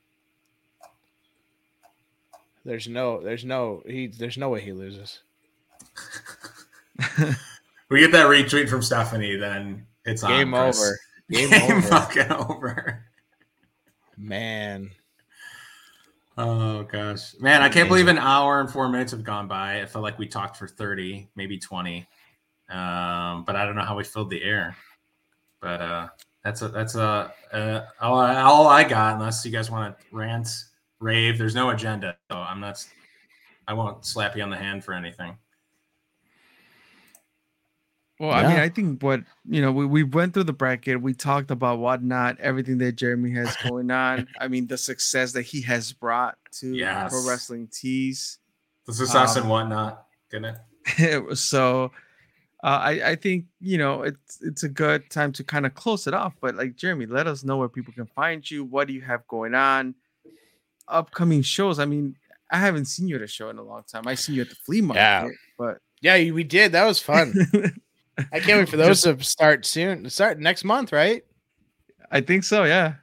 there's 2.64 2.88
no, 2.88 3.20
there's 3.22 3.44
no, 3.44 3.82
he, 3.86 4.06
there's 4.06 4.38
no 4.38 4.48
way 4.48 4.60
he 4.60 4.72
loses. 4.72 5.20
we 7.88 8.00
get 8.00 8.12
that 8.12 8.26
retweet 8.26 8.68
from 8.68 8.82
Stephanie, 8.82 9.36
then 9.36 9.86
it's 10.04 10.22
on. 10.22 10.30
Game 10.30 10.52
Chris. 10.52 10.78
over. 10.78 10.98
Game, 11.30 11.50
Game 11.68 11.72
over. 11.72 11.82
fucking 11.82 12.32
over. 12.32 13.04
Man. 14.16 14.90
Oh 16.36 16.82
gosh, 16.82 17.34
man! 17.38 17.62
I 17.62 17.68
can't 17.68 17.88
believe 17.88 18.08
an 18.08 18.18
hour 18.18 18.60
and 18.60 18.68
four 18.68 18.88
minutes 18.88 19.12
have 19.12 19.22
gone 19.22 19.46
by. 19.46 19.76
It 19.76 19.88
felt 19.88 20.02
like 20.02 20.18
we 20.18 20.26
talked 20.26 20.56
for 20.56 20.66
thirty, 20.66 21.28
maybe 21.36 21.58
twenty. 21.58 22.08
Um, 22.68 23.44
but 23.44 23.54
I 23.54 23.64
don't 23.64 23.76
know 23.76 23.82
how 23.82 23.96
we 23.96 24.02
filled 24.02 24.30
the 24.30 24.42
air. 24.42 24.76
But 25.60 25.80
uh, 25.80 26.08
that's 26.42 26.62
a 26.62 26.68
that's 26.68 26.96
a 26.96 27.32
uh, 27.52 27.86
all, 28.00 28.18
all 28.18 28.66
I 28.66 28.82
got. 28.82 29.14
Unless 29.14 29.46
you 29.46 29.52
guys 29.52 29.70
want 29.70 29.96
to 29.96 30.04
rant, 30.10 30.48
rave. 31.04 31.38
There's 31.38 31.54
no 31.54 31.70
agenda, 31.70 32.16
so 32.30 32.38
I'm 32.38 32.58
not. 32.60 32.84
I 33.68 33.74
won't 33.74 34.04
slap 34.04 34.36
you 34.36 34.42
on 34.42 34.50
the 34.50 34.56
hand 34.56 34.84
for 34.84 34.94
anything. 34.94 35.36
Well, 38.20 38.30
I 38.30 38.46
mean, 38.46 38.58
I 38.58 38.68
think 38.68 39.02
what 39.02 39.22
you 39.44 39.60
know, 39.60 39.72
we, 39.72 39.86
we 39.86 40.02
went 40.04 40.34
through 40.34 40.44
the 40.44 40.52
bracket, 40.52 41.00
we 41.02 41.14
talked 41.14 41.50
about 41.50 41.80
whatnot, 41.80 42.38
everything 42.40 42.78
that 42.78 42.92
Jeremy 42.92 43.32
has 43.32 43.56
going 43.68 43.90
on. 43.90 44.28
I 44.40 44.48
mean, 44.48 44.66
the 44.66 44.78
success 44.78 45.32
that 45.32 45.42
he 45.42 45.60
has 45.62 45.92
brought 45.92 46.38
to 46.60 46.74
Yes. 46.74 47.10
pro 47.10 47.28
wrestling 47.28 47.68
tees. 47.72 48.38
The 48.86 48.94
success 48.94 49.36
Um, 49.36 49.42
and 49.42 49.50
whatnot, 49.50 50.06
didn't 50.30 50.56
it? 50.98 51.36
so 51.38 51.90
uh, 52.62 52.80
I, 52.82 53.10
I 53.10 53.16
think 53.16 53.46
you 53.60 53.78
know 53.78 54.02
it's 54.02 54.38
it's 54.42 54.62
a 54.62 54.68
good 54.68 55.10
time 55.10 55.32
to 55.32 55.44
kind 55.44 55.66
of 55.66 55.74
close 55.74 56.06
it 56.06 56.14
off. 56.14 56.34
But 56.40 56.54
like 56.54 56.76
Jeremy, 56.76 57.06
let 57.06 57.26
us 57.26 57.42
know 57.42 57.56
where 57.56 57.68
people 57.68 57.92
can 57.92 58.06
find 58.06 58.48
you. 58.48 58.64
What 58.64 58.86
do 58.86 58.94
you 58.94 59.00
have 59.02 59.26
going 59.26 59.54
on? 59.54 59.94
Upcoming 60.88 61.42
shows. 61.42 61.78
I 61.78 61.84
mean, 61.86 62.16
I 62.50 62.58
haven't 62.58 62.84
seen 62.86 63.08
you 63.08 63.16
at 63.16 63.22
a 63.22 63.26
show 63.26 63.48
in 63.50 63.58
a 63.58 63.62
long 63.62 63.82
time. 63.90 64.06
I 64.06 64.14
seen 64.14 64.34
you 64.36 64.42
at 64.42 64.48
the 64.50 64.54
flea 64.56 64.80
market, 64.80 65.00
Yeah. 65.00 65.28
but 65.58 65.78
Yeah, 66.00 66.30
we 66.30 66.44
did. 66.44 66.72
That 66.72 66.84
was 66.84 66.98
fun. 67.00 67.34
I 68.32 68.38
can't 68.40 68.60
wait 68.60 68.68
for 68.68 68.76
those 68.76 69.02
to 69.02 69.20
start 69.24 69.66
soon. 69.66 70.08
Start 70.10 70.38
next 70.38 70.62
month, 70.64 70.92
right? 70.92 71.24
I 72.10 72.20
think 72.20 72.44
so. 72.44 72.64
Yeah. 72.64 72.94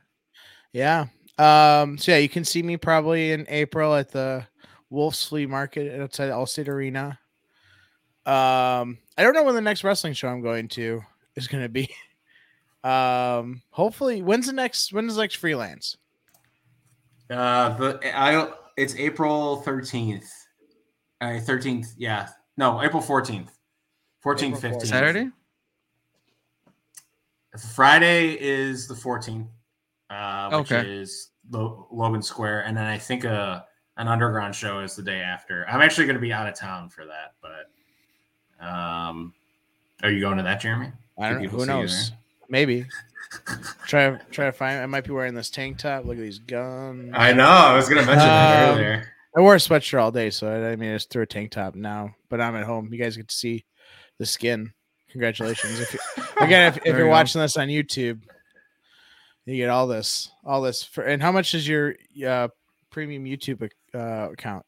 Yeah. 0.72 1.08
Um, 1.38 1.98
so 1.98 2.12
yeah, 2.14 2.18
you 2.20 2.30
can 2.30 2.46
see 2.46 2.62
me 2.64 2.78
probably 2.78 3.32
in 3.32 3.46
April 3.50 3.94
at 3.96 4.12
the 4.12 4.46
Wolff's 4.90 5.26
Flea 5.26 5.46
Market 5.48 6.00
outside 6.00 6.30
Allstate 6.30 6.68
Arena. 6.68 7.18
Um, 8.26 9.00
I 9.18 9.24
don't 9.24 9.34
know 9.34 9.44
when 9.44 9.56
the 9.56 9.62
next 9.62 9.84
wrestling 9.84 10.14
show 10.14 10.28
I'm 10.30 10.42
going 10.42 10.68
to 10.70 11.02
is 11.36 11.48
gonna 11.48 11.70
be. 11.70 11.90
Um, 12.84 13.62
hopefully, 13.70 14.24
when's 14.24 14.48
the 14.48 14.54
next 14.54 14.92
when's 14.92 15.14
the 15.14 15.22
next 15.22 15.36
freelance? 15.36 15.98
Uh, 17.32 17.78
but 17.78 18.04
I 18.06 18.52
it's 18.78 18.96
April 18.96 19.58
thirteenth. 19.62 20.30
Uh, 21.22 21.40
thirteenth, 21.40 21.94
yeah. 21.98 22.30
No, 22.58 22.82
April 22.84 23.02
fourteenth. 23.02 23.58
Fourteenth, 24.20 24.58
April 24.58 24.72
fifteenth. 24.80 24.90
Saturday. 24.90 25.30
Friday 27.74 28.38
is 28.40 28.88
the 28.88 28.96
fourteenth, 28.96 29.48
uh, 30.10 30.50
which 30.60 30.72
Okay. 30.72 30.90
is 30.90 31.32
Lo- 31.50 31.88
Logan 31.92 32.22
Square, 32.22 32.66
and 32.66 32.76
then 32.76 32.86
I 32.86 32.98
think 32.98 33.24
a 33.24 33.66
an 33.98 34.08
underground 34.08 34.56
show 34.56 34.80
is 34.80 34.96
the 34.96 35.04
day 35.04 35.20
after. 35.20 35.68
I'm 35.68 35.82
actually 35.82 36.06
going 36.06 36.16
to 36.16 36.22
be 36.22 36.32
out 36.34 36.48
of 36.48 36.56
town 36.56 36.90
for 36.90 37.06
that, 37.06 37.34
but 37.42 38.66
um, 38.66 39.34
are 40.02 40.10
you 40.10 40.22
going 40.22 40.38
to 40.38 40.44
that, 40.44 40.62
Jeremy? 40.62 40.92
I 41.20 41.30
don't 41.30 41.44
know. 41.44 41.50
Who 41.50 41.66
knows? 41.66 42.14
Maybe. 42.50 42.86
Try 43.88 44.18
try 44.32 44.46
to 44.46 44.52
find. 44.52 44.80
I 44.82 44.86
might 44.86 45.04
be 45.06 45.12
wearing 45.12 45.34
this 45.34 45.50
tank 45.50 45.78
top. 45.80 46.06
Look 46.06 46.18
at 46.18 46.22
these 46.22 46.40
guns. 46.40 47.12
I 47.16 47.34
know. 47.34 47.44
I 47.46 47.76
was 47.76 47.88
going 47.90 48.02
to 48.02 48.06
mention 48.08 48.28
that 48.28 48.70
Um, 48.70 48.78
earlier. 48.78 49.08
I 49.36 49.40
wore 49.42 49.56
a 49.56 49.60
sweatshirt 49.60 50.02
all 50.02 50.12
day, 50.12 50.30
so 50.30 50.48
I, 50.52 50.72
I 50.72 50.76
mean, 50.76 50.92
I 50.92 50.96
just 50.96 51.10
threw 51.10 51.24
a 51.24 51.26
tank 51.26 51.52
top 51.52 51.74
now. 51.76 52.16
But 52.30 52.42
I'm 52.42 52.56
at 52.56 52.66
home. 52.66 52.90
You 52.92 53.00
guys 53.00 53.16
get 53.18 53.30
to 53.30 53.36
see 53.36 53.66
the 54.20 54.26
skin. 54.26 54.74
Congratulations! 55.12 55.80
If 55.80 55.94
you, 55.94 56.00
again, 56.42 56.68
if, 56.68 56.78
if 56.78 56.86
you're 56.86 56.98
you 57.00 57.04
go. 57.06 57.10
watching 57.10 57.42
this 57.42 57.58
on 57.58 57.68
YouTube, 57.68 58.22
you 59.46 59.56
get 59.58 59.70
all 59.70 59.88
this, 59.88 60.30
all 60.46 60.62
this. 60.62 60.84
For 60.84 61.04
and 61.04 61.22
how 61.22 61.32
much 61.32 61.54
is 61.54 61.68
your 61.68 61.96
uh, 62.26 62.50
premium 62.92 63.26
YouTube 63.26 63.70
uh, 63.94 64.30
account? 64.32 64.66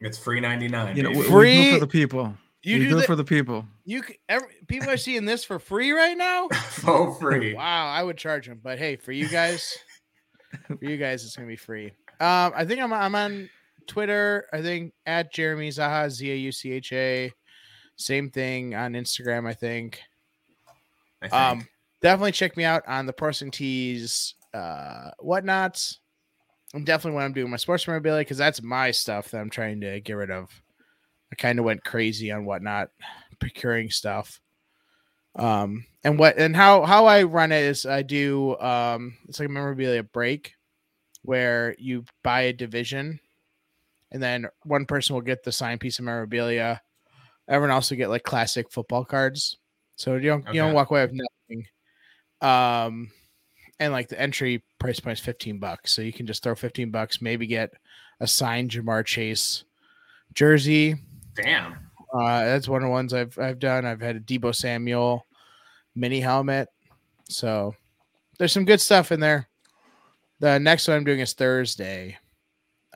It's 0.00 0.18
free 0.18 0.40
ninety 0.40 0.68
nine. 0.68 0.96
You 0.96 1.02
know, 1.04 1.10
we, 1.10 1.16
we 1.18 1.22
Free- 1.24 1.72
for 1.74 1.80
the 1.80 1.86
people. 1.86 2.34
You 2.66 2.78
we 2.78 2.84
do 2.84 2.90
do 2.90 2.96
it 2.96 3.00
that- 3.02 3.06
for 3.06 3.14
the 3.14 3.24
people. 3.24 3.64
You 3.84 4.02
every, 4.28 4.48
people 4.66 4.90
are 4.90 4.96
seeing 4.96 5.24
this 5.24 5.44
for 5.44 5.60
free 5.60 5.92
right 5.92 6.18
now. 6.18 6.48
for 6.70 7.14
free. 7.14 7.54
Wow, 7.54 7.86
I 7.86 8.02
would 8.02 8.16
charge 8.18 8.48
them, 8.48 8.60
but 8.60 8.76
hey, 8.78 8.96
for 8.96 9.12
you 9.12 9.28
guys, 9.28 9.78
for 10.66 10.78
you 10.84 10.96
guys, 10.96 11.24
it's 11.24 11.36
gonna 11.36 11.46
be 11.46 11.54
free. 11.54 11.92
Um, 12.18 12.52
I 12.56 12.64
think 12.64 12.80
I'm 12.80 12.92
I'm 12.92 13.14
on 13.14 13.48
Twitter. 13.86 14.46
I 14.52 14.62
think 14.62 14.94
at 15.06 15.32
Jeremy 15.32 15.68
Zaucha 15.68 16.10
Z 16.10 16.28
A 16.28 16.34
U 16.34 16.50
C 16.50 16.72
H 16.72 16.92
A. 16.92 17.32
Same 17.94 18.30
thing 18.30 18.74
on 18.74 18.94
Instagram. 18.94 19.48
I 19.48 19.54
think. 19.54 20.00
I 21.22 21.28
think. 21.28 21.34
Um, 21.34 21.68
definitely 22.02 22.32
check 22.32 22.56
me 22.56 22.64
out 22.64 22.82
on 22.88 23.06
the 23.06 23.12
Parsing 23.12 23.52
Tees, 23.52 24.34
uh, 24.52 25.10
whatnots. 25.20 25.98
I'm 26.74 26.82
definitely 26.82 27.14
when 27.14 27.24
I'm 27.26 27.32
doing 27.32 27.50
my 27.50 27.56
sports 27.58 27.86
memorabilia 27.86 28.22
because 28.22 28.38
that's 28.38 28.60
my 28.60 28.90
stuff 28.90 29.30
that 29.30 29.38
I'm 29.40 29.50
trying 29.50 29.80
to 29.82 30.00
get 30.00 30.14
rid 30.14 30.32
of. 30.32 30.50
I 31.32 31.34
kind 31.36 31.58
of 31.58 31.64
went 31.64 31.84
crazy 31.84 32.30
on 32.30 32.44
whatnot, 32.44 32.90
procuring 33.38 33.90
stuff. 33.90 34.40
Um, 35.34 35.84
and 36.02 36.18
what 36.18 36.38
and 36.38 36.56
how 36.56 36.84
how 36.84 37.06
I 37.06 37.24
run 37.24 37.52
it 37.52 37.62
is 37.64 37.84
I 37.84 38.02
do 38.02 38.58
um, 38.58 39.16
it's 39.28 39.38
like 39.38 39.48
a 39.48 39.52
memorabilia 39.52 40.02
break 40.02 40.54
where 41.22 41.74
you 41.78 42.04
buy 42.22 42.42
a 42.42 42.52
division, 42.52 43.20
and 44.12 44.22
then 44.22 44.46
one 44.64 44.86
person 44.86 45.14
will 45.14 45.22
get 45.22 45.42
the 45.42 45.52
signed 45.52 45.80
piece 45.80 45.98
of 45.98 46.04
memorabilia. 46.04 46.80
Everyone 47.48 47.70
else 47.74 47.90
will 47.90 47.98
get 47.98 48.08
like 48.08 48.22
classic 48.22 48.70
football 48.70 49.04
cards. 49.04 49.58
So 49.96 50.14
you 50.14 50.28
don't 50.28 50.46
you 50.48 50.60
don't 50.60 50.74
walk 50.74 50.90
away 50.90 51.02
with 51.02 51.12
nothing. 51.12 51.66
Um, 52.40 53.10
and 53.78 53.92
like 53.92 54.08
the 54.08 54.20
entry 54.20 54.62
price 54.78 55.00
point 55.00 55.18
is 55.18 55.24
15 55.24 55.58
bucks. 55.58 55.92
So 55.92 56.02
you 56.02 56.12
can 56.12 56.26
just 56.26 56.42
throw 56.42 56.54
15 56.54 56.90
bucks, 56.90 57.20
maybe 57.20 57.46
get 57.46 57.72
a 58.20 58.26
signed 58.26 58.70
Ja'Marr 58.70 59.04
Chase 59.04 59.64
jersey. 60.32 60.96
Damn. 61.36 61.74
Uh, 62.12 62.44
that's 62.44 62.68
one 62.68 62.82
of 62.82 62.86
the 62.86 62.90
ones 62.90 63.12
I've 63.12 63.38
I've 63.38 63.58
done. 63.58 63.84
I've 63.84 64.00
had 64.00 64.16
a 64.16 64.20
Deebo 64.20 64.54
Samuel 64.54 65.26
mini 65.94 66.20
helmet. 66.20 66.68
So 67.28 67.74
there's 68.38 68.52
some 68.52 68.64
good 68.64 68.80
stuff 68.80 69.12
in 69.12 69.20
there. 69.20 69.48
The 70.40 70.58
next 70.58 70.86
one 70.88 70.98
I'm 70.98 71.04
doing 71.04 71.20
is 71.20 71.32
Thursday. 71.32 72.18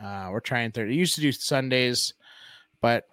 Uh, 0.01 0.28
we're 0.30 0.41
trying 0.41 0.72
Thursday. 0.72 0.95
Used 0.95 1.14
to 1.16 1.20
do 1.20 1.32
Sundays, 1.32 2.14
but 2.80 3.07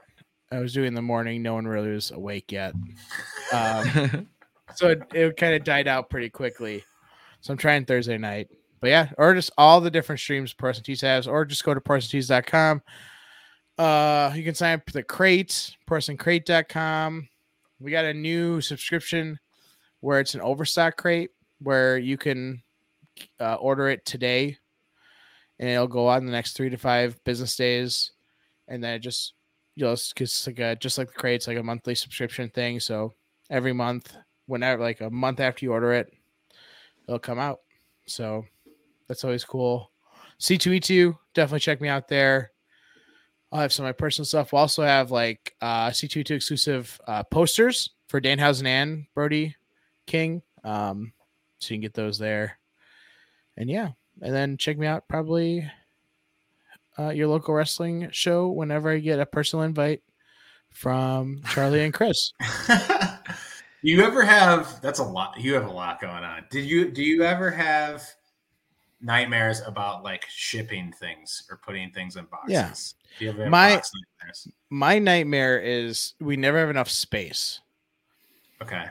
I 0.51 0.59
was 0.59 0.73
doing 0.73 0.93
the 0.93 1.01
morning. 1.01 1.41
No 1.41 1.53
one 1.55 1.67
really 1.67 1.91
was 1.91 2.11
awake 2.11 2.51
yet. 2.51 2.73
Um, 3.51 4.27
so 4.75 4.89
it, 4.89 5.01
it 5.13 5.37
kind 5.37 5.55
of 5.55 5.63
died 5.63 5.87
out 5.87 6.09
pretty 6.09 6.29
quickly. 6.29 6.83
So 7.41 7.51
I'm 7.51 7.57
trying 7.57 7.85
Thursday 7.85 8.17
night. 8.17 8.49
But 8.79 8.89
yeah, 8.89 9.09
or 9.17 9.33
just 9.33 9.51
all 9.57 9.81
the 9.81 9.91
different 9.91 10.19
streams 10.19 10.53
Person 10.53 10.83
Tees 10.83 11.01
has, 11.01 11.27
or 11.27 11.45
just 11.45 11.63
go 11.63 11.73
to 11.73 11.81
persontees.com. 11.81 12.81
Uh, 13.77 14.31
you 14.35 14.43
can 14.43 14.55
sign 14.55 14.75
up 14.75 14.85
for 14.85 14.93
the 14.93 15.03
crate, 15.03 15.75
personcrate.com. 15.87 17.27
We 17.79 17.91
got 17.91 18.05
a 18.05 18.13
new 18.13 18.59
subscription 18.61 19.39
where 19.99 20.19
it's 20.19 20.33
an 20.33 20.41
overstock 20.41 20.97
crate 20.97 21.29
where 21.59 21.97
you 21.97 22.17
can 22.17 22.61
uh, 23.39 23.55
order 23.55 23.89
it 23.89 24.05
today 24.05 24.57
and 25.59 25.69
it'll 25.69 25.87
go 25.87 26.09
out 26.09 26.19
in 26.19 26.25
the 26.25 26.31
next 26.31 26.53
three 26.53 26.69
to 26.69 26.77
five 26.77 27.23
business 27.23 27.55
days. 27.55 28.11
And 28.67 28.83
then 28.83 28.95
it 28.95 28.99
just, 28.99 29.33
you 29.75 29.87
like 29.87 30.59
a, 30.59 30.75
just 30.75 30.97
like 30.97 31.07
the 31.07 31.13
crates, 31.13 31.47
like 31.47 31.57
a 31.57 31.63
monthly 31.63 31.95
subscription 31.95 32.49
thing. 32.49 32.79
So 32.79 33.13
every 33.49 33.73
month, 33.73 34.15
whenever, 34.45 34.81
like 34.81 35.01
a 35.01 35.09
month 35.09 35.39
after 35.39 35.65
you 35.65 35.71
order 35.71 35.93
it, 35.93 36.11
it'll 37.07 37.19
come 37.19 37.39
out. 37.39 37.59
So 38.07 38.45
that's 39.07 39.23
always 39.23 39.45
cool. 39.45 39.91
C2E2, 40.39 41.15
definitely 41.33 41.59
check 41.59 41.81
me 41.81 41.89
out 41.89 42.07
there. 42.07 42.51
I'll 43.51 43.61
have 43.61 43.73
some 43.73 43.85
of 43.85 43.87
my 43.87 43.93
personal 43.93 44.25
stuff. 44.25 44.51
We'll 44.51 44.61
also 44.61 44.83
have 44.83 45.11
like 45.11 45.55
uh, 45.61 45.89
C2E2 45.89 46.31
exclusive 46.31 46.99
uh, 47.07 47.23
posters 47.23 47.91
for 48.07 48.19
Danhausen 48.19 48.65
and 48.65 49.05
Brody 49.13 49.55
King. 50.05 50.41
Um, 50.63 51.13
so 51.59 51.73
you 51.73 51.77
can 51.77 51.81
get 51.81 51.93
those 51.93 52.17
there. 52.17 52.59
And 53.55 53.69
yeah, 53.69 53.89
and 54.21 54.35
then 54.35 54.57
check 54.57 54.77
me 54.77 54.85
out 54.85 55.07
probably 55.07 55.69
uh, 56.99 57.09
your 57.09 57.27
local 57.27 57.53
wrestling 57.53 58.09
show 58.11 58.49
whenever 58.49 58.91
I 58.91 58.99
get 58.99 59.19
a 59.19 59.25
personal 59.25 59.63
invite 59.63 60.01
from 60.69 61.41
Charlie 61.49 61.83
and 61.83 61.93
Chris. 61.93 62.33
you 63.81 64.01
ever 64.03 64.23
have 64.23 64.81
that's 64.81 64.99
a 64.99 65.03
lot 65.03 65.39
you 65.39 65.53
have 65.53 65.65
a 65.65 65.71
lot 65.71 66.01
going 66.01 66.23
on 66.23 66.43
did 66.49 66.65
you 66.65 66.89
do 66.89 67.03
you 67.03 67.23
ever 67.23 67.51
have 67.51 68.03
nightmares 69.01 69.61
about 69.65 70.03
like 70.03 70.25
shipping 70.29 70.91
things 70.91 71.43
or 71.49 71.57
putting 71.57 71.91
things 71.91 72.15
in 72.15 72.25
boxes 72.25 72.51
Yeah. 72.51 72.73
do 73.19 73.25
you 73.25 73.31
have 73.43 73.51
My- 73.51 73.75
box 73.75 73.91
nightmares? 74.19 74.47
My 74.69 74.97
nightmare 74.99 75.59
is 75.59 76.13
we 76.19 76.35
never 76.37 76.57
have 76.59 76.69
enough 76.69 76.89
space. 76.89 77.59
okay 78.61 78.85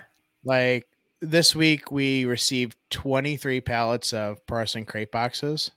Like 0.45 0.87
this 1.23 1.57
week, 1.57 1.91
we 1.91 2.24
received 2.27 2.77
23 2.91 3.61
pallets 3.62 4.12
of 4.12 4.47
Parson 4.47 4.85
crate 4.85 5.11
boxes 5.11 5.70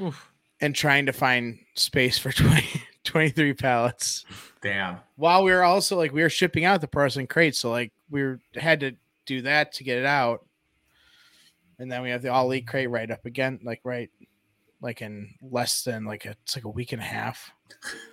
Oof. 0.00 0.30
and 0.60 0.74
trying 0.74 1.04
to 1.06 1.12
find 1.12 1.58
space 1.74 2.16
for 2.18 2.32
20, 2.32 2.64
23 3.04 3.52
pallets 3.54 4.24
damn 4.62 4.98
while 5.16 5.42
we 5.44 5.50
were 5.52 5.64
also 5.64 5.96
like, 5.96 6.12
we 6.12 6.22
were 6.22 6.30
shipping 6.30 6.64
out 6.64 6.80
the 6.80 6.88
Parson 6.88 7.26
crate. 7.26 7.54
So, 7.54 7.70
like, 7.70 7.92
we 8.10 8.22
were, 8.22 8.40
had 8.54 8.80
to 8.80 8.92
do 9.26 9.42
that 9.42 9.72
to 9.74 9.84
get 9.84 9.98
it 9.98 10.06
out. 10.06 10.44
And 11.82 11.90
then 11.90 12.00
we 12.02 12.10
have 12.10 12.22
the 12.22 12.28
all 12.28 12.46
elite 12.46 12.68
crate 12.68 12.88
right 12.88 13.10
up 13.10 13.26
again, 13.26 13.58
like, 13.64 13.80
right, 13.82 14.08
like 14.80 15.02
in 15.02 15.34
less 15.42 15.82
than 15.82 16.04
like 16.04 16.26
a, 16.26 16.36
it's 16.44 16.54
like 16.54 16.64
a 16.64 16.68
week 16.70 16.92
and 16.92 17.02
a 17.02 17.04
half. 17.04 17.50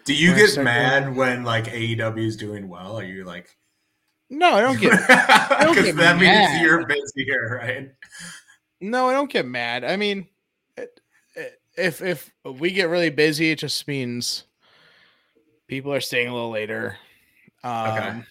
do 0.06 0.16
you 0.16 0.34
get 0.34 0.58
mad 0.64 1.16
when 1.16 1.44
like 1.44 1.66
aew 1.66 2.18
is 2.18 2.36
doing 2.36 2.68
well 2.68 2.98
are 2.98 3.04
you 3.04 3.26
like 3.26 3.56
No, 4.32 4.54
I 4.54 4.62
don't 4.62 4.80
get, 4.80 4.90
because 4.92 5.76
get 5.86 5.96
that 5.98 6.18
means 6.18 6.62
you're 6.64 6.84
busier 6.88 7.60
right 7.62 7.92
No, 8.82 9.08
I 9.08 9.14
don't 9.14 9.30
get 9.32 9.46
mad. 9.46 9.84
I 9.84 9.98
mean, 9.98 10.28
it, 10.76 11.00
it, 11.36 11.62
if 11.78 12.02
if 12.02 12.32
we 12.44 12.72
get 12.72 12.90
really 12.90 13.12
busy, 13.12 13.52
it 13.52 13.60
just 13.60 13.88
means 13.88 14.46
people 15.68 15.94
are 15.94 16.02
staying 16.02 16.28
a 16.28 16.34
little 16.34 16.50
later. 16.50 16.98
Um, 17.64 17.88
Okay. 17.92 18.22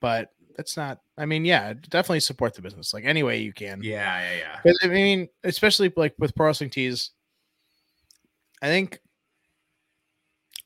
but 0.00 0.30
that's 0.56 0.76
not. 0.76 1.00
I 1.18 1.26
mean, 1.26 1.44
yeah, 1.44 1.72
definitely 1.74 2.20
support 2.20 2.54
the 2.54 2.62
business 2.62 2.92
like 2.94 3.04
any 3.04 3.22
way 3.22 3.40
you 3.40 3.52
can. 3.52 3.80
Yeah, 3.82 4.20
yeah, 4.20 4.36
yeah. 4.38 4.60
'Cause, 4.62 4.78
I 4.82 4.88
mean, 4.88 5.28
especially 5.44 5.92
like 5.96 6.14
with 6.18 6.34
pro 6.34 6.46
wrestling 6.46 6.70
tees, 6.70 7.10
I 8.62 8.66
think 8.66 8.98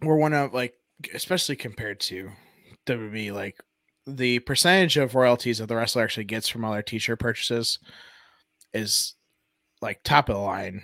we're 0.02 0.16
one 0.16 0.32
of 0.34 0.52
like, 0.52 0.74
especially 1.14 1.56
compared 1.56 2.00
to 2.00 2.30
WB, 2.86 3.32
like 3.32 3.56
the 4.06 4.38
percentage 4.40 4.96
of 4.96 5.14
royalties 5.14 5.58
that 5.58 5.66
the 5.66 5.76
wrestler 5.76 6.02
actually 6.04 6.24
gets 6.24 6.48
from 6.48 6.64
all 6.64 6.72
their 6.72 6.82
t-shirt 6.82 7.18
purchases 7.18 7.78
is 8.74 9.14
like 9.80 10.00
top 10.04 10.28
of 10.28 10.36
the 10.36 10.40
line, 10.40 10.82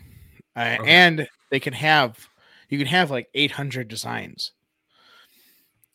uh, 0.57 0.77
Okay. 0.81 0.91
and 0.91 1.29
they 1.51 1.61
can 1.61 1.73
have 1.73 2.29
you 2.69 2.79
can 2.79 2.87
have 2.87 3.11
like 3.11 3.29
800 3.35 3.87
designs 3.89 4.53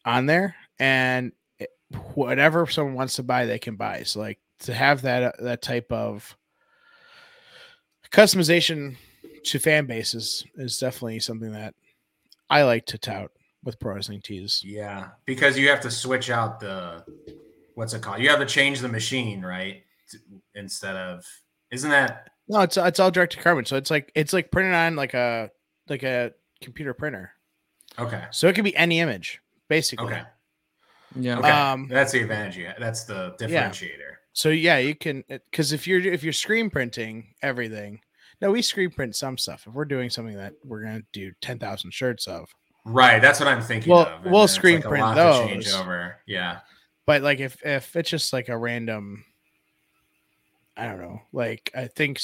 on 0.05 0.25
there, 0.27 0.55
and 0.79 1.31
whatever 2.14 2.68
someone 2.68 2.95
wants 2.95 3.15
to 3.15 3.23
buy, 3.23 3.45
they 3.45 3.59
can 3.59 3.76
buy. 3.76 4.03
So 4.03 4.19
like 4.19 4.39
to 4.59 4.73
have 4.73 5.03
that 5.03 5.23
uh, 5.23 5.43
that 5.43 5.61
type 5.61 5.91
of 5.91 6.35
customization 8.11 8.95
to 9.43 9.59
fan 9.59 9.85
bases 9.85 10.45
is 10.55 10.77
definitely 10.77 11.19
something 11.19 11.51
that 11.51 11.73
I 12.49 12.64
like 12.64 12.85
to 12.88 12.97
tout 12.97 13.31
with 13.64 13.80
pro 13.80 13.95
wrestling 13.95 14.22
tees. 14.22 14.61
Yeah, 14.64 15.09
because 15.26 15.57
you 15.57 15.69
have 15.69 15.81
to 15.81 15.91
switch 15.91 16.30
out 16.30 16.59
the 16.59 17.03
what's 17.76 17.93
it 17.93 18.01
called? 18.01 18.19
You 18.22 18.30
have 18.30 18.39
to 18.39 18.45
change 18.45 18.80
the 18.80 18.89
machine, 18.89 19.41
right? 19.43 19.84
Instead 20.55 20.95
of 20.95 21.26
isn't 21.72 21.89
that 21.89 22.30
No, 22.47 22.61
it's 22.61 22.77
it's 22.77 22.99
all 22.99 23.11
direct 23.11 23.34
to 23.34 23.43
garment, 23.43 23.68
so 23.68 23.76
it's 23.76 23.91
like 23.91 24.11
it's 24.15 24.34
like 24.34 24.51
printed 24.51 24.73
on 24.73 24.95
like 24.95 25.14
a 25.14 25.51
like 25.89 26.03
a 26.03 26.34
computer 26.61 26.93
printer, 26.93 27.31
okay? 27.99 28.23
so 28.31 28.47
it 28.47 28.55
can 28.55 28.64
be 28.64 28.76
any 28.76 28.99
image 28.99 29.41
basically. 29.68 30.07
Okay, 30.07 30.22
Yeah. 31.15 31.39
okay. 31.39 31.49
Um, 31.49 31.88
that's 31.88 32.11
the 32.11 32.21
advantage. 32.21 32.57
Yeah, 32.57 32.73
that's 32.79 33.03
the 33.05 33.35
Yeah. 33.39 33.69
differentiator. 33.69 34.15
So 34.34 34.49
yeah, 34.49 34.77
you 34.77 34.93
can 34.95 35.23
because 35.27 35.71
if 35.73 35.88
you're 35.88 36.01
if 36.01 36.23
you're 36.23 36.34
screen 36.34 36.69
printing 36.69 37.34
everything, 37.41 38.01
no, 38.41 38.51
we 38.51 38.61
screen 38.61 38.91
print 38.91 39.15
some 39.15 39.38
stuff. 39.38 39.65
If 39.67 39.73
we're 39.73 39.85
doing 39.85 40.09
something 40.09 40.35
that 40.35 40.53
we're 40.63 40.84
gonna 40.84 41.01
do 41.11 41.31
ten 41.41 41.57
thousand 41.57 41.91
shirts 41.91 42.27
of, 42.27 42.49
Right, 42.85 43.19
that's 43.21 43.39
what 43.39 43.47
I'm 43.49 43.61
thinking. 43.61 43.91
Well, 43.91 44.05
of. 44.05 44.23
and 44.23 44.31
we'll 44.31 44.47
screen 44.47 44.77
a 44.84 44.88
print 44.88 45.03
lot 45.05 45.15
to 45.15 45.47
change 45.47 45.65
those. 45.65 45.73
over. 45.75 46.17
Yeah, 46.27 46.59
but 47.07 47.21
like 47.23 47.39
if 47.39 47.57
if 47.65 47.95
it's 47.95 48.09
just 48.11 48.31
like 48.31 48.47
a 48.49 48.57
random, 48.57 49.25
I 50.75 50.85
don't 50.85 50.99
know. 51.01 51.21
Like 51.34 51.71
I 51.75 51.88
think 51.88 52.21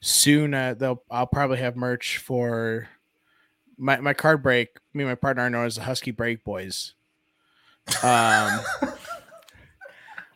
soon 0.00 0.54
uh, 0.54 0.74
they'll 0.74 1.02
I'll 1.10 1.26
probably 1.26 1.58
have 1.58 1.74
merch 1.76 2.18
for 2.18 2.88
my 3.76 3.98
my 3.98 4.14
card 4.14 4.42
break. 4.42 4.68
Me 4.94 5.02
and 5.02 5.10
my 5.10 5.16
partner 5.16 5.42
are 5.42 5.50
known 5.50 5.66
as 5.66 5.74
the 5.74 5.82
Husky 5.82 6.12
Break 6.12 6.44
Boys. 6.44 6.94
Um, 8.02 8.60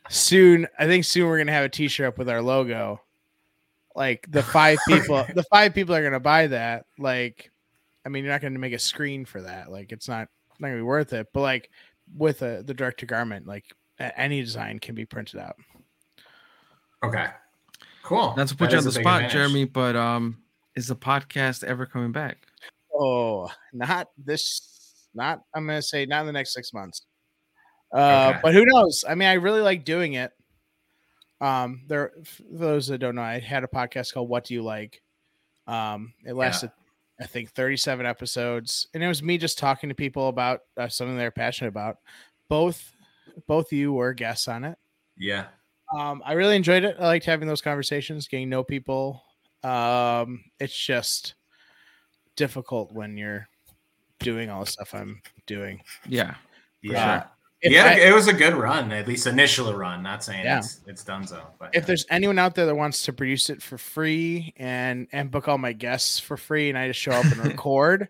soon 0.08 0.66
I 0.78 0.86
think 0.86 1.04
soon 1.04 1.28
we're 1.28 1.38
gonna 1.38 1.52
have 1.52 1.64
a 1.64 1.68
T-shirt 1.68 2.06
up 2.06 2.18
with 2.18 2.28
our 2.28 2.42
logo. 2.42 3.00
Like 3.94 4.26
the 4.30 4.42
five 4.42 4.78
people, 4.88 5.24
the 5.34 5.44
five 5.44 5.74
people 5.74 5.94
are 5.94 6.02
gonna 6.02 6.20
buy 6.20 6.48
that. 6.48 6.86
Like, 6.98 7.50
I 8.04 8.08
mean, 8.08 8.24
you're 8.24 8.32
not 8.32 8.40
gonna 8.40 8.58
make 8.58 8.72
a 8.72 8.78
screen 8.78 9.24
for 9.24 9.42
that. 9.42 9.70
Like, 9.70 9.92
it's 9.92 10.08
not 10.08 10.28
not 10.58 10.68
gonna 10.68 10.78
be 10.78 10.82
worth 10.82 11.12
it. 11.12 11.28
But 11.32 11.40
like 11.40 11.70
with 12.16 12.42
a, 12.42 12.62
the 12.62 12.74
direct 12.74 13.00
to 13.00 13.06
garment, 13.06 13.46
like 13.46 13.64
any 13.98 14.40
design 14.40 14.78
can 14.78 14.94
be 14.94 15.06
printed 15.06 15.40
out. 15.40 15.56
Okay. 17.04 17.26
Cool. 18.02 18.34
Not 18.36 18.48
to 18.48 18.56
put 18.56 18.66
That 18.66 18.72
you 18.72 18.78
on 18.78 18.84
the 18.84 18.92
spot, 18.92 19.22
advantage. 19.22 19.32
Jeremy, 19.32 19.64
but 19.64 19.96
um, 19.96 20.38
is 20.74 20.88
the 20.88 20.96
podcast 20.96 21.64
ever 21.64 21.86
coming 21.86 22.12
back? 22.12 22.38
Oh, 22.94 23.48
not 23.72 24.08
this. 24.18 25.08
Not 25.14 25.42
I'm 25.54 25.66
gonna 25.66 25.80
say 25.82 26.06
not 26.06 26.20
in 26.20 26.26
the 26.26 26.32
next 26.32 26.52
six 26.52 26.72
months. 26.72 27.02
Uh, 27.92 28.30
Okay. 28.30 28.40
but 28.42 28.54
who 28.54 28.64
knows? 28.64 29.04
I 29.08 29.14
mean, 29.14 29.28
I 29.28 29.34
really 29.34 29.60
like 29.60 29.84
doing 29.84 30.14
it. 30.14 30.32
Um, 31.40 31.82
there 31.88 32.12
for 32.24 32.42
those 32.50 32.86
that 32.88 32.98
don't 32.98 33.14
know, 33.16 33.22
I 33.22 33.38
had 33.38 33.64
a 33.64 33.68
podcast 33.68 34.14
called 34.14 34.28
"What 34.28 34.44
Do 34.44 34.54
You 34.54 34.62
Like." 34.62 35.02
Um, 35.66 36.14
it 36.24 36.34
lasted, 36.34 36.70
I 37.20 37.26
think, 37.26 37.50
37 37.50 38.06
episodes, 38.06 38.88
and 38.94 39.02
it 39.02 39.08
was 39.08 39.22
me 39.22 39.38
just 39.38 39.58
talking 39.58 39.88
to 39.88 39.94
people 39.94 40.28
about 40.28 40.62
uh, 40.76 40.88
something 40.88 41.16
they're 41.16 41.30
passionate 41.30 41.68
about. 41.68 41.98
Both, 42.48 42.94
both 43.46 43.72
you 43.72 43.92
were 43.92 44.12
guests 44.12 44.48
on 44.48 44.64
it. 44.64 44.78
Yeah. 45.16 45.46
Um, 45.96 46.22
I 46.24 46.32
really 46.32 46.56
enjoyed 46.56 46.84
it. 46.84 46.96
I 46.98 47.06
liked 47.06 47.24
having 47.24 47.48
those 47.48 47.62
conversations, 47.62 48.26
getting 48.28 48.46
to 48.46 48.50
know 48.50 48.64
people. 48.64 49.22
Um, 49.62 50.44
it's 50.60 50.76
just 50.76 51.34
difficult 52.36 52.92
when 52.92 53.16
you're 53.16 53.48
doing 54.18 54.50
all 54.50 54.64
the 54.64 54.70
stuff 54.70 54.94
I'm 54.94 55.20
doing. 55.46 55.80
Yeah. 56.06 56.34
Yeah. 56.82 57.18
If 57.20 57.24
yeah, 57.72 57.84
I- 57.86 57.94
it 58.08 58.14
was 58.14 58.28
a 58.28 58.32
good 58.32 58.54
run, 58.54 58.92
at 58.92 59.06
least 59.08 59.26
initial 59.26 59.72
run. 59.74 60.02
Not 60.02 60.22
saying 60.24 60.44
Yeah. 60.44 60.58
it's 60.58 60.80
it's 60.86 61.04
done 61.04 61.26
so, 61.26 61.42
but 61.58 61.70
if 61.74 61.86
there's 61.86 62.04
anyone 62.10 62.38
out 62.38 62.54
there 62.54 62.66
that 62.66 62.74
wants 62.74 63.04
to 63.04 63.12
produce 63.12 63.50
it 63.50 63.62
for 63.62 63.78
free 63.78 64.52
and 64.56 65.06
and 65.12 65.30
book 65.30 65.48
all 65.48 65.58
my 65.58 65.72
guests 65.72 66.18
for 66.20 66.36
free, 66.36 66.68
and 66.68 66.76
I 66.78 66.88
just 66.88 67.00
show 67.00 67.12
up 67.12 67.24
and 67.24 67.36
record, 67.44 68.08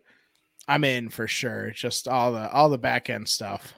I'm 0.68 0.84
in 0.84 1.08
for 1.08 1.26
sure. 1.26 1.70
Just 1.70 2.08
all 2.08 2.32
the 2.32 2.50
all 2.50 2.68
the 2.68 2.78
back 2.78 3.08
end 3.10 3.28
stuff 3.28 3.74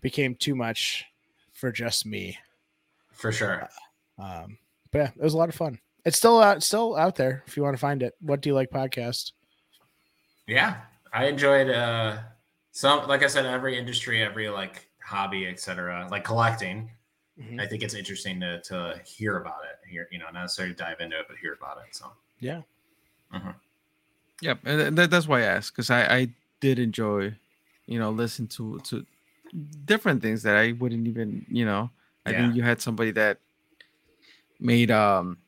became 0.00 0.34
too 0.34 0.54
much 0.54 1.04
for 1.52 1.70
just 1.72 2.06
me. 2.06 2.38
for 3.12 3.30
sure. 3.32 3.68
Um, 4.18 4.56
but 4.92 4.98
yeah, 4.98 5.10
it 5.16 5.22
was 5.22 5.34
a 5.34 5.38
lot 5.38 5.48
of 5.50 5.54
fun. 5.54 5.78
It's 6.06 6.16
still 6.16 6.40
out, 6.40 6.62
still 6.62 6.96
out 6.96 7.16
there 7.16 7.42
if 7.46 7.56
you 7.56 7.62
want 7.62 7.74
to 7.76 7.80
find 7.80 8.02
it. 8.02 8.14
What 8.20 8.40
do 8.40 8.48
you 8.48 8.54
like 8.54 8.70
podcast? 8.70 9.32
Yeah, 10.46 10.76
I 11.12 11.26
enjoyed 11.26 11.68
uh 11.68 12.18
some 12.72 13.06
like 13.08 13.22
I 13.22 13.26
said, 13.26 13.46
every 13.46 13.78
industry, 13.78 14.22
every 14.22 14.48
like 14.48 14.88
hobby, 15.02 15.46
etc. 15.46 16.08
Like 16.10 16.24
collecting. 16.24 16.90
Mhm. 17.38 17.60
I 17.60 17.66
think 17.66 17.82
it's 17.82 17.94
interesting 17.94 18.40
to 18.40 18.60
to 18.62 19.00
hear 19.04 19.38
about 19.38 19.60
it. 19.64 19.88
Here, 19.88 20.08
you 20.10 20.18
know, 20.18 20.26
not 20.26 20.42
necessarily 20.42 20.74
dive 20.74 21.00
into 21.00 21.18
it, 21.18 21.26
but 21.28 21.36
hear 21.38 21.54
about 21.54 21.78
it. 21.78 21.94
So 21.94 22.12
Yeah. 22.38 22.62
Yep. 24.42 24.58
And 24.64 24.96
that, 24.98 25.10
that's 25.10 25.28
why 25.28 25.40
I 25.40 25.44
asked 25.44 25.72
because 25.72 25.90
I, 25.90 26.02
I 26.16 26.28
did 26.60 26.78
enjoy, 26.78 27.34
you 27.86 27.98
know, 27.98 28.10
listen 28.10 28.46
to 28.48 28.78
to 28.80 29.04
different 29.84 30.22
things 30.22 30.42
that 30.44 30.56
I 30.56 30.72
wouldn't 30.72 31.06
even, 31.06 31.44
you 31.50 31.64
know, 31.64 31.90
I 32.24 32.30
Yeah. 32.30 32.42
think 32.42 32.54
you 32.56 32.62
had 32.62 32.80
somebody 32.80 33.10
that 33.12 33.38
made 34.58 34.90
um 34.90 35.38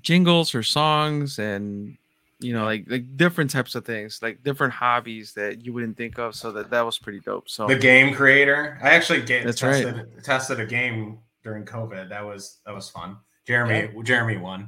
jingles 0.00 0.54
or 0.54 0.62
songs 0.62 1.38
and 1.38 1.96
you 2.46 2.52
know 2.54 2.64
like 2.64 2.84
like 2.88 3.04
different 3.16 3.50
types 3.50 3.74
of 3.74 3.84
things 3.84 4.20
like 4.22 4.42
different 4.44 4.72
hobbies 4.72 5.32
that 5.34 5.64
you 5.64 5.72
wouldn't 5.72 5.96
think 5.96 6.18
of 6.18 6.34
so 6.34 6.52
that 6.52 6.70
that 6.70 6.84
was 6.88 6.96
pretty 6.98 7.20
dope 7.20 7.48
so 7.48 7.66
the 7.66 7.74
game 7.90 8.14
creator. 8.14 8.78
I 8.82 8.90
actually 8.90 9.22
get 9.22 9.44
That's 9.44 9.62
right. 9.62 9.82
tested 9.84 10.24
tested 10.24 10.60
a 10.60 10.66
game 10.66 11.18
during 11.42 11.64
COVID. 11.64 12.08
That 12.08 12.24
was 12.24 12.58
that 12.64 12.74
was 12.74 12.88
fun. 12.88 13.16
Jeremy 13.46 13.90
Jeremy 14.02 14.36
won. 14.36 14.60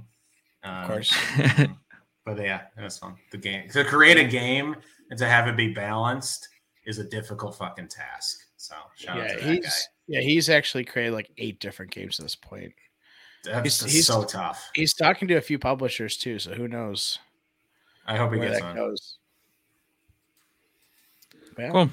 Um, 0.65 0.75
Of 0.83 0.89
course. 0.89 1.11
but 2.27 2.37
yeah, 2.39 2.63
it 2.77 2.83
was 2.83 2.99
fun. 2.99 3.17
The 3.31 3.39
game 3.39 3.69
to 3.71 3.85
create 3.85 4.17
a 4.19 4.25
game 4.25 4.77
and 5.11 5.19
to 5.19 5.27
have 5.27 5.47
it 5.49 5.57
be 5.57 5.73
balanced 5.73 6.49
is 6.87 6.99
a 6.99 7.05
difficult 7.05 7.57
fucking 7.57 7.89
task. 7.89 8.39
So 8.57 8.75
shout 8.97 9.19
out 9.19 9.23
yeah, 9.23 9.29
to 9.29 9.35
that 9.39 9.45
guy. 9.45 9.55
he's 9.55 9.89
yeah, 10.09 10.21
he's 10.21 10.49
actually 10.51 10.85
created 10.85 11.13
like 11.15 11.31
eight 11.39 11.61
different 11.61 11.91
games 11.93 12.19
at 12.19 12.25
this 12.25 12.35
point. 12.37 12.73
That's 13.45 13.81
he's- 13.81 13.93
he's- 13.93 14.07
so 14.07 14.25
tough. 14.25 14.69
He's 14.75 14.95
talking 14.95 15.29
to 15.29 15.35
a 15.35 15.41
few 15.41 15.59
publishers 15.59 16.17
too, 16.17 16.39
so 16.39 16.53
who 16.55 16.67
knows 16.67 17.19
I 18.09 18.17
hope 18.17 18.33
he 18.33 18.41
gets 18.41 18.59
that 18.59 18.67
on. 18.67 18.75
goes. 18.75 19.19
Yeah. 21.59 21.71
Cool. 21.71 21.91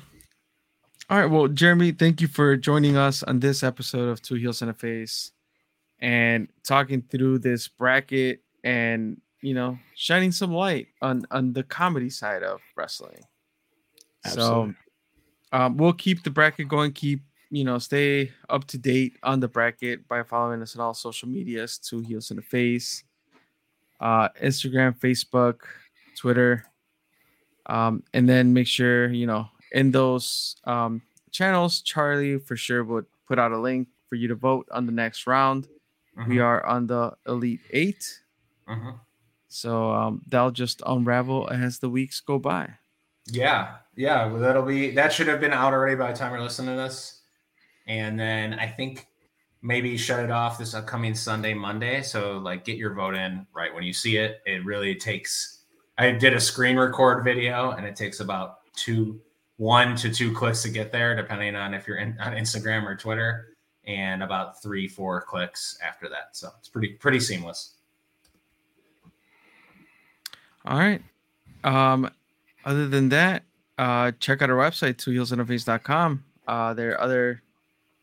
All 1.09 1.19
right. 1.19 1.25
Well, 1.25 1.47
Jeremy, 1.49 1.91
thank 1.91 2.21
you 2.21 2.27
for 2.27 2.55
joining 2.55 2.95
us 2.95 3.21
on 3.21 3.39
this 3.39 3.61
episode 3.63 4.07
of 4.07 4.21
Two 4.21 4.35
Heels 4.35 4.61
and 4.61 4.71
a 4.71 4.73
Face 4.73 5.33
and 5.99 6.47
talking 6.63 7.03
through 7.11 7.39
this 7.39 7.67
bracket 7.67 8.41
and, 8.63 9.19
you 9.41 9.53
know, 9.53 9.77
shining 9.95 10.31
some 10.31 10.53
light 10.53 10.87
on 11.01 11.25
on 11.31 11.51
the 11.51 11.63
comedy 11.63 12.09
side 12.09 12.43
of 12.43 12.61
wrestling. 12.75 13.19
Absolutely. 14.23 14.73
So 15.51 15.57
um, 15.57 15.77
we'll 15.77 15.93
keep 15.93 16.23
the 16.23 16.31
bracket 16.31 16.69
going, 16.69 16.93
keep, 16.93 17.21
you 17.51 17.65
know, 17.65 17.77
stay 17.77 18.31
up 18.49 18.65
to 18.67 18.77
date 18.77 19.17
on 19.21 19.41
the 19.41 19.47
bracket 19.47 20.07
by 20.07 20.23
following 20.23 20.61
us 20.61 20.75
on 20.75 20.81
all 20.81 20.93
social 20.93 21.27
medias, 21.27 21.77
Two 21.77 21.99
Heels 21.99 22.31
and 22.31 22.39
a 22.39 22.43
Face, 22.43 23.03
uh, 23.99 24.29
Instagram, 24.41 24.97
Facebook, 24.97 25.59
Twitter. 26.15 26.65
Um, 27.67 28.03
and 28.13 28.29
then 28.29 28.53
make 28.53 28.67
sure, 28.67 29.09
you 29.11 29.25
know, 29.25 29.49
in 29.71 29.91
those 29.91 30.55
um, 30.65 31.01
channels, 31.31 31.81
Charlie 31.81 32.37
for 32.39 32.55
sure 32.55 32.83
would 32.83 33.05
put 33.27 33.39
out 33.39 33.51
a 33.51 33.59
link 33.59 33.87
for 34.07 34.15
you 34.15 34.27
to 34.27 34.35
vote 34.35 34.67
on 34.71 34.85
the 34.85 34.91
next 34.91 35.25
round. 35.27 35.67
We 36.25 36.39
Mhm, 36.39 36.39
are 36.39 36.65
on 36.65 36.87
the 36.87 37.17
Elite 37.27 37.63
Eight. 37.71 38.21
mhm. 38.67 38.99
So 39.47 39.91
um, 39.91 40.21
that'll 40.27 40.51
just 40.51 40.81
unravel 40.85 41.49
as 41.49 41.79
the 41.79 41.89
weeks 41.89 42.19
go 42.19 42.37
by. 42.39 42.77
Yeah, 43.27 43.77
yeah. 43.95 44.27
Well, 44.27 44.39
that'll 44.41 44.63
be 44.65 44.91
that 44.91 45.11
should 45.11 45.27
have 45.27 45.39
been 45.39 45.53
out 45.53 45.73
already 45.73 45.95
by 45.95 46.11
the 46.11 46.17
time 46.17 46.31
you're 46.31 46.41
listening 46.41 46.75
to 46.75 46.81
this. 46.81 47.23
And 47.87 48.19
then 48.19 48.53
I 48.55 48.67
think 48.67 49.07
maybe 49.61 49.97
shut 49.97 50.23
it 50.23 50.31
off 50.31 50.57
this 50.57 50.73
upcoming 50.73 51.15
Sunday, 51.15 51.53
Monday. 51.53 52.01
So 52.03 52.37
like 52.39 52.65
get 52.65 52.77
your 52.77 52.93
vote 52.93 53.15
in 53.15 53.47
right 53.53 53.73
when 53.73 53.83
you 53.83 53.93
see 53.93 54.17
it. 54.17 54.41
It 54.45 54.65
really 54.65 54.95
takes 54.95 55.54
I 55.97 56.11
did 56.11 56.33
a 56.33 56.39
screen 56.39 56.77
record 56.77 57.23
video 57.23 57.71
and 57.71 57.85
it 57.85 57.95
takes 57.95 58.19
about 58.19 58.59
two 58.75 59.19
one 59.57 59.95
to 59.95 60.11
two 60.11 60.33
clicks 60.33 60.61
to 60.63 60.69
get 60.69 60.91
there, 60.91 61.15
depending 61.15 61.55
on 61.55 61.73
if 61.73 61.87
you're 61.87 61.97
in, 61.97 62.17
on 62.19 62.33
Instagram 62.33 62.83
or 62.83 62.95
Twitter, 62.95 63.55
and 63.85 64.21
about 64.21 64.61
three, 64.61 64.87
four 64.87 65.21
clicks 65.21 65.77
after 65.85 66.09
that. 66.09 66.29
So 66.35 66.49
it's 66.59 66.67
pretty 66.67 66.89
pretty 66.89 67.19
seamless. 67.19 67.75
All 70.65 70.77
right. 70.77 71.01
Um, 71.63 72.09
other 72.65 72.87
than 72.87 73.09
that, 73.09 73.43
uh, 73.77 74.11
check 74.19 74.41
out 74.41 74.49
our 74.49 74.57
website, 74.57 74.95
twoheelsandaface.com. 74.95 76.23
Uh, 76.47 76.73
there 76.73 76.91
are 76.93 77.01
other 77.01 77.41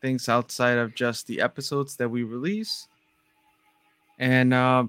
things 0.01 0.27
outside 0.29 0.77
of 0.77 0.95
just 0.95 1.27
the 1.27 1.41
episodes 1.41 1.95
that 1.97 2.09
we 2.09 2.23
release. 2.23 2.87
And 4.19 4.53
uh, 4.53 4.85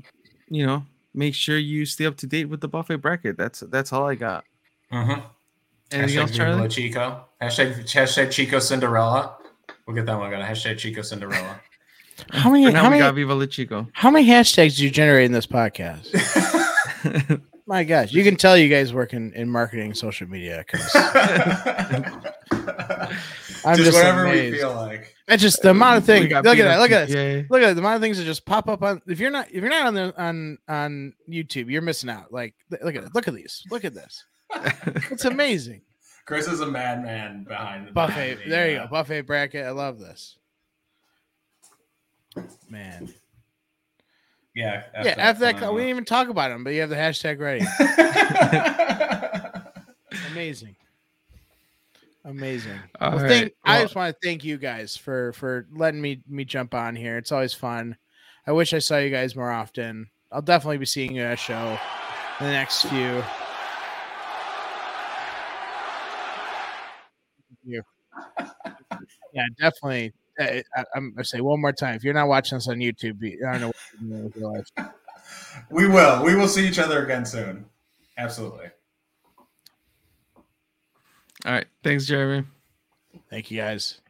you 0.49 0.67
know, 0.67 0.85
make 1.15 1.35
sure 1.35 1.59
you 1.59 1.87
stay 1.87 2.07
up 2.07 2.17
to 2.19 2.27
date 2.27 2.47
with 2.47 2.61
the 2.61 2.69
buffet 2.69 2.97
bracket. 2.97 3.37
That's 3.37 3.61
that's 3.61 3.93
all 3.93 4.07
I 4.07 4.17
got. 4.17 4.45
Mm-hmm. 4.93 5.21
Anything 5.93 6.17
hashtag 6.17 6.21
else, 6.21 6.31
Viva 6.31 6.45
La 6.45 6.57
Charlie? 6.57 6.69
Chico. 6.69 7.25
Hashtag 7.41 7.85
hashtag 7.85 8.31
Chico 8.31 8.59
Cinderella. 8.59 9.37
We'll 9.87 9.97
get 9.97 10.07
that 10.07 10.19
one. 10.19 10.31
Got 10.31 10.43
a 10.43 10.45
hashtag 10.45 10.79
Chico 10.79 11.03
Cinderella. 11.03 11.61
How 12.31 12.49
many 12.49 12.63
how 12.73 12.85
we 12.85 12.91
many 12.91 12.99
got 13.01 13.17
Viva 13.17 13.35
La 13.35 13.47
Chico. 13.47 13.89
how 13.93 14.09
many 14.09 14.25
hashtags 14.25 14.77
do 14.77 14.85
you 14.85 14.91
generate 14.91 15.25
in 15.25 15.33
this 15.33 15.49
podcast? 15.49 16.07
My 17.67 17.83
gosh, 17.83 18.13
you 18.13 18.23
can 18.23 18.37
tell 18.37 18.57
you 18.57 18.69
guys 18.69 18.93
work 18.93 19.15
in, 19.15 19.33
in 19.33 19.49
marketing 19.49 19.95
social 19.95 20.29
media 20.29 20.65
because 20.65 20.89
I'm 20.95 22.23
just 23.77 23.79
just, 23.79 23.95
whatever 23.95 24.27
amazed. 24.27 24.53
we 24.53 24.59
feel 24.59 24.75
like. 24.75 25.14
It's 25.27 25.43
just 25.43 25.63
the 25.63 25.71
amount 25.71 25.99
of 25.99 26.05
things. 26.05 26.31
Look 26.31 26.45
at 26.47 26.57
that. 26.57 26.81
Look 26.81 26.91
at 26.91 27.09
this. 27.09 27.47
Look 27.49 27.63
at 27.63 27.75
the 27.75 27.81
amount 27.81 27.97
of 27.97 28.03
things 28.03 28.19
that 28.19 28.25
just 28.25 28.45
pop 28.45 28.69
up 28.69 28.83
on. 28.83 29.01
If 29.07 29.21
you're 29.21 29.31
not 29.31 29.49
if 29.49 29.55
you're 29.63 29.71
not 29.71 29.87
on 29.87 29.95
the 29.95 30.23
on 30.23 30.59
on 30.69 31.15
YouTube, 31.29 31.71
you're 31.71 31.81
missing 31.83 32.11
out. 32.11 32.31
Like 32.33 32.55
look 32.71 32.95
at 32.95 33.05
it. 33.05 33.15
Look 33.15 33.27
at 33.27 33.35
these. 33.35 33.65
Look 33.71 33.85
at 33.85 33.95
this. 33.95 34.25
It's 35.11 35.25
amazing. 35.25 35.81
Chris 36.27 36.47
is 36.47 36.61
a 36.61 36.67
madman 36.67 37.45
behind 37.45 37.89
the 37.89 37.93
Buffet. 37.93 38.15
behind 38.15 38.39
the, 38.45 38.51
There 38.51 38.71
you 38.71 38.79
uh, 38.79 38.85
go. 38.87 38.91
Buffet 38.91 39.23
bracket. 39.23 39.67
I 39.67 39.71
love 39.71 39.99
this. 39.99 40.39
Man. 42.69 43.13
Yeah. 44.55 44.85
F 44.95 45.05
yeah. 45.05 45.15
that. 45.15 45.19
After 45.19 45.41
that, 45.41 45.63
Uh, 45.63 45.73
we 45.73 45.81
didn't 45.81 45.91
even 45.91 46.05
talk 46.05 46.29
about 46.29 46.51
him, 46.51 46.65
but 46.65 46.71
you 46.75 46.81
have 46.81 46.91
the 46.91 46.97
hashtag 46.97 47.41
ready. 47.41 47.65
Amazing. 50.33 50.77
Amazing. 52.25 52.79
Well, 53.01 53.19
right, 53.19 53.29
thank, 53.29 53.53
I 53.65 53.83
just 53.83 53.95
want 53.95 54.15
to 54.15 54.27
thank 54.27 54.45
you 54.45 54.57
guys 54.57 54.97
for 54.97 55.33
for 55.35 55.67
letting 55.73 56.01
me 56.01 56.23
me 56.27 56.45
jump 56.45 56.75
on 56.75 56.97
here. 56.97 57.19
It's 57.19 57.33
always 57.33 57.53
fun. 57.53 57.97
I 58.47 58.53
wish 58.53 58.73
I 58.73 58.79
saw 58.79 58.97
you 58.99 59.11
guys 59.11 59.37
more 59.37 59.51
often. 59.51 60.09
I'll 60.33 60.43
definitely 60.43 60.79
be 60.79 60.87
seeing 60.87 61.15
you 61.15 61.23
at 61.23 61.35
a 61.35 61.37
show 61.37 61.79
in 62.41 62.47
the 62.47 62.53
next 62.53 62.83
few. 62.87 63.23
You. 67.67 67.83
Yeah, 69.33 69.47
definitely. 69.59 70.13
I, 70.39 70.63
I, 70.77 70.85
I'm 70.95 71.13
gonna 71.13 71.25
say 71.25 71.41
one 71.41 71.61
more 71.61 71.73
time. 71.73 71.95
If 71.95 72.05
you're 72.05 72.15
not 72.15 72.29
watching 72.29 72.57
us 72.57 72.69
on 72.69 72.77
YouTube, 72.77 73.23
I 73.47 73.53
don't 73.53 73.61
know 73.61 73.67
what 73.69 73.77
you're 74.01 74.11
doing 74.11 74.25
with 74.25 74.37
your 74.37 74.53
life. 74.53 74.67
we 75.71 75.89
will. 75.89 76.25
We 76.25 76.35
will 76.35 76.49
see 76.49 76.67
each 76.67 76.79
other 76.79 77.05
again 77.05 77.27
soon. 77.27 77.67
Absolutely. 78.17 78.67
All 81.45 81.53
right. 81.53 81.67
Thanks, 81.83 82.07
Jeremy. 82.07 82.47
Thank 83.31 83.51
you 83.51 83.59
guys. 83.59 84.01